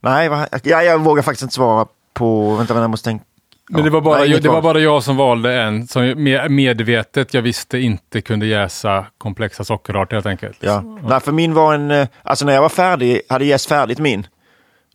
Nej, 0.00 0.28
vad- 0.28 0.48
ja, 0.62 0.82
jag 0.82 0.98
vågar 0.98 1.22
faktiskt 1.22 1.42
inte 1.42 1.54
svara 1.54 1.86
på... 2.14 2.54
Vänta, 2.54 2.74
vänta 2.74 2.82
jag 2.84 2.90
måste 2.90 3.04
tänka. 3.10 3.24
Men 3.72 3.84
det 3.84 3.90
var, 3.90 4.00
bara, 4.00 4.18
Nej, 4.18 4.28
inget 4.28 4.42
det 4.42 4.48
var 4.48 4.62
bara 4.62 4.80
jag 4.80 5.02
som 5.02 5.16
valde 5.16 5.54
en 5.62 5.86
som 5.86 6.22
med- 6.22 6.50
medvetet 6.50 7.34
jag 7.34 7.42
visste 7.42 7.78
inte 7.78 8.20
kunde 8.20 8.46
jäsa 8.46 9.06
komplexa 9.18 9.64
sockerarter 9.64 10.16
helt 10.16 10.26
enkelt. 10.26 10.56
Ja. 10.60 10.80
Nej, 11.08 11.20
för 11.20 11.32
min 11.32 11.54
var 11.54 11.74
en... 11.74 11.90
eh, 11.90 12.08
Alltså 12.22 12.44
när 12.46 12.52
jag 12.52 12.62
var 12.62 12.68
färdig, 12.68 13.20
hade 13.28 13.44
jäst 13.44 13.68
färdigt 13.68 13.98
min, 13.98 14.26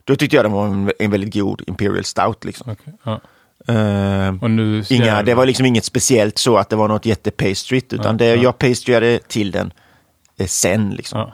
då 0.04 0.16
tyckte 0.16 0.36
jag 0.36 0.44
den 0.44 0.52
var 0.52 0.66
en, 0.66 0.92
en 0.98 1.10
väldigt 1.10 1.34
god 1.34 1.62
Imperial 1.66 2.04
Stout. 2.04 2.44
Liksom. 2.44 2.72
Okej, 2.72 2.94
ja. 3.02 3.20
Eh, 3.74 4.34
Och 4.42 4.50
nu... 4.50 4.84
inga, 4.90 5.22
det 5.22 5.34
var 5.34 5.46
liksom 5.46 5.66
inget 5.66 5.84
speciellt 5.84 6.38
så 6.38 6.56
att 6.56 6.68
det 6.70 6.76
var 6.76 6.88
något 6.88 7.06
jättepastryt, 7.06 7.92
utan 7.92 8.06
Ja, 8.06 8.12
det, 8.12 8.26
ja. 8.26 8.42
jag 8.42 8.58
pastryade 8.58 9.18
till 9.18 9.50
den 9.50 9.72
eh, 10.38 10.46
sen. 10.46 10.90
Liksom. 10.90 11.20
Ja. 11.20 11.32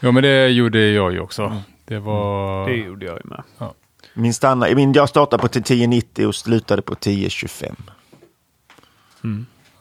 ja, 0.00 0.10
men 0.12 0.22
det 0.22 0.48
gjorde 0.48 0.78
jag 0.90 1.12
ju 1.12 1.20
också. 1.20 1.62
Det 1.86 1.98
var... 1.98 2.68
Det 2.68 2.76
gjorde 2.76 3.06
jag 3.06 3.14
ju 3.24 3.30
med. 3.30 3.42
Min 4.14 4.34
standard, 4.34 4.76
min, 4.76 4.92
jag 4.92 5.08
startade 5.08 5.40
på 5.40 5.46
1090 5.46 6.26
och 6.26 6.34
slutade 6.34 6.82
på 6.82 6.92
1025. 6.92 7.76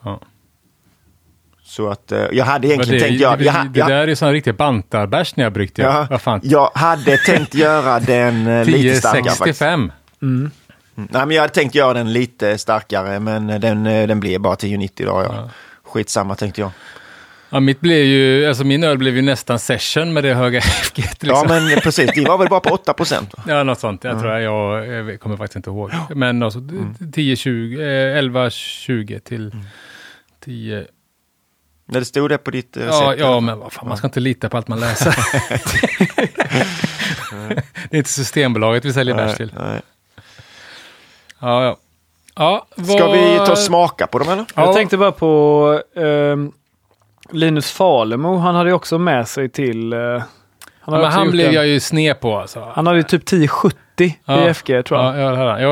Ja. 0.03 0.19
Så 1.63 1.89
att 1.89 2.11
eh, 2.11 2.25
jag 2.31 2.45
hade 2.45 2.67
egentligen 2.67 2.99
det, 2.99 3.05
tänkt... 3.05 3.21
Jag, 3.21 3.39
det, 3.39 3.45
jag, 3.45 3.69
det, 3.69 3.79
jag, 3.79 3.87
där 3.87 4.07
är 4.07 4.15
sån 4.15 4.31
riktig 4.31 4.55
bantarbärs 4.55 5.35
ni 5.35 5.43
har 5.43 5.49
bryggt. 5.49 5.77
Ja. 5.77 5.85
ja, 5.85 6.07
Vad 6.09 6.21
fan? 6.21 6.39
jag 6.43 6.71
hade 6.73 7.17
tänkt 7.17 7.55
göra 7.55 7.99
den 7.99 8.47
eh, 8.47 8.65
lite 8.65 8.95
starkare 8.95 9.23
faktiskt. 9.23 9.61
1065. 9.61 9.91
Mm. 10.21 10.51
Nej, 10.95 11.25
men 11.25 11.31
jag 11.31 11.41
hade 11.41 11.53
tänkt 11.53 11.75
göra 11.75 11.93
den 11.93 12.13
lite 12.13 12.57
starkare, 12.57 13.19
men 13.19 13.49
eh, 13.49 13.59
den, 13.59 13.83
den 13.83 14.19
blev 14.19 14.41
bara 14.41 14.53
1090 14.53 15.03
idag. 15.03 15.23
Ja. 15.23 15.35
Ja. 15.35 15.49
Skitsamma 15.83 16.35
tänkte 16.35 16.61
jag. 16.61 16.71
Ja, 17.49 17.59
mitt 17.59 17.79
blev 17.79 18.05
ju, 18.05 18.45
alltså 18.47 18.63
min 18.63 18.83
öl 18.83 18.97
blev 18.97 19.15
ju 19.15 19.21
nästan 19.21 19.59
session 19.59 20.13
med 20.13 20.23
det 20.23 20.33
höga 20.33 20.61
FG. 20.83 20.97
Liksom. 20.97 21.29
Ja, 21.29 21.45
men 21.47 21.71
eh, 21.73 21.79
precis. 21.79 22.11
Det 22.15 22.25
var 22.25 22.37
väl 22.37 22.47
bara 22.49 22.59
på 22.59 22.69
8 22.73 22.93
procent? 22.93 23.33
Ja, 23.47 23.63
något 23.63 23.79
sånt. 23.79 24.03
Jag 24.03 24.19
tror 24.19 24.33
jag, 24.39 24.87
jag, 24.87 25.19
kommer 25.19 25.37
faktiskt 25.37 25.55
inte 25.55 25.69
ihåg. 25.69 25.91
Men 26.09 26.43
alltså 26.43 26.59
Mm. 26.59 26.95
10, 27.13 27.35
20, 27.35 27.81
eh, 27.81 28.17
11, 28.17 28.49
20 28.49 29.19
till 29.19 29.51
10. 30.45 30.85
När 31.87 31.99
det 31.99 32.05
stod 32.05 32.29
det 32.29 32.37
på 32.37 32.51
ditt 32.51 32.77
eh, 32.77 32.85
Ja, 32.85 33.09
sätt. 33.11 33.19
ja, 33.19 33.39
men 33.39 33.59
vad 33.59 33.73
fan, 33.73 33.87
man 33.87 33.97
ska 33.97 34.07
inte 34.07 34.19
lita 34.19 34.49
på 34.49 34.57
allt 34.57 34.67
man 34.67 34.79
läser. 34.79 35.15
det 37.89 37.91
är 37.91 37.97
inte 37.97 38.09
Systembolaget 38.09 38.85
vi 38.85 38.93
säljer 38.93 39.15
bärs 39.15 39.37
till. 39.37 39.53
Nej. 39.59 39.81
Ja, 41.41 41.63
ja. 41.63 41.77
ja 42.35 42.67
Ska 42.83 43.11
vi 43.11 43.35
ta 43.37 43.41
och 43.41 43.47
vad- 43.47 43.59
smaka 43.59 44.07
på 44.07 44.19
dem 44.19 44.29
eller? 44.29 44.45
Ja. 44.55 44.65
Jag 44.65 44.75
tänkte 44.75 44.97
bara 44.97 45.11
på 45.11 45.81
ehm, 45.95 46.51
Linus 47.31 47.71
Falemo. 47.71 48.37
Han 48.37 48.55
hade 48.55 48.69
ju 48.69 48.73
också 48.75 48.97
med 48.97 49.27
sig 49.27 49.49
till... 49.49 49.93
eh, 49.93 49.99
han, 50.81 50.99
Ja, 51.01 51.05
han 51.07 51.31
blev 51.31 51.47
en- 51.47 51.53
jag 51.53 51.67
ju 51.67 51.79
sned 51.79 52.19
på 52.19 52.37
alltså. 52.39 52.71
han 52.75 52.87
hade 52.87 52.99
ju 52.99 53.03
typ 53.03 53.23
1070 53.23 53.77
Ja. 54.25 54.49
i 54.49 54.53
FG 54.53 54.65
tror 54.85 54.99
jag. 55.01 55.17
Ja, 55.19 55.59
jag 55.59 55.71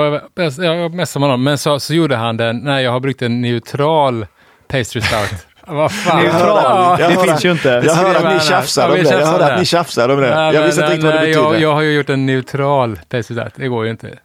jag 0.57 0.77
var 0.77 0.89
mest 0.89 1.11
som 1.11 1.21
honom. 1.21 1.43
Men 1.43 1.57
så, 1.57 1.79
så 1.79 1.93
gjorde 1.93 2.15
han 2.15 2.37
den, 2.37 2.57
nej 2.57 2.83
jag 2.83 2.91
har 2.91 2.99
bryggt 2.99 3.21
en 3.21 3.41
neutral 3.41 4.25
pastry 4.67 5.01
stout. 5.01 5.47
Vad 5.67 5.91
fan. 5.91 6.23
Neutral? 6.23 6.61
Ja, 6.63 6.95
det 7.07 7.13
jag 7.13 7.23
finns 7.25 7.45
ju 7.45 7.51
inte. 7.51 7.83
Jag 7.85 7.93
hörde 7.93 8.17
att 8.19 8.23
ni 8.23 8.39
Ja, 8.49 8.91
om 8.93 9.03
det. 9.03 9.09
Jag 9.19 9.25
hörde 9.25 9.53
att 9.53 9.59
ni 9.59 9.65
tjafsade 9.65 10.13
om 10.13 10.21
det. 10.21 10.27
Jag 10.53 10.63
visste 10.65 10.81
inte 10.81 10.93
riktigt 10.93 11.03
vad 11.05 11.13
det 11.13 11.19
nej, 11.19 11.27
betydde. 11.27 11.45
jag, 11.53 11.61
jag 11.61 11.73
har 11.73 11.81
ju 11.81 11.91
gjort 11.93 12.09
en 12.09 12.25
neutral 12.25 12.99
pastry 13.09 13.35
stout. 13.35 13.53
Det 13.55 13.67
går 13.67 13.85
ju 13.85 13.91
inte. 13.91 14.07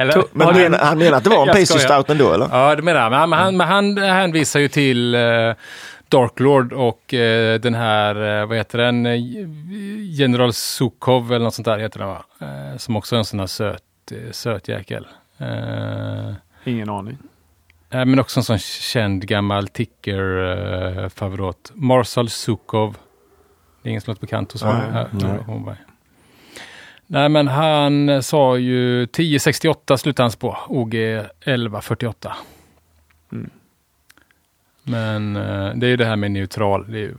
Eller? 0.00 0.12
To- 0.12 0.28
Men 0.32 0.46
Har 0.46 0.54
du- 0.54 0.68
men, 0.68 0.80
han 0.80 0.98
menar 0.98 1.16
att 1.18 1.24
det 1.24 1.30
var 1.30 1.56
en 1.58 1.66
skojar. 1.66 1.84
stout 1.84 2.10
ändå 2.10 2.32
eller? 2.32 2.48
Ja, 2.52 2.76
det 2.76 2.82
menar 2.82 3.00
jag. 3.00 3.10
Men, 3.28 3.38
han, 3.38 3.56
men 3.56 3.68
han 3.68 3.96
hänvisar 3.98 4.60
ju 4.60 4.68
till 4.68 5.14
eh, 5.14 5.20
Dark 6.08 6.40
Lord 6.40 6.72
och 6.72 7.14
eh, 7.14 7.60
den 7.60 7.74
här, 7.74 8.40
eh, 8.40 8.46
vad 8.46 8.56
heter 8.56 8.78
den, 8.78 9.06
General 10.12 10.52
Sukov 10.52 11.32
eller 11.32 11.44
något 11.44 11.54
sånt 11.54 11.64
där 11.66 11.78
heter 11.78 11.98
den 11.98 12.08
va? 12.08 12.24
Som 12.78 12.96
också 12.96 13.16
är 13.16 13.18
en 13.18 13.24
sån 13.24 13.40
här 13.40 13.46
söt, 13.46 13.82
söt 14.30 14.68
jäkel. 14.68 15.06
Ingen 16.64 16.90
aning. 16.90 17.18
eh, 17.90 18.04
men 18.04 18.18
också 18.20 18.40
en 18.40 18.44
sån 18.44 18.58
känd 18.58 19.26
gammal 19.26 19.68
ticker-favorit. 19.68 21.70
Marshall 21.74 22.28
Sukov. 22.28 22.96
Det 23.82 23.88
är 23.88 23.90
ingen 23.90 24.00
som 24.00 24.10
låter 24.10 24.20
bekant 24.20 24.52
hos 24.52 24.62
honom. 24.62 25.74
Nej, 27.12 27.28
men 27.28 27.48
han 27.48 28.08
eh, 28.08 28.20
sa 28.20 28.56
ju 28.58 29.02
1068 29.02 29.98
slutade 29.98 30.24
han 30.24 30.32
på. 30.38 30.56
OG 30.68 30.94
1148. 30.94 32.36
Mm. 33.32 33.50
Men 34.82 35.36
eh, 35.36 35.74
det 35.74 35.86
är 35.86 35.90
ju 35.90 35.96
det 35.96 36.04
här 36.04 36.16
med 36.16 36.30
neutral. 36.30 36.86
Det 36.92 36.98
är 36.98 37.02
ju, 37.02 37.14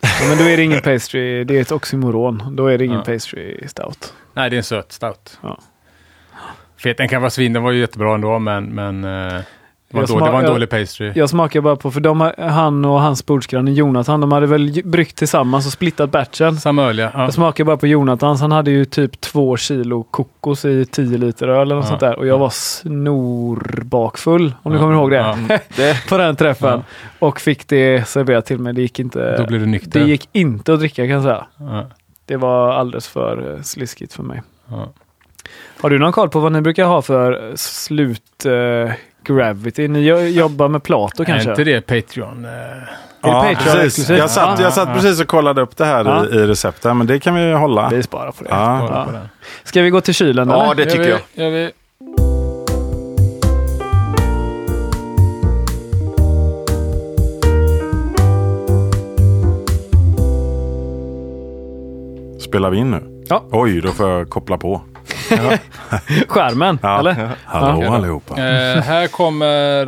Ja, 0.00 0.28
men 0.28 0.38
då 0.38 0.44
är 0.44 0.56
det 0.56 0.62
ingen 0.62 0.82
pastry, 0.82 1.44
det 1.44 1.56
är 1.56 1.60
ett 1.60 1.72
oxymoron. 1.72 2.56
Då 2.56 2.66
är 2.66 2.78
det 2.78 2.84
ingen 2.84 2.98
Ja. 2.98 3.04
pastry 3.04 3.68
stout. 3.68 4.14
nej, 4.34 4.50
det 4.50 4.56
är 4.56 4.58
en 4.58 4.64
söt 4.64 4.92
stout. 4.92 5.38
Ja. 5.42 5.58
Fet, 6.76 6.96
den 6.96 7.08
kan 7.08 7.22
vara 7.22 7.30
svin, 7.30 7.52
den 7.52 7.62
var 7.62 7.72
ju 7.72 7.80
jättebra 7.80 8.14
ändå, 8.14 8.38
men, 8.38 8.64
men 8.64 9.04
eh, 9.04 9.40
det, 9.90 9.96
var 9.96 10.02
Jag 10.02 10.08
då, 10.08 10.14
det 10.24 10.30
var 10.32 10.38
en 10.38 10.44
jag- 10.44 10.54
dålig 10.54 10.70
pastry. 10.70 11.12
Jag 11.14 11.30
smakar 11.30 11.60
bara 11.60 11.76
på, 11.76 11.90
för 11.90 12.00
de, 12.00 12.32
han 12.38 12.84
och 12.84 13.00
hans 13.00 13.26
bordsgranne 13.26 13.72
Jonathan, 13.72 14.20
de 14.20 14.32
hade 14.32 14.46
väl 14.46 14.82
bryggt 14.84 15.16
tillsammans 15.16 15.66
och 15.66 15.72
splittat 15.72 16.10
batchen. 16.10 16.56
Samma 16.56 16.82
öl, 16.84 16.98
ja. 16.98 17.10
ja. 17.14 17.22
Jag 17.22 17.34
smakar 17.34 17.64
bara 17.64 17.76
på 17.76 17.86
Jonathans, 17.86 18.40
han 18.40 18.52
hade 18.52 18.70
ju 18.70 18.84
typ 18.84 19.20
två 19.20 19.56
kilo 19.56 20.02
kokos 20.02 20.64
i 20.64 20.84
10 20.84 21.18
liter 21.18 21.48
öl 21.48 21.62
eller 21.62 21.74
något 21.74 21.84
Ja. 21.84 21.88
sånt 21.88 22.00
där. 22.00 22.18
Och 22.18 22.26
jag 22.26 22.38
var 22.38 22.50
snorbakfull, 22.50 24.54
om 24.62 24.72
du 24.72 24.78
Ja. 24.78 24.82
kommer 24.82 24.94
ihåg 24.94 25.10
det. 25.10 25.16
Ja. 25.16 25.36
Det, 25.76 26.08
på 26.08 26.18
den 26.18 26.36
träffen. 26.36 26.70
Ja. 26.70 26.82
Och 27.26 27.40
fick 27.40 27.68
det 27.68 28.08
serverat 28.08 28.46
till 28.46 28.58
mig. 28.58 28.72
Det 28.72 28.82
gick 28.82 29.00
inte, 29.00 29.36
Då 29.36 29.46
blir 29.46 29.58
du 29.58 29.66
nykter. 29.66 30.00
det 30.00 30.06
gick 30.06 30.28
inte 30.32 30.72
att 30.72 30.78
dricka 30.78 31.02
kan 31.02 31.08
jag 31.10 31.22
säga. 31.22 31.46
Ja, 31.58 31.86
Det 32.24 32.36
var 32.36 32.72
alldeles 32.72 33.08
för 33.08 33.54
eh, 33.56 33.62
sliskigt 33.62 34.12
för 34.12 34.22
mig. 34.22 34.42
ja. 34.70 34.88
Har 35.80 35.90
du 35.90 35.98
någon 35.98 36.12
koll 36.12 36.28
på 36.28 36.40
vad 36.40 36.52
ni 36.52 36.60
brukar 36.60 36.84
ha 36.84 37.02
för 37.02 37.52
slut 37.56 38.46
eh, 38.46 38.92
gravity? 39.26 39.88
Ni 39.88 40.00
jo- 40.08 40.18
jobbar 40.20 40.68
med 40.68 40.82
Plato 40.82 41.24
kanske? 41.24 41.48
Är 41.48 41.52
inte 41.52 41.64
det 41.64 41.80
Patreon? 41.80 42.44
eh, 42.44 42.50
Ja, 43.22 43.42
Patreon 43.54 43.76
precis. 43.76 44.10
Jag 44.10 44.30
satt, 44.30 44.60
jag 44.60 44.72
satt 44.72 44.88
Ja. 44.88 44.94
precis 44.94 45.20
och 45.20 45.26
kollade 45.28 45.60
upp 45.62 45.76
det 45.76 45.84
här 45.84 46.04
Ja. 46.04 46.26
i, 46.26 46.28
i 46.28 46.46
receptet, 46.46 46.96
men 46.96 47.06
det 47.06 47.18
kan 47.20 47.34
vi 47.34 47.52
hålla. 47.52 47.88
Vi 47.88 48.02
sparar 48.02 48.32
på 48.32 48.44
det. 48.44 48.50
Ja. 48.50 49.06
Ska 49.64 49.82
vi 49.82 49.90
gå 49.90 50.00
till 50.00 50.14
kylen 50.14 50.48
Ja, 50.48 50.64
eller? 50.64 50.74
det 50.84 50.90
tycker 50.90 51.04
Gör 51.04 51.10
jag. 51.10 51.20
vi, 51.34 51.42
gör 51.42 51.50
vi. 51.50 51.70
Spelar 62.40 62.70
vi 62.70 62.76
in 62.78 62.90
nu? 62.90 63.24
Ja. 63.28 63.42
Oj, 63.50 63.80
då 63.80 63.88
får 63.88 64.10
jag 64.10 64.30
koppla 64.30 64.58
på. 64.58 64.80
Skärmen, 66.28 66.78
Ja. 66.82 66.98
eller? 66.98 67.30
Hallå 67.44 67.82
Ja. 67.84 67.94
allihopa. 67.96 68.34
Eh, 68.34 68.82
här 68.82 69.06
kommer 69.06 69.86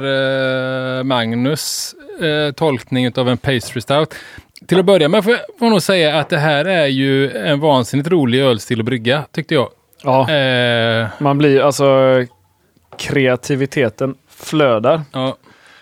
eh, 0.98 1.04
Magnus 1.04 1.94
eh, 2.20 2.52
tolkning 2.54 3.12
av 3.18 3.28
en 3.28 3.38
pastry 3.38 3.80
stout. 3.80 4.14
Till 4.66 4.78
att 4.78 4.84
börja 4.84 5.08
med 5.08 5.24
får 5.24 5.32
jag 5.60 5.70
nog 5.70 5.82
säga 5.82 6.18
att 6.18 6.28
det 6.28 6.38
här 6.38 6.64
är 6.64 6.86
ju 6.86 7.30
en 7.36 7.60
vansinnigt 7.60 8.08
rolig 8.08 8.40
ölstil 8.40 8.80
att 8.80 8.86
brygga, 8.86 9.24
tyckte 9.32 9.54
jag. 9.54 9.68
Ja, 10.02 10.30
Eh, 10.30 11.06
man 11.18 11.38
blir 11.38 11.60
alltså 11.60 11.86
kreativiteten 12.98 14.14
flödar. 14.30 15.02
ja. 15.12 15.36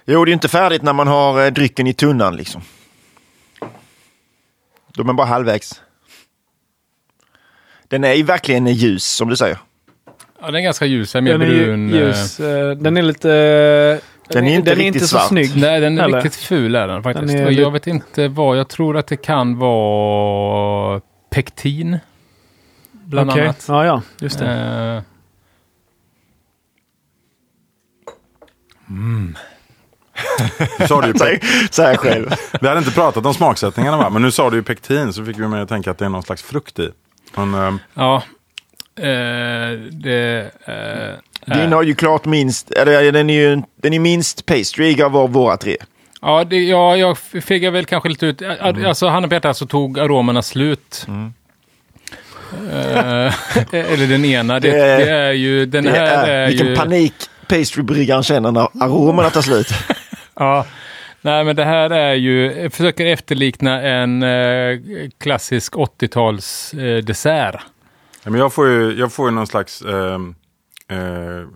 Jo, 0.09 0.25
det 0.25 0.29
är 0.29 0.31
ju 0.31 0.35
inte 0.35 0.49
färdigt 0.49 0.83
när 0.83 0.93
man 0.93 1.09
har 1.09 1.45
eh, 1.45 1.51
drycken 1.51 1.87
i 1.87 1.93
tunnan 1.95 2.37
liksom. 2.37 2.63
Då 4.95 5.03
är 5.03 5.05
man 5.07 5.17
bara 5.17 5.27
halvvägs. 5.27 5.83
Den 7.89 8.05
är 8.05 8.13
ju 8.15 8.23
verkligen 8.23 8.67
ljus 8.67 9.05
som 9.05 9.29
du 9.29 9.37
säger. 9.37 9.59
Ja, 10.41 10.47
den 10.47 10.55
är 10.55 10.61
ganska 10.61 10.87
ljus. 10.87 11.13
Den 11.13 11.27
är 11.27 11.33
Den 11.33 11.43
är 11.43 11.47
brun. 11.47 11.95
eh, 11.95 11.97
ljus. 12.01 12.41
eh, 12.41 12.71
Den 12.77 12.97
är 12.97 13.03
lite... 13.03 13.29
Den 14.29 14.47
är 14.47 14.55
inte 14.55 14.71
den 14.71 14.81
är 14.81 14.85
riktigt 14.85 14.87
inte 14.87 14.99
så 15.09 15.17
svart. 15.17 15.29
snygg. 15.29 15.57
Nej, 15.57 15.81
den 15.81 15.99
är 15.99 16.03
heller. 16.03 16.17
riktigt 16.23 16.35
ful 16.41 16.75
är 16.75 16.89
den 16.89 17.03
faktiskt. 17.03 17.33
Den 17.37 17.47
är 17.47 17.51
jag 17.51 17.71
vet 17.71 17.87
inte 17.87 18.29
vad. 18.29 18.59
Jag 18.59 18.69
tror 18.69 18.97
att 18.97 19.07
det 19.07 19.17
kan 19.17 19.59
vara 19.59 21.01
pektin. 21.31 21.99
Bland 22.93 23.31
Okej. 23.31 23.43
annat. 23.43 23.65
Ja, 23.69 23.85
ja. 23.87 24.03
Just 24.21 24.39
det. 24.39 24.47
Eh, 24.47 25.03
Du 30.79 30.87
sa 30.87 31.01
det 31.01 31.07
ju 31.09 31.15
Säg, 31.19 31.41
säg 31.71 31.97
själv. 31.97 32.35
Vi 32.61 32.69
hade 32.69 32.79
inte 32.79 32.91
pratat 32.91 33.27
om 33.27 33.35
smaksättningarna 33.35 33.97
va? 33.97 34.11
Men 34.11 34.23
nu 34.23 34.31
sa 34.31 34.51
du 34.51 34.57
ju 34.57 34.63
pektin 34.63 35.13
så 35.13 35.25
fick 35.25 35.39
vi 35.39 35.49
mig 35.49 35.61
att 35.63 35.69
tänka 35.69 35.91
att 35.91 35.99
det 35.99 36.05
är 36.05 36.09
någon 36.09 36.23
slags 36.23 36.43
frukt 36.43 36.79
i. 36.79 36.91
Men, 37.35 37.55
eh, 37.55 37.75
ja. 37.95 38.23
Eh, 38.99 39.79
det... 39.91 40.51
eh, 41.47 41.57
Din 41.59 41.73
har 41.73 41.83
ju 41.83 41.95
klart 41.95 42.25
minst, 42.25 42.71
eller 42.71 43.13
den 43.13 43.31
är 43.31 43.35
ju 43.35 43.63
den 43.83 43.93
är 43.93 43.99
minst 43.99 44.47
pastry 44.47 45.03
av 45.03 45.13
våra 45.33 45.57
tre. 45.57 45.77
Ja, 46.23 46.45
det, 46.45 46.57
ja, 46.65 46.97
jag 46.97 47.19
fegar 47.19 47.71
väl 47.71 47.85
kanske 47.85 48.09
lite 48.09 48.27
ut. 48.27 48.43
Mm. 48.43 48.87
Alltså, 48.87 49.09
på 49.29 49.35
hjärtat 49.35 49.57
så 49.57 49.67
tog 49.67 49.99
aromerna 49.99 50.43
slut. 50.43 51.07
Eh, 52.73 53.33
eller 53.73 54.07
den 54.09 54.25
ena. 54.25 54.61
Det, 54.61 54.71
Det- 54.71 54.77
det 55.05 55.11
är 55.11 55.33
ju... 55.33 55.67
Den 55.67 55.85
Det 55.85 55.91
här 55.91 56.27
är, 56.29 56.49
vilken 56.49 56.67
ju... 56.67 56.77
panik 56.77 57.15
pastrybryggaren 57.49 58.23
känner 58.23 58.53
när 58.53 58.69
aromerna 58.81 59.31
tar 59.31 59.43
slut. 59.43 59.69
Ja. 60.39 60.67
Nej, 61.27 61.45
men 61.45 61.57
det 61.57 61.65
här 61.65 61.91
är 61.91 62.15
ju... 62.15 62.53
Jag 62.53 62.73
försöker 62.73 63.07
efterlikna 63.07 63.83
en 63.83 64.23
eh, 64.23 64.79
klassisk 65.19 65.75
80-tals 65.75 66.75
eh, 66.75 67.05
dessert. 67.05 67.61
ja, 68.25 68.31
men 68.31 68.41
jag 68.41 68.53
får 68.53 68.69
ju, 68.69 68.99
jag 68.99 69.13
får 69.13 69.29
ju 69.29 69.35
någon 69.35 69.47
slags 69.47 69.83
eh, 69.83 70.21
eh, 70.89 71.47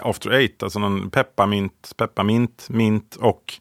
after 0.00 0.30
eight, 0.30 0.62
alltså 0.62 0.78
någon 0.78 1.10
pepparmint, 1.10 1.92
pepparmint, 1.96 2.66
mint 2.70 3.16
och 3.16 3.54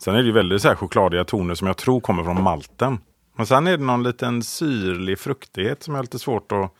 sen 0.00 0.14
är 0.14 0.18
det 0.18 0.26
ju 0.26 0.32
väldigt 0.32 0.62
så 0.62 0.68
här 0.68 0.74
chokladiga 0.74 1.24
toner 1.24 1.54
som 1.54 1.66
jag 1.66 1.76
tror 1.76 2.00
kommer 2.00 2.24
från 2.24 2.42
malten. 2.42 2.98
Men 3.36 3.46
sen 3.46 3.66
är 3.66 3.76
det 3.76 3.84
någon 3.84 4.02
liten 4.02 4.42
syrlig 4.42 5.18
fruktighet 5.18 5.82
som 5.82 5.94
är 5.94 6.00
lite 6.02 6.18
svårt 6.18 6.52
att, 6.52 6.70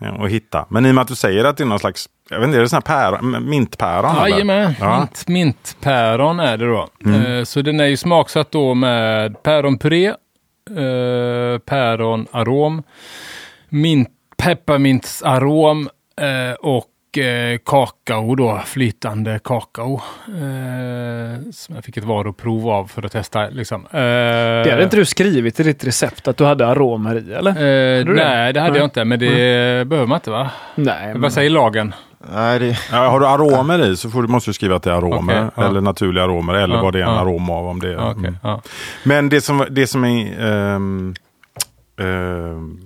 eh, 0.00 0.22
att 0.22 0.30
hitta. 0.30 0.66
Men 0.68 0.86
i 0.86 0.90
och 0.90 0.94
med 0.94 1.02
att 1.02 1.08
du 1.08 1.16
säger 1.16 1.44
att 1.44 1.56
det 1.56 1.64
är 1.64 1.68
någon 1.68 1.78
slags, 1.78 2.08
jag 2.30 2.38
vet 2.38 2.46
inte, 2.46 2.58
är 2.58 2.62
det 2.62 2.68
sån 2.68 2.82
här 2.86 3.10
päron, 3.10 3.50
mintpäron? 3.50 4.16
eller? 4.16 4.28
Jajamän, 4.28 4.74
Ja. 4.80 4.98
mint, 4.98 5.28
mintpäron 5.28 6.40
är 6.40 6.56
det 6.56 6.66
då. 6.66 6.88
Eh, 7.38 7.44
så 7.44 7.62
den 7.62 7.80
är 7.80 7.86
ju 7.86 7.96
smaksatt 7.96 8.50
då 8.50 8.74
med 8.74 9.42
päronpuré, 9.42 10.06
eh, 10.70 11.58
päronarom, 11.66 12.82
mint, 13.68 14.08
pepparmintsarom 14.38 15.88
eh, 16.20 16.52
och 16.60 17.18
eh, 17.18 17.58
kakao 17.64 18.34
då, 18.34 18.60
flytande 18.66 19.40
kakao. 19.44 19.94
Eh, 20.28 21.50
som 21.52 21.74
jag 21.74 21.84
fick 21.84 21.96
ett 21.96 22.04
varuprov 22.04 22.68
av 22.70 22.86
för 22.86 23.02
att 23.02 23.12
testa. 23.12 23.48
Liksom. 23.48 23.86
Det 23.92 24.66
hade 24.70 24.82
inte 24.82 24.96
du 24.96 25.04
skrivit 25.04 25.60
i 25.60 25.62
ditt 25.62 25.84
recept 25.84 26.28
att 26.28 26.36
du 26.36 26.44
hade 26.44 26.66
aromer 26.66 27.16
i, 27.28 27.32
eller? 27.32 27.52
Det? 28.04 28.12
nej, 28.12 28.52
det 28.52 28.60
hade 28.60 28.72
Nej. 28.72 28.78
jag 28.80 28.86
inte, 28.86 29.04
men 29.04 29.18
det 29.18 29.28
behöver 29.88 30.06
man 30.06 30.16
inte 30.16 30.30
va? 30.30 30.50
Nej. 30.74 31.06
men- 31.12 31.20
Vad 31.20 31.32
säger 31.32 31.50
lagen? 31.50 31.94
Nej, 32.32 32.58
det, 32.58 32.78
Ja, 32.92 33.08
har 33.08 33.20
du 33.20 33.26
aromer 33.26 33.84
i 33.86 33.96
så 33.96 34.10
får 34.10 34.22
du, 34.22 34.28
måste 34.28 34.50
du 34.50 34.54
skriva 34.54 34.76
att 34.76 34.82
det 34.82 34.90
är 34.90 34.94
aromer. 34.94 35.50
Ja. 35.56 35.64
Eller 35.64 35.80
naturliga 35.80 36.24
aromer. 36.24 36.54
Eller 36.54 36.74
Ja, 36.74 36.82
vad 36.82 36.92
det 36.92 36.98
är 36.98 37.02
en 37.02 37.14
ja. 37.14 37.20
arom 37.20 37.50
av. 37.50 37.66
Om 37.68 37.80
det 37.80 37.92
är, 37.92 37.96
okej, 38.10 38.18
mm. 38.18 38.36
ja. 38.42 38.62
Men 39.02 39.28
det 39.28 39.40
som, 39.40 39.66
det 39.70 39.86
som 39.86 40.04
är... 40.04 40.46
ehm, 40.74 41.14
ehm, 42.00 42.80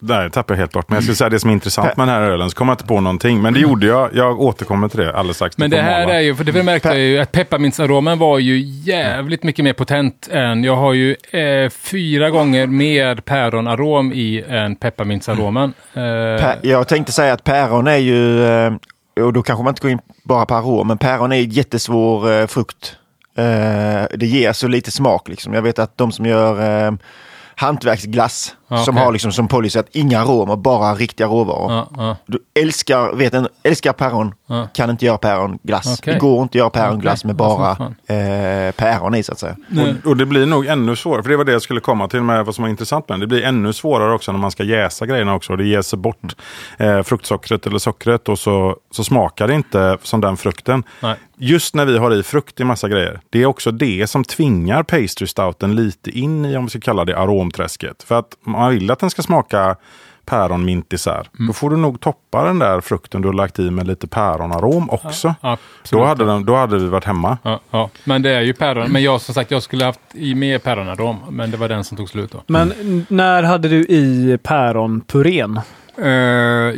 där 0.00 0.28
tappade 0.28 0.54
jag 0.54 0.58
helt 0.58 0.72
bort. 0.72 0.88
Men 0.88 0.96
jag 0.96 1.02
skulle 1.02 1.16
säga 1.16 1.30
det 1.30 1.40
som 1.40 1.50
är 1.50 1.54
intressant 1.54 1.96
med 1.96 2.08
den 2.08 2.14
här 2.14 2.22
ölen. 2.22 2.50
Så 2.50 2.56
kommer 2.56 2.72
jag 2.72 2.74
inte 2.74 2.84
på 2.84 3.00
någonting. 3.00 3.42
Men 3.42 3.54
det 3.54 3.60
gjorde 3.60 3.86
jag. 3.86 4.10
Jag 4.14 4.40
återkommer 4.40 4.88
till 4.88 5.00
det 5.00 5.14
alldeles 5.16 5.36
strax. 5.36 5.58
Men 5.58 5.70
det 5.70 5.82
här 5.82 6.08
är 6.08 6.20
ju, 6.20 6.34
för 6.34 6.44
det 6.44 6.62
märkte 6.62 6.88
jag 6.88 6.98
ju, 6.98 7.18
att 7.18 7.32
pepparmintsaromen 7.32 8.18
var 8.18 8.38
ju 8.38 8.58
jävligt 8.64 9.42
mycket 9.42 9.64
mer 9.64 9.72
potent 9.72 10.28
än, 10.32 10.64
jag 10.64 10.76
har 10.76 10.92
ju 10.92 11.16
eh, 11.30 11.70
fyra 11.70 12.30
gånger 12.30 12.66
mer 12.66 13.16
päronarom 13.16 14.12
i 14.12 14.44
än 14.48 14.76
pepparmintsaromen. 14.76 15.72
Eh, 15.94 16.02
pä, 16.40 16.56
jag 16.62 16.88
tänkte 16.88 17.12
säga 17.12 17.32
att 17.32 17.44
päron 17.44 17.86
är 17.86 17.96
ju, 17.96 18.44
eh, 18.44 18.72
och 19.20 19.32
då 19.32 19.42
kanske 19.42 19.64
man 19.64 19.70
inte 19.70 19.82
går 19.82 19.90
in 19.90 20.00
bara 20.24 20.46
på 20.46 20.54
arom, 20.54 20.88
men 20.88 20.98
päron 20.98 21.32
är 21.32 21.36
ju 21.36 21.48
jättesvår 21.48 22.32
eh, 22.32 22.46
frukt. 22.46 22.96
Eh, 23.36 24.06
det 24.16 24.26
ger 24.26 24.52
så 24.52 24.68
lite 24.68 24.90
smak 24.90 25.28
liksom. 25.28 25.54
Jag 25.54 25.62
vet 25.62 25.78
att 25.78 25.98
de 25.98 26.12
som 26.12 26.26
gör 26.26 26.86
eh, 26.86 26.92
hantverksglass, 27.54 28.54
Ja, 28.70 28.78
som 28.84 28.96
har 28.96 29.12
liksom 29.12 29.32
som 29.32 29.48
policy 29.48 29.78
att 29.78 29.88
inga 29.92 30.20
aromer, 30.20 30.56
bara 30.56 30.94
riktiga 30.94 31.26
råvaror. 31.26 31.72
ja, 31.72 31.88
ja. 31.96 32.16
Du 32.26 32.38
älskar, 32.60 33.12
vet 33.16 33.34
en, 33.34 33.48
älskar 33.62 33.92
päron, 33.92 34.34
Ja. 34.46 34.68
kan 34.74 34.90
inte 34.90 35.06
göra 35.06 35.18
päronglass. 35.18 35.98
Okej. 36.00 36.14
Det 36.14 36.20
går 36.20 36.42
inte 36.42 36.50
att 36.50 36.54
göra 36.54 36.70
päronglass 36.70 37.20
Okej. 37.24 37.26
med 37.28 37.36
bara 37.36 37.70
eh, 38.06 38.72
päron 38.72 39.14
i 39.14 39.22
så 39.22 39.32
att 39.32 39.38
säga. 39.38 39.56
Och, 40.04 40.10
och 40.10 40.16
det 40.16 40.26
blir 40.26 40.46
nog 40.46 40.66
ännu 40.66 40.96
svårare, 40.96 41.22
för 41.22 41.30
det 41.30 41.36
var 41.36 41.44
det 41.44 41.52
jag 41.52 41.62
skulle 41.62 41.80
komma 41.80 42.08
till 42.08 42.22
med 42.22 42.44
vad 42.46 42.54
som 42.54 42.62
var 42.62 42.68
intressant 42.68 43.08
med. 43.08 43.20
Det 43.20 43.26
blir 43.26 43.42
ännu 43.42 43.72
svårare 43.72 44.14
också 44.14 44.32
när 44.32 44.38
man 44.38 44.50
ska 44.50 44.64
jäsa 44.64 45.06
grejerna 45.06 45.34
också. 45.34 45.56
Det 45.56 45.64
jäser 45.66 45.96
bort 45.96 46.36
eh, 46.78 47.02
fruktsockret 47.02 47.66
eller 47.66 47.78
sockret 47.78 48.28
och 48.28 48.38
så, 48.38 48.76
så 48.90 49.04
smakar 49.04 49.48
det 49.48 49.54
inte 49.54 49.98
som 50.02 50.20
den 50.20 50.36
frukten. 50.36 50.82
Nej. 51.02 51.16
Just 51.42 51.74
när 51.74 51.84
vi 51.84 51.98
har 51.98 52.14
i 52.14 52.22
frukt 52.22 52.60
i 52.60 52.64
massa 52.64 52.88
grejer. 52.88 53.20
Det 53.30 53.42
är 53.42 53.46
också 53.46 53.70
det 53.70 54.06
som 54.10 54.24
tvingar 54.24 54.82
pastry 54.82 55.26
stouten 55.26 55.74
lite 55.76 56.10
in 56.18 56.44
i, 56.44 56.56
om 56.56 56.64
vi 56.64 56.70
ska 56.70 56.80
kalla 56.80 57.04
det, 57.04 57.18
aromträsket. 57.18 58.02
För 58.02 58.18
att 58.18 58.26
man 58.60 58.70
vill 58.70 58.90
att 58.90 58.98
den 58.98 59.10
ska 59.10 59.22
smaka 59.22 59.76
päronmint 60.24 60.92
isär. 60.92 61.26
Då 61.46 61.52
får 61.52 61.70
du 61.70 61.76
nog 61.76 62.00
toppa 62.00 62.44
den 62.44 62.58
där 62.58 62.80
frukten 62.80 63.22
du 63.22 63.28
har 63.28 63.32
lagt 63.32 63.58
i 63.58 63.70
med 63.70 63.86
lite 63.86 64.06
päronarom 64.06 64.90
också. 64.90 65.34
Absolut. 65.40 65.90
Då 65.90 66.04
hade, 66.04 66.24
den, 66.24 66.44
då 66.44 66.56
hade 66.56 66.78
vi 66.78 66.86
varit 66.88 67.04
hemma. 67.04 67.38
Ja, 67.42 67.60
ja, 67.70 67.90
men 68.04 68.22
det 68.22 68.30
är 68.30 68.40
ju 68.40 68.52
päron. 68.52 68.92
Men 68.92 69.02
jag 69.02 69.20
som 69.20 69.34
sagt, 69.34 69.50
jag 69.50 69.62
skulle 69.62 69.84
haft 69.84 70.00
i 70.14 70.34
mer 70.34 70.58
päronarom, 70.58 71.16
men 71.30 71.50
det 71.50 71.56
var 71.56 71.68
den 71.68 71.84
som 71.84 71.96
tog 71.96 72.08
slut 72.08 72.32
då. 72.32 72.42
Men 72.46 72.72
när 73.08 73.42
hade 73.42 73.68
du 73.68 73.80
i 73.80 74.38
päronpurén? 74.42 75.60
Eh, 75.98 76.08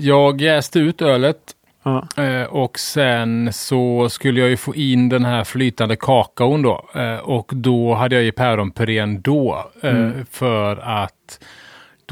jag 0.07 0.41
jäste 0.41 0.79
ut 0.79 1.03
ölet 1.03 1.39
Ja. 1.85 2.23
Eh, 2.23 2.43
och 2.43 2.79
sen 2.79 3.53
så 3.53 4.09
skulle 4.09 4.41
jag 4.41 4.49
ju 4.49 4.57
få 4.57 4.75
in 4.75 5.09
den 5.09 5.25
här 5.25 5.45
flytande 5.45 5.97
kakaon 5.97 6.63
då. 6.63 6.85
Eh, 6.95 7.17
och 7.17 7.51
då 7.55 7.95
hade 7.95 8.15
jag 8.15 8.25
ju 8.25 8.33
päronpurén 8.33 9.23
då. 9.23 9.71
Eh, 9.83 10.11
För 10.31 10.77
att 10.77 11.39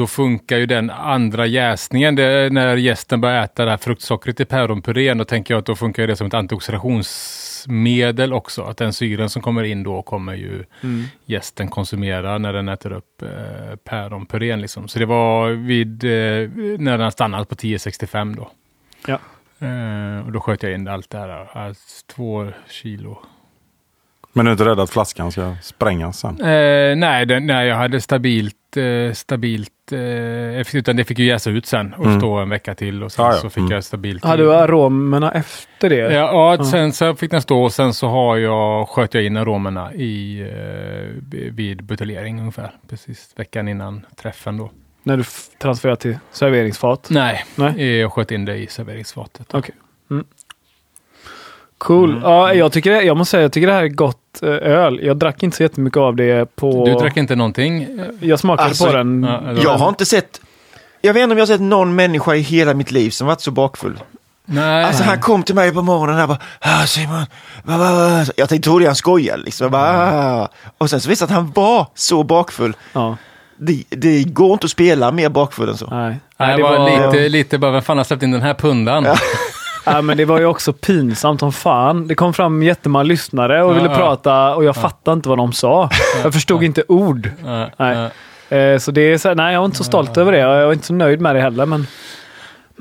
då 0.01 0.06
funkar 0.06 0.56
ju 0.56 0.66
den 0.66 0.90
andra 0.90 1.47
jäsningen. 1.47 2.14
Det, 2.14 2.52
när 2.52 2.77
gästen 2.77 3.20
börjar 3.20 3.44
äta 3.44 3.64
det 3.64 3.70
här 3.70 3.78
fruktsockret 3.78 4.40
i 4.40 4.44
päronpurén, 4.44 5.18
då 5.18 5.24
tänker 5.24 5.55
jag 5.55 5.59
att 5.59 5.66
då 5.66 5.77
funkar 5.77 6.06
det 6.06 6.16
som 6.16 6.27
ett 6.27 6.35
antioxidationsmedel 6.35 8.32
också. 8.32 8.62
Att 8.62 8.77
den 8.77 8.93
syren 8.93 9.31
som 9.31 9.43
kommer 9.43 9.62
in 9.62 9.82
då 9.82 10.02
kommer 10.02 10.35
ju 10.35 10.64
gästen 11.27 11.68
konsumera 11.68 12.39
när 12.39 12.52
den 12.52 12.68
äter 12.68 12.93
upp 12.93 13.22
eh, 13.22 13.77
päronpurén. 13.85 14.60
Liksom. 14.60 14.89
Så 14.89 14.98
det 14.98 15.06
var 15.06 15.51
vid 15.51 16.05
eh, 16.05 16.10
när 16.78 16.98
den 16.98 17.12
stannat 17.12 17.48
på 17.48 17.55
1065 17.55 18.36
då. 18.36 18.51
Ja. 19.06 19.18
Eh, 19.66 20.27
och 20.27 20.32
då 20.32 20.40
sköt 20.40 20.62
jag 20.62 20.74
in 20.74 20.89
allt 20.89 21.10
det 21.10 21.18
här. 21.18 21.56
Alltså, 21.56 22.06
två 22.06 22.48
kilo. 22.68 23.18
Men 24.32 24.44
du 24.44 24.51
är 24.51 24.52
inte 24.52 24.64
rädd 24.64 24.81
att 24.81 24.90
flaskan 24.90 25.32
ska 25.32 25.56
sprängas 25.62 26.18
sen? 26.18 26.40
Eh, 26.40 26.97
nej, 26.97 27.27
den, 27.27 27.47
nej, 27.47 27.68
jag 27.68 27.77
hade 27.77 28.01
stabilt, 28.01 28.77
eh, 28.77 29.12
stabilt, 29.12 29.72
eh, 29.92 30.76
utan 30.76 30.96
det 30.96 31.04
fick 31.04 31.18
ju 31.18 31.24
jäsa 31.24 31.50
ut 31.50 31.66
sen 31.66 31.94
och 31.94 32.04
Mm. 32.06 32.20
stå 32.20 32.34
en 32.36 32.48
vecka 32.48 32.74
till 32.74 33.02
och 33.02 33.12
sen 33.12 33.24
Ja, 33.24 33.32
ja. 33.32 33.38
så 33.38 33.50
fick 33.50 33.58
Mm. 33.60 33.72
jag 33.72 33.84
stabilt. 33.84 34.24
Hade 34.24 34.42
du 34.42 34.54
aromerna 34.54 35.32
efter 35.32 35.88
det? 35.90 35.96
Ja, 35.96 36.56
ja, 36.58 36.64
sen 36.64 36.92
så 36.92 37.14
fick 37.14 37.30
den 37.30 37.42
stå 37.42 37.62
och 37.62 37.72
sen 37.72 37.94
så 37.94 38.08
har 38.08 38.36
jag, 38.36 38.88
sköt 38.88 39.14
jag 39.14 39.24
in 39.24 39.36
aromerna 39.36 39.94
i, 39.94 40.40
eh, 40.40 41.22
vid 41.52 41.84
buteljering 41.84 42.40
ungefär. 42.40 42.70
Precis 42.88 43.32
veckan 43.36 43.68
innan 43.68 44.06
träffen 44.16 44.56
då. 44.56 44.70
När 45.02 45.16
du 45.16 45.24
transfererade 45.58 46.00
till 46.00 46.18
serveringsfat? 46.30 47.06
Nej, 47.10 47.44
Nej. 47.56 47.72
eh, 47.76 47.86
jag 47.86 48.12
sköt 48.12 48.30
in 48.30 48.44
det 48.44 48.56
i 48.56 48.66
serveringsfatet. 48.66 49.54
Okej. 51.85 51.97
Mm. 51.97 52.11
Cool. 52.11 52.20
Ja, 52.24 52.55
jag, 52.55 52.73
tycker, 52.73 52.90
det- 52.90 53.02
jag 53.02 53.16
måste 53.16 53.31
säga 53.31 53.43
jag 53.43 53.52
tycker 53.52 53.66
det 53.66 53.73
här 53.73 53.82
är 53.82 53.89
gott 53.89 54.43
eh, 54.43 54.48
öl. 54.48 55.01
Jag 55.02 55.16
drack 55.16 55.43
inte 55.43 55.57
så 55.57 55.62
jättemycket 55.62 55.97
av 55.97 56.16
det 56.16 56.57
på... 56.57 56.85
Du 56.85 56.94
drack 56.94 57.16
inte 57.16 57.36
någonting? 57.36 57.89
Jag 58.20 58.39
smakade 58.39 58.69
Alltså, 58.69 58.86
på 58.86 58.93
den. 58.93 59.23
Ja, 59.23 59.52
Jag 59.62 59.78
har 59.78 59.89
inte 59.89 60.05
sett, 60.07 60.40
jag 61.01 61.15
vet 61.15 61.23
inte 61.23 61.32
om 61.32 61.39
jag 61.39 61.43
har 61.47 61.52
sett 61.52 61.61
någon 61.61 61.94
människa 61.94 62.35
i 62.35 62.40
hela 62.40 62.74
mitt 62.74 62.90
liv 62.90 63.11
som 63.11 63.27
varit 63.27 63.40
så 63.40 63.51
bakfull. 63.51 63.98
Nej. 64.44 64.85
Alltså 64.85 65.05
han 65.05 65.20
kom 65.20 65.43
till 65.43 65.55
mig 65.55 65.73
på 65.74 65.82
morgonen 65.82 66.23
och 66.23 66.28
bara, 66.28 66.39
ah, 66.61 66.86
Simon, 66.86 67.27
va, 67.65 67.78
va, 67.78 67.93
va. 67.94 68.24
jag 68.36 68.48
tänkte, 68.48 68.69
trodde 68.69 68.86
han 68.86 68.94
skojade 68.97 69.43
liksom. 69.43 69.65
Jag 69.65 69.73
bara, 69.73 70.12
ah. 70.43 70.48
Och 70.78 70.90
sen 70.90 71.01
så 71.01 71.09
visste 71.09 71.23
jag 71.23 71.27
att 71.27 71.35
han 71.35 71.52
var 71.55 71.86
så 71.94 72.23
bakfull. 72.23 72.77
Ja, 72.93 73.16
Det, 73.59 73.85
det 73.89 74.24
går 74.24 74.52
inte 74.52 74.65
att 74.65 74.70
spela 74.70 75.12
mer 75.12 75.28
bakfull 75.28 75.69
än 75.69 75.77
så. 75.77 75.86
nej. 75.90 76.16
Nej, 76.39 76.57
det 76.57 76.62
var, 76.62 76.78
var 76.78 77.12
lite, 77.12 77.28
lite 77.28 77.59
bara, 77.59 77.70
vem 77.70 77.82
fan 77.82 77.97
har 77.97 78.05
släppt 78.05 78.23
in 78.23 78.31
den 78.31 78.43
här 78.43 78.55
pundan? 78.55 79.02
Nej, 79.02 79.16
Ja, 79.92 80.02
men 80.02 80.16
det 80.16 80.24
var 80.24 80.38
ju 80.38 80.46
också 80.46 80.72
pinsamt 80.72 81.40
som 81.40 81.52
fan. 81.52 82.06
Det 82.08 82.14
kom 82.14 82.34
fram 82.34 82.62
jättemånga 82.62 83.02
lyssnare 83.02 83.62
och 83.62 83.70
Ja, 83.70 83.74
ville 83.74 83.88
ja. 83.88 83.96
prata 83.96 84.54
och 84.54 84.64
jag 84.64 84.76
fattade 84.76 85.14
inte 85.14 85.28
vad 85.28 85.38
de 85.38 85.52
sa. 85.52 85.90
Jag 86.22 86.32
förstod 86.32 86.62
inte 86.62 86.82
ord. 86.88 87.30
Nej. 87.76 88.10
Eh, 88.48 88.78
Så 88.78 88.90
det 88.90 89.00
är 89.00 89.18
så, 89.18 89.28
här- 89.28 89.34
nej, 89.34 89.52
jag 89.52 89.60
var 89.60 89.64
inte 89.66 89.76
så 89.78 89.84
stolt 89.84 90.16
över 90.16 90.32
det. 90.32 90.38
Jag 90.38 90.66
var 90.66 90.72
inte 90.72 90.86
så 90.86 90.94
nöjd 90.94 91.20
med 91.20 91.34
det 91.36 91.40
heller. 91.40 91.66
Men, 91.66 91.86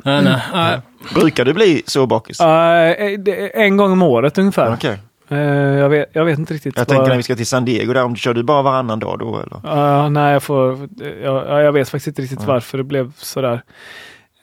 Nej, 0.04 0.22
nej, 0.24 0.42
nej. 0.54 0.80
Brukar 1.16 1.46
du 1.46 1.54
bli 1.54 1.84
så 1.86 2.06
bakis? 2.08 2.38
Det- 2.38 3.62
en 3.62 3.78
gång 3.78 3.92
om 3.92 4.02
året 4.02 4.38
ungefär. 4.38 4.74
Okej. 4.74 4.98
Eh, 5.32 5.38
jag, 5.40 5.90
vet, 5.90 6.10
jag 6.14 6.26
vet 6.26 6.40
inte 6.40 6.54
riktigt. 6.54 6.74
Jag 6.78 6.82
vad- 6.82 6.88
tänker 6.88 7.10
när 7.10 7.18
vi 7.18 7.24
ska 7.24 7.36
till 7.36 7.46
San 7.48 7.66
Diego 7.66 7.94
där, 7.94 8.04
om 8.04 8.14
du 8.14 8.20
kör 8.20 8.34
du 8.34 8.44
bara 8.44 8.62
varannan 8.62 9.00
dag 9.00 9.20
då 9.20 9.36
eller? 9.40 9.60
Ja, 9.64 10.10
nej, 10.10 10.34
jag, 10.34 10.44
får, 10.44 10.90
jag, 11.24 11.36
ja, 11.48 11.62
jag 11.62 11.72
vet 11.72 11.90
faktiskt 11.90 12.08
inte 12.08 12.22
riktigt 12.22 12.44
varför 12.44 12.78
det 12.78 12.84
blev 12.84 13.12
sådär. 13.18 13.62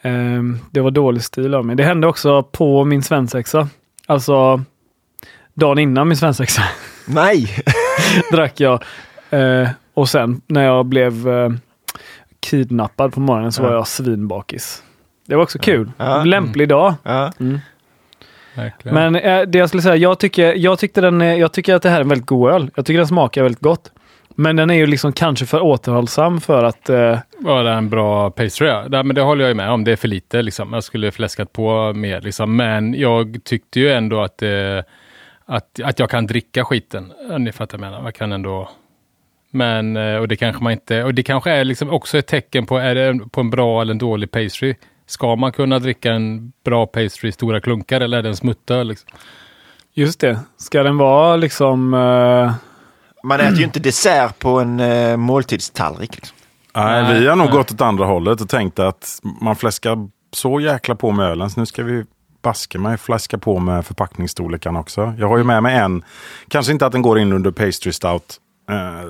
Ehm, 0.02 0.58
det 0.70 0.80
var 0.80 0.90
dålig 0.90 1.22
stil 1.22 1.54
av 1.54 1.64
mig. 1.66 1.76
Det 1.76 1.84
hände 1.84 2.06
också 2.06 2.42
på 2.42 2.84
min 2.84 3.02
svensexa. 3.02 3.68
Alltså 4.06 4.62
dagen 5.54 5.78
innan 5.78 6.08
min 6.08 6.16
svensexa 6.16 6.62
Nej! 7.06 7.48
drack 8.32 8.60
jag. 8.60 8.82
Eh, 9.30 9.68
och 9.94 10.08
sen 10.08 10.40
när 10.46 10.64
jag 10.64 10.86
blev 10.86 11.28
eh, 11.28 11.50
kidnappad 12.40 13.12
på 13.14 13.20
morgonen 13.20 13.52
så 13.52 13.62
Ja. 13.62 13.66
var 13.68 13.74
jag 13.74 13.86
svinbakis. 13.88 14.82
Det 15.26 15.34
var 15.36 15.42
också 15.42 15.58
kul. 15.58 15.90
Ja. 15.96 16.24
Lämplig 16.24 16.68
dag. 16.68 16.94
Ja. 17.02 17.32
Verkligen. 18.56 18.94
Men 18.94 19.16
eh, 19.16 19.42
det 19.42 19.58
jag 19.58 19.68
skulle 19.68 19.82
säga, 19.82 19.96
jag 19.96 20.18
tycker, 20.18 20.54
jag, 20.54 20.78
tyckte 20.78 21.00
den, 21.00 21.22
är- 21.22 21.34
jag 21.34 21.52
tycker 21.52 21.74
att 21.74 21.82
det 21.82 21.90
här 21.90 21.96
är 21.96 22.00
en 22.00 22.08
väldigt 22.08 22.26
god 22.26 22.50
öl. 22.52 22.70
Jag 22.74 22.86
tycker 22.86 22.98
den 22.98 23.06
smakar 23.06 23.42
väldigt 23.42 23.60
gott. 23.62 23.92
Men 24.38 24.56
den 24.56 24.70
är 24.70 24.74
ju 24.74 24.86
liksom 24.86 25.12
kanske 25.12 25.46
för 25.46 25.60
återhållsam 25.60 26.40
för 26.40 26.64
att 26.64 26.88
eh, 26.88 27.18
Var 27.38 27.64
det 27.64 27.70
en 27.70 27.88
bra 27.88 28.30
pastry? 28.30 28.68
Ja. 28.68 28.88
Men 28.88 29.14
det 29.14 29.20
håller 29.20 29.46
jag 29.46 29.56
med 29.56 29.70
om. 29.70 29.84
Det 29.84 29.92
är 29.92 29.96
för 29.96 30.08
lite. 30.08 30.42
Liksom. 30.42 30.72
Jag 30.72 30.84
skulle 30.84 31.10
fläskat 31.10 31.52
på 31.52 31.92
mer. 31.92 32.20
Liksom. 32.20 32.56
Men 32.56 32.94
jag 32.94 33.38
tyckte 33.44 33.80
ju 33.80 33.92
ändå 33.92 34.20
att, 34.20 34.42
eh, 34.42 34.78
att, 35.44 35.80
att 35.84 35.98
jag 35.98 36.10
kan 36.10 36.26
dricka 36.26 36.64
skiten. 36.64 37.12
Ja, 37.30 37.38
Ni 37.38 37.52
fattar 37.52 37.78
vad 37.78 37.86
jag 37.86 37.92
menar. 37.92 38.04
Jag 38.04 38.14
kan 38.14 38.32
ändå... 38.32 38.68
Men, 39.50 39.96
eh, 39.96 40.16
och 40.16 40.28
det 40.28 40.36
kanske 40.36 40.62
man 40.62 40.72
inte... 40.72 41.04
Och 41.04 41.14
det 41.14 41.22
kanske 41.22 41.50
är 41.50 41.64
liksom 41.64 41.90
också 41.90 42.18
ett 42.18 42.26
tecken 42.26 42.66
på, 42.66 42.78
är 42.78 42.94
det 42.94 43.18
på 43.30 43.40
en 43.40 43.50
bra 43.50 43.80
eller 43.82 43.92
en 43.92 43.98
dålig 43.98 44.30
pastry. 44.30 44.74
Ska 45.06 45.36
man 45.36 45.52
kunna 45.52 45.78
dricka 45.78 46.12
en 46.12 46.52
bra 46.64 46.86
pastry 46.86 47.28
i 47.28 47.32
stora 47.32 47.60
klunkar 47.60 48.00
eller 48.00 48.18
är 48.18 48.22
det 48.22 48.28
en 48.28 48.36
smuttöl? 48.36 48.88
Liksom? 48.88 49.08
Just 49.94 50.20
det. 50.20 50.38
Ska 50.56 50.82
den 50.82 50.96
vara 50.98 51.36
liksom... 51.36 51.94
eh, 51.94 52.52
Man 53.26 53.40
äter 53.40 53.58
ju 53.58 53.64
inte 53.64 53.80
dessert 53.80 54.38
på 54.38 54.60
en 54.60 54.80
uh, 54.80 55.16
måltidstallrik. 55.16 56.16
Liksom. 56.16 56.36
Nej, 56.74 57.02
Nej, 57.02 57.20
vi 57.20 57.26
har 57.26 57.36
nog 57.36 57.46
nej. 57.46 57.56
gått 57.56 57.72
åt 57.72 57.80
andra 57.80 58.04
hållet 58.04 58.40
och 58.40 58.48
tänkt 58.48 58.78
att 58.78 59.18
man 59.40 59.56
fläskar 59.56 60.08
så 60.32 60.60
jäkla 60.60 60.94
på 60.94 61.12
med 61.12 61.26
ölen 61.26 61.50
så 61.50 61.60
nu 61.60 61.66
ska 61.66 61.82
vi 61.82 62.04
baske 62.42 62.78
mig 62.78 62.96
fläska 62.96 63.38
på 63.38 63.58
med 63.58 63.86
förpackningsstorlekarna 63.86 64.80
också. 64.80 65.14
Jag 65.18 65.28
har 65.28 65.38
ju 65.38 65.44
med 65.44 65.62
mig 65.62 65.76
en, 65.76 66.04
kanske 66.48 66.72
inte 66.72 66.86
att 66.86 66.92
den 66.92 67.02
går 67.02 67.18
in 67.18 67.32
under 67.32 67.50
pastry 67.50 67.92
stout 67.92 68.36
eh, 68.70 69.00
eh, 69.00 69.04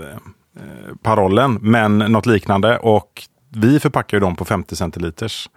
parollen, 1.02 1.59
men 1.60 1.98
något 1.98 2.26
liknande 2.26 2.78
och 2.78 3.22
vi 3.55 3.80
förpackar 3.80 4.16
ju 4.16 4.20
dem 4.20 4.36
på 4.36 4.44
50 4.44 4.76
centiliters. 4.76 5.48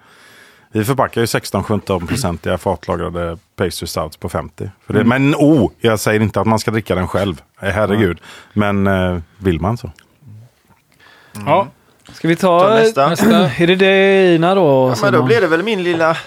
Vi 0.71 0.85
förpackar 0.85 1.21
ju 1.21 1.25
16-17-procentiga 1.25 2.57
fatlagrade 2.57 3.37
pastry 3.55 3.87
stouts 3.87 4.17
på 4.17 4.29
50. 4.29 4.69
För 4.85 4.93
det, 4.93 5.03
Men 5.03 5.35
oh, 5.35 5.71
jag 5.79 5.99
säger 5.99 6.19
inte 6.19 6.41
att 6.41 6.47
man 6.47 6.59
ska 6.59 6.71
dricka 6.71 6.95
den 6.95 7.07
själv. 7.07 7.41
Eh, 7.61 7.69
Herregud. 7.69 8.19
Men 8.53 8.87
eh, 8.87 9.19
vill 9.37 9.61
man 9.61 9.77
så. 9.77 9.91
Ja, 11.45 11.67
Ska 12.13 12.27
vi 12.27 12.35
ta... 12.35 12.59
Ta 12.59 12.75
nästa. 12.75 13.09
nästa. 13.09 13.51
Är 13.57 13.67
det 13.67 13.75
dina 13.75 14.55
då? 14.55 14.93
Ja, 14.95 15.01
men 15.03 15.13
då 15.13 15.23
blir 15.23 15.41
det 15.41 15.47
väl 15.47 15.63
min 15.63 15.83
lilla 15.83 16.17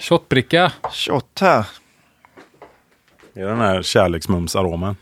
shotbricka. 0.00 0.72
shot 0.92 1.38
här. 1.40 1.66
Det 3.34 3.40
är 3.40 3.46
den 3.46 3.60
här 3.60 3.82
kärleksmumsaromen. 3.82 4.96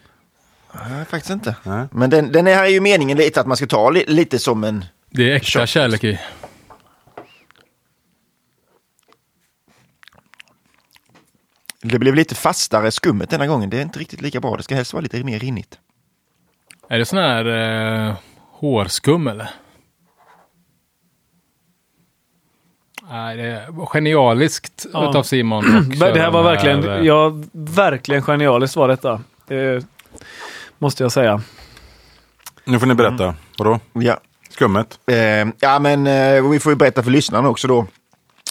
Nej, 0.72 1.04
faktiskt 1.04 1.30
inte. 1.30 1.56
Nej. 1.62 1.86
Men 1.90 2.10
den, 2.10 2.32
den 2.32 2.46
här 2.46 2.64
är 2.64 2.68
ju 2.68 2.80
meningen 2.80 3.18
lite 3.18 3.40
att 3.40 3.46
man 3.46 3.56
ska 3.56 3.66
ta 3.66 3.90
li, 3.90 4.04
lite 4.08 4.38
som 4.38 4.64
en... 4.64 4.84
Det 5.10 5.30
är 5.32 5.36
äkta 5.36 5.60
Shot. 5.60 5.68
kärlek 5.68 6.04
i. 6.04 6.20
Det 11.82 11.98
blev 11.98 12.14
lite 12.14 12.34
fastare 12.34 12.90
skummet 12.90 13.30
denna 13.30 13.46
gången. 13.46 13.70
Det 13.70 13.78
är 13.78 13.82
inte 13.82 13.98
riktigt 13.98 14.20
lika 14.22 14.40
bra. 14.40 14.56
Det 14.56 14.62
ska 14.62 14.74
helst 14.74 14.92
vara 14.92 15.00
lite 15.00 15.24
mer 15.24 15.38
rinnigt. 15.38 15.78
Är 16.88 16.98
det 16.98 17.04
sån 17.04 17.18
här 17.18 17.44
eh, 18.08 18.14
hårskum 18.50 19.26
eller? 19.26 19.50
Nej, 23.10 23.36
det 23.36 23.66
var 23.70 23.86
genialiskt 23.86 24.86
Ja. 24.92 25.10
utav 25.10 25.22
Simon. 25.22 25.64
Det 25.98 26.20
här 26.20 26.30
var 26.30 26.42
köra 26.42 26.42
verkligen, 26.42 26.82
här, 26.82 26.98
eh, 26.98 27.04
ja, 27.06 27.32
verkligen 27.52 28.22
genialiskt 28.22 28.76
var 28.76 28.88
detta. 28.88 29.20
Det 29.46 29.86
måste 30.78 31.02
jag 31.02 31.12
säga. 31.12 31.40
Nu 32.64 32.78
får 32.78 32.86
ni 32.86 32.94
berätta. 32.94 33.34
Vadå? 33.58 33.80
Ja. 33.92 34.20
Skummet? 34.50 34.98
Eh, 35.06 35.16
ja, 35.60 35.78
men 35.78 36.06
eh, 36.06 36.48
vi 36.50 36.60
får 36.60 36.72
ju 36.72 36.76
berätta 36.76 37.02
för 37.02 37.10
lyssnarna 37.10 37.48
också 37.48 37.68
då. 37.68 37.86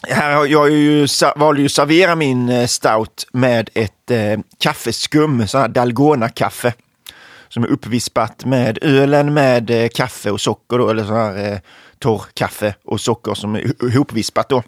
Här 0.10 0.46
jag 0.46 0.70
ju, 0.70 1.08
valde 1.36 1.62
ju 1.62 1.66
att 1.66 1.72
servera 1.72 2.16
min 2.16 2.50
eh, 2.50 2.68
stout 2.68 3.28
med 3.34 3.70
ett 3.74 4.12
eh, 4.12 4.40
kaffeskum, 4.60 5.48
sån 5.48 5.62
här 5.62 5.68
Dalgona-kaffe. 5.68 6.74
Som 7.50 7.64
är 7.64 7.68
uppvispat 7.68 8.46
med 8.46 8.80
ölen 8.82 9.34
med 9.34 9.70
eh, 9.70 9.88
kaffe 9.88 10.32
och 10.32 10.42
socker 10.42 10.78
då, 10.78 10.90
eller 10.90 11.04
sån 11.04 11.16
här 11.16 11.52
eh, 11.54 11.60
torrkaffe 12.00 12.76
och 12.86 13.02
socker 13.02 13.34
som 13.34 13.56
är 13.56 13.86
ihopvispat 13.86 14.50
då. 14.50 14.64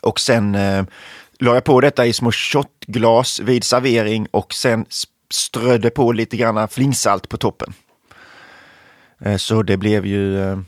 Och 0.00 0.20
sen 0.20 0.54
eh, 0.54 0.84
la 1.38 1.54
jag 1.54 1.64
på 1.64 1.80
detta 1.80 2.06
i 2.06 2.12
små 2.12 2.32
shotglas 2.32 3.40
vid 3.40 3.64
servering 3.64 4.26
och 4.30 4.54
sen 4.54 4.86
strödde 5.30 5.90
på 5.90 6.12
lite 6.12 6.36
grann 6.36 6.68
flingsalt 6.68 7.28
på 7.28 7.36
toppen. 7.36 7.72
Eh, 9.24 9.36
Så 9.36 9.62
det 9.62 9.76
blev 9.76 10.06
ju... 10.06 10.40
Eh, 10.50 10.58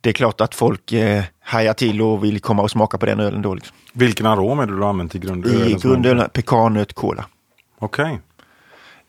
det 0.00 0.08
är 0.10 0.12
klart 0.14 0.40
att 0.40 0.54
folk 0.54 0.92
eh, 0.92 1.22
hajar 1.44 1.72
till 1.74 2.02
och 2.02 2.24
vill 2.24 2.40
komma 2.40 2.62
och 2.62 2.70
smaka 2.70 2.98
på 2.98 3.06
den 3.06 3.20
ölen 3.20 3.42
då. 3.42 3.54
Liksom. 3.54 3.76
Vilken 3.92 4.26
arom 4.26 4.58
är 4.60 4.66
det 4.66 4.76
du 4.76 4.82
har 4.82 4.88
använt 4.88 5.14
i 5.14 5.18
grundölen? 5.18 5.68
I 5.68 5.74
grundölen 5.74 6.28
pekannöt 6.32 6.92
cola. 6.92 7.24
Okej. 7.78 8.20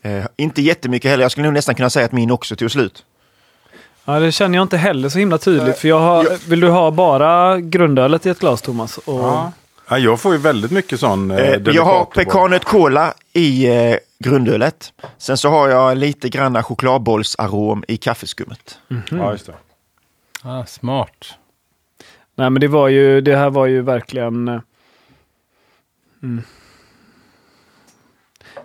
Eh, 0.02 0.26
inte 0.38 0.62
jättemycket 0.62 1.12
heller. 1.12 1.24
Jag 1.24 1.32
skulle 1.32 1.48
nog 1.48 1.54
nästan 1.54 1.76
kunna 1.76 1.90
säga 1.90 2.06
att 2.06 2.12
min 2.12 2.32
också 2.32 2.56
tog 2.56 2.72
slut. 2.72 3.06
Ja, 4.06 4.20
det 4.20 4.32
känner 4.32 4.58
jag 4.58 4.64
inte 4.66 4.78
heller 4.78 5.10
så 5.10 5.20
himla 5.20 5.38
tydligt. 5.38 5.78
För 5.78 5.88
jag 5.88 6.00
har, 6.00 6.50
vill 6.50 6.60
du 6.60 6.70
ha 6.70 6.92
bara 6.92 7.60
grundölet 7.60 8.26
i 8.26 8.30
ett 8.30 8.40
glas, 8.40 8.62
Thomas? 8.62 8.98
Och, 8.98 9.20
Ja. 9.20 9.52
Ja, 9.90 9.98
jag 9.98 10.20
får 10.20 10.32
ju 10.34 10.38
väldigt 10.38 10.72
mycket 10.72 11.00
sån 11.00 11.32
eh, 11.32 11.38
Eh, 11.38 11.60
jag 11.66 11.84
har 11.86 12.06
på. 12.06 12.12
pekannöt 12.12 12.66
cola 12.66 13.14
i 13.34 13.66
eh, 13.68 13.96
grundölet. 14.20 14.94
Sen 15.18 15.38
så 15.38 15.50
har 15.50 15.70
jag 15.70 15.98
lite 15.98 16.30
granna 16.30 16.64
chokladbollsarom 16.64 17.84
i 17.88 17.98
kaffeskummet. 17.98 18.78
Ja, 19.10 19.32
just 19.32 19.46
det. 19.46 19.54
Ah, 20.44 20.66
smart. 20.66 21.36
Nej, 22.36 22.50
men 22.50 22.60
det 22.62 22.68
var 22.68 22.88
ju, 22.88 23.22
det 23.22 23.36
här 23.36 23.50
var 23.50 23.66
ju 23.66 23.82
verkligen... 23.82 24.48
eh, 24.48 24.60
Mm. 26.24 26.44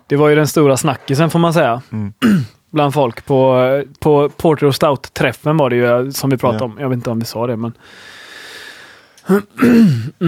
Det 0.07 0.15
var 0.15 0.29
ju 0.29 0.35
den 0.35 0.47
stora 0.47 0.77
snackisen 0.77 1.29
får 1.29 1.39
man 1.39 1.53
säga. 1.53 1.81
Mm. 1.91 2.13
Bland 2.71 2.93
folk 2.93 3.25
på, 3.25 3.57
eh, 3.83 3.99
på 3.99 4.29
Porter 4.29 4.65
och 4.67 4.75
Stout-träffen 4.75 5.57
var 5.57 5.69
det 5.69 5.75
ju 5.75 5.85
eh, 5.85 6.09
som 6.09 6.29
vi 6.29 6.37
pratade 6.37 6.63
Ja. 6.63 6.65
om. 6.65 6.77
Jag 6.79 6.89
vet 6.89 6.95
inte 6.95 7.09
om 7.09 7.19
vi 7.19 7.25
sa 7.25 7.47
det, 7.47 7.55
men 7.57 7.73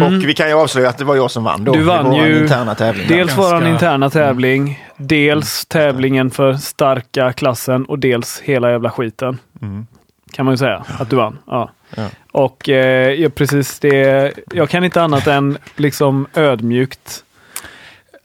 Och 0.04 0.12
vi 0.28 0.34
kan 0.34 0.48
ju 0.48 0.54
avslöja 0.54 0.90
att 0.90 0.98
det 0.98 1.06
var 1.06 1.16
jag 1.16 1.32
som 1.32 1.44
vann 1.44 1.64
då. 1.64 1.74
Mm. 1.74 1.86
Du 1.86 1.92
vann 1.92 2.14
ju 2.16 2.42
interna 2.42 2.76
tävling. 2.76 3.08
dels 3.08 3.28
ganska- 3.36 3.42
våran 3.42 3.68
interna 3.68 4.10
tävling, 4.10 4.86
dels 4.98 5.66
tävlingen 5.66 6.32
för 6.32 6.54
starka 6.54 7.34
klassen 7.34 7.86
och 7.86 8.00
dels 8.00 8.40
hela 8.44 8.72
jävla 8.72 8.90
skiten. 8.92 9.38
Mm. 9.62 9.88
Kan 10.32 10.46
man 10.46 10.54
ju 10.54 10.58
säga 10.58 10.86
att 11.00 11.10
du 11.10 11.16
vann. 11.16 11.38
Ja. 11.46 11.70
Ja. 11.96 12.08
Och 12.32 12.70
eh, 12.70 13.14
ja, 13.14 13.30
precis 13.30 13.80
det. 13.80 14.34
Jag 14.54 14.70
kan 14.70 14.84
inte 14.84 15.02
annat 15.02 15.28
än 15.28 15.58
liksom 15.76 16.28
ödmjukt 16.34 17.24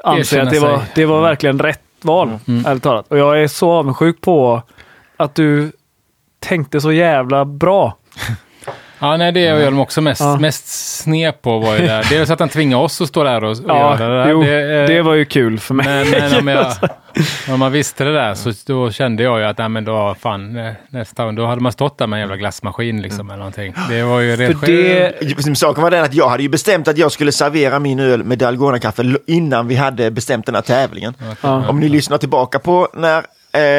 anse 0.05 0.43
att 0.43 0.51
det 0.51 0.61
var, 0.61 0.79
sig. 0.79 0.87
det 0.95 1.07
var 1.07 1.23
verkligen 1.23 1.59
rätt 1.59 1.81
val. 2.03 2.39
Mm. 2.49 2.67
Ärligt 2.67 2.83
talat. 2.83 3.09
Och 3.09 3.19
jag 3.19 3.43
är 3.43 3.49
så 3.49 3.71
avundsjuk 3.71 4.21
på 4.21 4.63
att 5.17 5.35
du 5.35 5.73
tänkte 6.41 6.81
så 6.81 6.93
jävla 6.93 7.45
bra. 7.45 7.97
Ja, 9.05 9.17
nej, 9.17 9.33
det 9.33 9.47
är 9.47 9.61
jag 9.61 9.79
också 9.79 10.01
mest, 10.01 10.21
Ja. 10.21 10.37
mest 10.37 10.69
sned 10.99 11.43
på 11.43 11.59
var 11.59 11.77
ju 11.77 11.87
där. 11.87 12.07
Dels 12.11 12.31
att 12.31 12.41
han 12.41 12.49
tvingar 12.49 12.77
oss 12.77 13.01
att 13.01 13.09
stå 13.09 13.25
där 13.25 13.45
och, 13.45 13.51
och 13.51 13.57
Ja, 13.69 13.99
göra 13.99 14.09
det 14.09 14.23
där. 14.25 14.31
jo, 14.31 14.43
det, 14.43 14.87
det, 14.87 14.97
eh, 14.97 15.05
var 15.05 15.15
ju 15.15 15.25
kul 15.25 15.59
för 15.59 15.75
mig. 15.75 15.87
Men, 16.11 16.21
men 16.31 16.39
om, 16.39 16.49
jag, 16.49 16.67
om 17.55 17.59
man 17.61 17.73
visste 17.73 18.05
det 18.05 18.13
där 18.13 18.35
så 18.35 18.53
då 18.67 18.91
kände 18.91 19.23
jag 19.23 19.39
ju 19.39 19.45
att 19.45 19.59
nej, 19.59 19.69
men 19.69 19.85
då, 19.85 20.17
fan, 20.21 20.59
nästa 20.89 21.25
gång 21.25 21.35
då 21.35 21.47
hade 21.47 21.61
man 21.61 21.73
stått 21.73 21.99
där 21.99 22.07
med 22.07 22.17
en 22.17 22.21
jävla 22.21 22.37
glassmaskin 22.37 23.03
liksom, 23.03 23.31
eller 23.31 23.39
någonting. 23.39 23.75
Det 23.89 24.03
var 24.03 24.21
ju 24.21 24.37
rent 24.37 24.61
för 24.61 24.67
det, 24.67 25.59
Saken 25.59 25.83
var 25.83 25.91
den 25.91 26.05
att 26.05 26.15
jag 26.15 26.29
hade 26.29 26.43
ju 26.43 26.49
bestämt 26.49 26.89
att 26.89 26.99
jag 26.99 27.13
skulle 27.13 27.33
servera 27.33 27.79
min 27.79 28.01
öl 28.01 28.25
med 28.25 28.39
Dalgona-kaffe 28.39 29.17
innan 29.27 29.69
vi 29.69 29.75
hade 29.77 30.11
bestämt 30.11 30.47
den 30.47 30.55
här 30.55 30.63
tävlingen. 30.63 31.15
Ja. 31.41 31.69
Om 31.69 31.81
ni 31.81 31.89
lyssnar 31.89 32.19
tillbaka 32.19 32.59
på 32.59 32.89
när 32.95 33.25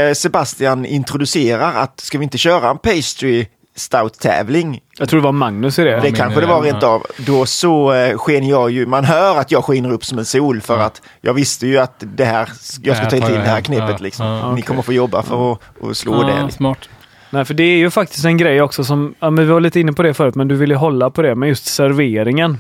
eh, 0.08 0.14
Sebastian 0.14 0.86
introducerar 0.86 1.74
att 1.74 2.00
ska 2.00 2.18
vi 2.18 2.24
inte 2.24 2.38
köra 2.38 2.70
en 2.70 2.78
pastry 2.78 3.46
stout-tävling. 3.76 4.80
Jag 5.00 5.10
tror 5.10 5.20
det 5.20 5.24
var 5.24 5.32
Magnus 5.32 5.80
i 5.80 5.84
det. 5.84 6.00
Det 6.00 6.12
kanske 6.12 6.42
det 6.42 6.48
var 6.48 6.62
rent 6.62 6.84
av. 6.84 7.06
Då 7.18 7.46
så 7.46 7.94
eh, 7.94 8.18
sken 8.18 8.48
jag 8.48 8.72
ju, 8.72 8.86
man 8.86 9.06
hör 9.06 9.38
att 9.38 9.52
jag 9.52 9.66
skiner 9.66 9.92
upp 9.92 10.06
som 10.06 10.18
en 10.20 10.26
sol 10.26 10.62
för 10.62 10.80
att 10.80 11.02
jag 11.22 11.34
visste 11.34 11.68
ju 11.68 11.78
att 11.78 12.04
det 12.16 12.26
här, 12.26 12.50
jag 12.82 12.96
ska 12.96 13.04
här 13.06 13.20
ta 13.20 13.28
till 13.28 13.36
det 13.36 13.42
här 13.42 13.62
knepet 13.62 14.02
liksom. 14.02 14.26
ja, 14.26 14.56
Ni 14.56 14.62
kommer 14.62 14.82
få 14.82 14.94
jobba 14.94 15.24
för 15.24 15.52
att, 15.52 15.60
att 15.84 15.98
slå 15.98 16.24
det. 16.24 16.28
Liksom. 16.28 16.52
smart. 16.52 16.90
Nej, 17.30 17.46
för 17.46 17.54
det 17.54 17.64
är 17.64 17.78
ju 17.78 17.90
faktiskt 17.90 18.26
en 18.26 18.38
grej 18.38 18.62
också 18.62 18.84
som, 18.84 19.16
ja, 19.20 19.30
men 19.30 19.46
vi 19.46 19.52
var 19.52 19.60
lite 19.60 19.80
inne 19.80 19.94
på 19.94 20.04
det 20.04 20.14
förut, 20.14 20.36
men 20.36 20.48
du 20.48 20.56
vill 20.56 20.70
ju 20.70 20.76
hålla 20.76 21.10
på 21.10 21.22
det, 21.22 21.36
men 21.36 21.50
just 21.50 21.66
serveringen. 21.66 22.58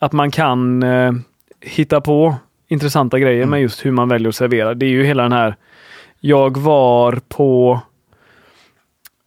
Att 0.00 0.12
man 0.12 0.30
kan 0.30 0.82
eh, 0.82 1.12
hitta 1.60 2.00
på 2.00 2.34
intressanta 2.68 3.18
grejer 3.18 3.46
med 3.46 3.62
just 3.62 3.86
hur 3.86 3.90
man 3.90 4.08
väljer 4.08 4.28
att 4.28 4.34
servera. 4.34 4.74
Det 4.74 4.86
är 4.86 4.90
ju 4.90 5.04
hela 5.04 5.22
den 5.22 5.32
här, 5.32 5.56
jag 6.20 6.56
var 6.56 7.20
på, 7.28 7.80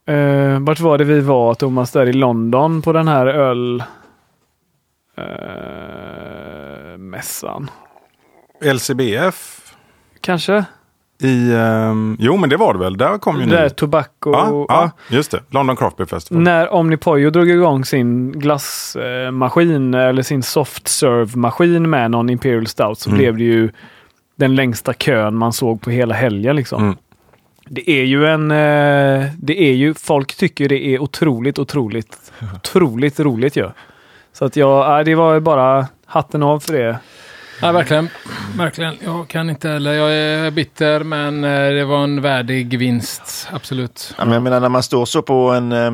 eh, 0.08 0.60
vart 0.60 0.80
var 0.80 0.98
det 0.98 1.04
vi 1.04 1.20
var 1.20 1.54
Thomas, 1.54 1.92
där 1.92 2.06
i 2.10 2.14
London 2.14 2.82
på 2.82 2.94
den 2.94 3.08
här 3.08 3.28
öl 3.28 3.84
eh, 5.18 6.98
mässan. 6.98 7.70
LCBF 8.64 9.62
Kanske? 10.22 10.66
i... 11.22 11.54
ehm, 11.54 12.18
jo, 12.20 12.38
men 12.38 12.50
det 12.50 12.58
var 12.58 12.74
det 12.74 12.80
väl. 12.80 12.98
Där 12.98 13.18
kom 13.18 13.40
ju 13.40 13.46
där 13.46 13.64
ni. 13.64 13.70
Tobacco. 13.70 14.32
Ja, 14.32 14.66
ja, 14.70 14.92
just 15.10 15.32
det. 15.32 15.40
London 15.50 15.76
Craft 15.76 15.98
Beer 15.98 16.08
Festival. 16.08 16.44
När 16.44 16.74
Omnipojo 16.74 17.30
drog 17.30 17.50
igång 17.50 17.86
sin 17.86 18.32
glassmaskin 18.32 19.94
eller 19.94 20.22
sin 20.24 20.44
soft 20.44 20.88
serve-maskin 20.88 21.90
med 21.90 22.12
någon 22.12 22.30
Imperial 22.30 22.68
Stout 22.68 23.00
så 23.00 23.10
Mm. 23.10 23.18
blev 23.18 23.38
det 23.38 23.44
ju 23.44 23.70
den 24.36 24.56
längsta 24.56 24.94
kön 24.94 25.36
man 25.36 25.54
såg 25.54 25.82
på 25.82 25.90
hela 25.90 26.14
helgen. 26.16 26.56
Liksom. 26.56 26.84
Mm. 26.84 26.96
Det 27.70 27.90
är 27.90 28.04
ju 28.04 28.26
en... 28.26 28.52
eh, 28.52 29.26
Det 29.38 29.62
är 29.62 29.74
ju... 29.74 29.94
Folk 29.94 30.36
tycker 30.36 30.70
det 30.70 30.86
är 30.86 31.00
otroligt, 31.00 31.60
otroligt, 31.60 32.32
otroligt 32.56 33.20
roligt 33.20 33.56
ju. 33.56 33.70
Så 34.34 34.46
att 34.46 34.56
jag... 34.56 35.06
Det 35.06 35.16
var 35.16 35.34
ju 35.34 35.40
bara 35.40 35.88
hatten 36.06 36.44
av 36.44 36.60
för 36.60 36.74
det. 36.74 37.00
Ja, 37.62 37.72
verkligen. 37.72 38.10
verkligen. 38.58 38.94
Jag 39.04 39.28
kan 39.28 39.50
inte 39.50 39.70
heller. 39.70 39.94
Jag 39.94 40.14
är 40.14 40.52
bitter, 40.52 41.04
men 41.04 41.44
eh, 41.44 41.70
det 41.74 41.86
var 41.86 42.04
en 42.04 42.22
värdig 42.22 42.80
vinst. 42.80 43.48
Absolut. 43.52 44.14
Ja, 44.18 44.26
men 44.26 44.34
jag 44.34 44.44
menar 44.44 44.60
när 44.60 44.70
man 44.70 44.84
står 44.84 45.06
så 45.06 45.22
på 45.22 45.50
en 45.52 45.72
eh, 45.72 45.94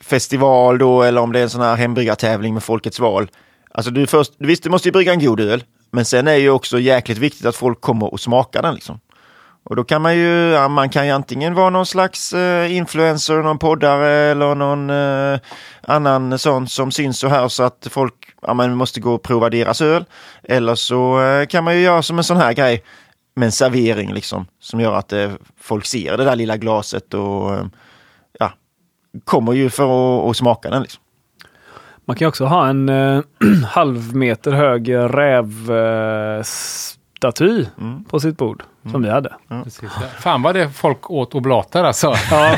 festival 0.00 0.78
då 0.78 1.02
eller 1.02 1.20
om 1.20 1.32
det 1.32 1.38
är 1.38 1.42
en 1.42 1.50
sån 1.50 1.60
här 1.60 1.76
hembryggartävling 1.76 2.54
med 2.54 2.62
Folkets 2.62 3.00
val. 3.00 3.28
Alltså 3.70 3.90
du 3.90 4.06
först, 4.06 4.32
visst 4.38 4.62
du 4.62 4.70
måste 4.70 4.88
ju 4.88 4.92
brygga 4.92 5.12
en 5.12 5.20
god 5.24 5.40
öl, 5.40 5.64
men 5.90 6.04
sen 6.04 6.28
är 6.28 6.34
ju 6.34 6.50
också 6.50 6.78
jäkligt 6.80 7.18
viktigt 7.18 7.46
att 7.46 7.56
folk 7.56 7.80
kommer 7.80 8.12
och 8.12 8.20
smakar 8.20 8.62
den 8.62 8.74
liksom. 8.74 9.00
Och 9.64 9.76
då 9.76 9.84
kan 9.84 10.02
man 10.02 10.16
ju, 10.16 10.50
ja, 10.50 10.68
man 10.68 10.88
kan 10.88 11.06
ju 11.06 11.12
antingen 11.12 11.54
vara 11.54 11.70
någon 11.70 11.86
slags 11.86 12.32
eh, 12.32 12.76
influencer, 12.76 13.42
någon 13.42 13.58
poddare 13.58 14.10
eller 14.10 14.54
någon 14.54 14.90
eh, 14.90 15.38
annan 15.82 16.38
sån 16.38 16.68
som 16.68 16.90
syns 16.90 17.24
och 17.24 17.30
hörs 17.30 17.52
så 17.52 17.62
att 17.62 17.86
folk 17.90 18.14
ja, 18.42 18.54
men 18.54 18.76
måste 18.76 19.00
gå 19.00 19.14
och 19.14 19.22
prova 19.22 19.50
deras 19.50 19.80
öl. 19.80 20.04
Eller 20.42 20.74
så 20.74 21.22
eh, 21.22 21.46
kan 21.46 21.64
man 21.64 21.74
ju 21.74 21.80
göra 21.80 22.02
som 22.02 22.18
en 22.18 22.24
sån 22.24 22.36
här 22.36 22.52
grej 22.52 22.84
med 23.36 23.46
en 23.46 23.52
servering 23.52 24.12
liksom 24.12 24.46
som 24.60 24.80
gör 24.80 24.94
att 24.94 25.12
eh, 25.12 25.30
folk 25.60 25.86
ser 25.86 26.16
det 26.16 26.24
där 26.24 26.36
lilla 26.36 26.56
glaset 26.56 27.14
och 27.14 27.54
eh, 27.54 27.64
ja, 28.38 28.52
kommer 29.24 29.52
ju 29.52 29.70
för 29.70 30.30
att, 30.30 30.36
smaka 30.36 30.70
den. 30.70 30.82
Liksom. 30.82 31.02
Man 32.04 32.16
kan 32.16 32.28
också 32.28 32.44
ha 32.44 32.68
en 32.68 32.88
eh, 32.88 33.20
halv 33.66 34.16
meter 34.16 34.52
hög 34.52 34.94
rävstaty 34.94 36.44
Mm. 37.78 38.04
på 38.04 38.20
sitt 38.20 38.36
bord. 38.36 38.62
Som 38.90 39.02
vi 39.02 39.10
hade. 39.10 39.32
Precis. 39.64 39.90
Fan 40.20 40.42
vad 40.42 40.54
det 40.54 40.68
folk 40.70 41.10
åt 41.10 41.34
oblater 41.34 41.84
alltså. 41.84 42.14
Ja, 42.30 42.56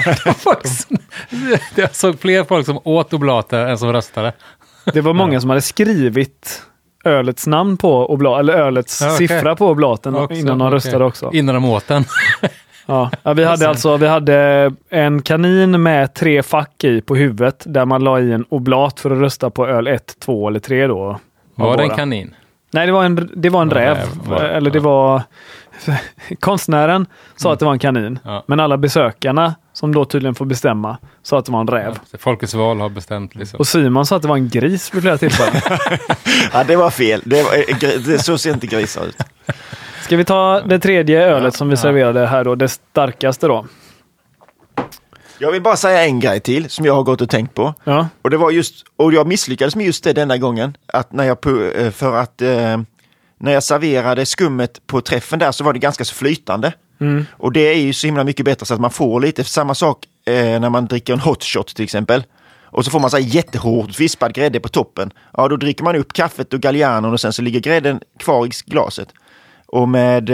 som- 0.64 0.96
Jag 1.74 1.94
såg 1.94 2.20
fler 2.20 2.44
folk 2.44 2.66
som 2.66 2.78
åt 2.84 3.12
oblater 3.12 3.66
än 3.66 3.78
som 3.78 3.92
röstade. 3.92 4.32
Det 4.92 5.00
var 5.00 5.12
många 5.14 5.40
som 5.40 5.50
hade 5.50 5.62
skrivit 5.62 6.62
ölets 7.04 7.46
namn 7.46 7.76
på 7.76 8.06
obla, 8.12 8.38
eller 8.38 8.52
ölets 8.52 9.00
Ja, 9.00 9.06
okej. 9.14 9.28
siffra 9.28 9.56
på 9.56 9.68
oblaten 9.68 10.14
Också, 10.14 10.34
innan 10.36 10.58
de 10.58 10.70
röstade 10.70 11.04
också. 11.04 11.30
Innan 11.32 11.54
de 11.54 11.64
åt 11.64 11.88
den. 11.88 12.04
Ja. 12.88 13.10
Ja, 13.22 13.32
vi 13.32 13.44
hade 13.44 13.68
alltså 13.68 13.96
vi 13.96 14.06
hade 14.06 14.72
en 14.90 15.22
kanin 15.22 15.82
med 15.82 16.14
tre 16.14 16.42
fack 16.42 16.84
i 16.84 17.00
på 17.00 17.16
huvudet 17.16 17.62
där 17.66 17.84
man 17.84 18.04
la 18.04 18.20
i 18.20 18.32
en 18.32 18.44
oblat 18.48 19.00
för 19.00 19.10
att 19.10 19.18
rösta 19.18 19.50
på 19.50 19.66
öl 19.66 19.86
1, 19.86 20.16
2 20.20 20.48
eller 20.48 20.60
3 20.60 20.86
då. 20.86 21.18
Var 21.54 21.76
det 21.76 21.82
en 21.82 21.90
kanin? 21.90 22.34
Nej, 22.72 22.86
det 22.86 22.92
var 22.92 23.04
en, 23.04 23.30
det 23.36 23.48
var 23.48 23.62
en 23.62 23.68
Ja, 23.68 23.74
räv. 23.76 23.96
räv. 24.30 24.42
Eller 24.42 24.70
det 24.70 24.78
Ja. 24.78 24.82
var... 24.84 25.22
Konstnären 26.40 27.06
sa 27.36 27.52
att 27.52 27.58
det 27.58 27.64
var 27.64 27.72
en 27.72 27.78
kanin. 27.78 28.18
Ja. 28.24 28.44
Men 28.46 28.60
alla 28.60 28.76
besökarna, 28.76 29.54
som 29.72 29.94
då 29.94 30.04
tydligen 30.04 30.34
får 30.34 30.44
bestämma, 30.44 30.98
sa 31.22 31.38
att 31.38 31.44
det 31.44 31.52
var 31.52 31.60
en 31.60 31.68
räv. 31.68 31.98
Ja, 32.10 32.18
Folkets 32.18 32.54
val 32.54 32.80
har 32.80 32.88
bestämt 32.88 33.34
liksom. 33.34 33.58
Och 33.58 33.66
Simon 33.66 34.06
sa 34.06 34.16
att 34.16 34.22
det 34.22 34.28
var 34.28 34.36
en 34.36 34.48
gris 34.48 34.94
vid 34.94 35.02
flera 35.02 35.18
tillfällen. 35.18 35.62
Ja, 36.52 36.64
det 36.64 36.76
var 36.76 36.90
fel. 36.90 37.22
Det, 37.24 37.42
var, 37.42 37.54
eh, 37.54 37.58
gr- 37.60 37.98
det 38.06 38.18
så 38.18 38.38
ser 38.38 38.52
inte 38.54 38.66
grisar 38.66 39.04
ut. 39.06 39.16
Ska 40.02 40.16
vi 40.16 40.24
ta 40.24 40.60
det 40.60 40.78
tredje 40.78 41.22
ölet 41.26 41.54
som 41.56 41.68
vi 41.68 41.72
Ja. 41.72 41.76
serverade 41.82 42.26
här 42.26 42.44
då, 42.44 42.54
det 42.54 42.68
starkaste 42.68 43.46
då? 43.46 43.66
Jag 45.38 45.52
vill 45.52 45.62
bara 45.62 45.76
säga 45.76 46.04
en 46.04 46.20
grej 46.20 46.40
till 46.40 46.70
som 46.70 46.84
jag 46.84 46.94
har 46.94 47.02
gått 47.02 47.20
och 47.20 47.30
tänkt 47.30 47.54
på. 47.54 47.74
Ja, 47.84 48.08
Och 48.22 48.30
det 48.30 48.36
var 48.36 48.50
just, 48.50 48.84
och 48.96 49.12
jag 49.12 49.26
misslyckades 49.26 49.76
med 49.76 49.86
just 49.86 50.04
det 50.04 50.12
denna 50.12 50.36
gången. 50.38 50.76
Att 50.92 51.12
när 51.12 51.24
jag, 51.24 51.38
eh, 51.76 51.90
för 51.90 52.16
att 52.16 52.42
eh, 52.42 52.78
när 53.38 53.52
jag 53.52 53.62
serverade 53.62 54.26
skummet 54.26 54.86
på 54.86 55.00
träffen 55.00 55.38
där 55.38 55.52
så 55.52 55.64
var 55.64 55.72
det 55.72 55.78
ganska 55.78 56.04
så 56.04 56.14
flytande. 56.14 56.72
Mm. 57.00 57.26
Och 57.30 57.52
det 57.52 57.60
är 57.60 57.74
ju 57.78 57.92
så 57.92 58.06
himla 58.06 58.24
mycket 58.24 58.44
bättre 58.44 58.66
så 58.66 58.74
att 58.74 58.80
man 58.80 58.90
får 58.90 59.20
lite, 59.20 59.44
samma 59.44 59.74
sak 59.74 60.04
eh, 60.26 60.60
när 60.60 60.70
man 60.70 60.86
dricker 60.86 61.12
en 61.12 61.20
hot 61.20 61.44
shot 61.44 61.74
till 61.74 61.84
exempel. 61.84 62.24
Och 62.64 62.84
så 62.84 62.90
får 62.90 63.00
man 63.00 63.10
så 63.10 63.16
här 63.16 63.24
jättehårt 63.24 64.00
vispad 64.00 64.34
grädde 64.34 64.60
på 64.60 64.68
toppen. 64.68 65.10
Ja, 65.36 65.48
då 65.48 65.56
dricker 65.56 65.84
man 65.84 65.96
upp 65.96 66.12
kaffet 66.12 66.54
och 66.54 66.60
gallianon 66.60 67.12
och 67.12 67.20
sen 67.20 67.32
så 67.32 67.42
ligger 67.42 67.60
grädden 67.60 68.00
kvar 68.18 68.46
i 68.46 68.50
glaset. 68.66 69.08
Och 69.66 69.88
med 69.88 70.30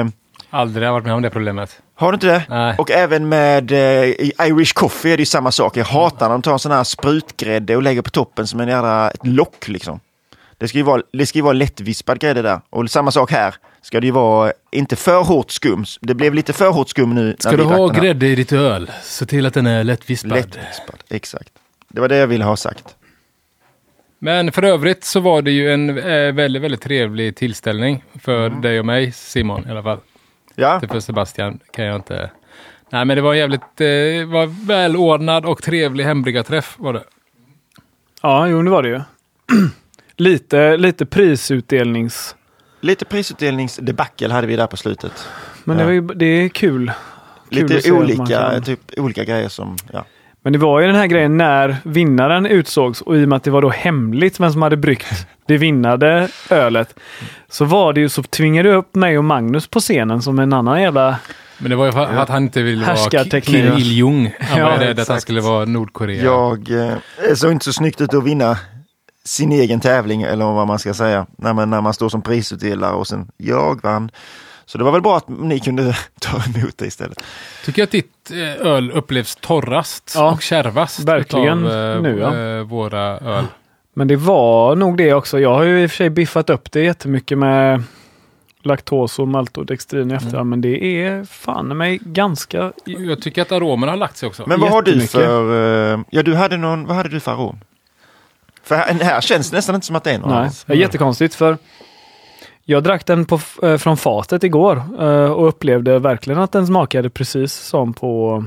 eh, 0.00 0.06
Aldrig 0.50 0.86
har 0.86 0.92
varit 0.92 1.04
med 1.04 1.14
om 1.14 1.22
det 1.22 1.30
problemet. 1.30 1.80
har 1.94 2.12
du 2.12 2.16
inte 2.16 2.26
det? 2.26 2.42
Nej. 2.48 2.74
Och 2.78 2.90
även 2.90 3.28
med 3.28 3.72
eh, 3.72 4.48
Irish 4.48 4.72
coffee 4.74 5.12
är 5.12 5.16
det 5.16 5.20
ju 5.20 5.26
samma 5.26 5.52
sak. 5.52 5.76
Jag 5.76 5.84
hatar 5.84 6.26
när 6.28 6.32
de 6.34 6.42
tar 6.42 6.52
en 6.52 6.58
sån 6.58 6.72
här 6.72 6.84
sprutgrädde 6.84 7.76
och 7.76 7.82
lägger 7.82 8.02
på 8.02 8.10
toppen 8.10 8.46
som 8.46 8.60
en 8.60 8.68
jävla 8.68 9.10
ett 9.10 9.26
lock 9.26 9.68
liksom. 9.68 10.00
Det 10.64 10.68
ska 10.68 10.78
ju 10.78 10.84
vara, 10.84 11.02
det 11.12 11.26
ska 11.26 11.38
ju 11.38 11.42
vara 11.42 11.52
lättvispad 11.52 12.18
grädde 12.20 12.42
där. 12.42 12.60
Och 12.70 12.90
samma 12.90 13.10
sak 13.10 13.30
här. 13.30 13.54
Ska 13.82 14.00
det 14.00 14.06
ju 14.06 14.12
vara 14.12 14.52
inte 14.70 14.96
för 14.96 15.22
hårt 15.22 15.50
skum. 15.50 15.84
Det 16.00 16.14
blev 16.14 16.34
lite 16.34 16.52
för 16.52 16.70
hårt 16.70 16.88
skum 16.88 17.14
nu. 17.14 17.36
Ska 17.38 17.50
när 17.50 17.56
du 17.58 17.64
ha 17.64 17.88
grädde 17.88 18.26
i 18.26 18.34
ditt 18.34 18.52
öl, 18.52 18.90
se 19.02 19.26
till 19.26 19.46
att 19.46 19.54
den 19.54 19.66
är 19.66 19.84
lättvispad. 19.84 20.32
Lättvispad, 20.32 20.96
exakt. 21.10 21.52
Det 21.88 22.00
var 22.00 22.08
det 22.08 22.16
jag 22.16 22.26
ville 22.26 22.44
ha 22.44 22.56
sagt. 22.56 22.96
Men 24.18 24.52
för 24.52 24.62
övrigt 24.62 25.04
så 25.04 25.20
var 25.20 25.42
det 25.42 25.50
ju 25.50 25.72
en 25.74 25.98
eh, 25.98 26.32
väldigt, 26.32 26.62
väldigt 26.62 26.80
trevlig 26.82 27.36
tillställning 27.36 28.04
för 28.20 28.46
Mm. 28.46 28.60
dig 28.60 28.78
och 28.78 28.86
mig, 28.86 29.12
Simon 29.12 29.66
i 29.68 29.70
alla 29.70 29.82
fall. 29.82 29.98
Ja, 30.54 30.74
Inte 30.74 30.88
för 30.88 31.00
Sebastian 31.00 31.58
kan 31.72 31.84
jag 31.84 31.96
inte... 31.96 32.30
Nej, 32.90 33.04
men 33.04 33.16
det 33.16 33.22
var 33.22 33.32
en 33.32 33.38
jävligt 33.38 33.60
eh, 33.80 34.32
var 34.32 34.66
välordnad 34.66 35.46
och 35.46 35.62
trevlig 35.62 36.04
hembryggarträff 36.04 36.74
var 36.78 36.92
det. 36.92 37.04
ja 38.22 38.48
jo 38.48 38.62
det 38.62 38.70
var 38.70 38.82
det 38.82 38.88
ju. 38.88 39.00
lite, 40.16 40.76
lite 40.76 41.06
prisutdelnings... 41.06 42.36
lite 42.80 43.04
prisutdelningsdebacle 43.04 44.32
hade 44.32 44.46
vi 44.46 44.56
där 44.56 44.66
på 44.66 44.76
slutet. 44.76 45.28
Men 45.64 45.76
det, 45.76 45.84
var 45.84 45.92
ju, 45.92 46.00
det 46.00 46.26
är 46.26 46.48
kul. 46.48 46.92
Kul 47.50 47.68
Lite 47.68 47.92
olika, 47.92 48.26
kan- 48.26 48.62
typ, 48.62 48.80
olika 48.96 49.24
grejer 49.24 49.48
som, 49.48 49.76
ja. 49.92 50.04
Men 50.42 50.52
det 50.52 50.58
var 50.58 50.80
ju 50.80 50.86
den 50.86 50.96
här 50.96 51.06
grejen 51.06 51.36
när 51.36 51.76
vinnaren 51.82 52.46
utsågs 52.46 53.00
och 53.00 53.16
i 53.16 53.24
och 53.24 53.28
med 53.28 53.36
att 53.36 53.42
det 53.44 53.50
var 53.50 53.62
då 53.62 53.68
hemligt 53.70 54.40
vem 54.40 54.52
som 54.52 54.62
hade 54.62 54.76
bryggt 54.76 55.26
det 55.46 55.56
vinnade 55.56 56.28
ölet. 56.50 56.94
Så 57.48 57.64
var 57.64 57.92
det 57.92 58.00
ju 58.00 58.08
så 58.08 58.22
tvingade 58.22 58.68
du 58.68 58.74
upp 58.74 58.94
mig 58.94 59.18
och 59.18 59.24
Magnus 59.24 59.66
på 59.66 59.80
scenen 59.80 60.22
som 60.22 60.38
en 60.38 60.52
annan 60.52 60.82
jävla... 60.82 61.16
Men 61.58 61.70
det 61.70 61.76
var 61.76 61.86
ju 61.86 61.92
för 61.92 62.06
att 62.16 62.28
han 62.28 62.42
inte 62.42 62.62
ville 62.62 62.86
vara. 62.86 63.40
Kim 63.40 63.66
Il-Jung. 63.78 64.34
Han 64.40 64.60
var 64.62 64.70
Ja, 64.70 64.80
rädd 64.80 65.00
att 65.00 65.08
han 65.08 65.20
skulle 65.20 65.40
vara 65.40 65.64
Nordkorea. 65.64 66.24
Jag 66.24 66.70
eh, 66.70 67.34
såg 67.34 67.52
inte 67.52 67.64
så 67.64 67.72
snyggt 67.72 68.00
ut 68.00 68.14
att 68.14 68.24
vinna 68.24 68.58
sin 69.24 69.52
egen 69.52 69.80
tävling 69.80 70.22
eller 70.22 70.44
vad 70.44 70.66
man 70.66 70.78
ska 70.78 70.94
säga. 70.94 71.26
När 71.38 71.52
man, 71.52 71.70
när 71.70 71.80
man 71.80 71.94
står 71.94 72.08
som 72.08 72.22
prisutdelare 72.22 72.94
och 72.94 73.06
sen 73.06 73.28
jag 73.36 73.82
vann. 73.82 74.10
Så 74.66 74.78
det 74.78 74.84
var 74.84 74.92
väl 74.92 75.02
bra 75.02 75.16
att 75.16 75.28
ni 75.28 75.60
kunde 75.60 75.96
ta 76.20 76.36
emot 76.36 76.78
det 76.78 76.86
istället. 76.86 77.22
Tycker 77.64 77.82
jag 77.82 77.86
att 77.86 77.92
ditt 77.92 78.30
eh, 78.30 78.66
öl 78.66 78.90
upplevs 78.90 79.36
torrast 79.36 80.12
Ja, 80.14 80.32
och 80.32 80.42
kärvast 80.42 81.00
verkligen 81.00 81.66
utav, 81.66 81.96
eh, 81.96 82.02
nu, 82.02 82.18
ja. 82.18 82.36
eh, 82.36 82.62
våra 82.62 83.18
öl. 83.18 83.44
Men 83.94 84.08
det 84.08 84.16
var 84.16 84.76
nog 84.76 84.96
det 84.96 85.14
också. 85.14 85.40
Jag 85.40 85.54
har 85.54 85.62
ju 85.62 85.82
i 85.82 85.86
och 85.86 85.90
för 85.90 85.96
sig 85.96 86.10
biffat 86.10 86.50
upp 86.50 86.72
det 86.72 86.80
jättemycket 86.80 87.38
med 87.38 87.82
laktos 88.62 89.18
och 89.18 89.28
maltodextrin 89.28 90.10
i 90.10 90.14
efterhand. 90.14 90.50
Men 90.50 90.60
det 90.60 90.84
är 90.84 91.24
fan 91.24 91.76
mig 91.76 92.00
ganska... 92.02 92.72
Jag 92.84 93.22
tycker 93.22 93.42
att 93.42 93.52
aromerna 93.52 93.92
har 93.92 93.96
lagt 93.96 94.16
sig 94.16 94.26
också. 94.26 94.44
Men 94.46 94.60
vad 94.60 94.70
har 94.70 94.82
du 94.82 95.00
för, 95.00 96.04
ja 96.10 96.22
du 96.22 96.34
hade 96.34 96.56
någon, 96.56 96.86
vad 96.86 96.96
hade 96.96 97.08
du 97.08 97.20
för 97.20 97.32
arom? 97.32 97.58
För 98.64 98.74
här, 98.74 98.94
här 99.04 99.20
känns 99.20 99.50
det 99.50 99.56
nästan 99.56 99.74
inte 99.74 99.86
som 99.86 99.96
att 99.96 100.04
det 100.04 100.10
är 100.12 100.18
någon 100.18 100.30
Nej, 100.30 100.38
alls. 100.44 100.64
det 100.64 100.72
är 100.72 100.76
jättekonstigt 100.76 101.34
för 101.34 101.58
jag 102.64 102.82
drack 102.82 103.06
den 103.06 103.24
på, 103.26 103.40
eh, 103.62 103.76
från 103.76 103.96
fatet 103.96 104.44
igår 104.44 104.82
eh, 105.00 105.32
och 105.32 105.48
upplevde 105.48 105.98
verkligen 105.98 106.40
att 106.40 106.52
den 106.52 106.66
smakade 106.66 107.10
precis 107.10 107.52
som 107.52 107.92
på 107.94 108.44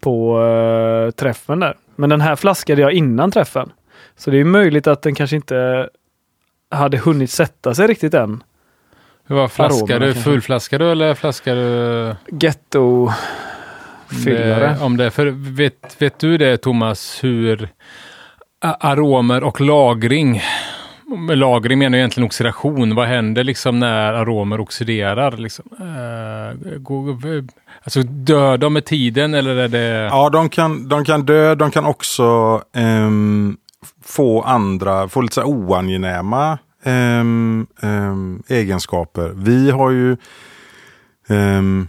på 0.00 0.42
eh, 0.44 1.10
träffen 1.10 1.60
där. 1.60 1.76
Men 1.96 2.10
den 2.10 2.20
här 2.20 2.36
flaskade 2.36 2.82
jag 2.82 2.92
innan 2.92 3.30
träffen. 3.30 3.72
Så 4.16 4.30
det 4.30 4.38
är 4.40 4.44
möjligt 4.44 4.86
att 4.86 5.02
den 5.02 5.14
kanske 5.14 5.36
inte 5.36 5.88
hade 6.70 6.98
hunnit 6.98 7.30
sätta 7.30 7.74
sig 7.74 7.86
riktigt 7.86 8.14
än. 8.14 8.42
Hur 9.26 9.36
var 9.36 9.48
flaskar 9.48 10.00
du? 10.00 10.06
kanske. 10.06 10.22
Fullflaskar 10.30 10.78
du 10.78 10.90
eller 10.92 11.14
flaskar 11.14 11.54
du? 11.54 12.14
Getto 12.40 13.10
fyllare. 14.24 14.76
Det- 14.78 14.84
Om 14.84 14.96
det, 14.96 15.10
för 15.10 15.26
vet, 15.56 15.96
vet 16.02 16.18
du 16.18 16.38
det 16.38 16.56
Thomas, 16.56 17.24
hur 17.24 17.68
aromer 18.60 19.44
och 19.44 19.60
lagring, 19.60 20.42
med 21.06 21.38
lagring 21.38 21.78
menar 21.78 21.98
jag 21.98 22.00
egentligen 22.00 22.26
oxidation, 22.26 22.94
vad 22.94 23.08
händer 23.08 23.44
liksom 23.44 23.78
när 23.78 24.12
aromer 24.12 24.60
oxiderar? 24.60 25.36
Liksom? 25.36 25.64
Eh, 25.80 26.72
alltså 27.82 28.02
dör 28.02 28.58
de 28.58 28.72
med 28.72 28.84
tiden 28.84 29.34
eller 29.34 29.56
är 29.56 29.68
det... 29.68 30.08
Ja, 30.10 30.30
de 30.30 30.48
kan, 30.48 30.88
de 30.88 31.04
kan 31.04 31.26
dö. 31.26 31.54
De 31.54 31.70
kan 31.70 31.84
också 31.86 32.62
ehm, 32.74 33.56
få 34.04 34.42
andra, 34.42 35.08
få 35.08 35.20
lite 35.20 35.34
så 35.34 35.40
här 35.40 35.48
oangenäma 35.48 36.58
ehm, 36.84 37.66
ehm 37.82 38.42
egenskaper. 38.48 39.32
Vi 39.36 39.70
har 39.70 39.90
ju 39.90 40.16
Um, 41.28 41.88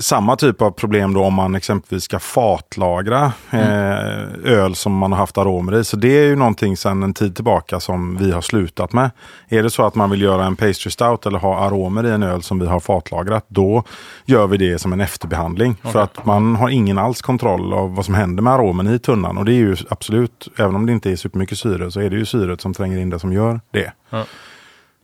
samma 0.00 0.36
typ 0.36 0.62
av 0.62 0.70
problem 0.70 1.14
då 1.14 1.24
om 1.24 1.34
man 1.34 1.54
exempelvis 1.54 2.04
ska 2.04 2.18
fatlagra 2.18 3.32
eh, 3.50 4.52
öl 4.52 4.74
som 4.74 4.96
man 4.96 5.12
har 5.12 5.18
haft 5.18 5.38
aromer 5.38 5.78
i. 5.78 5.84
Så 5.84 5.96
det 5.96 6.18
är 6.18 6.24
ju 6.24 6.36
någonting 6.36 6.76
sedan 6.76 7.02
en 7.02 7.14
tid 7.14 7.34
tillbaka 7.34 7.80
som 7.80 8.16
vi 8.16 8.32
har 8.32 8.40
slutat 8.40 8.92
med. 8.92 9.10
Är 9.48 9.62
det 9.62 9.70
så 9.70 9.86
att 9.86 9.94
man 9.94 10.10
vill 10.10 10.22
göra 10.22 10.44
en 10.44 10.56
pastry 10.56 10.90
stout 10.90 11.26
eller 11.26 11.38
ha 11.38 11.58
aromer 11.58 12.06
i 12.06 12.10
en 12.10 12.22
öl 12.22 12.42
som 12.42 12.58
vi 12.58 12.66
har 12.66 12.80
fatlagrat, 12.80 13.44
då 13.48 13.84
gör 14.24 14.46
vi 14.46 14.56
det 14.56 14.78
som 14.78 14.92
en 14.92 15.00
efterbehandling. 15.00 15.76
För 15.82 15.98
att 15.98 16.26
man 16.26 16.56
har 16.56 16.68
ingen 16.68 16.98
alls 16.98 17.22
kontroll 17.22 17.72
av 17.72 17.94
vad 17.94 18.04
som 18.04 18.14
händer 18.14 18.42
med 18.42 18.52
aromen 18.52 18.86
i 18.94 18.98
tunnan. 18.98 19.38
Och 19.38 19.44
det 19.44 19.52
är 19.52 19.54
ju 19.54 19.76
absolut, 19.88 20.48
även 20.56 20.76
om 20.76 20.86
det 20.86 20.92
inte 20.92 21.10
är 21.10 21.16
supermycket 21.16 21.58
syre, 21.58 21.90
så 21.90 22.00
är 22.00 22.10
det 22.10 22.16
ju 22.16 22.24
syret 22.24 22.60
som 22.60 22.74
tränger 22.74 22.98
in 22.98 23.10
det 23.10 23.18
som 23.18 23.32
gör 23.32 23.60
det. 23.70 23.92
Ja. 24.10 24.24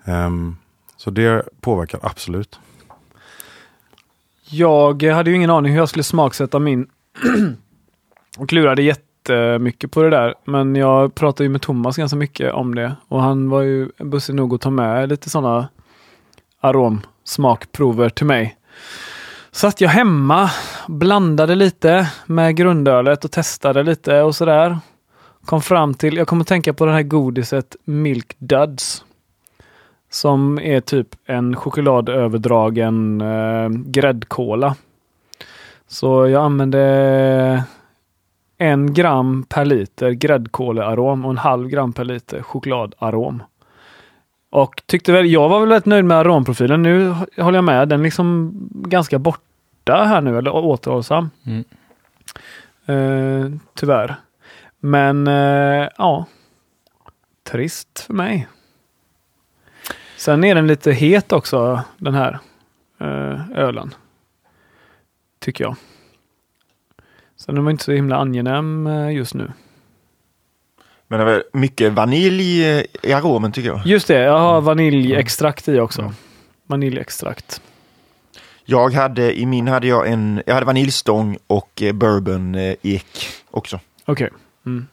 Ehm, 0.04 0.56
så 0.96 1.10
det 1.10 1.42
påverkar 1.60 2.00
absolut. 2.02 2.58
Jag 4.52 5.02
hade 5.02 5.30
ju 5.30 5.36
ingen 5.36 5.50
aning 5.50 5.72
hur 5.72 5.78
jag 5.78 5.88
skulle 5.88 6.02
smaksätta 6.02 6.58
min 6.58 6.86
och 8.38 8.48
klurade 8.48 8.82
jättemycket 8.82 9.90
på 9.90 10.02
det 10.02 10.10
där. 10.10 10.34
Men 10.44 10.76
jag 10.76 11.14
pratade 11.14 11.44
ju 11.44 11.48
med 11.48 11.62
Thomas 11.62 11.96
ganska 11.96 12.16
mycket 12.16 12.52
om 12.52 12.74
det 12.74 12.96
och 13.08 13.22
han 13.22 13.48
var 13.48 13.60
ju 13.60 13.90
bussig 13.98 14.34
nog 14.34 14.54
att 14.54 14.60
ta 14.60 14.70
med 14.70 15.08
lite 15.08 15.30
sådana 15.30 15.68
aromsmakprover 16.60 18.08
till 18.08 18.26
mig. 18.26 18.56
Satt 19.50 19.80
jag 19.80 19.88
hemma, 19.88 20.50
blandade 20.88 21.54
lite 21.54 22.10
med 22.26 22.56
grundölet 22.56 23.24
och 23.24 23.30
testade 23.30 23.82
lite 23.82 24.22
och 24.22 24.34
sådär. 24.34 24.78
Kom 25.44 25.62
fram 25.62 25.94
till, 25.94 26.16
jag 26.16 26.28
kommer 26.28 26.42
att 26.42 26.48
tänka 26.48 26.72
på 26.72 26.86
det 26.86 26.92
här 26.92 27.02
godiset 27.02 27.76
Milk 27.84 28.34
Duds. 28.38 29.04
Som 30.12 30.58
är 30.58 30.80
typ 30.80 31.08
en 31.26 31.56
chokladöverdragen 31.56 33.20
eh, 33.20 33.68
gräddkola. 33.68 34.76
Så 35.86 36.28
jag 36.28 36.44
använde 36.44 37.64
en 38.58 38.94
gram 38.94 39.44
per 39.48 39.64
liter 39.64 40.10
gräddkolearom 40.10 41.24
och 41.24 41.30
en 41.30 41.38
halv 41.38 41.68
gram 41.68 41.92
per 41.92 42.04
liter 42.04 42.42
chokladarom. 42.42 43.42
Och 44.50 44.82
tyckte 44.86 45.12
väl, 45.12 45.30
jag 45.30 45.48
var 45.48 45.60
väl 45.60 45.68
rätt 45.68 45.86
nöjd 45.86 46.04
med 46.04 46.16
aromprofilen. 46.16 46.82
Nu 46.82 47.14
håller 47.36 47.58
jag 47.58 47.64
med, 47.64 47.88
den 47.88 48.00
är 48.00 48.04
liksom 48.04 48.52
ganska 48.72 49.18
borta 49.18 50.04
här 50.04 50.20
nu, 50.20 50.38
eller 50.38 50.54
återhållsam. 50.54 51.30
Mm. 51.46 51.64
Eh, 52.86 53.58
tyvärr. 53.74 54.16
Men 54.80 55.26
eh, 55.28 55.88
ja, 55.98 56.26
trist 57.50 58.00
för 58.00 58.14
mig. 58.14 58.48
Sen 60.22 60.44
är 60.44 60.54
den 60.54 60.66
lite 60.66 60.92
het 60.92 61.32
också, 61.32 61.82
den 61.98 62.14
här 62.14 62.38
eh, 63.00 63.50
ölen. 63.54 63.94
Tycker 65.38 65.64
jag. 65.64 65.76
Sen 67.36 67.56
är 67.56 67.60
den 67.60 67.70
inte 67.70 67.84
så 67.84 67.92
himla 67.92 68.16
angenäm 68.16 68.86
eh, 68.86 69.14
just 69.14 69.34
nu. 69.34 69.52
Men 71.08 71.26
det 71.26 71.32
är 71.32 71.42
mycket 71.52 71.92
vanilj 71.92 72.62
i 73.02 73.12
aromen 73.12 73.52
tycker 73.52 73.68
jag. 73.68 73.86
Just 73.86 74.08
det, 74.08 74.18
jag 74.18 74.38
har 74.38 74.60
vaniljextrakt 74.60 75.68
i 75.68 75.80
också. 75.80 76.12
Vaniljextrakt. 76.66 77.62
Jag 78.64 78.92
hade, 78.92 79.38
i 79.38 79.46
min 79.46 79.68
hade 79.68 79.86
jag 79.86 80.08
en, 80.08 80.42
jag 80.46 80.54
hade 80.54 80.66
vaniljstång 80.66 81.38
och 81.46 81.82
eh, 81.82 81.92
bourbon 81.92 82.54
eh, 82.54 82.74
ek 82.82 83.28
också. 83.50 83.80
Okej. 84.04 84.30
Mm. 84.66 84.86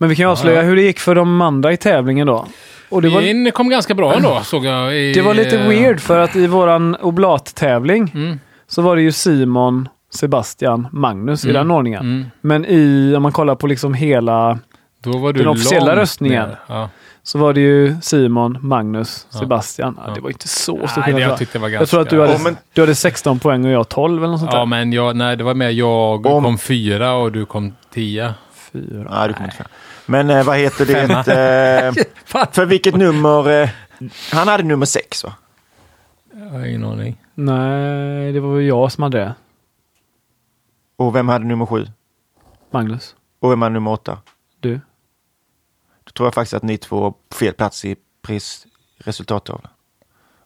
Men 0.00 0.08
vi 0.08 0.16
kan 0.16 0.24
ju 0.26 0.30
avslöja 0.30 0.62
hur 0.62 0.76
det 0.76 0.82
gick 0.82 0.98
för 1.00 1.14
de 1.14 1.40
andra 1.40 1.72
i 1.72 1.76
tävlingen 1.76 2.26
då. 2.26 2.46
Och 2.88 3.02
det 3.02 3.08
var, 3.08 3.50
kom 3.50 3.68
ganska 3.68 3.94
bra 3.94 4.14
ändå, 4.14 4.40
såg 4.44 4.64
jag. 4.64 4.96
I, 4.98 5.12
det 5.12 5.22
var 5.22 5.34
lite 5.34 5.58
eh, 5.58 5.68
weird 5.68 6.00
för 6.00 6.18
att 6.18 6.36
i 6.36 6.46
våran 6.46 6.96
oblat-tävling 7.00 8.10
Mm. 8.14 8.40
så 8.68 8.82
var 8.82 8.96
det 8.96 9.02
ju 9.02 9.12
Simon, 9.12 9.88
Sebastian, 10.14 10.86
Magnus 10.92 11.44
i 11.44 11.50
Mm. 11.50 11.60
den 11.62 11.70
ordningen. 11.76 12.00
Mm. 12.00 12.26
Men 12.40 12.64
i, 12.68 13.14
om 13.16 13.22
man 13.22 13.32
kollar 13.32 13.54
på 13.54 13.66
liksom 13.66 13.94
hela, 13.94 14.58
Då 15.02 15.18
var 15.18 15.32
du 15.32 15.38
Den 15.38 15.48
officiella 15.48 15.96
röstningen. 15.96 16.48
Ja. 16.66 16.88
så 17.22 17.38
var 17.38 17.52
det 17.52 17.60
ju 17.60 17.96
Simon, 18.02 18.58
Magnus, 18.60 19.26
Ja. 19.32 19.38
Sebastian. 19.38 19.94
Ja, 19.98 20.04
Ja. 20.08 20.14
det 20.14 20.20
var 20.20 20.30
inte 20.30 20.48
så 20.48 20.86
stor 20.86 21.02
skillnad. 21.02 21.22
jag 21.22 21.30
Jag, 21.30 21.38
tyckte 21.38 21.58
det 21.58 21.62
var 21.62 21.68
ganska... 21.68 21.82
jag 21.82 21.88
tror 21.88 22.00
att 22.00 22.10
du 22.10 22.20
hade, 22.20 22.32
Ja, 22.32 22.38
men- 22.44 22.56
du 22.74 22.80
hade 22.82 22.94
16 22.94 23.38
poäng 23.38 23.64
och 23.64 23.70
jag 23.70 23.88
12 23.88 24.18
eller 24.24 24.30
något 24.30 24.40
sånt 24.40 24.52
Ja, 24.52 24.58
där. 24.58 24.66
men 24.66 24.92
jag, 24.92 25.16
nej, 25.16 25.36
det 25.36 25.44
var 25.44 25.54
mer 25.54 25.70
jag 25.70 26.26
Om- 26.26 26.44
kom 26.44 26.58
fyra 26.58 27.12
och 27.12 27.32
du 27.32 27.46
kom 27.46 27.72
tia. 27.94 28.34
Fyra. 28.72 29.06
Nej, 29.10 29.28
du 29.28 29.34
kommer 29.34 29.46
inte 29.48 29.56
fram. 29.56 29.68
Men 30.06 30.30
eh, 30.30 30.44
vad 30.44 30.58
heter 30.58 30.86
det? 30.86 31.02
Eh, 31.02 32.44
för 32.52 32.64
vilket 32.64 32.96
nummer? 32.96 33.62
Eh, 33.62 33.68
han 34.32 34.48
hade 34.48 34.62
nummer 34.62 34.86
sex 34.86 35.24
va? 35.24 35.34
Jag 36.32 36.46
har 36.50 36.66
ingen 36.66 36.84
aning. 36.84 37.24
Nej, 37.34 38.32
det 38.32 38.40
var 38.40 38.54
väl 38.54 38.64
jag 38.64 38.92
som 38.92 39.02
hade 39.02 39.18
det. 39.18 39.34
Och 40.96 41.14
vem 41.16 41.28
hade 41.28 41.44
nummer 41.44 41.66
sju? 41.66 41.86
Magnus. 42.70 43.14
Och 43.40 43.50
vem 43.50 43.62
hade 43.62 43.72
nummer 43.72 43.90
åtta? 43.90 44.18
Du. 44.60 44.80
Då 46.04 46.10
tror 46.10 46.26
jag 46.26 46.34
faktiskt 46.34 46.54
att 46.54 46.62
ni 46.62 46.78
två 46.78 47.10
på 47.28 47.36
fel 47.36 47.54
plats 47.54 47.84
i 47.84 47.96
prisresultattavlan. 48.22 49.72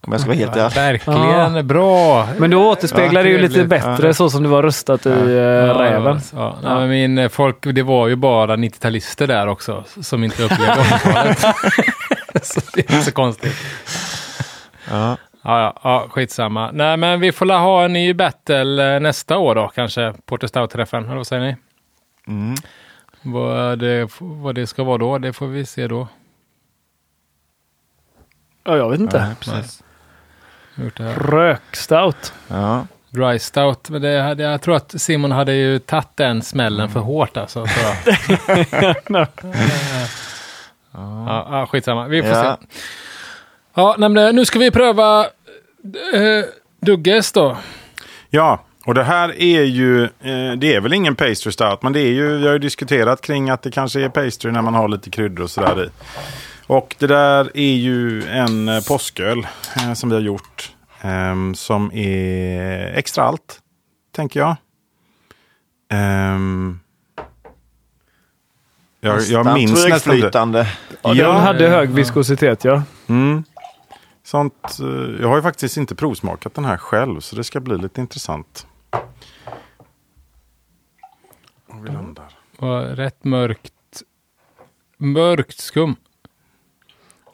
Om 0.06 0.12
jag 0.12 0.20
ska 0.20 0.28
vara 0.28 0.38
helt 0.38 0.56
ärlig. 0.56 0.74
Verkligen 0.74 1.66
bra. 1.66 2.28
Men 2.38 2.50
då 2.50 2.70
återspeglar 2.70 3.20
Ja, 3.20 3.22
det 3.24 3.28
ju 3.30 3.38
lite 3.38 3.64
bättre 3.64 4.06
Ja. 4.06 4.14
så 4.14 4.30
som 4.30 4.42
det 4.42 4.48
var 4.48 4.62
röstat 4.62 5.06
i 5.06 5.10
eh, 5.10 5.16
Ja, 5.16 5.74
Räven. 5.80 6.20
Ja, 6.32 6.56
men 6.62 6.88
min 6.88 7.18
eh, 7.18 7.28
folk, 7.28 7.56
det 7.60 7.82
var 7.82 8.08
ju 8.08 8.16
bara 8.16 8.56
90-talister 8.56 9.26
där 9.26 9.46
också 9.46 9.84
som 10.02 10.24
inte 10.24 10.42
upplevde 10.44 10.72
80-talet. 10.82 11.38
så 12.42 12.60
det 12.74 12.80
är 12.80 12.94
inte 12.94 13.02
så 13.04 13.12
konstigt. 13.12 13.54
Ja. 14.90 15.16
Ja, 15.46 15.60
ja, 15.60 15.80
ja, 15.84 16.06
skitsamma. 16.10 16.70
Nej, 16.72 16.96
men 16.96 17.20
vi 17.20 17.32
får 17.32 17.46
ha 17.46 17.84
en 17.84 17.92
ny 17.92 18.14
battle 18.14 18.94
eh, 18.94 19.00
nästa 19.00 19.38
år 19.38 19.54
då, 19.54 19.68
kanske. 19.74 20.14
Porter 20.26 20.46
Stout-träffen, 20.46 21.04
eller 21.04 21.16
vad 21.16 21.26
säger 21.26 21.42
ni? 21.42 21.56
Mm. 22.28 22.54
Vad 23.22 23.78
det, 23.78 24.08
vad 24.20 24.54
det 24.54 24.66
ska 24.66 24.84
vara 24.84 24.98
då, 24.98 25.18
det 25.18 25.32
får 25.32 25.46
vi 25.46 25.66
se 25.66 25.88
då. 25.88 26.08
Ja, 28.64 28.76
jag 28.76 28.90
vet 28.90 29.00
inte. 29.00 29.16
Ja, 29.16 29.34
precis. 29.40 29.83
Gjort 30.74 30.96
det 30.96 31.02
här. 31.04 31.14
Rökstout. 31.14 32.32
Ja. 32.48 32.86
Dry 33.10 33.38
Stout, 33.38 33.90
men 33.90 34.02
det 34.02 34.22
hade, 34.22 34.42
jag 34.42 34.62
tror 34.62 34.76
att 34.76 35.00
Simon 35.00 35.32
hade 35.32 35.54
ju 35.54 35.78
tagit 35.78 36.08
den 36.14 36.42
smällen 36.42 36.88
för 36.88 37.00
hårt 37.00 37.36
alltså. 37.36 37.66
jag. 37.82 38.16
ja, 40.92 41.46
ja, 41.50 41.66
skitsamma, 41.70 42.08
vi 42.08 42.22
får 42.22 42.30
Ja. 42.30 42.58
se. 42.60 42.66
Ja, 43.74 43.96
men 43.98 44.36
nu 44.36 44.44
ska 44.44 44.58
vi 44.58 44.70
pröva 44.70 45.20
eh, 46.14 46.44
Dugges 46.80 47.32
då. 47.32 47.56
Ja, 48.30 48.60
och 48.86 48.94
det 48.94 49.04
här 49.04 49.40
är 49.42 49.62
ju, 49.62 50.02
eh, 50.04 50.52
det 50.56 50.74
är 50.74 50.80
väl 50.80 50.92
ingen 50.92 51.16
pastry 51.16 51.52
stout, 51.52 51.82
men 51.82 51.92
det 51.92 52.00
är 52.00 52.10
ju, 52.12 52.36
vi 52.38 52.46
har 52.46 52.52
ju 52.52 52.58
diskuterat 52.58 53.20
kring 53.20 53.50
att 53.50 53.62
det 53.62 53.70
kanske 53.70 54.00
är 54.00 54.08
pastry 54.08 54.50
när 54.50 54.62
man 54.62 54.74
har 54.74 54.88
lite 54.88 55.10
kryddor 55.10 55.44
och 55.44 55.50
sådär 55.50 55.84
i. 55.84 55.88
Och 56.66 56.96
det 56.98 57.06
där 57.06 57.50
är 57.54 57.74
ju 57.74 58.22
en 58.28 58.68
eh, 58.68 58.80
påsköl 58.88 59.46
eh, 59.76 59.92
som 59.94 60.08
vi 60.08 60.14
har 60.14 60.22
gjort, 60.22 60.74
ehm, 61.00 61.54
som 61.54 61.92
är 61.92 62.94
extra 62.98 63.24
allt, 63.24 63.60
tänker 64.12 64.40
jag. 64.40 64.56
Ehm, 65.88 66.80
jag, 69.00 69.22
jag 69.22 69.54
minns 69.54 69.86
nästan 69.88 70.14
inte. 70.16 70.66
Ja, 71.02 71.14
Ja. 71.14 71.32
den 71.32 71.36
hade 71.42 71.68
hög 71.68 71.90
viskositet, 71.90 72.64
ja. 72.64 72.82
Mm. 73.06 73.44
Sånt, 74.22 74.78
eh, 74.80 75.20
jag 75.20 75.28
har 75.28 75.36
ju 75.36 75.42
faktiskt 75.42 75.76
inte 75.76 75.94
provsmakat 75.94 76.54
den 76.54 76.64
här 76.64 76.76
själv, 76.76 77.20
så 77.20 77.36
det 77.36 77.44
ska 77.44 77.60
bli 77.60 77.78
lite 77.78 78.00
intressant. 78.00 78.66
Och 81.66 81.86
vi 81.86 81.88
landar. 81.90 82.28
Rätt 82.96 83.24
mörkt. 83.24 83.72
Mörkt 84.98 85.58
skum. 85.60 85.96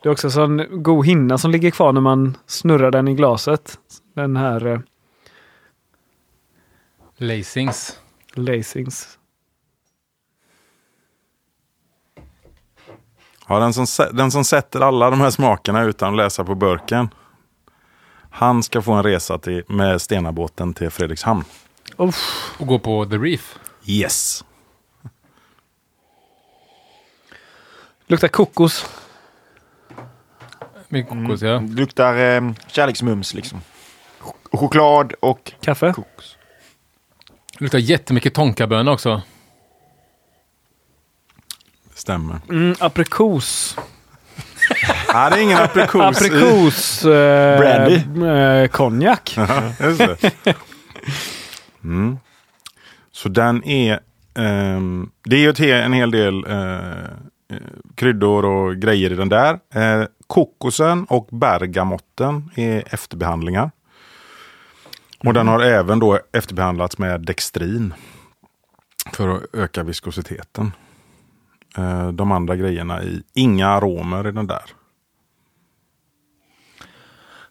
Det 0.02 0.08
är 0.08 0.12
också 0.12 0.26
en 0.26 0.30
sån 0.30 0.82
god 0.82 1.06
hinna 1.06 1.38
som 1.38 1.50
ligger 1.50 1.70
kvar 1.70 1.92
när 1.92 2.00
man 2.00 2.36
snurrar 2.46 2.90
den 2.90 3.08
i 3.08 3.14
glaset. 3.14 3.78
Den 4.14 4.36
här... 4.36 4.66
eh, 4.66 4.80
Lacings. 7.16 7.98
Lacings. 8.34 9.18
Ja, 13.48 13.58
den, 13.58 13.72
som, 13.72 13.86
den 14.12 14.30
som 14.30 14.44
sätter 14.44 14.80
alla 14.80 15.10
de 15.10 15.20
här 15.20 15.30
smakerna 15.30 15.82
utan 15.82 16.10
att 16.10 16.16
läsa 16.16 16.44
på 16.44 16.54
burken. 16.54 17.08
Han 18.30 18.62
ska 18.62 18.82
få 18.82 18.92
en 18.92 19.02
resa 19.02 19.38
till, 19.38 19.64
med 19.68 20.02
Stenabåten 20.02 20.74
till 20.74 20.90
Fredrikshamn. 20.90 21.44
Uff. 21.96 22.54
Och 22.58 22.66
gå 22.66 22.78
på 22.78 23.06
The 23.06 23.16
Reef. 23.16 23.58
Yes. 23.84 24.44
Luktar 28.06 28.28
kokos. 28.28 28.86
Med 30.92 31.08
kokos, 31.08 31.42
ja. 31.42 31.58
Det 31.58 31.80
luktar 31.80 32.14
eh, 32.16 32.52
kärleksmums 32.66 33.34
liksom. 33.34 33.60
Ch- 34.20 34.56
choklad 34.58 35.12
och 35.20 35.52
Kaffe. 35.62 35.92
kokos. 35.92 36.36
Det 37.58 37.64
luktar 37.64 37.78
jättemycket 37.78 38.34
tonkabönor 38.34 38.92
också. 38.92 39.22
Stämmer. 41.94 42.40
Mm, 42.50 42.74
aprikos. 42.80 43.76
Nej, 45.14 45.30
det 45.30 45.36
är 45.36 45.42
ingen 45.42 45.58
aprikos. 45.58 46.22
i- 46.22 46.26
Aprikos. 46.26 47.04
Eh, 47.04 47.58
Brandy. 47.58 48.26
eh, 48.26 48.68
konjak. 48.68 49.36
Just 49.80 49.98
det. 49.98 50.54
Mm. 51.84 52.18
Så 53.12 53.28
den 53.28 53.64
är... 53.64 54.00
ehm, 54.34 55.10
det 55.24 55.36
är 55.36 55.40
ju 55.40 55.50
ett 55.50 55.58
he- 55.58 55.82
en 55.84 55.92
hel 55.92 56.10
del 56.10 56.44
eh, 56.46 56.78
eh, 57.52 57.56
kryddor 57.94 58.44
och 58.44 58.76
grejer 58.76 59.12
i 59.12 59.14
den 59.14 59.28
där. 59.28 59.58
Eh, 59.74 60.04
kokosen 60.30 61.04
och 61.04 61.28
bergamotten 61.30 62.50
är 62.54 62.94
efterbehandlingar. 62.94 63.70
Och 65.24 65.34
den 65.34 65.48
har 65.48 65.60
även 65.60 65.98
då 65.98 66.20
efterbehandlats 66.32 66.98
med 66.98 67.20
dextrin. 67.20 67.94
För 69.12 69.28
att 69.28 69.54
öka 69.54 69.82
viskositeten. 69.82 70.72
Eh, 71.78 72.08
de 72.08 72.32
andra 72.32 72.56
grejerna 72.56 73.02
i 73.02 73.22
inga 73.34 73.68
aromer 73.68 74.28
i 74.28 74.32
den 74.32 74.46
där. 74.46 74.62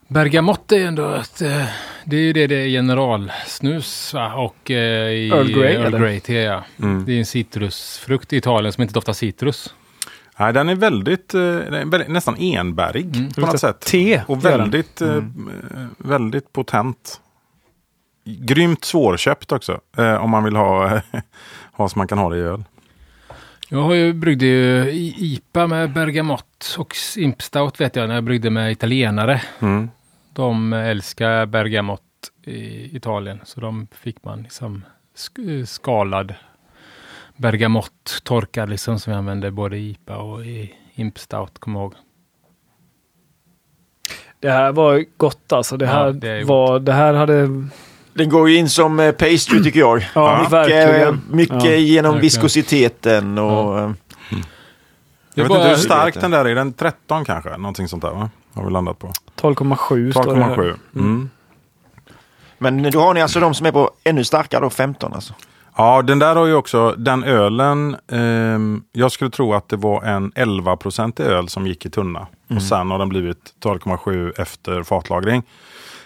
Bergamott 0.08 0.72
är 0.72 0.86
ändå 0.86 1.10
ett... 1.14 1.42
eh, 1.42 1.66
Det 2.06 2.16
är 2.16 2.22
ju 2.22 2.34
det 2.34 2.48
det 2.48 2.56
är 2.56 2.68
generalsnus 2.68 4.14
va? 4.14 4.34
och 4.34 4.72
eh, 4.72 5.10
i 5.12 5.30
Earl 5.30 5.48
Grey, 5.52 5.76
Earl 5.76 5.86
eller? 5.86 6.00
Grey 6.00 6.20
te, 6.20 6.34
ja. 6.42 6.64
Mm. 6.80 7.06
Det 7.06 7.14
är 7.14 7.20
en 7.20 7.26
citrusfrukt 7.26 8.34
i 8.34 8.38
Italien 8.38 8.74
som 8.74 8.82
inte 8.82 8.94
doftar 8.94 9.14
citrus. 9.14 9.74
Nej, 10.40 10.54
den 10.54 10.70
är 10.70 10.76
väldigt, 10.76 11.34
eh, 11.34 11.42
väldigt 11.42 12.08
nästan 12.08 12.36
enbärig 12.40 13.16
Mm. 13.18 13.32
på 13.32 13.42
något 13.42 13.60
sätt. 13.60 13.80
te, 13.80 14.22
Och 14.28 14.38
gör 14.44 14.52
den. 14.52 14.60
väldigt, 14.60 15.02
eh, 15.02 15.24
väldigt 15.98 16.54
potent. 16.54 17.22
Grymt 18.26 18.86
svårköpt 18.86 19.52
också. 19.52 19.82
Eh, 19.98 20.14
om 20.16 20.30
man 20.30 20.44
vill 20.44 20.56
ha, 20.56 21.02
ha 21.72 21.90
så 21.90 21.98
man 22.00 22.08
kan 22.08 22.18
ha 22.18 22.30
det 22.30 22.38
i 22.38 22.42
öl. 22.42 22.64
Jag 23.70 23.82
har 23.82 23.94
ju 23.94 24.14
bryggde 24.14 24.46
ju 24.46 24.92
IPA 25.18 25.68
med 25.68 25.94
bergamott 25.94 26.76
och 26.78 26.96
Imp 27.18 27.42
Stout 27.42 27.82
vet 27.82 27.96
jag 27.96 28.08
när 28.08 28.16
jag 28.16 28.24
bryggde 28.24 28.50
med 28.50 28.72
italienare. 28.72 29.42
Mm. 29.60 29.90
De 30.34 30.74
älskar 30.74 31.46
bergamott 31.46 32.02
i 32.46 32.96
Italien 32.98 33.40
så 33.44 33.60
de 33.62 33.88
fick 33.92 34.24
man 34.24 34.42
liksom 34.42 34.84
sk- 35.18 35.66
skalad 35.66 36.34
bergamott 37.40 38.22
torkad 38.24 38.70
liksom 38.70 39.00
som 39.00 39.14
vi 39.14 39.18
använde 39.18 39.52
både 39.52 39.78
i 39.78 39.90
IPA 39.90 40.18
och 40.18 40.46
i 40.46 40.74
Imp 40.96 41.20
Stout, 41.20 41.60
kommer 41.60 41.80
jag 41.80 41.84
ihåg. 41.86 41.94
Det 44.40 44.52
här 44.52 44.72
var 44.72 45.06
gott 45.18 45.52
alltså. 45.54 45.78
Det 45.78 45.86
Ja, 45.86 45.92
här, 45.92 46.12
det 46.12 46.30
är 46.30 46.44
var, 46.44 46.80
det 46.80 46.94
här 46.94 47.14
hade... 47.14 47.48
Den 48.14 48.30
går 48.30 48.50
ju 48.50 48.56
in 48.56 48.70
som 48.70 49.00
eh, 49.00 49.12
pastry 49.12 49.64
tycker 49.64 49.80
jag. 49.80 50.06
Ja, 50.16 50.38
mycket 50.38 50.54
verkligen. 50.54 51.22
mycket 51.30 51.64
Ja, 51.64 51.72
genom 51.72 52.12
verkligen. 52.12 52.22
viskositeten 52.22 53.38
och... 53.38 53.80
eh, 53.80 53.90
Det 54.30 54.36
Jag 55.34 55.44
vet 55.44 55.52
inte 55.52 55.70
hur 55.70 55.76
stark 55.76 56.22
den 56.22 56.32
där 56.32 56.46
är. 56.46 56.56
Den 56.56 56.74
13 56.74 57.26
kanske? 57.26 57.58
Någonting 57.58 57.88
sånt 57.88 58.02
där 58.02 58.12
va? 58.12 58.30
Har 58.54 58.66
vi 58.66 58.72
landat 58.72 59.00
på. 59.00 59.12
12,7 59.42 60.12
står 60.12 60.36
det 60.36 60.44
här. 60.44 60.56
12,7. 60.56 60.76
Mm. 60.96 61.30
Men 62.58 62.92
då 62.92 63.00
har 63.02 63.14
ni 63.14 63.22
alltså 63.22 63.40
de 63.40 63.54
som 63.54 63.66
är 63.66 63.72
på 63.72 63.92
ännu 64.04 64.24
starkare 64.24 64.62
då, 64.62 64.70
15 64.70 65.14
alltså. 65.14 65.34
Ja, 65.80 66.02
den 66.02 66.20
där 66.20 66.36
har 66.36 66.46
ju 66.46 66.54
också, 66.54 66.96
den 66.98 67.24
ölen, 67.24 67.96
ehm, 68.12 68.84
jag 68.92 69.12
skulle 69.12 69.32
tro 69.32 69.54
att 69.54 69.70
det 69.70 69.76
var 69.76 70.04
en 70.04 70.32
11-procentig 70.32 71.24
öl 71.24 71.50
som 71.50 71.68
gick 71.68 71.86
i 71.86 71.90
tunna. 71.90 72.28
Och 72.56 72.62
sen 72.62 72.92
har 72.92 73.00
den 73.00 73.10
blivit 73.10 73.54
12,7 73.64 74.34
efter 74.38 74.84
fatlagring. 74.84 75.44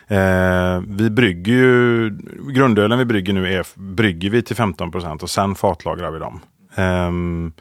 Eh, 0.07 0.81
vi 0.87 1.09
brygger 1.09 1.53
ju, 1.53 2.09
grundölen 2.49 2.99
vi 2.99 3.05
brygger 3.05 3.33
nu 3.33 3.53
är, 3.53 3.65
brygger 3.75 4.29
vi 4.29 4.41
till 4.41 4.55
15 4.55 4.91
procent 4.91 5.23
och 5.23 5.29
sen 5.29 5.55
fatlagrar 5.55 6.11
vi 6.11 6.19
dem. 6.19 6.39
Ehm, 6.75 7.53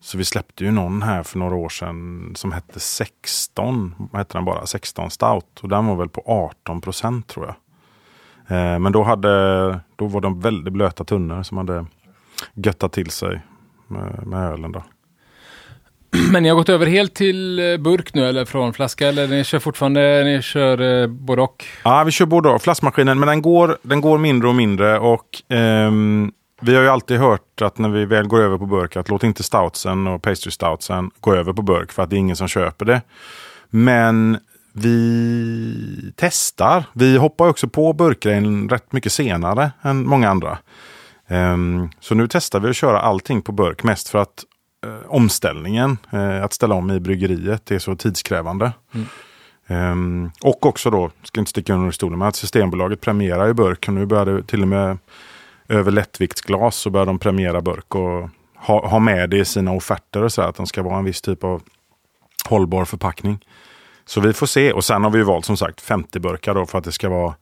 så 0.00 0.18
vi 0.18 0.24
släppte 0.24 0.64
ju 0.64 0.70
någon 0.70 1.02
här 1.02 1.22
för 1.22 1.38
några 1.38 1.54
år 1.54 1.68
sedan 1.68 2.32
som 2.36 2.52
hette 2.52 2.80
16, 2.80 3.94
vad 3.98 4.20
hette 4.20 4.38
den 4.38 4.44
bara, 4.44 4.66
16 4.66 5.10
stout. 5.10 5.60
Och 5.60 5.68
den 5.68 5.86
var 5.86 5.96
väl 5.96 6.08
på 6.08 6.22
18 6.26 6.80
procent 6.80 7.26
tror 7.26 7.46
jag. 7.46 7.54
Eh, 8.48 8.78
men 8.78 8.92
då, 8.92 9.02
hade, 9.02 9.80
då 9.96 10.06
var 10.06 10.20
de 10.20 10.40
väldigt 10.40 10.72
blöta 10.72 11.04
tunnor 11.04 11.42
som 11.42 11.58
hade 11.58 11.86
göttat 12.54 12.92
till 12.92 13.10
sig 13.10 13.40
med, 13.88 14.26
med 14.26 14.52
ölen. 14.52 14.72
Då. 14.72 14.82
Men 16.32 16.42
ni 16.42 16.48
har 16.48 16.56
gått 16.56 16.68
över 16.68 16.86
helt 16.86 17.14
till 17.14 17.58
eh, 17.58 17.76
burk 17.76 18.14
nu 18.14 18.28
eller 18.28 18.44
från 18.44 18.72
flaska 18.72 19.08
eller 19.08 19.28
ni 19.28 19.44
kör 19.44 19.58
fortfarande, 19.58 20.24
ni 20.24 20.42
kör 20.42 21.02
eh, 21.02 21.06
både 21.06 21.42
och? 21.42 21.64
Ja, 21.84 22.04
vi 22.04 22.10
kör 22.10 22.26
både 22.26 22.48
och. 22.48 22.62
Flaskmaskinen, 22.62 23.18
men 23.18 23.26
den 23.26 23.42
går, 23.42 23.78
den 23.82 24.00
går 24.00 24.18
mindre 24.18 24.48
och 24.48 24.54
mindre. 24.54 24.98
Och 24.98 25.26
ehm, 25.48 26.32
vi 26.60 26.74
har 26.74 26.82
ju 26.82 26.88
alltid 26.88 27.18
hört 27.18 27.62
att 27.62 27.78
när 27.78 27.88
vi 27.88 28.04
väl 28.04 28.26
går 28.26 28.40
över 28.40 28.58
på 28.58 28.66
burk 28.66 28.96
att 28.96 29.08
låt 29.08 29.24
inte 29.24 29.42
stoutsen 29.42 30.06
och 30.06 30.22
pastry 30.22 30.50
stoutsen 30.50 31.10
gå 31.20 31.34
över 31.34 31.52
på 31.52 31.62
burk 31.62 31.92
för 31.92 32.02
att 32.02 32.10
det 32.10 32.16
är 32.16 32.18
ingen 32.18 32.36
som 32.36 32.48
köper 32.48 32.84
det. 32.84 33.02
Men 33.70 34.38
vi 34.76 36.12
testar. 36.16 36.84
Vi 36.92 37.16
hoppar 37.16 37.48
också 37.48 37.68
på 37.68 37.92
burkgrejen 37.92 38.68
rätt 38.68 38.92
mycket 38.92 39.12
senare 39.12 39.72
än 39.82 40.06
många 40.06 40.30
andra. 40.30 40.58
Ehm, 41.28 41.88
så 42.00 42.14
nu 42.14 42.28
testar 42.30 42.60
vi 42.60 42.68
att 42.68 42.76
köra 42.76 43.00
allting 43.00 43.42
på 43.42 43.52
burk 43.52 43.82
mest 43.82 44.08
för 44.08 44.18
att 44.18 44.44
eh, 44.86 45.10
omställningen, 45.10 45.98
eh, 46.12 46.44
att 46.44 46.52
ställa 46.52 46.74
om 46.74 46.90
i 46.90 47.00
bryggeriet, 47.00 47.70
är 47.70 47.78
så 47.78 47.96
tidskrävande. 47.96 48.72
Ehm, 49.66 50.30
och 50.42 50.66
också 50.66 50.90
då, 50.90 51.10
ska 51.22 51.40
inte 51.40 51.50
sticka 51.50 51.74
under 51.74 51.90
stolen, 51.90 52.18
men 52.18 52.28
att 52.28 52.36
Systembolaget 52.36 53.00
premierar 53.00 53.46
ju 53.46 53.52
burk. 53.52 53.84
Och 53.88 53.94
nu 53.94 54.06
börjar 54.06 54.26
det 54.26 54.42
till 54.42 54.62
och 54.62 54.68
med 54.68 54.98
över 55.68 55.90
lättviktsglas 55.90 56.76
så 56.76 56.90
börjar 56.90 57.06
de 57.06 57.18
premiera 57.18 57.60
burk 57.60 57.94
och 57.94 58.28
ha, 58.56 58.88
ha 58.88 58.98
med 58.98 59.30
det 59.30 59.38
i 59.38 59.44
sina 59.44 59.72
offerter 59.72 60.22
och 60.22 60.32
så 60.32 60.42
här, 60.42 60.48
att 60.48 60.56
de 60.56 60.66
ska 60.66 60.82
vara 60.82 60.98
en 60.98 61.04
viss 61.04 61.20
typ 61.20 61.44
av 61.44 61.62
hållbar 62.48 62.84
förpackning. 62.84 63.44
Så 64.06 64.20
vi 64.20 64.32
får 64.32 64.46
se. 64.46 64.72
Och 64.72 64.84
sen 64.84 65.04
har 65.04 65.10
vi 65.10 65.18
ju 65.18 65.24
valt 65.24 65.44
som 65.44 65.56
sagt 65.56 65.80
50 65.80 66.20
burkar 66.20 66.54
då 66.54 66.66
för 66.66 66.78
att 66.78 66.84
det 66.84 66.92
ska 66.92 67.08
vara 67.08 67.34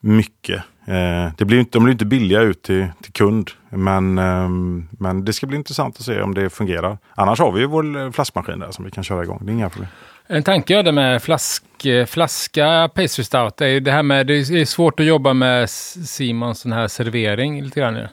mycket. 0.00 0.62
Eh, 0.86 1.32
det 1.36 1.44
blir 1.44 1.56
ju 1.56 1.60
inte, 1.60 1.78
de 1.78 1.84
blir 1.84 1.92
inte 1.92 2.04
billiga 2.04 2.40
ut 2.40 2.62
till, 2.62 2.86
till 3.02 3.12
kund. 3.12 3.50
Men, 3.68 4.18
eh, 4.18 4.48
men 4.90 5.24
det 5.24 5.32
ska 5.32 5.46
bli 5.46 5.56
intressant 5.56 5.96
att 5.96 6.04
se 6.04 6.22
om 6.22 6.34
det 6.34 6.50
fungerar. 6.50 6.98
Annars 7.14 7.38
har 7.38 7.52
vi 7.52 7.60
ju 7.60 7.66
vår 7.66 7.98
eh, 7.98 8.10
flaskmaskin 8.10 8.58
där 8.58 8.70
som 8.70 8.84
vi 8.84 8.90
kan 8.90 9.04
köra 9.04 9.22
igång. 9.22 9.38
Det 9.42 9.50
är 9.50 9.54
inga 9.54 9.70
problem. 9.70 9.88
En 10.26 10.42
tanke 10.42 10.72
jag 10.72 10.78
hade 10.78 10.92
med 10.92 11.22
flask, 11.22 11.86
eh, 11.86 12.06
flaska 12.06 12.90
pastry 12.94 13.24
stout 13.24 13.60
är 13.60 13.66
ju 13.66 13.80
det 13.80 13.92
här 13.92 14.02
med, 14.02 14.26
det 14.26 14.34
är 14.34 14.64
svårt 14.64 15.00
att 15.00 15.06
jobba 15.06 15.32
med 15.32 15.70
Simons 15.70 16.60
sån 16.60 16.72
här 16.72 16.88
servering 16.88 17.62
lite 17.62 17.80
grann. 17.80 18.08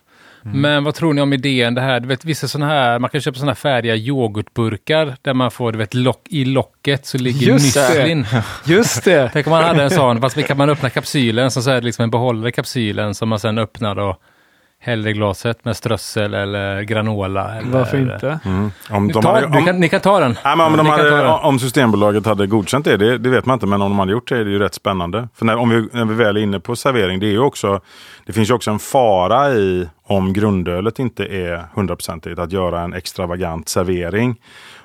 Mm. 0.47 0.61
Men 0.61 0.83
vad 0.83 0.95
tror 0.95 1.13
ni 1.13 1.21
om 1.21 1.33
idén 1.33 1.75
det 1.75 1.81
här? 1.81 1.99
Du 1.99 2.07
vet 2.07 2.25
vissa 2.25 2.47
sådana 2.47 2.71
här, 2.71 2.99
man 2.99 3.09
kan 3.09 3.21
köpa 3.21 3.35
sådana 3.35 3.51
här 3.51 3.55
färdiga 3.55 3.95
yoghurtburkar 3.95 5.15
där 5.21 5.33
man 5.33 5.51
får, 5.51 5.71
du 5.71 5.77
vet, 5.77 5.93
lock, 5.93 6.21
i 6.29 6.45
locket 6.45 7.05
så 7.05 7.17
ligger 7.17 7.53
müslin. 7.53 8.25
Just 8.65 9.03
det! 9.03 9.29
Tänk 9.33 9.47
om 9.47 9.51
man 9.51 9.63
hade 9.63 9.83
en 9.83 9.89
sån, 9.89 10.21
fast 10.21 10.47
kan 10.47 10.57
man 10.57 10.69
öppna 10.69 10.89
kapsylen 10.89 11.51
så, 11.51 11.61
så 11.61 11.69
är 11.69 11.75
det 11.75 11.85
liksom 11.85 12.03
en 12.03 12.11
behållare 12.11 12.49
i 12.49 12.51
kapsylen 12.51 13.15
som 13.15 13.29
man 13.29 13.39
sen 13.39 13.57
öppnar 13.57 13.99
och 13.99 14.21
häller 14.79 15.09
i 15.09 15.13
glaset 15.13 15.65
med 15.65 15.77
strössel 15.77 16.33
eller 16.33 16.81
granola. 16.81 17.55
Eller, 17.55 17.71
Varför 17.71 17.97
inte? 17.97 18.39
Mm. 18.45 18.71
Om, 18.89 19.07
de 19.07 19.21
Ta, 19.21 19.33
hade, 19.33 19.47
du 19.47 19.57
om, 19.57 19.65
kan, 19.65 19.79
ni 19.79 19.89
kan 19.89 20.01
ta 20.01 20.19
den. 20.19 20.37
Nej, 20.43 20.57
men 20.57 20.65
om, 20.65 20.77
de 20.77 20.85
hade, 20.85 21.59
Systembolaget 21.59 22.25
hade 22.25 22.47
godkänt 22.47 22.85
det, 22.85 22.97
det, 22.97 23.17
det 23.17 23.29
vet 23.29 23.45
man 23.45 23.53
inte. 23.53 23.65
Men 23.65 23.81
om 23.81 23.91
de 23.91 23.99
hade 23.99 24.11
gjort 24.11 24.29
det 24.29 24.37
är 24.37 24.45
det 24.45 24.51
ju 24.51 24.59
rätt 24.59 24.73
spännande. 24.73 25.29
För 25.35 25.45
när, 25.45 25.55
om 25.55 25.69
vi, 25.69 25.89
när 25.91 26.05
vi 26.05 26.15
väl 26.15 26.37
är 26.37 26.41
inne 26.41 26.59
på 26.59 26.75
servering, 26.75 27.19
det, 27.19 27.25
är 27.25 27.31
ju 27.31 27.39
också, 27.39 27.81
det 28.25 28.33
finns 28.33 28.49
ju 28.49 28.53
också 28.53 28.71
en 28.71 28.79
fara 28.79 29.51
i 29.51 29.89
om 30.03 30.33
grundölet 30.33 30.99
inte 30.99 31.25
är 31.25 31.67
hundraprocentigt 31.73 32.39
att 32.39 32.51
göra 32.51 32.81
en 32.81 32.93
extravagant 32.93 33.69
servering. 33.69 34.35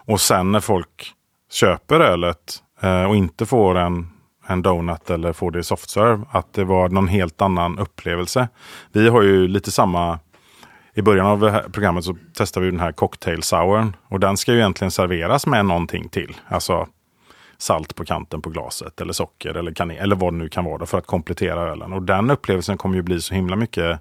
Och 0.07 0.21
sen 0.21 0.53
när 0.53 0.61
folk 0.61 1.13
köper 1.53 2.01
ölet 2.01 2.39
eh, 2.83 3.05
och 3.05 3.17
inte 3.17 3.47
får 3.47 3.79
en, 3.79 4.09
en 4.47 4.63
donut 4.63 5.11
eller 5.11 5.33
får 5.33 5.51
det 5.51 5.59
i 5.59 5.63
softserve, 5.63 6.25
att 6.31 6.53
det 6.53 6.65
var 6.65 6.89
någon 6.89 7.09
helt 7.09 7.43
annan 7.43 7.79
upplevelse. 7.79 8.49
Vi 8.93 9.09
har 9.09 9.23
ju 9.23 9.49
lite 9.49 9.71
samma 9.71 10.19
i 10.95 11.03
början 11.03 11.27
av 11.27 11.59
programmet 11.73 12.05
så 12.05 12.17
testade 12.35 12.67
vi 12.67 12.71
den 12.71 12.81
här 12.81 12.93
cocktail 12.93 13.43
souren. 13.43 13.97
Och 14.09 14.21
den 14.21 14.37
ska 14.37 14.53
ju 14.53 14.59
egentligen 14.59 14.91
serveras 14.91 15.47
med 15.47 15.67
någonting 15.67 16.09
till. 16.09 16.37
Alltså 16.49 16.89
salt 17.59 17.95
på 17.95 18.05
kanten 18.05 18.43
på 18.43 18.51
glaset 18.51 19.01
eller 19.01 19.13
socker 19.13 19.57
eller 19.57 19.73
kanel 19.73 19.97
eller 19.97 20.17
vad 20.17 20.33
det 20.33 20.37
nu 20.37 20.49
kan 20.49 20.65
vara 20.65 20.79
då, 20.79 20.87
för 20.87 20.99
att 20.99 21.07
komplettera 21.07 21.61
ölen. 21.61 21.93
Och 21.93 22.03
den 22.03 22.31
upplevelsen 22.31 22.79
kommer 22.79 22.97
ju 22.97 23.03
bli 23.03 23.21
så 23.21 23.35
himla 23.35 23.57
mycket 23.57 24.01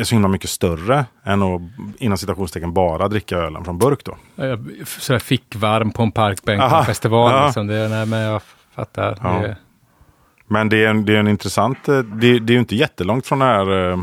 är 0.00 0.04
så 0.04 0.14
himla 0.14 0.28
mycket 0.28 0.50
större 0.50 1.04
än 1.24 1.42
att 1.42 1.60
inom 1.98 2.18
citationstecken 2.18 2.72
bara 2.72 3.08
dricka 3.08 3.36
ölen 3.36 3.64
från 3.64 3.78
burk 3.78 4.04
då. 4.04 4.16
Jag- 4.34 4.66
Sådär 4.86 5.18
fickvarm 5.18 5.90
på 5.90 6.02
en 6.02 6.12
parkbänk 6.12 6.60
på 6.60 6.66
Aha. 6.66 6.78
en 6.78 6.84
festival. 6.86 7.32
Ja. 7.32 7.44
Liksom. 7.44 7.66
Det, 7.66 7.88
nej, 7.88 8.06
men 8.06 8.20
jag 8.20 8.42
fattar. 8.74 9.18
Ja. 9.22 9.28
Det, 9.28 9.56
Men 10.46 10.68
det 10.68 10.84
är 10.84 10.88
en, 10.90 11.04
det 11.04 11.14
är 11.14 11.18
en 11.20 11.28
intressant, 11.28 11.88
eh, 11.88 11.98
det, 11.98 12.38
det 12.38 12.50
är 12.52 12.54
ju 12.54 12.58
inte 12.60 12.76
jättelångt 12.76 13.26
från 13.26 13.38
det 13.38 13.44
här 13.44 13.90
eh, 13.90 13.98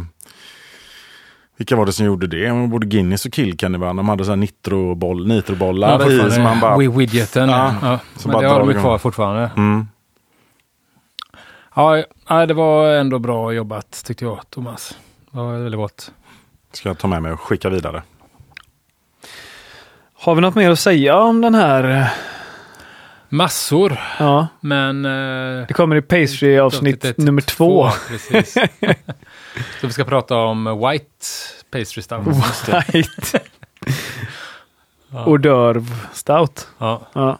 vilka 1.57 1.75
var 1.75 1.85
det 1.85 1.93
som 1.93 2.05
gjorde 2.05 2.27
det? 2.27 2.69
Både 2.69 2.87
Guinness 2.87 3.25
och 3.25 3.33
Kilkenny 3.33 3.77
De 3.77 4.09
hade 4.09 4.25
så 4.25 4.31
här 4.31 4.35
nitroboll, 4.35 5.27
nitrobollar 5.27 5.95
i 5.95 6.03
fortfarande 6.03 6.31
som 6.31 6.43
man 6.43 6.59
bara... 6.59 6.77
Wi- 6.77 6.97
Widgeten. 6.97 7.49
Ja, 7.49 7.75
Ja, 7.81 7.99
som 8.15 8.31
men 8.31 8.33
bara 8.33 8.47
det 8.47 8.53
har 8.53 8.73
de 8.73 8.79
kvar 8.81 8.97
fortfarande. 8.97 9.51
Mm. 9.57 9.87
Ja, 11.75 12.45
det 12.45 12.53
var 12.53 12.89
ändå 12.93 13.19
bra 13.19 13.53
jobbat 13.53 14.03
tyckte 14.05 14.25
jag, 14.25 14.39
Thomas. 14.49 14.97
Det 15.31 15.37
var 15.37 15.53
väldigt 15.53 15.77
gott. 15.79 16.11
Ska 16.71 16.89
jag 16.89 16.97
ta 16.97 17.07
med 17.07 17.21
mig 17.21 17.31
och 17.31 17.39
skicka 17.39 17.69
vidare. 17.69 18.03
Har 20.13 20.35
vi 20.35 20.41
något 20.41 20.55
mer 20.55 20.71
att 20.71 20.79
säga 20.79 21.17
om 21.17 21.41
den 21.41 21.55
här? 21.55 22.11
Massor, 23.29 23.99
Ja, 24.19 24.47
men... 24.59 25.05
Eh, 25.05 25.67
det 25.67 25.73
kommer 25.73 25.95
i 25.95 26.01
pastry-avsnitt 26.01 27.17
nummer 27.17 27.41
två. 27.41 27.89
Precis. 28.07 28.53
Så 29.81 29.87
vi 29.87 29.93
ska 29.93 30.03
prata 30.03 30.35
om 30.35 30.87
White 30.89 31.25
Pastry 31.71 32.01
Stout. 32.01 32.27
White. 32.93 33.39
Ja. 35.11 35.25
D'oeuvre 35.25 35.85
stout. 36.13 36.67
Ja. 36.77 37.01
Ja. 37.13 37.39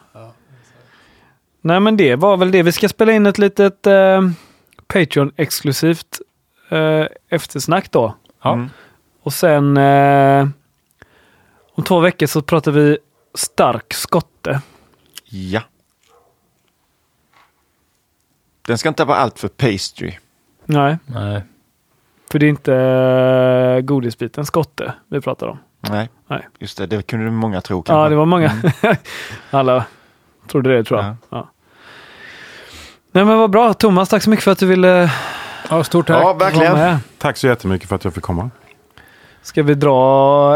Nej 1.61 1.80
men 1.80 1.98
det 1.98 2.16
var 2.16 2.38
väl 2.38 2.52
det. 2.52 2.64
Vi 2.64 2.72
ska 2.72 2.90
spela 2.90 3.11
in 3.11 3.26
ett 3.26 3.38
litet 3.38 3.88
eh, 3.88 4.22
Patreon-exklusivt 4.88 6.22
eh, 6.69 7.05
eftersnack 7.29 7.91
då. 7.91 8.15
Ja. 8.41 8.53
Mm. 8.53 8.69
Och 9.21 9.33
sen 9.33 9.77
eh, 9.77 10.47
om 11.75 11.83
två 11.83 11.99
veckor 11.99 12.25
så 12.25 12.41
pratar 12.41 12.71
vi 12.71 12.97
stark 13.33 13.93
skotte. 13.93 14.61
Ja. 15.25 15.61
Den 18.61 18.77
ska 18.77 18.89
inte 18.89 19.05
vara 19.05 19.17
allt 19.17 19.39
för 19.39 19.47
pastry. 19.47 20.17
Nej, 20.65 20.97
Nej. 21.05 21.41
för 22.31 22.39
det 22.39 22.45
är 22.45 22.49
inte 22.49 22.75
eh, 22.75 23.81
godisbiten 23.81 24.45
skotte 24.45 24.93
vi 25.07 25.21
pratar 25.21 25.47
om. 25.47 25.57
Nej, 25.79 26.09
Nej. 26.27 26.47
just 26.59 26.77
det. 26.77 26.85
Det 26.85 27.01
kunde 27.01 27.31
många 27.31 27.61
tro 27.61 27.83
kanske. 27.83 28.03
Ja, 28.03 28.09
det 28.09 28.15
var 28.15 28.25
många. 28.25 28.61
Alla 29.51 29.85
trodde 30.47 30.77
det 30.77 30.83
tror 30.83 30.99
jag. 30.99 31.09
Ja. 31.09 31.15
Ja. 31.29 31.49
Nej 33.11 33.25
men 33.25 33.37
vad 33.37 33.49
bra. 33.49 33.73
Thomas, 33.73 34.09
tack 34.09 34.23
så 34.23 34.29
mycket 34.29 34.43
för 34.43 34.51
att 34.51 34.59
du 34.59 34.65
ville 34.65 35.11
Ja, 35.69 35.83
stort 35.83 36.07
tack. 36.07 36.23
Ja, 36.23 36.33
verkligen. 36.33 36.97
Tack 37.17 37.37
så 37.37 37.47
jättemycket 37.47 37.89
för 37.89 37.95
att 37.95 38.03
jag 38.03 38.13
fick 38.13 38.23
komma. 38.23 38.49
Ska 39.41 39.63
vi 39.63 39.73
dra... 39.73 39.93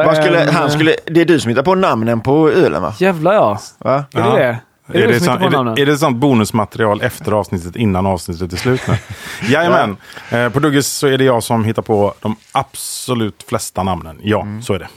Vad 0.04 0.16
skulle, 0.18 0.42
en, 0.44 0.56
han 0.56 0.72
skulle, 0.72 0.96
det 1.06 1.22
är 1.22 1.26
du 1.26 1.40
som 1.40 1.50
hittar 1.50 1.64
på 1.64 1.76
namnen 1.76 2.22
på 2.22 2.50
ölen 2.50 2.82
va? 2.82 2.94
Jävlar 3.00 3.34
ja. 3.34 3.60
va? 3.78 3.94
Är 4.14 4.20
Ja. 4.20 4.36
det 4.36 4.38
det? 4.38 4.60
Är, 5.00 5.08
det 5.08 5.14
du 5.14 5.20
som 5.20 5.26
sån- 5.26 5.38
hittar 5.42 5.64
på 5.64 5.70
är, 5.72 5.76
det, 5.76 5.82
är 5.82 5.86
det 5.86 5.98
sånt 5.98 6.18
bonusmaterial 6.18 7.02
efter 7.02 7.32
avsnittet 7.32 7.76
innan 7.76 8.06
avsnittet 8.06 8.54
är 8.54 8.58
slut 8.58 8.82
nu? 8.88 8.98
Jajamän. 9.54 9.98
Eh, 10.32 10.50
på 10.50 10.60
Duggis 10.60 10.88
så 10.88 11.08
är 11.08 11.18
det 11.18 11.24
jag 11.24 11.44
som 11.44 11.64
hittar 11.66 11.82
på 11.82 12.14
de 12.20 12.36
absolut 12.52 13.44
flesta 13.50 13.84
namnen. 13.84 14.20
Ja, 14.24 14.42
Mm. 14.42 14.62
så 14.62 14.74
är 14.74 14.80
det. 14.80 14.88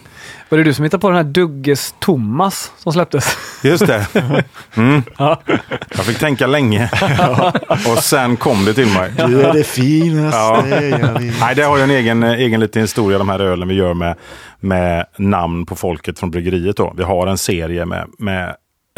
Var 0.48 0.59
det 0.59 0.64
du 0.64 0.74
som 0.74 0.85
hittade 0.85 1.01
på 1.01 1.09
den 1.09 1.16
här 1.16 1.24
Dugges 1.24 1.94
Thomas 1.98 2.73
som 2.77 2.93
släpptes? 2.93 3.36
Just 3.62 3.86
det. 3.86 4.06
Mm. 4.77 5.02
Ja. 5.18 5.40
Jag 5.97 6.05
fick 6.05 6.18
tänka 6.18 6.47
länge. 6.47 6.90
Och 7.68 7.98
sen 7.98 8.36
kom 8.36 8.64
det 8.64 8.74
till 8.74 8.94
mig. 8.94 9.12
Du 9.16 9.43
är 9.43 9.52
det 9.52 9.64
finaste 9.64 10.39
jag 10.39 10.62
vet. 10.62 11.40
Nej, 11.40 11.55
det 11.55 11.62
har 11.62 11.77
ju 11.77 11.82
en 11.82 11.90
egen, 11.90 12.23
eh, 12.23 12.32
egen 12.32 12.60
liten 12.60 12.82
historia, 12.82 13.18
de 13.18 13.28
här 13.28 13.39
ölen 13.39 13.68
vi 13.68 13.74
gör 13.74 13.94
med, 13.94 14.16
med 14.60 15.06
namn 15.18 15.66
på 15.66 15.77
folket 15.77 16.18
från 16.18 16.31
bryggeriet. 16.31 16.77
Då. 16.77 16.93
Vi 16.97 17.02
har 17.02 17.27
en 17.27 17.39
serie 17.39 17.85
med, 17.85 18.06
med 18.18 18.48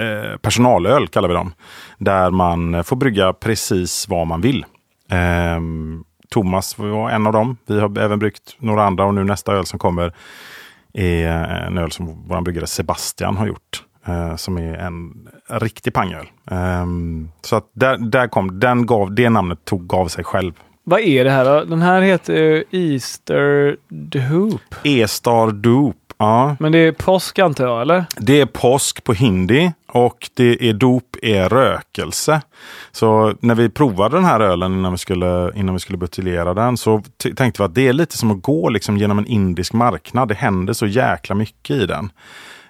eh, 0.00 0.36
personalöl, 0.42 1.08
kallar 1.08 1.28
vi 1.28 1.34
dem. 1.34 1.52
Där 1.98 2.30
man 2.30 2.84
får 2.84 2.96
brygga 2.96 3.32
precis 3.32 4.08
vad 4.08 4.26
man 4.26 4.40
vill. 4.40 4.64
Ehm, 5.10 6.04
Thomas 6.30 6.78
var 6.78 7.10
en 7.10 7.26
av 7.26 7.32
dem. 7.32 7.56
Vi 7.66 7.80
har 7.80 7.98
även 7.98 8.18
bryggt 8.18 8.56
några 8.58 8.84
andra 8.84 9.04
och 9.04 9.14
nu 9.14 9.24
nästa 9.24 9.52
öl 9.52 9.66
som 9.66 9.78
kommer 9.78 10.12
är 10.98 11.66
en 11.66 11.78
öl 11.78 11.92
som 11.92 12.24
vår 12.28 12.40
bryggare 12.40 12.66
Sebastian 12.66 13.36
har 13.36 13.46
gjort. 13.46 13.82
eh, 14.06 14.36
som 14.36 14.58
är 14.58 14.74
en 14.78 15.28
riktig 15.50 15.92
panköl. 15.92 16.26
Ehm, 16.50 17.30
så 17.42 17.56
att 17.56 17.70
där, 17.74 17.96
där 17.96 18.28
kom, 18.28 18.60
den 18.60 18.86
gav, 18.86 19.14
det 19.14 19.30
namnet 19.30 19.64
tog, 19.64 19.86
gav 19.86 20.08
sig 20.08 20.24
själv. 20.24 20.52
Vad 20.84 21.00
är 21.00 21.24
det 21.24 21.30
här 21.30 21.44
då? 21.44 21.64
Den 21.64 21.82
här 21.82 22.00
heter 22.02 22.64
eh, 22.72 22.80
Easter 22.80 23.76
Hoop. 24.30 24.60
E-star 24.84 25.50
Doop. 25.50 25.96
Ja, 26.18 26.56
Men 26.60 26.72
det 26.72 26.78
är 26.78 26.92
påsk 26.92 27.38
antar 27.38 27.64
jag, 27.66 27.82
eller? 27.82 28.04
det 28.16 28.40
är 28.40 28.46
påsk 28.46 29.04
på 29.04 29.12
hindi 29.12 29.72
och 29.88 30.30
det 30.34 30.68
är 30.68 30.72
dop 30.72 31.16
är 31.22 31.48
rökelse. 31.48 32.42
Så 32.92 33.34
när 33.40 33.54
vi 33.54 33.68
provade 33.68 34.16
den 34.16 34.24
här 34.24 34.40
ölen 34.40 34.72
innan 34.72 34.92
vi 34.92 34.98
skulle, 34.98 35.52
innan 35.54 35.74
vi 35.74 35.80
skulle 35.80 35.98
buteljera 35.98 36.54
den 36.54 36.76
så 36.76 37.02
tänkte 37.36 37.62
vi 37.62 37.64
att 37.64 37.74
det 37.74 37.88
är 37.88 37.92
lite 37.92 38.16
som 38.16 38.30
att 38.30 38.42
gå 38.42 38.68
liksom 38.68 38.96
genom 38.96 39.18
en 39.18 39.26
indisk 39.26 39.72
marknad. 39.72 40.28
Det 40.28 40.34
händer 40.34 40.72
så 40.72 40.86
jäkla 40.86 41.34
mycket 41.34 41.76
i 41.76 41.86
den. 41.86 42.10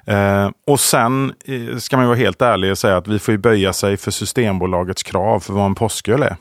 Eh, 0.06 0.50
och 0.66 0.80
sen 0.80 1.32
eh, 1.44 1.76
ska 1.76 1.96
man 1.96 2.04
ju 2.04 2.08
vara 2.08 2.18
helt 2.18 2.42
ärlig 2.42 2.70
och 2.70 2.78
säga 2.78 2.96
att 2.96 3.08
vi 3.08 3.18
får 3.18 3.32
ju 3.32 3.38
böja 3.38 3.72
sig 3.72 3.96
för 3.96 4.10
Systembolagets 4.10 5.02
krav 5.02 5.40
för 5.40 5.52
vad 5.52 5.66
en 5.66 5.74
påsköl 5.74 6.22
är. 6.22 6.36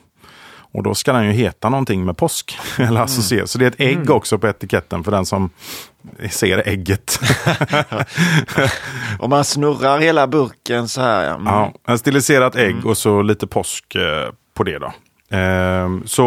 Och 0.72 0.82
då 0.82 0.94
ska 0.94 1.12
den 1.12 1.24
ju 1.26 1.32
heta 1.32 1.68
någonting 1.68 2.04
med 2.04 2.16
påsk. 2.16 2.58
Eller 2.78 3.00
associera. 3.00 3.46
Så 3.46 3.58
det 3.58 3.64
är 3.64 3.68
ett 3.70 3.80
ägg 3.80 4.10
också 4.10 4.38
på 4.38 4.48
etiketten 4.48 5.04
för 5.04 5.10
den 5.10 5.26
som 5.26 5.50
ser 6.30 6.68
ägget. 6.68 7.20
Om 9.18 9.30
man 9.30 9.44
snurrar 9.44 9.98
hela 9.98 10.26
burken 10.26 10.88
så 10.88 11.00
här. 11.00 11.24
Ja. 11.24 11.34
Mm. 11.34 11.46
Ja, 11.46 11.72
en 11.86 11.98
stiliserat 11.98 12.56
ägg 12.56 12.86
och 12.86 12.98
så 12.98 13.22
lite 13.22 13.46
påsk 13.46 13.94
eh, 13.94 14.32
på 14.54 14.64
det 14.64 14.78
då. 14.78 14.92
Ehm, 15.36 16.02
så 16.06 16.24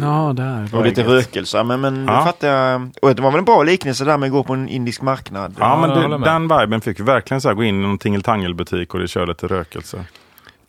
Ja, 0.00 0.32
där. 0.36 0.74
Och 0.74 0.84
lite 0.84 1.02
rökelse. 1.02 1.64
Men, 1.64 1.80
men 1.80 2.06
Ja. 2.06 2.16
det 2.18 2.22
fattar 2.24 2.48
jag. 2.48 2.90
Och 3.02 3.14
det 3.14 3.22
var 3.22 3.30
väl 3.30 3.38
en 3.38 3.44
bra 3.44 3.62
liknelse 3.62 4.04
där 4.04 4.18
med 4.18 4.26
att 4.26 4.32
gå 4.32 4.44
på 4.44 4.52
en 4.54 4.68
indisk 4.68 5.02
marknad. 5.02 5.56
ja, 5.58 5.80
men 5.80 5.90
jag 6.02 6.10
det, 6.20 6.24
den 6.24 6.42
viben 6.58 6.80
fick 6.80 7.00
vi 7.00 7.04
verkligen 7.04 7.40
så 7.40 7.48
här, 7.48 7.54
gå 7.54 7.64
in 7.64 7.74
i 7.80 7.82
någon 7.86 7.98
tingeltangelbutik 7.98 8.94
och 8.94 9.00
det 9.00 9.08
kör 9.08 9.26
lite 9.26 9.46
rökelse. 9.46 10.04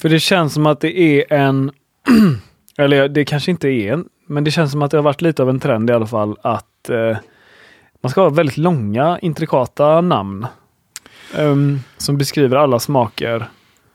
För 0.02 0.10
det 0.10 0.20
känns 0.20 0.54
som 0.54 0.66
att 0.66 0.82
det 0.82 1.00
är 1.00 1.34
en, 1.34 1.72
eller 2.80 3.10
det 3.10 3.26
kanske 3.26 3.52
inte 3.52 3.68
är 3.68 3.94
en, 3.94 4.06
men 4.28 4.44
det 4.44 4.52
känns 4.52 4.72
som 4.72 4.82
att 4.82 4.92
det 4.92 4.98
har 4.98 5.04
varit 5.04 5.22
lite 5.22 5.42
av 5.42 5.50
en 5.50 5.60
trend 5.60 5.90
i 5.90 5.94
alla 5.94 6.08
fall 6.08 6.36
att 6.42 6.90
eh, 6.90 7.18
man 8.02 8.10
ska 8.10 8.22
ha 8.22 8.30
väldigt 8.30 8.58
långa, 8.58 9.20
intrikata 9.22 10.02
namn. 10.02 10.48
ehm, 11.38 11.80
som 11.98 12.18
beskriver 12.18 12.58
alla 12.58 12.80
smaker. 12.80 13.50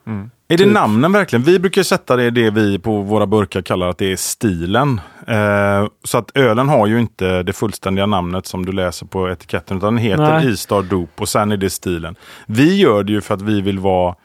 Mm. 0.07 0.29
Är 0.47 0.57
det 0.57 0.63
Typ. 0.63 0.73
namnen 0.73 1.11
verkligen? 1.11 1.43
Vi 1.43 1.59
brukar 1.59 1.83
sätta 1.83 2.15
det, 2.15 2.29
det 2.31 2.49
vi 2.49 2.79
på 2.79 3.01
våra 3.01 3.25
burkar 3.25 3.61
kallar 3.61 3.87
att 3.89 3.97
det 3.97 4.11
är 4.11 4.15
stilen. 4.15 5.01
Eh, 5.27 5.87
så 6.03 6.17
att 6.17 6.37
ölen 6.37 6.69
har 6.69 6.87
ju 6.87 6.99
inte 6.99 7.43
det 7.43 7.53
fullständiga 7.53 8.05
namnet 8.05 8.45
som 8.45 8.65
du 8.65 8.71
läser 8.71 9.05
på 9.05 9.29
etiketten. 9.29 9.77
Utan 9.77 9.95
den 9.95 10.03
heter 10.03 10.23
Nej. 10.23 10.51
Istar 10.51 10.81
Dop 10.81 11.21
och 11.21 11.29
sen 11.29 11.51
är 11.51 11.57
det 11.57 11.69
stilen. 11.69 12.15
Vi 12.47 12.77
gör 12.79 13.03
det 13.03 13.11
ju 13.13 13.21
för 13.21 13.33
att 13.33 13.41
vi 13.41 13.61
vill 13.61 13.79
vara 13.79 14.15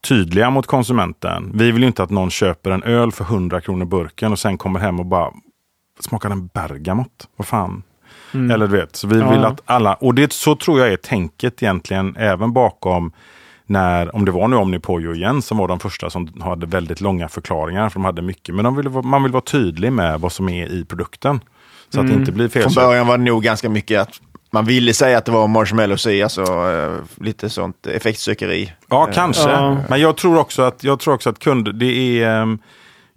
tydliga 0.00 0.50
mot 0.50 0.66
konsumenten. 0.66 1.50
Vi 1.54 1.70
vill 1.72 1.82
ju 1.82 1.86
inte 1.88 2.02
att 2.02 2.10
någon 2.10 2.30
köper 2.30 2.70
en 2.70 2.82
öl 2.82 3.12
för 3.12 3.24
100 3.24 3.60
kronor 3.60 3.84
burken 3.84 4.32
och 4.32 4.38
sen 4.38 4.58
kommer 4.58 4.80
hem 4.80 5.00
och 5.00 5.06
bara 5.06 5.30
smakar 6.00 6.28
den 6.28 6.46
bergamott? 6.46 7.28
Vad 7.36 7.46
fan? 7.46 7.82
Mm. 8.34 8.50
Eller 8.50 8.66
du 8.68 8.76
vet, 8.76 8.96
så 8.96 9.06
vi 9.08 9.18
Ja. 9.18 9.30
vill 9.30 9.44
att 9.44 9.60
alla, 9.64 9.94
och 9.94 10.14
det 10.14 10.32
så 10.32 10.56
tror 10.56 10.80
jag 10.80 10.92
är 10.92 10.96
tänket 10.96 11.62
egentligen 11.62 12.16
även 12.16 12.52
bakom 12.52 13.12
när, 13.66 14.14
om 14.16 14.24
det 14.24 14.30
var 14.32 14.48
nu 14.48 14.56
Omnipojo 14.56 15.14
igen, 15.14 15.42
som 15.42 15.58
var 15.58 15.68
de 15.68 15.80
första 15.80 16.10
som 16.10 16.28
hade 16.42 16.66
väldigt 16.66 17.00
långa 17.00 17.28
förklaringar, 17.28 17.88
för 17.88 18.00
de 18.00 18.04
hade 18.04 18.22
mycket, 18.22 18.54
men 18.54 18.64
de 18.64 18.76
vill, 18.76 18.88
vara- 18.88 19.02
man 19.06 19.22
vill 19.22 19.32
vara 19.32 19.40
tydlig 19.44 19.92
med 19.92 20.20
vad 20.20 20.32
som 20.32 20.48
är 20.48 20.66
i 20.66 20.84
produkten. 20.84 21.40
Så 21.88 22.00
att 22.00 22.06
det 22.06 22.10
Mm. 22.12 22.20
inte 22.20 22.32
blir 22.32 22.48
fel. 22.48 22.62
Från 22.62 22.74
början 22.74 23.06
var 23.06 23.18
det 23.18 23.24
nog 23.24 23.42
ganska 23.42 23.68
mycket 23.68 24.00
att 24.00 24.20
man 24.50 24.64
ville 24.64 24.94
säga 24.94 25.18
att 25.18 25.24
det 25.24 25.32
var 25.32 25.48
marshmallows 25.48 26.06
i, 26.06 26.22
alltså 26.22 26.42
eh, 26.42 27.24
lite 27.24 27.50
sånt 27.50 27.86
effektsökeri. 27.86 28.72
Ja, 28.88 29.08
Eh, 29.08 29.14
kanske. 29.14 29.50
Ja. 29.50 29.76
Men 29.88 30.00
jag 30.00 30.16
tror 30.16 30.38
också 30.38 30.62
att, 30.62 30.84
jag 30.84 31.00
tror 31.00 31.14
också 31.14 31.30
att 31.30 31.38
kunder, 31.38 31.72
det 31.72 32.22
är, 32.22 32.28
ehm, 32.28 32.58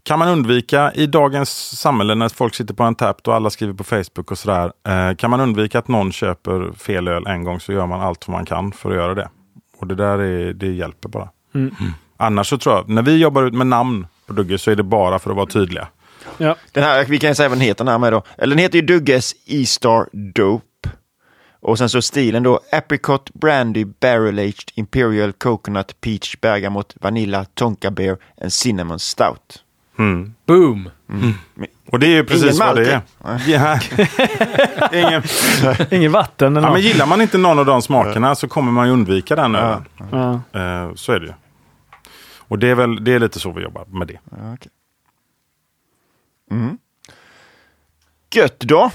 kan 0.04 0.20
man 0.20 0.28
undvika 0.28 0.92
i 0.94 1.06
dagens 1.08 1.80
samhälle 1.80 2.16
när 2.16 2.30
folk 2.30 2.56
sitter 2.56 2.74
på 2.74 2.84
en 2.84 2.96
tapp 2.96 3.28
och 3.28 3.36
alla 3.36 3.50
skriver 3.50 3.74
på 3.74 3.84
Facebook 3.84 4.32
och 4.32 4.38
sådär. 4.38 4.72
Eh, 4.88 5.16
kan 5.16 5.30
man 5.30 5.40
undvika 5.40 5.80
att 5.80 5.88
någon 5.88 6.12
köper 6.12 6.72
fel 6.78 7.08
öl 7.08 7.28
en 7.28 7.44
gång 7.44 7.60
så 7.60 7.74
gör 7.74 7.86
man 7.86 8.02
allt 8.02 8.28
vad 8.28 8.38
man 8.38 8.46
kan 8.46 8.72
för 8.72 8.90
att 8.90 8.96
göra 8.96 9.14
det. 9.14 9.30
Och 9.78 9.88
det 9.88 9.96
där 9.96 10.20
är, 10.20 10.54
det 10.54 10.72
hjälper 10.72 11.10
bara. 11.10 11.30
Mm. 11.56 11.76
Annars 12.18 12.48
så 12.48 12.58
tror 12.58 12.76
jag, 12.76 12.90
när 12.90 13.02
vi 13.02 13.18
jobbar 13.18 13.44
ut 13.44 13.54
med 13.54 13.68
namn 13.68 14.08
på 14.28 14.34
Dugge 14.34 14.58
så 14.58 14.72
är 14.72 14.76
det 14.76 14.84
bara 14.84 15.20
för 15.20 15.30
att 15.30 15.36
vara 15.36 15.46
tydliga. 15.46 15.88
Ja. 16.38 16.56
Den 16.72 16.84
här, 16.84 17.06
vi 17.06 17.20
kan 17.20 17.36
säga 17.36 17.50
vad 17.50 17.58
den 17.58 17.66
heter 17.66 17.84
den 17.86 17.92
här 17.92 18.00
med 18.00 18.14
då. 18.14 18.24
Eller 18.38 18.56
den 18.56 18.64
heter 18.64 18.76
ju 18.76 18.82
Dugges 18.86 19.36
E-Star 19.46 20.06
Dope. 20.34 20.66
Och 21.62 21.78
sen 21.78 21.90
så 21.90 22.02
stilen 22.02 22.44
då 22.44 22.60
Apricot 22.72 23.34
Brandy 23.34 23.86
Barrel 23.86 24.40
Aged 24.40 24.72
Imperial 24.76 25.34
Coconut 25.34 26.02
Peach 26.02 26.36
Bergamot 26.42 26.96
Vanilla 27.02 27.46
Tonka 27.54 27.92
Bear 27.92 28.18
and 28.42 28.54
Cinnamon 28.54 29.00
Stout. 29.00 29.64
Mm. 30.00 30.34
Boom! 30.46 30.90
Och 31.92 32.00
det 32.00 32.08
är 32.08 32.10
ju 32.12 32.24
precis 32.24 32.44
Ingen 32.44 32.58
vad 32.58 32.76
det 32.76 32.92
är. 32.92 33.02
Ja. 33.48 33.80
Ingen. 35.08 35.24
Inget 35.92 36.12
vatten 36.12 36.58
eller 36.58 36.68
Ja, 36.68 36.74
men 36.74 36.82
gillar 36.82 37.06
man 37.06 37.22
inte 37.22 37.38
någon 37.38 37.60
av 37.60 37.66
de 37.66 37.82
smakerna 37.82 38.36
så 38.36 38.48
kommer 38.48 38.72
man 38.72 38.88
ju 38.88 38.94
undvika 38.94 39.36
den 39.36 39.56
ölen. 39.56 39.86
Ja. 40.12 40.34
Eh, 40.34 40.94
så 40.96 41.12
är 41.12 41.20
det 41.20 41.26
ju. 41.26 41.34
Och 42.38 42.60
det 42.60 42.68
är 42.68 42.76
väl 42.76 43.04
det 43.04 43.14
är 43.14 43.20
lite 43.20 43.40
så 43.40 43.52
vi 43.52 43.62
jobbar 43.62 43.86
med 43.86 44.08
det. 44.08 44.20
Ja, 44.32 44.54
okej. 44.54 44.72
Mm. 46.52 46.78
Gött 48.34 48.60
då. 48.60 48.92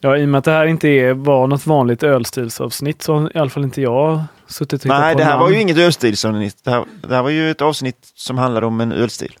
Ja, 0.00 0.16
i 0.16 0.24
och 0.24 0.28
med 0.28 0.38
att 0.38 0.44
det 0.44 0.50
här 0.50 0.66
inte 0.66 0.88
är, 0.88 1.14
var 1.14 1.46
något 1.46 1.66
vanligt 1.66 2.02
ölstilsavsnitt 2.02 3.02
så 3.02 3.14
har 3.14 3.36
i 3.36 3.38
alla 3.38 3.50
fall 3.50 3.64
inte 3.64 3.80
jag 3.82 4.24
suttit 4.46 4.82
och 4.82 4.88
Nej, 4.88 5.12
på 5.14 5.18
det 5.18 5.24
här 5.24 5.30
namn. 5.32 5.42
var 5.42 5.50
ju 5.50 5.60
inget 5.60 5.78
ölstilsavsnitt. 5.78 6.64
Det 6.64 6.70
här, 6.70 6.84
det 7.08 7.14
här 7.14 7.22
var 7.22 7.30
ju 7.30 7.50
ett 7.50 7.62
avsnitt 7.62 8.12
som 8.14 8.38
handlade 8.38 8.66
om 8.66 8.80
en 8.80 8.92
ölstil. 8.92 9.32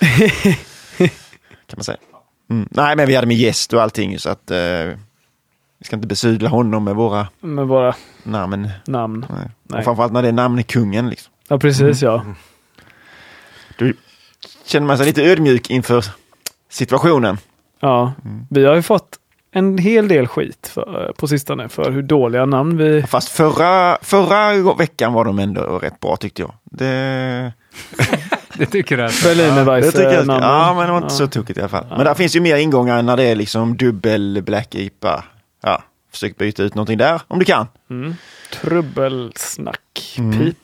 kan 1.66 1.76
man 1.76 1.84
säga. 1.84 1.98
Mm. 2.50 2.68
Nej, 2.70 2.96
men 2.96 3.06
vi 3.06 3.14
hade 3.14 3.26
med 3.26 3.36
gäst 3.36 3.72
och 3.72 3.82
allting 3.82 4.18
så 4.18 4.30
att 4.30 4.50
eh, 4.50 4.56
vi 5.78 5.84
ska 5.84 5.96
inte 5.96 6.08
besudla 6.08 6.48
honom 6.48 6.84
med 6.84 6.94
våra 6.94 7.28
Med 7.40 7.66
våra 7.66 7.94
namn. 8.22 8.68
namn. 8.86 9.26
Nej. 9.30 9.48
Nej. 9.62 9.78
Och 9.78 9.84
framförallt 9.84 10.12
när 10.12 10.22
det 10.22 10.28
är 10.28 10.32
namnkungen. 10.32 11.10
Liksom. 11.10 11.32
Ja, 11.48 11.58
precis 11.58 12.02
ja. 12.02 12.24
Då 13.78 13.92
känner 14.66 14.86
man 14.86 14.96
sig 14.98 15.06
lite 15.06 15.22
ödmjuk 15.22 15.70
inför 15.70 16.04
situationen. 16.70 17.38
ja. 17.80 18.12
Vi 18.50 18.64
har 18.64 18.74
ju 18.74 18.82
fått 18.82 19.18
en 19.56 19.78
hel 19.78 20.08
del 20.08 20.26
skit 20.26 20.70
för, 20.74 21.12
på 21.18 21.28
sistone 21.28 21.68
för 21.68 21.90
hur 21.90 22.02
dåliga 22.02 22.46
namn 22.46 22.76
vi... 22.76 23.02
Fast 23.02 23.28
förra, 23.28 23.98
förra 24.02 24.74
veckan 24.74 25.12
var 25.12 25.24
de 25.24 25.38
ändå 25.38 25.60
rätt 25.78 26.00
bra 26.00 26.16
tyckte 26.16 26.42
jag. 26.42 26.54
Det, 26.64 27.52
Det 28.58 28.66
tycker 28.66 28.98
jag. 28.98 29.10
det 29.10 29.22
Berlinerweisse 29.24 29.92
tycker 29.92 30.12
jag. 30.12 30.26
namnen. 30.26 30.48
Ja, 30.50 30.74
men 30.74 30.86
det 30.86 30.92
var 30.92 30.98
inte 30.98 31.14
så 31.14 31.26
tokigt 31.26 31.58
i 31.58 31.60
alla 31.62 31.68
fall. 31.68 31.86
Men 31.90 32.04
där 32.04 32.14
finns 32.14 32.36
ju 32.36 32.40
mer 32.40 32.56
ingångar 32.56 33.02
när 33.02 33.16
det 33.16 33.22
är 33.24 33.34
liksom 33.34 33.76
dubbel 33.76 34.42
Black 34.46 34.74
IPA. 34.74 35.24
Ja, 35.62 35.82
försök 36.12 36.36
byta 36.36 36.62
ut 36.62 36.74
någonting 36.74 36.98
där 36.98 37.22
om 37.28 37.38
du 37.38 37.44
kan. 37.44 37.66
Mm. 37.90 38.14
Trubbelsnack. 38.52 40.14
Mm. 40.18 40.54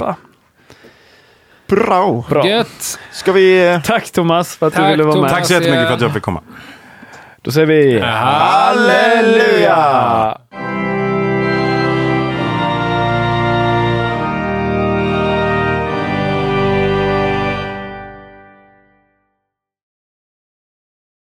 Bra! 1.66 2.24
Bra. 2.28 2.46
Gött! 2.48 2.98
Ska 3.12 3.32
vi... 3.32 3.68
eh, 3.68 3.82
Tack 3.82 4.10
Thomas 4.10 4.56
för 4.56 4.66
att 4.66 4.74
Tack, 4.74 4.84
du 4.84 4.90
ville 4.90 5.02
vara 5.02 5.14
med. 5.14 5.30
Thomas. 5.30 5.32
Tack 5.32 5.46
så 5.46 5.52
jättemycket 5.52 5.86
för 5.86 5.94
att 5.94 6.00
jag 6.00 6.14
fick 6.14 6.22
komma. 6.22 6.42
Då 7.42 7.50
säger 7.50 7.66
vi 7.66 8.00
Halleluja! 8.00 9.70